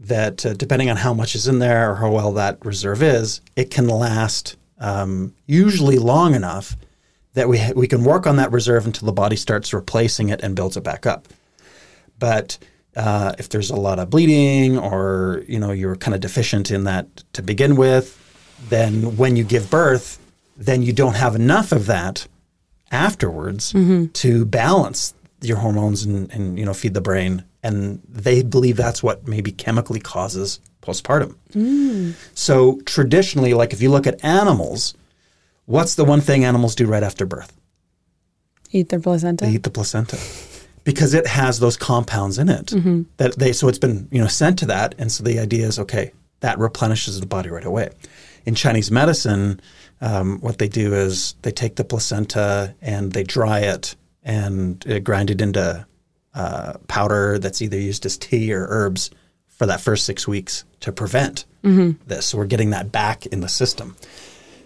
that, 0.00 0.44
uh, 0.44 0.54
depending 0.54 0.90
on 0.90 0.96
how 0.96 1.14
much 1.14 1.34
is 1.34 1.46
in 1.46 1.58
there 1.58 1.92
or 1.92 1.96
how 1.96 2.10
well 2.10 2.32
that 2.32 2.64
reserve 2.64 3.02
is, 3.02 3.40
it 3.54 3.70
can 3.70 3.88
last 3.88 4.56
um, 4.78 5.34
usually 5.46 5.98
long 5.98 6.34
enough 6.34 6.76
that 7.34 7.48
we, 7.48 7.58
ha- 7.58 7.72
we 7.76 7.86
can 7.86 8.02
work 8.02 8.26
on 8.26 8.36
that 8.36 8.50
reserve 8.50 8.86
until 8.86 9.06
the 9.06 9.12
body 9.12 9.36
starts 9.36 9.72
replacing 9.72 10.30
it 10.30 10.40
and 10.42 10.56
builds 10.56 10.76
it 10.76 10.82
back 10.82 11.06
up. 11.06 11.28
But 12.18 12.58
uh, 12.96 13.34
if 13.38 13.48
there's 13.48 13.70
a 13.70 13.76
lot 13.76 13.98
of 13.98 14.10
bleeding 14.10 14.76
or 14.76 15.44
you 15.48 15.58
know 15.58 15.72
you're 15.72 15.96
kind 15.96 16.14
of 16.14 16.20
deficient 16.20 16.70
in 16.70 16.84
that 16.84 17.06
to 17.32 17.42
begin 17.42 17.76
with, 17.76 18.18
then 18.68 19.16
when 19.16 19.36
you 19.36 19.44
give 19.44 19.70
birth, 19.70 20.18
then 20.56 20.82
you 20.82 20.92
don't 20.92 21.16
have 21.16 21.34
enough 21.34 21.72
of 21.72 21.86
that 21.86 22.26
afterwards 22.90 23.72
mm-hmm. 23.72 24.06
to 24.08 24.44
balance 24.44 25.14
your 25.40 25.56
hormones 25.56 26.04
and, 26.04 26.32
and 26.32 26.58
you 26.58 26.64
know 26.64 26.74
feed 26.74 26.94
the 26.94 27.00
brain. 27.00 27.44
And 27.64 28.02
they 28.08 28.42
believe 28.42 28.76
that's 28.76 29.02
what 29.02 29.26
maybe 29.26 29.52
chemically 29.52 30.00
causes 30.00 30.60
postpartum. 30.82 31.36
Mm. 31.52 32.14
So 32.34 32.80
traditionally 32.86 33.54
like 33.54 33.72
if 33.72 33.80
you 33.80 33.90
look 33.90 34.06
at 34.06 34.22
animals 34.24 34.94
what's 35.66 35.94
the 35.94 36.04
one 36.04 36.20
thing 36.20 36.44
animals 36.44 36.74
do 36.74 36.86
right 36.86 37.02
after 37.02 37.24
birth? 37.26 37.52
Eat 38.70 38.88
their 38.88 39.00
placenta. 39.00 39.44
they 39.44 39.52
eat 39.52 39.62
the 39.62 39.70
placenta. 39.70 40.18
Because 40.84 41.14
it 41.14 41.26
has 41.26 41.60
those 41.60 41.76
compounds 41.76 42.38
in 42.38 42.48
it 42.48 42.66
mm-hmm. 42.66 43.02
that 43.18 43.38
they 43.38 43.52
so 43.52 43.68
it's 43.68 43.78
been 43.78 44.08
you 44.10 44.20
know 44.20 44.28
sent 44.28 44.58
to 44.60 44.66
that. 44.66 44.94
And 44.98 45.10
so 45.10 45.24
the 45.24 45.38
idea 45.38 45.66
is 45.66 45.78
okay 45.78 46.12
that 46.40 46.58
replenishes 46.58 47.20
the 47.20 47.26
body 47.26 47.50
right 47.50 47.64
away 47.64 47.90
in 48.46 48.54
chinese 48.54 48.90
medicine 48.90 49.60
um, 50.00 50.40
what 50.40 50.58
they 50.58 50.68
do 50.68 50.94
is 50.94 51.34
they 51.42 51.52
take 51.52 51.76
the 51.76 51.84
placenta 51.84 52.74
and 52.80 53.12
they 53.12 53.22
dry 53.22 53.60
it 53.60 53.94
and 54.22 54.84
uh, 54.90 54.98
grind 54.98 55.30
it 55.30 55.40
into 55.40 55.86
uh, 56.34 56.72
powder 56.88 57.38
that's 57.38 57.62
either 57.62 57.78
used 57.78 58.06
as 58.06 58.16
tea 58.16 58.52
or 58.52 58.66
herbs 58.68 59.10
for 59.48 59.66
that 59.66 59.80
first 59.80 60.04
six 60.04 60.26
weeks 60.26 60.64
to 60.80 60.90
prevent 60.92 61.44
this 62.06 62.26
so 62.26 62.38
we're 62.38 62.46
getting 62.46 62.70
that 62.70 62.90
back 62.90 63.26
in 63.26 63.40
the 63.40 63.48
system 63.48 63.96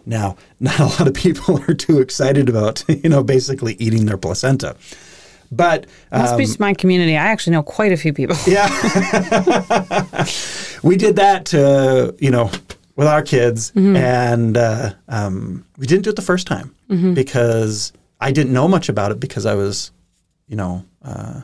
now, 0.07 0.37
not 0.61 0.79
a 0.79 0.85
lot 0.85 1.07
of 1.07 1.15
people 1.15 1.61
are 1.69 1.75
too 1.75 2.01
excited 2.01 2.49
about, 2.49 2.85
you 2.89 3.11
know, 3.11 3.23
basically 3.23 3.75
eating 3.75 4.07
their 4.07 4.17
placenta. 4.17 4.77
But 5.53 5.87
um, 6.11 6.37
be 6.37 6.47
my 6.59 6.75
community. 6.75 7.17
I 7.17 7.27
actually 7.27 7.53
know 7.53 7.63
quite 7.63 7.93
a 7.93 7.97
few 7.97 8.13
people. 8.13 8.37
yeah, 8.49 8.67
we 10.83 10.97
did 10.97 11.15
that 11.17 11.45
to, 11.47 12.17
you 12.19 12.33
know, 12.33 12.51
with 12.97 13.07
our 13.07 13.23
kids, 13.23 13.73
and 13.77 14.57
uh, 14.57 14.93
um, 15.09 15.65
we 15.79 15.87
didn't 15.87 16.05
do 16.05 16.11
it 16.11 16.17
the 16.17 16.23
first 16.23 16.47
time 16.47 16.75
because 17.15 17.93
I 18.21 18.33
didn't 18.33 18.53
know 18.53 18.69
much 18.69 18.89
about 18.89 19.13
it 19.13 19.21
because 19.21 19.45
I 19.45 19.55
was, 19.55 19.91
you 20.49 20.57
know, 20.57 20.85
uh, 21.05 21.43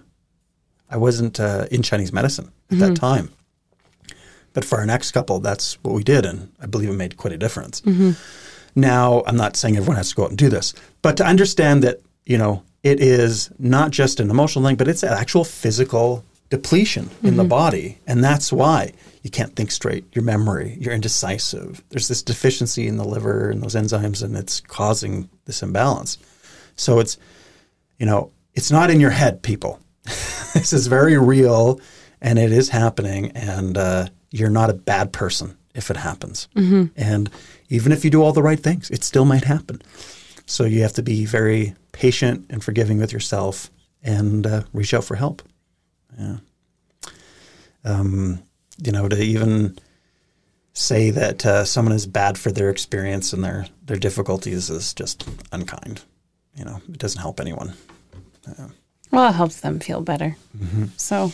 I 0.90 0.96
wasn't 0.96 1.38
uh, 1.40 1.66
in 1.70 1.82
Chinese 1.82 2.12
medicine 2.12 2.50
at 2.70 2.78
that 2.78 2.96
time. 2.96 3.28
But 4.54 4.64
for 4.64 4.78
our 4.78 4.86
next 4.86 5.12
couple, 5.12 5.40
that's 5.40 5.74
what 5.82 5.94
we 5.94 6.02
did, 6.02 6.24
and 6.26 6.48
I 6.60 6.66
believe 6.66 6.90
it 6.90 6.94
made 6.94 7.16
quite 7.16 7.32
a 7.32 7.38
difference. 7.38 7.80
Now, 8.74 9.22
I'm 9.26 9.36
not 9.36 9.56
saying 9.56 9.76
everyone 9.76 9.96
has 9.96 10.10
to 10.10 10.14
go 10.14 10.24
out 10.24 10.30
and 10.30 10.38
do 10.38 10.48
this, 10.48 10.74
but 11.02 11.16
to 11.18 11.24
understand 11.26 11.82
that, 11.84 12.00
you 12.24 12.38
know, 12.38 12.62
it 12.82 13.00
is 13.00 13.50
not 13.58 13.90
just 13.90 14.20
an 14.20 14.30
emotional 14.30 14.64
thing, 14.64 14.76
but 14.76 14.88
it's 14.88 15.02
an 15.02 15.12
actual 15.12 15.44
physical 15.44 16.24
depletion 16.52 17.08
in 17.22 17.38
the 17.38 17.44
body. 17.44 17.98
And 18.06 18.22
that's 18.22 18.52
why 18.52 18.92
you 19.22 19.30
can't 19.30 19.56
think 19.56 19.70
straight, 19.70 20.04
your 20.14 20.22
memory, 20.22 20.76
you're 20.78 20.92
indecisive. 20.92 21.82
There's 21.88 22.08
this 22.08 22.22
deficiency 22.22 22.86
in 22.86 22.98
the 22.98 23.06
liver 23.06 23.48
and 23.48 23.62
those 23.62 23.74
enzymes, 23.74 24.22
and 24.22 24.36
it's 24.36 24.60
causing 24.60 25.30
this 25.46 25.62
imbalance. 25.62 26.18
So 26.76 26.98
it's, 27.00 27.16
you 27.98 28.04
know, 28.04 28.32
it's 28.52 28.70
not 28.70 28.90
in 28.90 29.00
your 29.00 29.12
head, 29.12 29.42
people. 29.42 29.80
this 30.04 30.74
is 30.74 30.88
very 30.88 31.16
real. 31.16 31.80
and 32.20 32.38
it 32.38 32.52
is 32.52 32.68
happening, 32.68 33.30
and 33.34 33.78
uh, 33.78 34.06
you're 34.30 34.50
not 34.50 34.68
a 34.68 34.74
bad 34.74 35.10
person 35.10 35.56
if 35.74 35.90
it 35.90 35.96
happens. 35.96 36.48
And 36.96 37.30
even 37.70 37.92
if 37.92 38.04
you 38.04 38.10
do 38.10 38.22
all 38.22 38.34
the 38.34 38.42
right 38.42 38.60
things, 38.60 38.90
it 38.90 39.02
still 39.04 39.24
might 39.24 39.44
happen. 39.44 39.80
So 40.44 40.64
you 40.64 40.82
have 40.82 40.92
to 40.92 41.02
be 41.02 41.24
very 41.24 41.74
patient 41.92 42.44
and 42.50 42.62
forgiving 42.62 42.98
with 42.98 43.10
yourself, 43.10 43.70
and 44.04 44.46
uh, 44.46 44.62
reach 44.74 44.92
out 44.92 45.04
for 45.04 45.16
help. 45.16 45.40
Yeah. 46.18 46.36
Um, 47.84 48.42
you 48.82 48.92
know, 48.92 49.08
to 49.08 49.20
even 49.20 49.78
say 50.72 51.10
that 51.10 51.44
uh, 51.44 51.64
someone 51.64 51.94
is 51.94 52.06
bad 52.06 52.38
for 52.38 52.50
their 52.50 52.70
experience 52.70 53.32
and 53.32 53.44
their 53.44 53.66
their 53.84 53.98
difficulties 53.98 54.70
is 54.70 54.94
just 54.94 55.28
unkind. 55.52 56.02
You 56.56 56.64
know, 56.64 56.80
it 56.88 56.98
doesn't 56.98 57.20
help 57.20 57.40
anyone. 57.40 57.74
Well, 59.10 59.28
it 59.28 59.34
helps 59.34 59.60
them 59.60 59.80
feel 59.80 60.00
better. 60.00 60.36
Mm-hmm. 60.56 60.84
So 60.96 61.32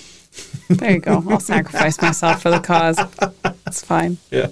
there 0.68 0.92
you 0.92 0.98
go. 0.98 1.24
I'll 1.28 1.40
sacrifice 1.40 2.00
myself 2.00 2.42
for 2.42 2.50
the 2.50 2.60
cause. 2.60 2.98
It's 3.66 3.84
fine. 3.84 4.18
Yeah. 4.30 4.48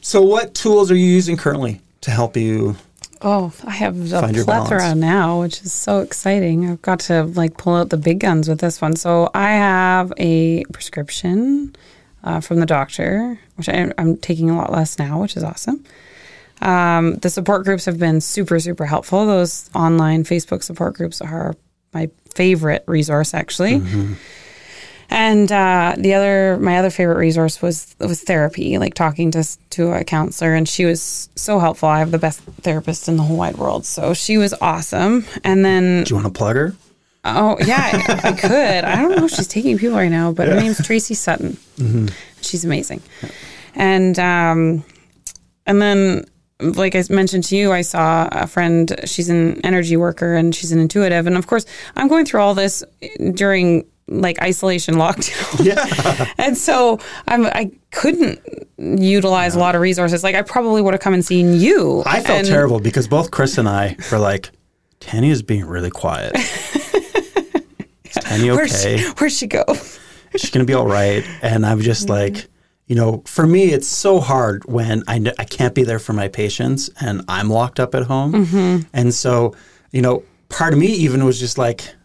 So, 0.00 0.22
what 0.22 0.54
tools 0.54 0.90
are 0.90 0.96
you 0.96 1.06
using 1.06 1.36
currently 1.36 1.80
to 2.02 2.10
help 2.10 2.36
you? 2.36 2.76
Oh, 3.22 3.52
I 3.64 3.70
have 3.70 4.12
a 4.12 4.20
Find 4.20 4.36
plethora 4.44 4.94
now, 4.94 5.40
which 5.40 5.62
is 5.62 5.72
so 5.72 6.00
exciting. 6.00 6.70
I've 6.70 6.82
got 6.82 7.00
to 7.00 7.24
like 7.24 7.56
pull 7.56 7.74
out 7.74 7.90
the 7.90 7.96
big 7.96 8.20
guns 8.20 8.48
with 8.48 8.60
this 8.60 8.80
one. 8.80 8.96
So 8.96 9.30
I 9.34 9.50
have 9.52 10.12
a 10.18 10.64
prescription 10.72 11.74
uh, 12.22 12.40
from 12.40 12.60
the 12.60 12.66
doctor, 12.66 13.38
which 13.56 13.68
I, 13.68 13.92
I'm 13.98 14.16
taking 14.16 14.50
a 14.50 14.56
lot 14.56 14.72
less 14.72 14.98
now, 14.98 15.20
which 15.20 15.36
is 15.36 15.44
awesome. 15.44 15.84
Um, 16.60 17.14
the 17.16 17.30
support 17.30 17.64
groups 17.64 17.84
have 17.84 17.98
been 17.98 18.20
super, 18.20 18.58
super 18.60 18.86
helpful. 18.86 19.26
Those 19.26 19.70
online 19.74 20.24
Facebook 20.24 20.62
support 20.62 20.94
groups 20.94 21.20
are 21.20 21.54
my 21.92 22.10
favorite 22.34 22.84
resource, 22.86 23.34
actually. 23.34 23.82
And 25.10 25.50
uh, 25.52 25.94
the 25.98 26.14
other, 26.14 26.58
my 26.60 26.78
other 26.78 26.90
favorite 26.90 27.18
resource 27.18 27.60
was 27.62 27.94
was 28.00 28.22
therapy, 28.22 28.78
like 28.78 28.94
talking 28.94 29.30
to 29.32 29.44
to 29.70 29.92
a 29.92 30.04
counselor, 30.04 30.54
and 30.54 30.68
she 30.68 30.84
was 30.84 31.28
so 31.36 31.58
helpful. 31.58 31.88
I 31.88 31.98
have 32.00 32.10
the 32.10 32.18
best 32.18 32.40
therapist 32.62 33.08
in 33.08 33.16
the 33.16 33.22
whole 33.22 33.36
wide 33.36 33.56
world, 33.56 33.84
so 33.86 34.14
she 34.14 34.38
was 34.38 34.54
awesome. 34.60 35.24
And 35.44 35.64
then, 35.64 36.04
Do 36.04 36.10
you 36.14 36.20
want 36.22 36.32
to 36.34 36.36
plug 36.38 36.56
her? 36.56 36.74
oh 37.26 37.56
yeah, 37.64 37.90
I, 38.08 38.28
I 38.28 38.32
could. 38.38 38.84
I 38.84 38.96
don't 38.96 39.16
know 39.16 39.24
if 39.26 39.30
she's 39.32 39.46
taking 39.48 39.78
people 39.78 39.96
right 39.96 40.10
now, 40.10 40.32
but 40.32 40.48
her 40.48 40.56
name's 40.56 40.84
Tracy 40.84 41.14
Sutton. 41.14 41.56
She's 42.42 42.64
amazing. 42.64 43.00
And 43.74 44.18
um, 44.18 44.84
and 45.66 45.80
then, 45.80 46.24
like 46.60 46.94
I 46.94 47.02
mentioned 47.10 47.44
to 47.44 47.56
you, 47.56 47.72
I 47.72 47.80
saw 47.82 48.28
a 48.30 48.46
friend. 48.46 48.94
She's 49.04 49.28
an 49.30 49.60
energy 49.64 49.96
worker 49.96 50.34
and 50.34 50.54
she's 50.54 50.72
an 50.72 50.78
intuitive. 50.78 51.26
And 51.26 51.36
of 51.36 51.46
course, 51.46 51.64
I'm 51.96 52.08
going 52.08 52.26
through 52.26 52.40
all 52.40 52.54
this 52.54 52.84
during 53.32 53.84
like 54.06 54.40
isolation 54.42 54.94
lockdown. 54.96 55.64
Yeah. 55.64 56.32
and 56.38 56.56
so 56.56 56.98
I'm 57.26 57.46
I 57.46 57.70
couldn't 57.90 58.40
utilize 58.78 59.54
a 59.54 59.58
lot 59.58 59.74
of 59.74 59.80
resources. 59.80 60.22
Like 60.22 60.34
I 60.34 60.42
probably 60.42 60.82
would 60.82 60.94
have 60.94 61.00
come 61.00 61.14
and 61.14 61.24
seen 61.24 61.54
you. 61.60 62.02
I 62.06 62.20
felt 62.20 62.40
And- 62.40 62.48
terrible 62.48 62.80
because 62.80 63.08
both 63.08 63.30
Chris 63.30 63.58
and 63.58 63.68
I 63.68 63.96
were 64.10 64.18
like, 64.18 64.50
Tanny 65.00 65.30
is 65.30 65.42
being 65.42 65.66
really 65.66 65.90
quiet. 65.90 66.32
is 66.34 68.14
Tanny 68.20 68.50
okay? 68.52 68.98
she, 68.98 69.04
where'd 69.18 69.32
she 69.32 69.46
go? 69.46 69.64
She's 70.36 70.50
going 70.50 70.64
to 70.64 70.70
be 70.70 70.74
all 70.74 70.86
right. 70.86 71.24
And 71.42 71.64
I'm 71.64 71.80
just 71.80 72.08
mm-hmm. 72.08 72.34
like, 72.34 72.48
you 72.86 72.96
know, 72.96 73.22
for 73.26 73.46
me, 73.46 73.64
it's 73.66 73.86
so 73.86 74.20
hard 74.20 74.64
when 74.64 75.02
I, 75.06 75.32
I 75.38 75.44
can't 75.44 75.74
be 75.74 75.84
there 75.84 75.98
for 75.98 76.12
my 76.12 76.28
patients 76.28 76.90
and 77.00 77.22
I'm 77.28 77.48
locked 77.48 77.80
up 77.80 77.94
at 77.94 78.04
home. 78.04 78.32
Mm-hmm. 78.32 78.88
And 78.92 79.14
so, 79.14 79.54
you 79.92 80.02
know, 80.02 80.22
part 80.48 80.72
of 80.72 80.78
me 80.78 80.86
even 80.86 81.24
was 81.24 81.38
just 81.38 81.56
like, 81.58 81.82
I 81.82 81.86
don't 81.86 81.92
know. 81.94 82.03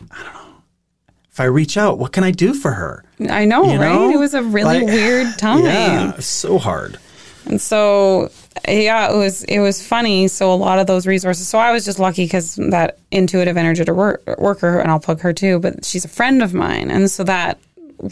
If 1.40 1.44
I 1.44 1.46
reach 1.46 1.78
out, 1.78 2.00
what 2.00 2.12
can 2.12 2.26
I 2.26 2.32
do 2.32 2.54
for 2.54 2.72
her? 2.72 3.02
I 3.30 3.46
know, 3.46 3.64
You 3.64 3.80
right? 3.80 3.94
know? 3.94 4.10
It 4.10 4.20
was 4.20 4.34
a 4.34 4.44
really 4.44 4.82
Like, 4.82 4.88
weird 4.88 5.38
time. 5.38 5.64
Yeah, 5.64 6.20
so 6.20 6.58
hard. 6.58 7.00
And 7.46 7.62
so, 7.62 8.30
yeah, 8.68 9.10
it 9.10 9.16
was 9.16 9.46
it 9.46 9.60
was 9.60 9.82
funny. 9.82 10.28
So 10.28 10.52
a 10.52 10.56
lot 10.56 10.80
of 10.80 10.88
those 10.88 11.08
resources. 11.08 11.48
So 11.48 11.58
I 11.58 11.72
was 11.72 11.86
just 11.86 11.98
lucky 11.98 12.26
because 12.26 12.56
that 12.56 12.98
intuitive 13.12 13.56
energy 13.56 13.90
work, 13.90 14.22
worker, 14.38 14.80
and 14.80 14.92
I'll 14.92 15.00
plug 15.00 15.22
her 15.22 15.32
too. 15.32 15.60
But 15.60 15.86
she's 15.86 16.04
a 16.04 16.10
friend 16.10 16.44
of 16.44 16.54
mine, 16.54 16.92
and 16.92 17.10
so 17.10 17.24
that 17.24 17.58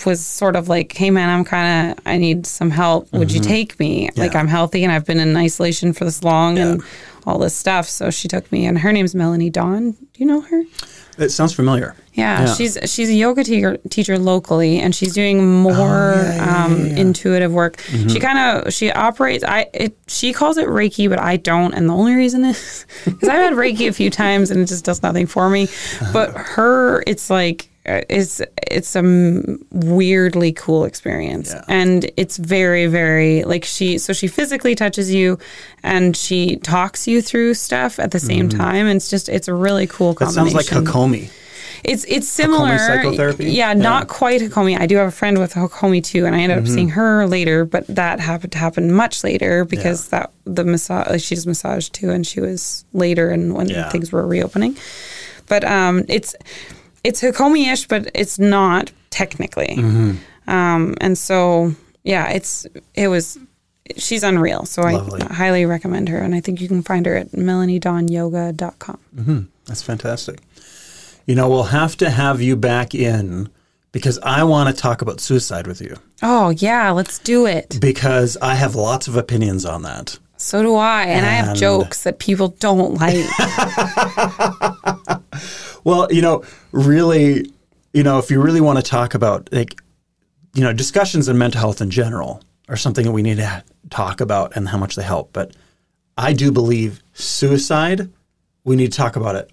was 0.05 0.25
sort 0.25 0.55
of 0.55 0.69
like, 0.69 0.93
hey 0.93 1.09
man, 1.09 1.29
I'm 1.29 1.43
kind 1.43 1.91
of 1.91 1.99
I 2.05 2.17
need 2.17 2.47
some 2.47 2.71
help. 2.71 3.11
Would 3.11 3.33
you 3.33 3.41
mm-hmm. 3.41 3.49
take 3.49 3.77
me? 3.77 4.09
Like 4.15 4.35
I'm 4.35 4.47
healthy 4.47 4.85
and 4.85 4.93
I've 4.93 5.05
been 5.05 5.19
in 5.19 5.35
isolation 5.35 5.91
for 5.91 6.05
this 6.05 6.23
long 6.23 6.57
and 6.57 6.81
all 7.25 7.39
this 7.39 7.53
stuff. 7.53 7.89
So 7.89 8.09
she 8.09 8.29
took 8.29 8.49
me, 8.53 8.65
and 8.65 8.79
her 8.79 8.93
name's 8.93 9.13
Melanie 9.13 9.49
Dawn. 9.49 9.91
Do 9.91 10.07
you 10.15 10.25
know 10.25 10.39
her? 10.39 10.63
It 11.17 11.29
sounds 11.29 11.53
familiar. 11.53 11.95
Yeah, 12.13 12.41
Yeah. 12.45 12.53
she's 12.55 12.77
she's 12.85 13.09
a 13.09 13.13
yoga 13.13 13.43
teacher, 13.43 13.77
teacher 13.89 14.17
locally, 14.19 14.79
and 14.79 14.93
she's 14.95 15.13
doing 15.13 15.61
more 15.61 15.75
Oh, 15.75 16.21
yeah, 16.21 16.35
yeah, 16.35 16.65
um, 16.65 16.71
yeah, 16.71 16.77
Mm-hmm. 16.77 16.87
yeah. 16.95 17.01
intuitive 17.01 17.51
work. 17.53 17.79
She 18.07 18.19
kind 18.19 18.39
of 18.39 18.73
she 18.73 18.91
operates. 18.91 19.43
I 19.43 19.67
it, 19.73 19.97
she 20.07 20.33
calls 20.33 20.57
it 20.57 20.67
Reiki, 20.67 21.09
but 21.09 21.19
I 21.19 21.37
don't, 21.37 21.73
and 21.73 21.87
the 21.89 21.93
only 21.95 22.13
reason 22.15 22.45
is 22.45 22.85
because 23.05 23.29
I've 23.29 23.41
had 23.41 23.53
Reiki 23.53 23.87
a 23.87 23.93
few 23.93 24.09
times 24.09 24.51
and 24.51 24.59
it 24.61 24.65
just 24.65 24.85
does 24.85 25.01
nothing 25.03 25.25
for 25.27 25.49
me. 25.49 25.67
But 26.13 26.35
her, 26.35 27.03
it's 27.07 27.29
like 27.29 27.69
it's 27.87 28.41
it's 28.71 28.95
a 28.95 28.99
m- 28.99 29.65
weirdly 29.71 30.51
cool 30.51 30.85
experience, 30.85 31.53
Yeah. 31.53 31.63
and 31.67 32.09
it's 32.17 32.37
very 32.37 32.87
very 32.87 33.43
like 33.43 33.63
she 33.65 33.97
so 33.97 34.13
she 34.13 34.27
physically 34.27 34.75
touches 34.75 35.13
you, 35.13 35.39
and 35.83 36.15
she 36.15 36.57
talks 36.57 37.07
you 37.07 37.21
through 37.21 37.53
stuff 37.53 37.99
at 37.99 38.11
the 38.11 38.19
same 38.19 38.49
time. 38.49 38.87
And 38.87 38.97
it's 38.97 39.09
just 39.09 39.29
it's 39.29 39.47
a 39.47 39.53
really 39.53 39.87
cool 39.87 40.13
Mm-hmm. 40.15 40.25
That 40.25 40.35
combination. 40.35 40.63
sounds 40.63 40.85
like 40.87 40.93
Hakomi. 40.93 41.29
It's 41.83 42.03
it's 42.05 42.27
similar. 42.27 42.77
psychotherapy? 42.79 43.51
Yeah, 43.51 43.73
not 43.73 44.07
quite 44.07 44.41
Hakomi. 44.41 44.77
I 44.79 44.87
do 44.87 44.95
have 44.97 45.07
a 45.07 45.11
friend 45.11 45.37
with 45.37 45.53
Hakomi 45.53 46.03
too, 46.03 46.25
and 46.25 46.35
I 46.35 46.39
ended 46.39 46.57
Mm-hmm. 46.57 46.67
up 46.67 46.73
seeing 46.73 46.89
her 46.89 47.27
later, 47.27 47.65
but 47.65 47.85
that 47.87 48.19
happened 48.19 48.51
to 48.53 48.57
happen 48.57 48.91
much 48.91 49.23
later 49.23 49.63
because 49.63 50.07
that 50.09 50.31
the 50.45 50.63
massage 50.63 51.07
like 51.09 51.21
she 51.21 51.35
does 51.35 51.45
massage 51.45 51.89
too, 51.89 52.09
and 52.09 52.25
she 52.25 52.41
was 52.41 52.83
later 52.93 53.29
and 53.29 53.53
when 53.53 53.69
Yeah. 53.69 53.89
things 53.89 54.11
were 54.11 54.25
reopening. 54.25 54.75
But 55.47 55.63
um, 55.63 56.03
it's 56.09 56.35
it's 57.07 57.21
Hakomi-ish, 57.21 57.87
but 57.87 58.11
it's 58.13 58.37
not 58.37 58.91
technically. 59.09 59.77
Mm-hmm. 59.77 60.49
Um, 60.49 60.95
and 61.01 61.17
so 61.17 61.73
yeah, 62.03 62.29
it's 62.29 62.67
it 62.93 63.07
was. 63.07 63.39
She's 63.95 64.21
unreal, 64.21 64.65
so 64.65 64.81
Lovely. 64.81 65.21
I 65.21 65.33
highly 65.33 65.65
recommend 65.65 66.09
her, 66.09 66.17
and 66.17 66.35
I 66.35 66.41
think 66.41 66.59
you 66.59 66.67
can 66.67 66.83
find 66.83 67.05
her 67.05 67.15
at 67.15 67.31
melaniedawnyoga.com. 67.31 69.49
That's 69.65 69.81
fantastic. 69.81 70.41
You 71.25 71.35
know, 71.35 71.49
we'll 71.49 71.63
have 71.63 71.95
to 71.97 72.09
have 72.09 72.41
you 72.41 72.57
back 72.57 72.93
in 72.93 73.49
because 73.93 74.19
I 74.23 74.43
want 74.43 74.75
to 74.75 74.81
talk 74.81 75.01
about 75.01 75.21
suicide 75.21 75.67
with 75.67 75.81
you 75.81 75.95
Oh 76.21 76.49
yeah, 76.49 76.91
let's 76.91 77.19
do 77.19 77.45
it. 77.45 77.77
because 77.79 78.35
I 78.41 78.55
have 78.55 78.75
lots 78.75 79.07
of 79.07 79.15
opinions 79.15 79.63
on 79.65 79.83
that. 79.83 80.19
So 80.37 80.61
do 80.61 80.75
I. 80.75 81.03
And, 81.03 81.25
I 81.25 81.29
have 81.29 81.55
jokes 81.57 82.03
that 82.03 82.19
people 82.19 82.49
don't 82.59 82.93
like. 82.95 83.25
Well, 85.87 86.11
you 86.11 86.21
know, 86.21 86.43
really, 86.73 87.49
you 87.93 88.03
know, 88.03 88.19
if 88.19 88.29
you 88.29 88.41
really 88.41 88.59
want 88.59 88.77
to 88.77 88.83
talk 88.83 89.13
about 89.13 89.47
like, 89.53 89.79
you 90.53 90.61
know, 90.61 90.73
discussions 90.73 91.29
in 91.29 91.37
mental 91.37 91.61
health 91.61 91.79
in 91.79 91.89
general 91.91 92.41
are 92.67 92.75
something 92.75 93.05
that 93.05 93.13
we 93.13 93.21
need 93.21 93.37
to 93.37 93.63
talk 93.89 94.19
about 94.19 94.57
and 94.57 94.67
how 94.67 94.77
much 94.77 94.97
they 94.97 95.03
help. 95.03 95.31
But 95.31 95.55
I 96.17 96.33
do 96.33 96.51
believe 96.51 97.01
suicide, 97.13 98.09
we 98.65 98.75
need 98.75 98.91
to 98.91 98.97
talk 98.97 99.15
about 99.15 99.37
it 99.37 99.49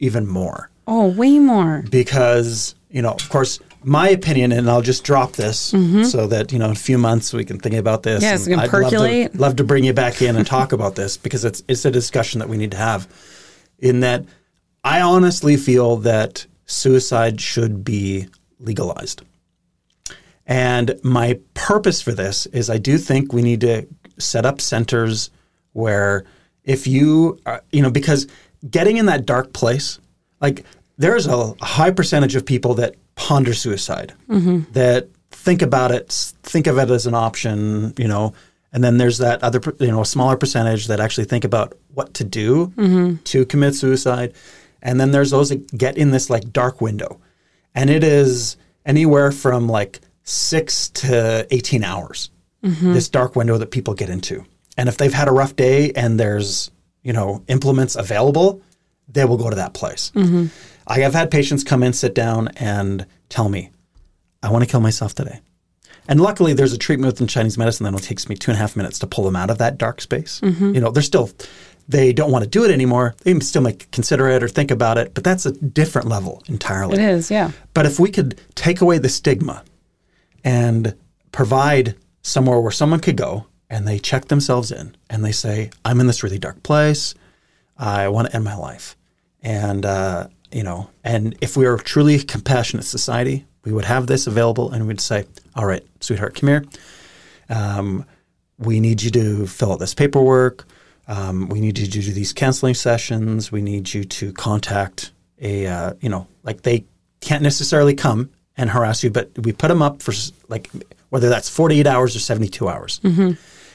even 0.00 0.26
more 0.26 0.70
oh, 0.88 1.06
way 1.06 1.38
more. 1.38 1.84
because, 1.88 2.74
you 2.90 3.00
know, 3.00 3.12
of 3.12 3.28
course, 3.28 3.60
my 3.84 4.08
opinion, 4.08 4.50
and 4.50 4.68
I'll 4.68 4.82
just 4.82 5.04
drop 5.04 5.34
this 5.34 5.70
mm-hmm. 5.70 6.02
so 6.02 6.26
that, 6.26 6.50
you 6.50 6.58
know, 6.58 6.64
in 6.64 6.72
a 6.72 6.74
few 6.74 6.98
months 6.98 7.32
we 7.32 7.44
can 7.44 7.60
think 7.60 7.76
about 7.76 8.02
this. 8.02 8.22
Yes, 8.22 8.44
we 8.44 8.54
can 8.54 8.58
I'd 8.58 8.72
love 8.72 8.90
to- 8.90 8.96
percolate. 8.96 9.34
Love 9.36 9.54
to, 9.54 9.62
bring 9.62 9.84
you 9.84 9.92
back 9.92 10.20
in 10.20 10.34
and 10.34 10.44
talk 10.44 10.72
about 10.72 10.96
this 10.96 11.16
because 11.16 11.44
it's, 11.44 11.62
it's 11.68 11.84
a 11.84 11.92
discussion 11.92 12.40
that 12.40 12.48
we 12.48 12.56
need 12.56 12.72
to 12.72 12.76
have. 12.76 13.06
In 13.78 14.00
that, 14.00 14.24
I 14.86 15.00
honestly 15.00 15.56
feel 15.56 15.96
that 15.96 16.46
suicide 16.66 17.40
should 17.40 17.84
be 17.84 18.28
legalized. 18.60 19.22
And 20.46 21.00
my 21.02 21.40
purpose 21.54 22.00
for 22.00 22.12
this 22.12 22.46
is 22.46 22.70
I 22.70 22.78
do 22.78 22.96
think 22.96 23.32
we 23.32 23.42
need 23.42 23.62
to 23.62 23.88
set 24.18 24.46
up 24.46 24.60
centers 24.60 25.30
where 25.72 26.24
if 26.62 26.86
you, 26.86 27.40
are, 27.46 27.64
you 27.72 27.82
know, 27.82 27.90
because 27.90 28.28
getting 28.70 28.96
in 28.96 29.06
that 29.06 29.26
dark 29.26 29.52
place, 29.52 29.98
like 30.40 30.64
there's 30.98 31.26
a 31.26 31.52
high 31.60 31.90
percentage 31.90 32.36
of 32.36 32.46
people 32.46 32.74
that 32.74 32.94
ponder 33.16 33.54
suicide, 33.54 34.14
mm-hmm. 34.28 34.70
that 34.72 35.08
think 35.32 35.62
about 35.62 35.90
it, 35.90 36.12
think 36.44 36.68
of 36.68 36.78
it 36.78 36.90
as 36.90 37.06
an 37.08 37.14
option, 37.14 37.92
you 37.98 38.06
know, 38.06 38.34
and 38.72 38.84
then 38.84 38.98
there's 38.98 39.18
that 39.18 39.42
other, 39.42 39.60
you 39.80 39.88
know, 39.88 40.02
a 40.02 40.06
smaller 40.06 40.36
percentage 40.36 40.86
that 40.86 41.00
actually 41.00 41.24
think 41.24 41.42
about 41.42 41.76
what 41.92 42.14
to 42.14 42.22
do 42.22 42.68
mm-hmm. 42.68 43.16
to 43.24 43.44
commit 43.46 43.74
suicide. 43.74 44.32
And 44.82 45.00
then 45.00 45.10
there's 45.10 45.30
those 45.30 45.48
that 45.48 45.76
get 45.76 45.98
in 45.98 46.10
this 46.10 46.30
like 46.30 46.52
dark 46.52 46.80
window. 46.80 47.20
And 47.74 47.90
it 47.90 48.04
is 48.04 48.56
anywhere 48.84 49.32
from 49.32 49.68
like 49.68 50.00
six 50.22 50.88
to 50.90 51.46
18 51.50 51.84
hours, 51.84 52.30
mm-hmm. 52.62 52.92
this 52.92 53.08
dark 53.08 53.36
window 53.36 53.58
that 53.58 53.70
people 53.70 53.94
get 53.94 54.10
into. 54.10 54.44
And 54.76 54.88
if 54.88 54.96
they've 54.96 55.12
had 55.12 55.28
a 55.28 55.32
rough 55.32 55.56
day 55.56 55.92
and 55.92 56.20
there's, 56.20 56.70
you 57.02 57.12
know, 57.12 57.42
implements 57.48 57.96
available, 57.96 58.62
they 59.08 59.24
will 59.24 59.36
go 59.36 59.50
to 59.50 59.56
that 59.56 59.74
place. 59.74 60.12
Mm-hmm. 60.14 60.46
I 60.86 61.00
have 61.00 61.14
had 61.14 61.30
patients 61.30 61.64
come 61.64 61.82
in, 61.82 61.92
sit 61.92 62.14
down, 62.14 62.48
and 62.56 63.06
tell 63.28 63.48
me, 63.48 63.70
I 64.42 64.50
want 64.50 64.64
to 64.64 64.70
kill 64.70 64.80
myself 64.80 65.14
today. 65.14 65.40
And 66.08 66.20
luckily, 66.20 66.52
there's 66.52 66.72
a 66.72 66.78
treatment 66.78 67.12
within 67.12 67.26
Chinese 67.26 67.58
medicine 67.58 67.84
that 67.84 67.90
only 67.90 68.02
takes 68.02 68.28
me 68.28 68.36
two 68.36 68.52
and 68.52 68.56
a 68.56 68.60
half 68.60 68.76
minutes 68.76 69.00
to 69.00 69.06
pull 69.06 69.24
them 69.24 69.34
out 69.34 69.50
of 69.50 69.58
that 69.58 69.76
dark 69.78 70.00
space. 70.00 70.40
Mm-hmm. 70.40 70.74
You 70.74 70.80
know, 70.80 70.90
they're 70.90 71.02
still, 71.02 71.30
they 71.88 72.12
don't 72.12 72.32
want 72.32 72.44
to 72.44 72.50
do 72.50 72.64
it 72.64 72.70
anymore. 72.70 73.14
They 73.22 73.38
still 73.40 73.62
might 73.62 73.90
consider 73.92 74.28
it 74.28 74.42
or 74.42 74.48
think 74.48 74.70
about 74.70 74.98
it, 74.98 75.14
but 75.14 75.24
that's 75.24 75.46
a 75.46 75.52
different 75.52 76.08
level 76.08 76.42
entirely. 76.48 76.94
It 76.94 77.00
is, 77.00 77.30
yeah. 77.30 77.52
But 77.74 77.86
if 77.86 78.00
we 78.00 78.10
could 78.10 78.40
take 78.54 78.80
away 78.80 78.98
the 78.98 79.08
stigma 79.08 79.64
and 80.44 80.96
provide 81.32 81.94
somewhere 82.22 82.60
where 82.60 82.72
someone 82.72 83.00
could 83.00 83.16
go 83.16 83.46
and 83.70 83.86
they 83.86 83.98
check 83.98 84.26
themselves 84.26 84.72
in 84.72 84.96
and 85.10 85.24
they 85.24 85.32
say, 85.32 85.70
I'm 85.84 86.00
in 86.00 86.06
this 86.06 86.22
really 86.22 86.38
dark 86.38 86.62
place. 86.62 87.14
I 87.78 88.08
want 88.08 88.28
to 88.28 88.34
end 88.34 88.44
my 88.44 88.56
life. 88.56 88.96
And, 89.42 89.84
uh, 89.84 90.28
you 90.50 90.62
know, 90.62 90.90
and 91.04 91.36
if 91.40 91.56
we 91.56 91.66
were 91.66 91.76
truly 91.76 92.16
a 92.16 92.22
compassionate 92.22 92.84
society, 92.84 93.46
we 93.64 93.72
would 93.72 93.84
have 93.84 94.06
this 94.06 94.26
available 94.26 94.72
and 94.72 94.86
we'd 94.86 95.00
say, 95.00 95.26
all 95.54 95.66
right, 95.66 95.84
sweetheart, 96.00 96.34
come 96.34 96.48
here. 96.48 96.64
Um, 97.48 98.04
we 98.58 98.80
need 98.80 99.02
you 99.02 99.10
to 99.10 99.46
fill 99.46 99.72
out 99.72 99.78
this 99.78 99.94
paperwork. 99.94 100.66
Um, 101.08 101.48
we 101.48 101.60
need 101.60 101.78
you 101.78 101.86
to 101.86 102.00
do 102.00 102.12
these 102.12 102.32
counseling 102.32 102.74
sessions. 102.74 103.52
We 103.52 103.62
need 103.62 103.92
you 103.92 104.04
to 104.04 104.32
contact 104.32 105.12
a, 105.40 105.66
uh, 105.66 105.94
you 106.00 106.08
know, 106.08 106.26
like 106.42 106.62
they 106.62 106.84
can't 107.20 107.42
necessarily 107.42 107.94
come 107.94 108.30
and 108.56 108.70
harass 108.70 109.04
you, 109.04 109.10
but 109.10 109.30
we 109.38 109.52
put 109.52 109.68
them 109.68 109.82
up 109.82 110.02
for 110.02 110.12
like 110.48 110.70
whether 111.10 111.28
that's 111.28 111.48
48 111.48 111.86
hours 111.86 112.16
or 112.16 112.20
72 112.20 112.68
hours. 112.68 113.00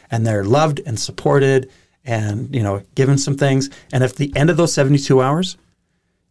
And 0.10 0.28
they're 0.28 0.44
loved 0.44 0.82
and 0.86 1.00
supported 1.00 1.70
and, 2.04 2.54
you 2.54 2.64
know, 2.64 2.84
given 2.96 3.18
some 3.18 3.38
things. 3.38 3.70
And 3.94 4.04
if 4.04 4.16
the 4.16 4.34
end 4.36 4.50
of 4.50 4.58
those 4.58 4.74
72 4.74 5.22
hours, 5.22 5.58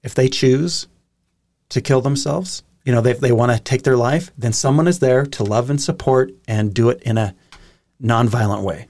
if 0.02 0.14
they 0.14 0.28
choose 0.28 0.86
to 1.70 1.80
kill 1.80 2.00
themselves, 2.00 2.62
you 2.84 2.92
know, 2.92 3.00
they, 3.00 3.12
they 3.14 3.32
want 3.32 3.52
to 3.52 3.58
take 3.58 3.84
their 3.84 3.96
life, 3.96 4.32
then 4.36 4.52
someone 4.52 4.88
is 4.88 4.98
there 4.98 5.24
to 5.24 5.44
love 5.44 5.70
and 5.70 5.80
support 5.80 6.32
and 6.48 6.74
do 6.74 6.90
it 6.90 7.02
in 7.02 7.16
a 7.16 7.34
nonviolent 8.02 8.62
way 8.62 8.88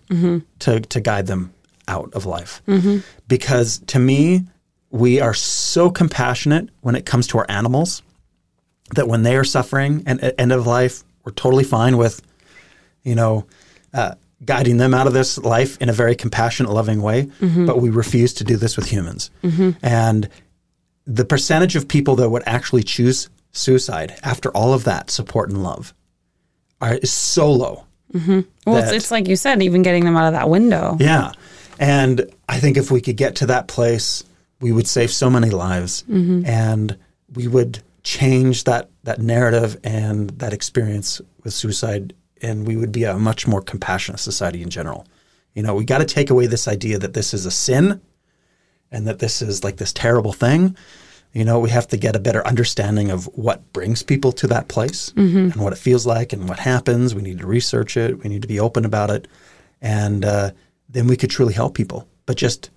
to, 0.61 0.81
to 0.81 1.01
guide 1.01 1.27
them 1.27 1.53
out 1.91 2.15
of 2.15 2.25
life. 2.25 2.63
Mm-hmm. 2.67 2.99
Because 3.29 3.81
to 3.89 3.99
me, 3.99 4.45
we 4.91 5.21
are 5.21 5.35
so 5.35 5.91
compassionate 5.91 6.71
when 6.81 6.95
it 6.95 7.05
comes 7.05 7.27
to 7.29 7.39
our 7.39 7.47
animals 7.49 8.03
that 8.95 9.09
when 9.09 9.23
they 9.23 9.37
are 9.37 9.45
suffering 9.45 10.03
and 10.07 10.21
at 10.23 10.35
end 10.39 10.53
of 10.53 10.67
life, 10.67 11.05
we're 11.25 11.33
totally 11.33 11.65
fine 11.65 11.97
with, 11.97 12.23
you 13.03 13.15
know, 13.15 13.47
uh, 13.93 14.15
guiding 14.45 14.79
them 14.79 14.95
out 14.95 15.07
of 15.07 15.13
this 15.13 15.37
life 15.39 15.77
in 15.83 15.89
a 15.89 15.93
very 15.93 16.17
compassionate, 16.17 16.73
loving 16.73 17.03
way. 17.03 17.25
Mm-hmm. 17.41 17.67
But 17.67 17.81
we 17.81 17.91
refuse 17.91 18.33
to 18.35 18.45
do 18.45 18.57
this 18.57 18.77
with 18.77 18.87
humans. 18.87 19.31
Mm-hmm. 19.43 19.73
And 19.83 20.29
the 21.07 21.25
percentage 21.25 21.77
of 21.77 21.87
people 21.87 22.17
that 22.17 22.31
would 22.31 22.43
actually 22.47 22.83
choose 22.83 23.29
suicide 23.53 24.17
after 24.23 24.49
all 24.57 24.73
of 24.73 24.85
that 24.85 25.11
support 25.11 25.51
and 25.51 25.63
love 25.63 25.93
are, 26.81 26.95
is 26.95 27.13
so 27.13 27.53
low. 27.53 27.85
Well, 28.13 28.77
it's, 28.77 28.93
it's 28.93 29.11
like 29.11 29.29
you 29.29 29.37
said, 29.37 29.63
even 29.63 29.83
getting 29.83 30.05
them 30.05 30.17
out 30.17 30.27
of 30.27 30.33
that 30.33 30.49
window. 30.49 30.97
Yeah. 30.99 31.33
And 31.81 32.31
I 32.47 32.61
think 32.61 32.77
if 32.77 32.91
we 32.91 33.01
could 33.01 33.17
get 33.17 33.35
to 33.37 33.47
that 33.47 33.67
place, 33.67 34.23
we 34.61 34.71
would 34.71 34.87
save 34.87 35.11
so 35.11 35.31
many 35.31 35.49
lives 35.51 36.05
and 36.47 36.97
we 37.35 37.49
would 37.49 37.83
change 38.03 38.65
that, 38.65 38.91
that 39.05 39.19
narrative 39.21 39.79
and 39.83 40.29
that 40.39 40.53
experience 40.53 41.23
with 41.43 41.55
suicide. 41.55 42.13
And 42.43 42.67
we 42.67 42.77
would 42.77 42.93
be 42.93 43.05
a 43.05 43.19
much 43.19 43.47
more 43.47 43.63
compassionate 43.63 44.21
society 44.21 44.63
in 44.63 44.69
general. 44.69 45.07
You 45.55 45.63
know, 45.63 45.75
we 45.75 45.85
got 45.85 45.99
to 45.99 46.05
take 46.05 46.29
away 46.31 46.47
this 46.47 46.69
idea 46.69 46.99
that 46.99 47.15
this 47.15 47.33
is 47.33 47.47
a 47.47 47.51
sin 47.51 48.01
and 48.93 49.07
that 49.07 49.19
this 49.19 49.41
is 49.41 49.65
like 49.65 49.79
this 49.79 49.93
terrible 49.93 50.33
thing. 50.35 50.77
You 51.33 51.45
know, 51.45 51.61
we 51.61 51.71
have 51.71 51.89
to 51.89 51.97
get 51.97 52.17
a 52.17 52.21
better 52.21 52.47
understanding 52.47 53.11
of 53.11 53.25
what 53.37 53.73
brings 53.73 54.03
people 54.03 54.33
to 54.33 54.47
that 54.49 54.69
place 54.69 55.13
and 55.17 55.57
what 55.57 55.73
it 55.73 55.79
feels 55.79 56.05
like 56.05 56.33
and 56.35 56.49
what 56.49 56.59
happens. 56.59 57.15
We 57.15 57.23
need 57.23 57.39
to 57.39 57.47
research 57.47 57.97
it. 57.97 58.23
We 58.23 58.29
need 58.29 58.43
to 58.43 58.49
be 58.49 58.61
open 58.61 58.85
about 58.85 59.11
it. 59.11 59.29
And 59.81 60.25
uh, 60.25 60.51
then 60.93 61.07
we 61.07 61.17
could 61.17 61.31
truly 61.31 61.55
help 61.55 61.75
people. 61.75 62.07
But 62.27 62.37
just 62.37 62.71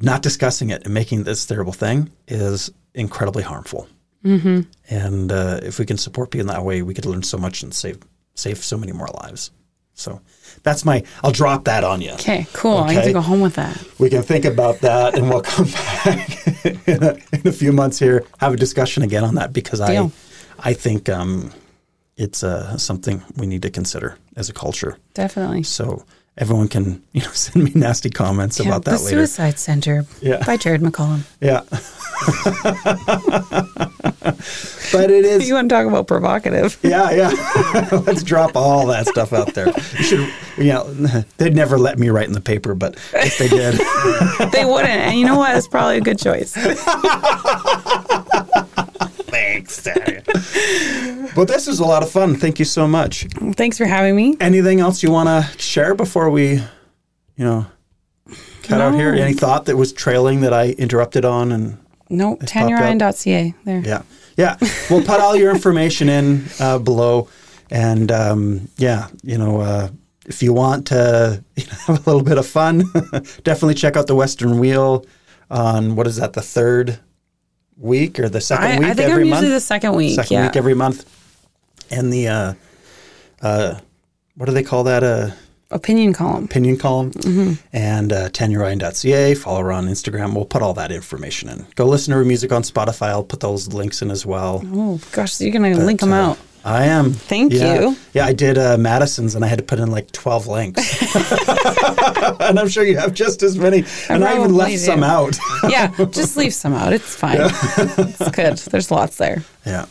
not 0.00 0.22
discussing 0.22 0.70
it 0.70 0.84
and 0.84 0.92
making 0.94 1.24
this 1.24 1.46
terrible 1.46 1.72
thing 1.72 2.10
is 2.26 2.70
incredibly 2.94 3.42
harmful. 3.42 3.88
Mm-hmm. 4.24 4.60
And 4.90 5.32
uh, 5.32 5.60
if 5.62 5.78
we 5.78 5.86
can 5.86 5.96
support 5.96 6.30
people 6.30 6.48
in 6.48 6.54
that 6.54 6.64
way, 6.64 6.82
we 6.82 6.94
could 6.94 7.06
learn 7.06 7.22
so 7.22 7.38
much 7.38 7.62
and 7.62 7.72
save 7.72 7.98
save 8.34 8.58
so 8.58 8.76
many 8.76 8.92
more 8.92 9.08
lives. 9.22 9.50
So 9.94 10.20
that's 10.62 10.84
my. 10.84 11.02
I'll 11.24 11.32
drop 11.32 11.64
that 11.64 11.82
on 11.82 12.00
you. 12.00 12.12
Okay, 12.12 12.46
cool. 12.52 12.78
I 12.78 12.92
get 12.94 12.98
Okay. 12.98 13.08
to 13.08 13.12
go 13.14 13.20
home 13.20 13.40
with 13.40 13.54
that. 13.56 13.82
We 13.98 14.10
can 14.10 14.22
think 14.22 14.44
about 14.44 14.78
that, 14.80 15.16
and 15.16 15.28
we'll 15.28 15.42
come 15.42 15.66
back 16.04 16.46
in 16.86 17.02
a, 17.02 17.16
in 17.32 17.48
a 17.48 17.52
few 17.52 17.72
months 17.72 17.98
here, 17.98 18.24
have 18.38 18.52
a 18.52 18.56
discussion 18.56 19.02
again 19.02 19.24
on 19.24 19.34
that 19.36 19.52
because 19.52 19.80
I, 19.80 20.08
I 20.60 20.72
think 20.72 21.08
um, 21.08 21.52
it's 22.16 22.44
uh, 22.44 22.76
something 22.76 23.22
we 23.36 23.46
need 23.46 23.62
to 23.62 23.70
consider 23.70 24.16
as 24.36 24.48
a 24.48 24.52
culture. 24.52 24.98
Definitely. 25.14 25.64
So 25.64 26.04
everyone 26.38 26.68
can 26.68 27.02
you 27.12 27.20
know 27.20 27.30
send 27.32 27.64
me 27.64 27.72
nasty 27.74 28.08
comments 28.10 28.58
Yeah, 28.58 28.68
about 28.68 28.84
the 28.84 28.92
that 28.92 29.00
later. 29.02 29.16
Suicide 29.26 29.58
Center 29.58 30.06
Yeah. 30.22 30.42
by 30.46 30.56
Jared 30.56 30.80
McCollum. 30.80 31.20
Yeah. 31.40 31.62
but 34.92 35.10
it 35.10 35.24
is 35.24 35.42
You 35.48 35.54
want 35.54 35.68
to 35.68 35.74
talk 35.74 35.86
about 35.86 36.06
provocative? 36.06 36.78
Yeah, 36.82 37.10
yeah. 37.12 37.88
Let's 38.06 38.22
drop 38.22 38.56
all 38.56 38.86
that 38.86 39.06
stuff 39.06 39.32
out 39.32 39.54
there. 39.54 39.66
You 39.68 40.02
should, 40.04 40.32
you 40.56 40.72
know, 40.72 40.92
they'd 41.36 41.54
never 41.54 41.78
let 41.78 41.98
me 41.98 42.08
write 42.08 42.26
in 42.26 42.32
the 42.32 42.40
paper, 42.40 42.74
but 42.74 42.96
if 43.14 43.38
they 43.38 43.48
did, 43.48 43.74
they 44.52 44.64
wouldn't. 44.64 44.88
And 44.90 45.18
you 45.18 45.26
know 45.26 45.36
what? 45.36 45.56
It's 45.56 45.68
probably 45.68 45.98
a 45.98 46.00
good 46.00 46.18
choice. 46.18 46.54
Thanks. 49.38 49.82
but 51.34 51.48
this 51.48 51.66
was 51.66 51.80
a 51.80 51.84
lot 51.84 52.02
of 52.02 52.10
fun. 52.10 52.36
Thank 52.36 52.58
you 52.58 52.64
so 52.64 52.86
much. 52.86 53.26
Thanks 53.54 53.78
for 53.78 53.86
having 53.86 54.16
me. 54.16 54.36
Anything 54.40 54.80
else 54.80 55.02
you 55.02 55.10
want 55.10 55.28
to 55.28 55.58
share 55.58 55.94
before 55.94 56.30
we, 56.30 56.54
you 56.54 56.64
know, 57.44 57.66
cut 58.62 58.80
out 58.80 58.94
here? 58.94 59.14
Any 59.14 59.34
thought 59.34 59.66
that 59.66 59.76
was 59.76 59.92
trailing 59.92 60.40
that 60.42 60.52
I 60.52 60.70
interrupted 60.70 61.24
on? 61.24 61.52
And 61.52 61.78
No, 62.08 62.36
popped 62.36 62.52
up. 62.82 62.90
There. 63.64 63.80
yeah, 63.80 64.02
yeah, 64.36 64.56
we'll 64.90 65.04
put 65.04 65.20
all 65.20 65.36
your 65.36 65.50
information 65.50 66.08
in 66.08 66.44
uh, 66.60 66.78
below, 66.78 67.28
and 67.70 68.10
um, 68.12 68.68
yeah, 68.76 69.08
you 69.22 69.38
know. 69.38 69.60
Uh, 69.60 69.88
if 70.26 70.42
you 70.42 70.52
want 70.52 70.88
to 70.88 71.42
you 71.56 71.64
know, 71.64 71.72
have 71.86 72.06
a 72.06 72.10
little 72.10 72.22
bit 72.22 72.36
of 72.36 72.46
fun, 72.46 72.80
definitely 73.44 73.72
check 73.72 73.96
out 73.96 74.06
the 74.06 74.14
Western 74.14 74.58
Wheel 74.58 75.06
on 75.50 75.96
what 75.96 76.06
is 76.06 76.16
that, 76.16 76.34
the 76.34 76.42
third 76.42 76.98
week 77.78 78.18
or 78.18 78.28
the 78.28 78.40
second 78.40 78.64
I, 78.64 78.78
week 78.78 78.88
I 78.88 78.94
think 78.94 79.10
every 79.10 79.22
I'm 79.22 79.30
month? 79.30 79.42
usually 79.42 79.54
the 79.54 79.60
second 79.60 79.94
week. 79.94 80.14
second 80.14 80.34
yeah. 80.34 80.46
week 80.46 80.56
every 80.56 80.74
month. 80.74 81.14
And 81.90 82.12
the, 82.12 82.28
uh, 82.28 82.54
uh, 83.40 83.80
what 84.34 84.46
do 84.46 84.52
they 84.52 84.62
call 84.62 84.84
that? 84.84 85.02
Uh, 85.02 85.30
Opinion 85.70 86.14
column. 86.14 86.44
opinion 86.44 86.78
column. 86.78 87.12
Mm-hmm. 87.12 87.52
And 87.74 88.10
uh, 88.12 88.30
tanyaryan.ca. 88.30 89.34
Follow 89.34 89.60
her 89.60 89.72
on 89.72 89.86
Instagram. 89.86 90.34
We'll 90.34 90.46
put 90.46 90.62
all 90.62 90.72
that 90.74 90.90
information 90.90 91.50
in. 91.50 91.66
Go 91.74 91.84
listen 91.84 92.12
to 92.12 92.18
her 92.18 92.24
music 92.24 92.52
on 92.52 92.62
Spotify. 92.62 93.08
I'll 93.08 93.22
put 93.24 93.40
those 93.40 93.68
links 93.68 94.00
in 94.00 94.10
as 94.10 94.24
well. 94.24 94.62
Oh, 94.64 94.98
gosh, 95.12 95.34
so 95.34 95.44
you're 95.44 95.52
going 95.52 95.74
to 95.74 95.84
link 95.84 96.00
them 96.00 96.12
uh, 96.12 96.30
out. 96.30 96.38
I 96.72 96.84
am. 96.86 97.12
Thank 97.12 97.52
Yeah. 97.52 97.80
you. 97.80 97.96
Yeah, 98.12 98.26
I 98.26 98.32
did 98.32 98.58
uh, 98.58 98.76
Madison's 98.78 99.34
and 99.34 99.44
I 99.44 99.48
had 99.48 99.58
to 99.58 99.64
put 99.64 99.78
in 99.78 99.90
like 99.90 100.10
12 100.12 100.46
links. 100.46 101.16
and 102.40 102.58
I'm 102.58 102.68
sure 102.68 102.84
you 102.84 102.96
have 102.98 103.14
just 103.14 103.42
as 103.42 103.56
many. 103.58 103.84
And 104.08 104.24
I 104.24 104.36
even 104.36 104.54
left 104.54 104.72
do. 104.72 104.78
some 104.78 105.02
out. 105.02 105.36
yeah, 105.68 105.92
just 106.10 106.36
leave 106.36 106.54
some 106.54 106.74
out. 106.74 106.92
It's 106.92 107.14
fine. 107.14 107.38
it's 107.40 108.30
good. 108.30 108.58
There's 108.58 108.90
lots 108.90 109.16
there. 109.16 109.42
Yeah. 109.64 109.86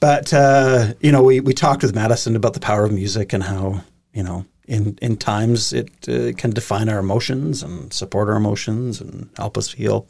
But, 0.00 0.32
uh, 0.32 0.94
you 1.00 1.12
know, 1.12 1.22
we, 1.22 1.40
we 1.40 1.52
talked 1.54 1.82
with 1.82 1.94
Madison 1.94 2.34
about 2.36 2.54
the 2.54 2.60
power 2.60 2.84
of 2.84 2.92
music 2.92 3.32
and 3.32 3.42
how, 3.42 3.82
you 4.12 4.22
know, 4.22 4.44
in, 4.66 4.98
in 5.02 5.16
times 5.16 5.72
it 5.72 5.90
uh, 6.08 6.32
can 6.36 6.50
define 6.50 6.88
our 6.88 6.98
emotions 6.98 7.62
and 7.62 7.92
support 7.92 8.28
our 8.28 8.36
emotions 8.36 9.00
and 9.00 9.28
help 9.36 9.56
us 9.56 9.72
heal. 9.72 10.06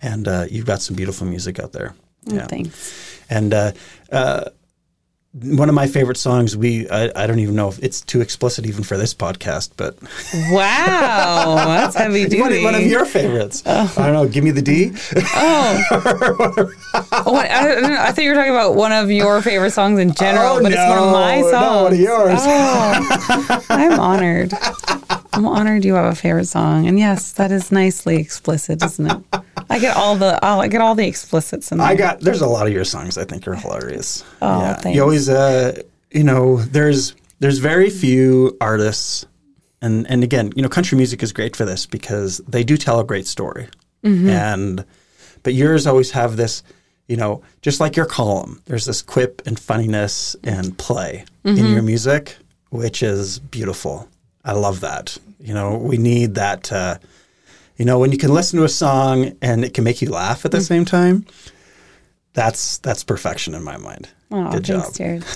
And 0.00 0.26
uh, 0.28 0.46
you've 0.50 0.66
got 0.66 0.80
some 0.82 0.96
beautiful 0.96 1.26
music 1.26 1.58
out 1.58 1.72
there. 1.72 1.94
Oh, 2.30 2.38
Thanks. 2.46 3.20
And 3.30 3.52
uh, 3.54 3.72
uh, 4.12 4.44
one 5.32 5.68
of 5.70 5.74
my 5.74 5.86
favorite 5.86 6.18
songs, 6.18 6.54
we 6.56 6.86
I, 6.90 7.10
I 7.16 7.26
don't 7.26 7.38
even 7.38 7.54
know 7.54 7.68
if 7.68 7.78
it's 7.82 8.02
too 8.02 8.20
explicit 8.20 8.66
even 8.66 8.84
for 8.84 8.98
this 8.98 9.14
podcast, 9.14 9.70
but 9.78 9.96
Wow, 10.50 11.54
that's 11.56 11.96
heavy 11.96 12.24
duty. 12.24 12.40
one, 12.62 12.62
one 12.64 12.74
of 12.74 12.82
your 12.82 13.06
favorites. 13.06 13.62
Oh. 13.64 13.92
I 13.96 14.06
don't 14.06 14.12
know. 14.12 14.28
Give 14.28 14.44
me 14.44 14.50
the 14.50 14.60
D. 14.60 14.92
Oh, 15.34 15.82
what, 17.24 17.50
I, 17.50 18.08
I 18.08 18.12
thought 18.12 18.22
you 18.22 18.28
were 18.30 18.34
talking 18.36 18.50
about 18.52 18.74
one 18.74 18.92
of 18.92 19.10
your 19.10 19.40
favorite 19.40 19.70
songs 19.70 19.98
in 19.98 20.12
general, 20.14 20.56
Oh, 20.56 20.62
but 20.62 20.72
it's 20.72 20.78
one 20.88 20.98
of 20.98 21.12
my 21.12 21.40
no, 21.40 21.50
songs. 21.50 21.82
one 21.84 21.92
of 21.94 21.98
yours. 22.00 22.38
Oh, 22.42 23.64
I'm 23.70 23.98
honored. 23.98 24.52
I'm 25.34 25.46
honored 25.46 25.84
you 25.84 25.94
have 25.94 26.12
a 26.12 26.14
favorite 26.14 26.46
song, 26.46 26.86
and 26.86 26.98
yes, 26.98 27.32
that 27.32 27.50
is 27.50 27.72
nicely 27.72 28.16
explicit, 28.16 28.82
isn't 28.82 29.10
it? 29.10 29.42
I 29.70 29.78
get 29.78 29.96
all 29.96 30.16
the 30.16 30.38
oh, 30.42 30.60
I 30.60 30.68
get 30.68 30.80
all 30.80 30.94
the 30.94 31.06
explicits 31.06 31.72
in 31.72 31.78
there. 31.78 31.86
I 31.86 31.94
got 31.94 32.20
there's 32.20 32.42
a 32.42 32.46
lot 32.46 32.66
of 32.66 32.72
your 32.72 32.84
songs 32.84 33.16
I 33.16 33.24
think 33.24 33.48
are 33.48 33.54
hilarious. 33.54 34.24
Oh, 34.42 34.74
thanks. 34.74 34.94
You 34.94 35.02
always 35.02 35.28
uh 35.28 35.80
you 36.10 36.24
know, 36.24 36.58
there's 36.58 37.14
there's 37.40 37.58
very 37.58 37.88
few 37.88 38.56
artists 38.60 39.24
and 39.80 40.06
and 40.08 40.22
again, 40.22 40.52
you 40.54 40.62
know, 40.62 40.68
country 40.68 40.96
music 40.96 41.22
is 41.22 41.32
great 41.32 41.56
for 41.56 41.64
this 41.64 41.86
because 41.86 42.38
they 42.46 42.62
do 42.62 42.76
tell 42.76 43.00
a 43.00 43.04
great 43.04 43.26
story. 43.26 43.68
Mm-hmm. 44.04 44.28
And 44.28 44.84
but 45.42 45.54
yours 45.54 45.86
always 45.86 46.10
have 46.10 46.36
this 46.36 46.62
you 47.08 47.16
know, 47.16 47.42
just 47.60 47.80
like 47.80 47.96
your 47.96 48.06
column, 48.06 48.62
there's 48.66 48.86
this 48.86 49.02
quip 49.02 49.42
and 49.44 49.58
funniness 49.58 50.36
and 50.44 50.78
play 50.78 51.24
in 51.44 51.66
your 51.66 51.82
music, 51.82 52.36
which 52.70 53.02
is 53.02 53.38
beautiful. 53.38 54.08
I 54.44 54.52
love 54.52 54.80
that. 54.80 55.16
You 55.40 55.54
know, 55.54 55.76
we 55.76 55.96
need 55.96 56.34
that. 56.36 56.70
Uh, 56.72 56.98
you 57.76 57.84
know, 57.84 57.98
when 57.98 58.12
you 58.12 58.18
can 58.18 58.32
listen 58.32 58.58
to 58.58 58.64
a 58.64 58.68
song 58.68 59.36
and 59.42 59.64
it 59.64 59.74
can 59.74 59.84
make 59.84 60.02
you 60.02 60.10
laugh 60.10 60.44
at 60.44 60.50
the 60.52 60.60
same 60.60 60.84
time, 60.84 61.26
that's 62.34 62.78
that's 62.78 63.02
perfection 63.04 63.54
in 63.54 63.62
my 63.62 63.76
mind. 63.76 64.08
Oh, 64.30 64.50
Good 64.52 64.66
thanks, 64.66 64.96
job. 64.98 65.22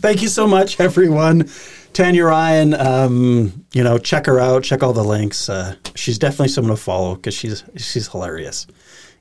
Thank 0.00 0.22
you 0.22 0.28
so 0.28 0.46
much, 0.46 0.78
everyone. 0.78 1.48
Tanya 1.92 2.26
Ryan, 2.26 2.74
um, 2.74 3.64
you 3.72 3.82
know, 3.82 3.98
check 3.98 4.26
her 4.26 4.38
out. 4.38 4.62
Check 4.62 4.82
all 4.84 4.92
the 4.92 5.02
links. 5.02 5.48
Uh, 5.48 5.74
she's 5.96 6.16
definitely 6.18 6.48
someone 6.48 6.76
to 6.76 6.80
follow 6.80 7.16
because 7.16 7.34
she's 7.34 7.64
she's 7.76 8.06
hilarious. 8.08 8.66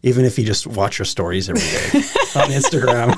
Even 0.04 0.26
if 0.26 0.38
you 0.38 0.46
just 0.46 0.68
watch 0.68 0.98
her 0.98 1.06
stories 1.06 1.50
every 1.50 1.62
day 1.62 2.06
on 2.40 2.52
Instagram. 2.52 3.16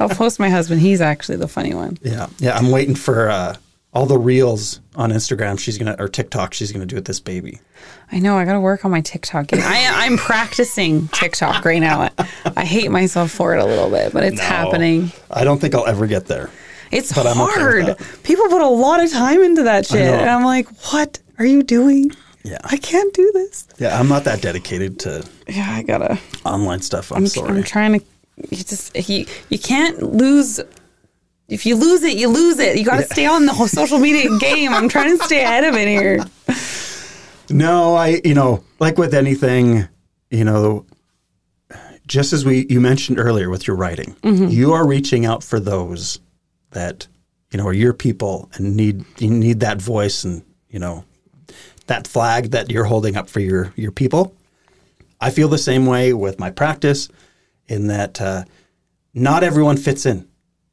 I'll 0.00 0.08
post 0.08 0.40
my 0.40 0.48
husband. 0.48 0.80
He's 0.80 1.02
actually 1.02 1.36
the 1.36 1.48
funny 1.48 1.74
one. 1.74 1.98
yeah, 2.02 2.28
yeah. 2.38 2.56
I'm 2.56 2.70
waiting 2.70 2.94
for 2.94 3.28
uh, 3.28 3.56
all 3.92 4.06
the 4.06 4.18
reels 4.18 4.80
on 4.96 5.10
Instagram. 5.10 5.58
She's 5.58 5.78
gonna 5.78 5.96
or 5.98 6.08
TikTok. 6.08 6.54
She's 6.54 6.72
gonna 6.72 6.86
do 6.86 6.96
with 6.96 7.06
this 7.06 7.20
baby. 7.20 7.60
I 8.10 8.18
know. 8.18 8.36
I 8.38 8.44
got 8.44 8.54
to 8.54 8.60
work 8.60 8.84
on 8.84 8.90
my 8.90 9.00
TikTok 9.02 9.48
game. 9.48 9.60
I, 9.62 10.06
I'm 10.06 10.16
practicing 10.16 11.08
TikTok 11.08 11.64
right 11.64 11.80
now. 11.80 12.00
I, 12.02 12.10
I 12.56 12.64
hate 12.64 12.90
myself 12.90 13.30
for 13.30 13.54
it 13.54 13.60
a 13.60 13.64
little 13.64 13.90
bit, 13.90 14.12
but 14.12 14.24
it's 14.24 14.40
happening. 14.40 15.12
I 15.30 15.44
don't 15.44 15.60
think 15.60 15.74
I'll 15.74 15.86
ever 15.86 16.06
get 16.06 16.26
there. 16.26 16.50
It's 16.90 17.12
But 17.12 17.26
I'm 17.26 17.40
okay 17.40 17.60
hard. 17.60 17.98
People 18.22 18.48
put 18.48 18.62
a 18.62 18.66
lot 18.66 19.02
of 19.04 19.10
time 19.10 19.42
into 19.42 19.64
that 19.64 19.86
shit, 19.86 20.00
and 20.00 20.28
I'm 20.30 20.42
like, 20.42 20.68
"What 20.90 21.18
are 21.38 21.44
you 21.44 21.62
doing? 21.62 22.10
Yeah, 22.44 22.58
I 22.64 22.78
can't 22.78 23.12
do 23.12 23.30
this." 23.34 23.68
yeah. 23.78 23.98
I'm 23.98 24.08
not 24.08 24.24
that 24.24 24.40
dedicated 24.40 24.98
to 25.00 25.28
Yeah, 25.48 25.66
I 25.70 25.82
gotta. 25.82 26.18
online 26.46 26.80
stuff. 26.80 27.12
I'm, 27.12 27.18
I'm, 27.18 27.26
sorry. 27.26 27.58
I'm 27.58 27.62
trying 27.62 28.00
to. 28.00 28.06
You 28.50 28.56
just 28.64 28.96
you 29.08 29.26
you 29.50 29.58
can't 29.58 30.02
lose. 30.02 30.60
If 31.48 31.64
you 31.64 31.76
lose 31.76 32.02
it, 32.02 32.18
you 32.18 32.28
lose 32.28 32.58
it. 32.58 32.76
You 32.76 32.84
got 32.84 32.98
to 32.98 33.04
stay 33.04 33.24
on 33.26 33.46
the 33.46 33.54
whole 33.54 33.68
social 33.68 33.98
media 33.98 34.28
game. 34.40 34.72
I'm 34.74 34.88
trying 34.88 35.16
to 35.16 35.24
stay 35.24 35.42
ahead 35.42 35.64
of 35.64 35.74
it 35.74 35.88
here. 35.88 36.24
No, 37.50 37.94
I 37.94 38.20
you 38.22 38.34
know, 38.34 38.62
like 38.78 38.98
with 38.98 39.14
anything, 39.14 39.88
you 40.30 40.44
know, 40.44 40.84
just 42.06 42.34
as 42.34 42.44
we 42.44 42.66
you 42.68 42.80
mentioned 42.80 43.18
earlier 43.18 43.48
with 43.48 43.66
your 43.66 43.76
writing, 43.76 44.14
you 44.22 44.74
are 44.74 44.86
reaching 44.86 45.24
out 45.24 45.42
for 45.42 45.58
those 45.58 46.20
that 46.72 47.06
you 47.50 47.56
know 47.56 47.66
are 47.66 47.72
your 47.72 47.94
people 47.94 48.50
and 48.54 48.76
need 48.76 49.04
you 49.18 49.30
need 49.30 49.60
that 49.60 49.80
voice 49.80 50.24
and 50.24 50.42
you 50.68 50.78
know 50.78 51.04
that 51.86 52.06
flag 52.06 52.50
that 52.50 52.70
you're 52.70 52.84
holding 52.84 53.16
up 53.16 53.30
for 53.30 53.40
your 53.40 53.72
your 53.76 53.92
people. 53.92 54.34
I 55.18 55.30
feel 55.30 55.48
the 55.48 55.58
same 55.58 55.86
way 55.86 56.12
with 56.12 56.38
my 56.38 56.50
practice, 56.50 57.08
in 57.66 57.86
that 57.86 58.20
uh, 58.20 58.44
not 59.14 59.42
everyone 59.42 59.78
fits 59.78 60.04
in 60.04 60.28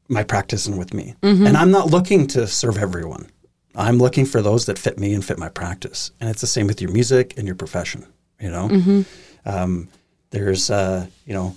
my 0.07 0.23
practice 0.23 0.67
and 0.67 0.77
with 0.77 0.93
me, 0.93 1.15
and 1.21 1.57
I'm 1.57 1.71
not 1.71 1.87
looking 1.87 2.27
to 2.27 2.47
serve 2.47 2.77
everyone. 2.77 3.29
I'm 3.75 3.97
looking 3.97 4.25
for 4.25 4.41
those 4.41 4.65
that 4.67 4.79
fit 4.79 4.99
me 4.99 5.13
and 5.13 5.23
fit 5.25 5.37
my 5.37 5.49
practice, 5.49 6.11
and 6.19 6.29
it's 6.29 6.41
the 6.41 6.47
same 6.47 6.67
with 6.67 6.81
your 6.81 6.91
music 6.91 7.33
and 7.37 7.45
your 7.47 7.55
profession. 7.55 8.05
You 8.39 8.51
know, 8.51 9.03
um, 9.45 9.87
there's 10.29 10.69
uh, 10.69 11.07
you 11.25 11.33
know, 11.33 11.55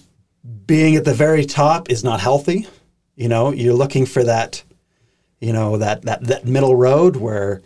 being 0.67 0.97
at 0.97 1.05
the 1.05 1.15
very 1.15 1.45
top 1.45 1.91
is 1.91 2.03
not 2.05 2.21
healthy. 2.21 2.67
You 3.17 3.29
know, 3.29 3.53
you're 3.53 3.75
looking 3.75 4.07
for 4.07 4.25
that, 4.25 4.63
you 5.41 5.53
know, 5.53 5.77
that 5.79 6.03
that 6.03 6.25
that 6.25 6.45
middle 6.47 6.75
road 6.77 7.17
where 7.17 7.61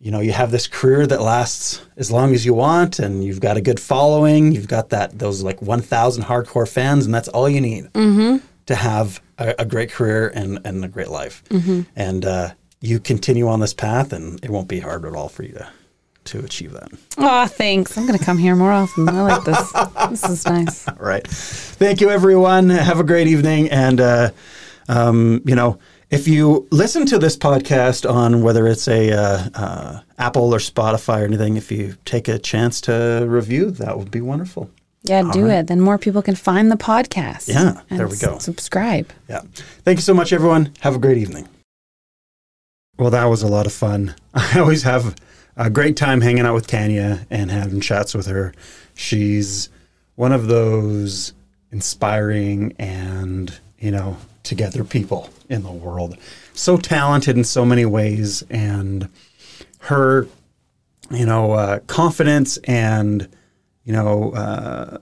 you 0.00 0.10
know 0.10 0.20
you 0.20 0.32
have 0.32 0.50
this 0.50 0.66
career 0.68 1.06
that 1.06 1.20
lasts 1.20 1.80
as 1.96 2.10
long 2.10 2.32
as 2.34 2.44
you 2.46 2.54
want, 2.54 2.98
and 2.98 3.24
you've 3.24 3.40
got 3.40 3.56
a 3.56 3.60
good 3.60 3.80
following. 3.80 4.52
You've 4.52 4.68
got 4.68 4.90
that 4.90 5.18
those 5.18 5.42
like 5.42 5.60
1,000 5.62 6.22
hardcore 6.24 6.68
fans, 6.68 7.04
and 7.06 7.14
that's 7.14 7.28
all 7.28 7.48
you 7.48 7.60
need 7.60 7.88
to 8.66 8.74
have 8.74 9.20
a, 9.38 9.54
a 9.60 9.64
great 9.64 9.90
career 9.90 10.28
and 10.34 10.58
and 10.64 10.84
a 10.84 10.88
great 10.88 11.08
life. 11.08 11.42
And 11.96 12.24
uh, 12.24 12.50
you 12.80 13.00
continue 13.00 13.48
on 13.48 13.60
this 13.60 13.74
path, 13.74 14.12
and 14.12 14.42
it 14.44 14.50
won't 14.50 14.68
be 14.68 14.80
hard 14.80 15.04
at 15.04 15.14
all 15.14 15.28
for 15.28 15.42
you 15.42 15.52
to 15.54 15.68
to 16.24 16.44
achieve 16.44 16.72
that. 16.72 16.90
Oh, 17.16 17.46
thanks. 17.46 17.96
I'm 17.96 18.06
gonna 18.06 18.18
come 18.18 18.38
here 18.38 18.54
more 18.54 18.72
often. 18.72 19.08
I 19.08 19.22
like 19.22 19.44
this. 19.44 19.72
This 20.10 20.24
is 20.30 20.44
nice. 20.46 20.86
All 20.86 20.94
right. 21.00 21.26
Thank 21.26 22.00
you, 22.00 22.10
everyone. 22.10 22.68
Have 22.68 23.00
a 23.00 23.04
great 23.04 23.28
evening. 23.28 23.70
And, 23.70 24.00
uh, 24.00 24.30
um, 24.88 25.40
you 25.46 25.54
know, 25.54 25.78
if 26.10 26.28
you 26.28 26.66
listen 26.70 27.06
to 27.06 27.18
this 27.18 27.36
podcast 27.36 28.08
on 28.10 28.42
whether 28.42 28.66
it's 28.66 28.88
a 28.88 29.12
uh, 29.12 29.48
uh, 29.54 30.00
Apple 30.18 30.54
or 30.54 30.58
Spotify 30.58 31.22
or 31.22 31.24
anything, 31.24 31.56
if 31.56 31.70
you 31.70 31.96
take 32.04 32.28
a 32.28 32.38
chance 32.38 32.80
to 32.82 33.24
review, 33.26 33.70
that 33.72 33.98
would 33.98 34.10
be 34.10 34.20
wonderful. 34.20 34.70
Yeah, 35.02 35.30
do 35.32 35.48
it. 35.48 35.68
Then 35.68 35.80
more 35.80 35.96
people 35.98 36.22
can 36.22 36.34
find 36.34 36.70
the 36.70 36.76
podcast. 36.76 37.48
Yeah, 37.48 37.80
there 37.88 38.08
we 38.08 38.16
go. 38.16 38.38
subscribe. 38.38 39.10
Yeah. 39.28 39.42
Thank 39.84 39.98
you 39.98 40.02
so 40.02 40.14
much, 40.14 40.32
everyone. 40.32 40.74
Have 40.80 40.96
a 40.96 40.98
great 40.98 41.18
evening. 41.18 41.48
Well, 42.98 43.10
that 43.10 43.24
was 43.26 43.42
a 43.42 43.46
lot 43.48 43.66
of 43.66 43.72
fun. 43.72 44.14
I 44.34 44.58
always 44.58 44.82
have 44.82 45.14
a 45.56 45.70
great 45.70 45.96
time 45.96 46.20
hanging 46.20 46.44
out 46.44 46.54
with 46.54 46.66
Tanya 46.66 47.26
and 47.30 47.50
having 47.50 47.80
chats 47.80 48.14
with 48.14 48.26
her. 48.26 48.52
She's 48.94 49.68
one 50.16 50.32
of 50.32 50.48
those 50.48 51.32
inspiring 51.70 52.74
and, 52.78 53.56
you 53.78 53.90
know, 53.92 54.16
together 54.42 54.82
people 54.82 55.30
in 55.48 55.62
the 55.62 55.70
world. 55.70 56.16
So 56.54 56.76
talented 56.76 57.36
in 57.36 57.44
so 57.44 57.64
many 57.64 57.84
ways. 57.86 58.42
And 58.50 59.08
her, 59.80 60.26
you 61.10 61.24
know, 61.24 61.52
uh, 61.52 61.78
confidence 61.80 62.56
and, 62.64 63.28
you 63.88 63.94
know, 63.94 64.32
uh, 64.32 64.98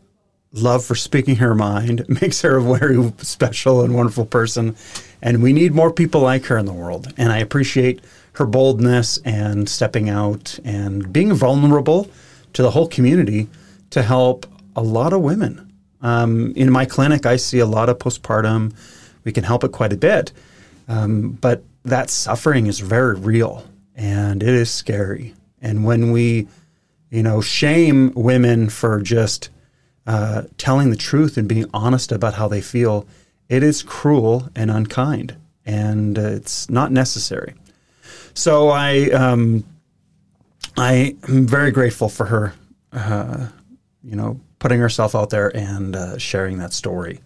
love 0.53 0.85
for 0.85 0.95
speaking 0.95 1.35
her 1.35 1.57
mind 1.57 2.07
makes 2.23 2.41
her 2.43 2.57
a 2.57 2.63
very 2.63 3.13
special 3.19 3.83
and 3.83 3.97
wonderful 3.97 4.25
person. 4.25 4.77
And 5.21 5.43
we 5.43 5.53
need 5.53 5.75
more 5.75 5.93
people 5.93 6.21
like 6.21 6.45
her 6.45 6.57
in 6.57 6.67
the 6.67 6.73
world. 6.73 7.13
And 7.17 7.33
I 7.33 7.39
appreciate 7.39 8.01
her 8.35 8.47
boldness 8.47 9.19
and 9.25 9.69
stepping 9.69 10.09
out 10.09 10.57
and 10.65 11.13
being 11.13 11.35
vulnerable 11.35 12.09
to 12.53 12.63
the 12.63 12.71
whole 12.71 12.87
community 12.87 13.49
to 13.91 14.03
help 14.03 14.47
a 14.77 14.83
lot 14.83 15.13
of 15.13 15.21
women. 15.21 15.73
Um, 16.01 16.53
in 16.55 16.71
my 16.71 16.85
clinic, 16.85 17.27
I 17.27 17.37
see 17.37 17.59
a 17.59 17.67
lot 17.67 17.89
of 17.89 17.99
postpartum. 17.99 18.73
We 19.25 19.33
can 19.33 19.43
help 19.43 19.65
it 19.65 19.73
quite 19.73 19.93
a 19.93 19.97
bit. 19.97 20.33
Um, 20.87 21.33
but 21.33 21.65
that 21.85 22.09
suffering 22.09 22.69
is 22.69 22.79
very 22.79 23.17
real 23.17 23.67
and 23.97 24.45
it 24.45 24.55
is 24.55 24.71
scary. 24.71 25.35
And 25.61 25.85
when 25.85 26.13
we, 26.13 26.47
you 27.17 27.23
know, 27.23 27.41
shame 27.41 28.13
women 28.15 28.69
for 28.69 29.01
just 29.01 29.49
uh, 30.07 30.43
telling 30.59 30.91
the 30.91 30.97
truth 30.97 31.39
and 31.39 31.49
being 31.49 31.65
honest 31.73 32.13
about 32.13 32.35
how 32.35 32.47
they 32.47 32.61
feel, 32.61 33.09
it 33.49 33.63
is 33.63 33.83
cruel 33.83 34.51
and 34.55 34.71
unkind, 34.71 35.35
and 35.65 36.19
uh, 36.19 36.23
it's 36.23 36.69
not 36.69 36.93
necessary. 36.93 37.55
So 38.35 38.69
I, 38.69 39.09
um, 39.13 39.65
I 40.77 41.17
am 41.27 41.47
very 41.47 41.71
grateful 41.71 42.11
for 42.11 42.27
her, 42.27 42.53
uh, 42.93 43.49
you 44.05 44.15
know, 44.15 44.39
putting 44.59 44.79
herself 44.79 45.15
out 45.15 45.31
there 45.31 45.57
and 45.57 45.97
uh, 45.97 46.19
sharing 46.19 46.59
that 46.59 46.75
story. 46.75 47.21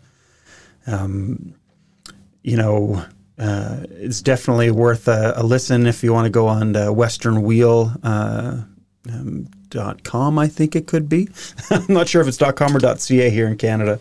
Um, 0.86 1.52
you 2.44 2.56
know, 2.56 3.04
uh, 3.40 3.86
it's 3.90 4.22
definitely 4.22 4.70
worth 4.70 5.08
a, 5.08 5.32
a 5.34 5.42
listen 5.42 5.88
if 5.88 6.04
you 6.04 6.12
want 6.12 6.26
to 6.26 6.30
go 6.30 6.46
on 6.46 6.74
the 6.74 6.92
Western 6.92 7.42
Wheel. 7.42 7.92
Uh, 8.04 8.58
um, 9.12 9.48
com, 10.04 10.38
I 10.38 10.48
think 10.48 10.76
it 10.76 10.86
could 10.86 11.08
be. 11.08 11.28
I'm 11.70 11.86
not 11.88 12.08
sure 12.08 12.22
if 12.22 12.28
it's 12.28 12.38
.com 12.38 12.76
or 12.76 12.80
.ca 12.80 13.30
here 13.30 13.46
in 13.46 13.56
Canada, 13.56 13.98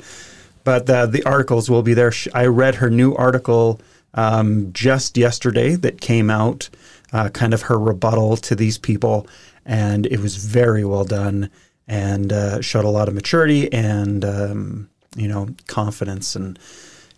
but 0.63 0.89
uh, 0.89 1.05
the 1.05 1.23
articles 1.23 1.69
will 1.69 1.83
be 1.83 1.93
there. 1.93 2.13
I 2.33 2.45
read 2.45 2.75
her 2.75 2.89
new 2.89 3.15
article 3.15 3.81
um, 4.13 4.71
just 4.73 5.17
yesterday 5.17 5.75
that 5.75 6.01
came 6.01 6.29
out, 6.29 6.69
uh, 7.13 7.29
kind 7.29 7.53
of 7.53 7.63
her 7.63 7.77
rebuttal 7.77 8.37
to 8.37 8.55
these 8.55 8.77
people, 8.77 9.27
and 9.65 10.05
it 10.07 10.19
was 10.19 10.35
very 10.35 10.83
well 10.83 11.05
done 11.05 11.49
and 11.89 12.31
uh, 12.31 12.61
showed 12.61 12.85
a 12.85 12.89
lot 12.89 13.07
of 13.07 13.15
maturity 13.15 13.71
and 13.73 14.23
um, 14.23 14.89
you 15.15 15.27
know 15.27 15.49
confidence 15.67 16.35
and 16.35 16.57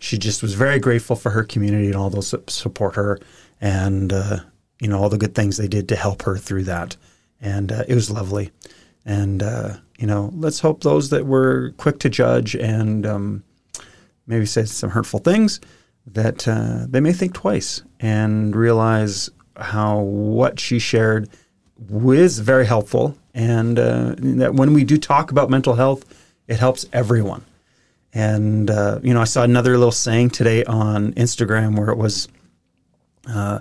she 0.00 0.18
just 0.18 0.42
was 0.42 0.54
very 0.54 0.80
grateful 0.80 1.14
for 1.14 1.30
her 1.30 1.44
community 1.44 1.86
and 1.86 1.94
all 1.94 2.10
those 2.10 2.32
that 2.32 2.48
support 2.50 2.96
her 2.96 3.20
and 3.60 4.12
uh, 4.12 4.38
you 4.80 4.88
know 4.88 5.00
all 5.00 5.10
the 5.10 5.18
good 5.18 5.34
things 5.34 5.58
they 5.58 5.68
did 5.68 5.88
to 5.88 5.94
help 5.94 6.22
her 6.22 6.36
through 6.36 6.64
that 6.64 6.96
and 7.42 7.70
uh, 7.70 7.84
it 7.86 7.94
was 7.94 8.10
lovely. 8.10 8.50
And 9.04 9.42
uh, 9.42 9.74
you 9.98 10.06
know 10.06 10.30
let's 10.34 10.60
hope 10.60 10.82
those 10.82 11.10
that 11.10 11.26
were 11.26 11.74
quick 11.76 11.98
to 12.00 12.08
judge 12.08 12.54
and 12.56 13.04
um, 13.04 13.44
maybe 14.26 14.46
said 14.46 14.68
some 14.68 14.90
hurtful 14.90 15.20
things 15.20 15.60
that 16.06 16.48
uh, 16.48 16.86
they 16.88 17.00
may 17.00 17.12
think 17.12 17.34
twice 17.34 17.82
and 18.00 18.56
realize 18.56 19.30
how 19.56 19.98
what 19.98 20.58
she 20.58 20.78
shared 20.78 21.28
was 21.88 22.38
very 22.38 22.64
helpful 22.64 23.16
and 23.34 23.78
uh, 23.78 24.14
that 24.18 24.54
when 24.54 24.72
we 24.72 24.82
do 24.82 24.96
talk 24.96 25.30
about 25.30 25.50
mental 25.50 25.74
health 25.74 26.04
it 26.48 26.58
helps 26.58 26.86
everyone. 26.92 27.44
And 28.12 28.70
uh, 28.70 29.00
you 29.02 29.14
know, 29.14 29.20
I 29.20 29.24
saw 29.24 29.42
another 29.42 29.78
little 29.78 29.92
saying 29.92 30.30
today 30.30 30.64
on 30.64 31.12
Instagram 31.14 31.78
where 31.78 31.88
it 31.88 31.96
was, 31.96 32.28
uh, 33.26 33.60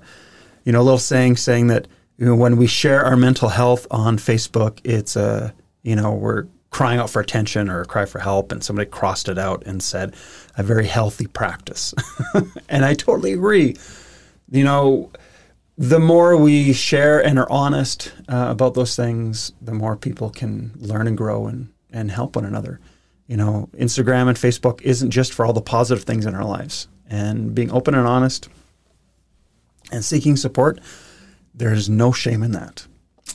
you 0.65 0.73
know, 0.73 0.81
a 0.81 0.83
little 0.83 0.99
saying 0.99 1.37
saying 1.37 1.67
that 1.67 1.87
when 2.21 2.57
we 2.57 2.67
share 2.67 3.03
our 3.03 3.17
mental 3.17 3.49
health 3.49 3.87
on 3.89 4.17
Facebook, 4.17 4.79
it's 4.83 5.15
a 5.15 5.53
you 5.83 5.95
know 5.95 6.13
we're 6.13 6.45
crying 6.71 6.99
out 6.99 7.09
for 7.09 7.19
attention 7.19 7.69
or 7.69 7.81
a 7.81 7.85
cry 7.85 8.05
for 8.05 8.19
help, 8.19 8.51
and 8.51 8.63
somebody 8.63 8.89
crossed 8.89 9.27
it 9.27 9.37
out 9.37 9.61
and 9.65 9.83
said, 9.83 10.15
a 10.57 10.63
very 10.63 10.87
healthy 10.87 11.27
practice. 11.27 11.93
and 12.69 12.85
I 12.85 12.93
totally 12.93 13.33
agree. 13.33 13.75
You 14.49 14.63
know, 14.63 15.11
the 15.77 15.99
more 15.99 16.37
we 16.37 16.73
share 16.73 17.23
and 17.23 17.37
are 17.37 17.51
honest 17.51 18.13
uh, 18.29 18.47
about 18.49 18.73
those 18.73 18.95
things, 18.95 19.51
the 19.61 19.73
more 19.73 19.95
people 19.95 20.29
can 20.29 20.71
learn 20.77 21.07
and 21.07 21.17
grow 21.17 21.47
and, 21.47 21.71
and 21.91 22.09
help 22.09 22.35
one 22.35 22.45
another. 22.45 22.79
You 23.27 23.37
know, 23.37 23.69
Instagram 23.77 24.27
and 24.27 24.37
Facebook 24.37 24.81
isn't 24.81 25.11
just 25.11 25.33
for 25.33 25.45
all 25.45 25.53
the 25.53 25.61
positive 25.61 26.03
things 26.03 26.25
in 26.25 26.35
our 26.35 26.45
lives. 26.45 26.87
And 27.09 27.53
being 27.53 27.71
open 27.71 27.95
and 27.95 28.07
honest 28.07 28.47
and 29.91 30.03
seeking 30.03 30.37
support, 30.37 30.79
there's 31.53 31.89
no 31.89 32.11
shame 32.11 32.43
in 32.43 32.51
that. 32.51 32.85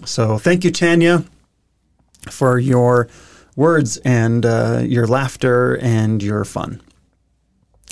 So 0.05 0.38
thank 0.38 0.64
you, 0.64 0.70
Tanya, 0.70 1.24
for 2.30 2.59
your 2.59 3.09
words 3.55 3.97
and 3.98 4.44
uh, 4.44 4.82
your 4.84 5.06
laughter 5.06 5.78
and 5.78 6.22
your 6.22 6.44
fun. 6.44 6.80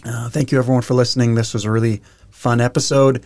Uh, 0.04 0.28
thank 0.28 0.52
you, 0.52 0.58
everyone, 0.58 0.82
for 0.82 0.94
listening. 0.94 1.34
This 1.34 1.54
was 1.54 1.64
a 1.64 1.70
really 1.70 2.02
fun 2.30 2.60
episode. 2.60 3.24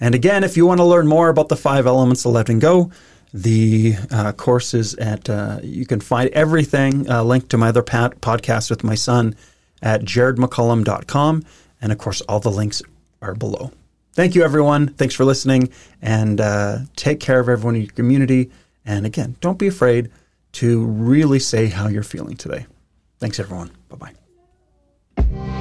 And 0.00 0.14
again, 0.14 0.44
if 0.44 0.56
you 0.56 0.64
want 0.64 0.78
to 0.78 0.84
learn 0.84 1.06
more 1.06 1.28
about 1.28 1.48
the 1.48 1.56
five 1.56 1.86
elements 1.86 2.24
of 2.24 2.32
letting 2.32 2.60
go, 2.60 2.90
the 3.34 3.94
uh, 4.10 4.32
courses 4.32 4.94
at 4.94 5.28
uh, 5.28 5.60
you 5.62 5.86
can 5.86 6.00
find 6.00 6.30
everything 6.30 7.08
uh, 7.10 7.22
linked 7.22 7.50
to 7.50 7.58
my 7.58 7.68
other 7.68 7.82
pat- 7.82 8.20
podcast 8.20 8.70
with 8.70 8.82
my 8.82 8.94
son 8.94 9.36
at 9.82 10.02
jaredmccollum.com. 10.02 11.44
And 11.82 11.92
of 11.92 11.98
course, 11.98 12.20
all 12.22 12.40
the 12.40 12.50
links 12.50 12.82
are 13.22 13.34
below. 13.34 13.72
Thank 14.20 14.34
you, 14.34 14.42
everyone. 14.42 14.88
Thanks 14.88 15.14
for 15.14 15.24
listening, 15.24 15.70
and 16.02 16.42
uh, 16.42 16.80
take 16.94 17.20
care 17.20 17.40
of 17.40 17.48
everyone 17.48 17.74
in 17.74 17.80
your 17.80 17.90
community. 17.92 18.50
And 18.84 19.06
again, 19.06 19.36
don't 19.40 19.58
be 19.58 19.66
afraid 19.66 20.10
to 20.52 20.84
really 20.84 21.38
say 21.38 21.68
how 21.68 21.88
you're 21.88 22.02
feeling 22.02 22.36
today. 22.36 22.66
Thanks, 23.18 23.40
everyone. 23.40 23.70
Bye 23.88 24.12
bye. 25.16 25.59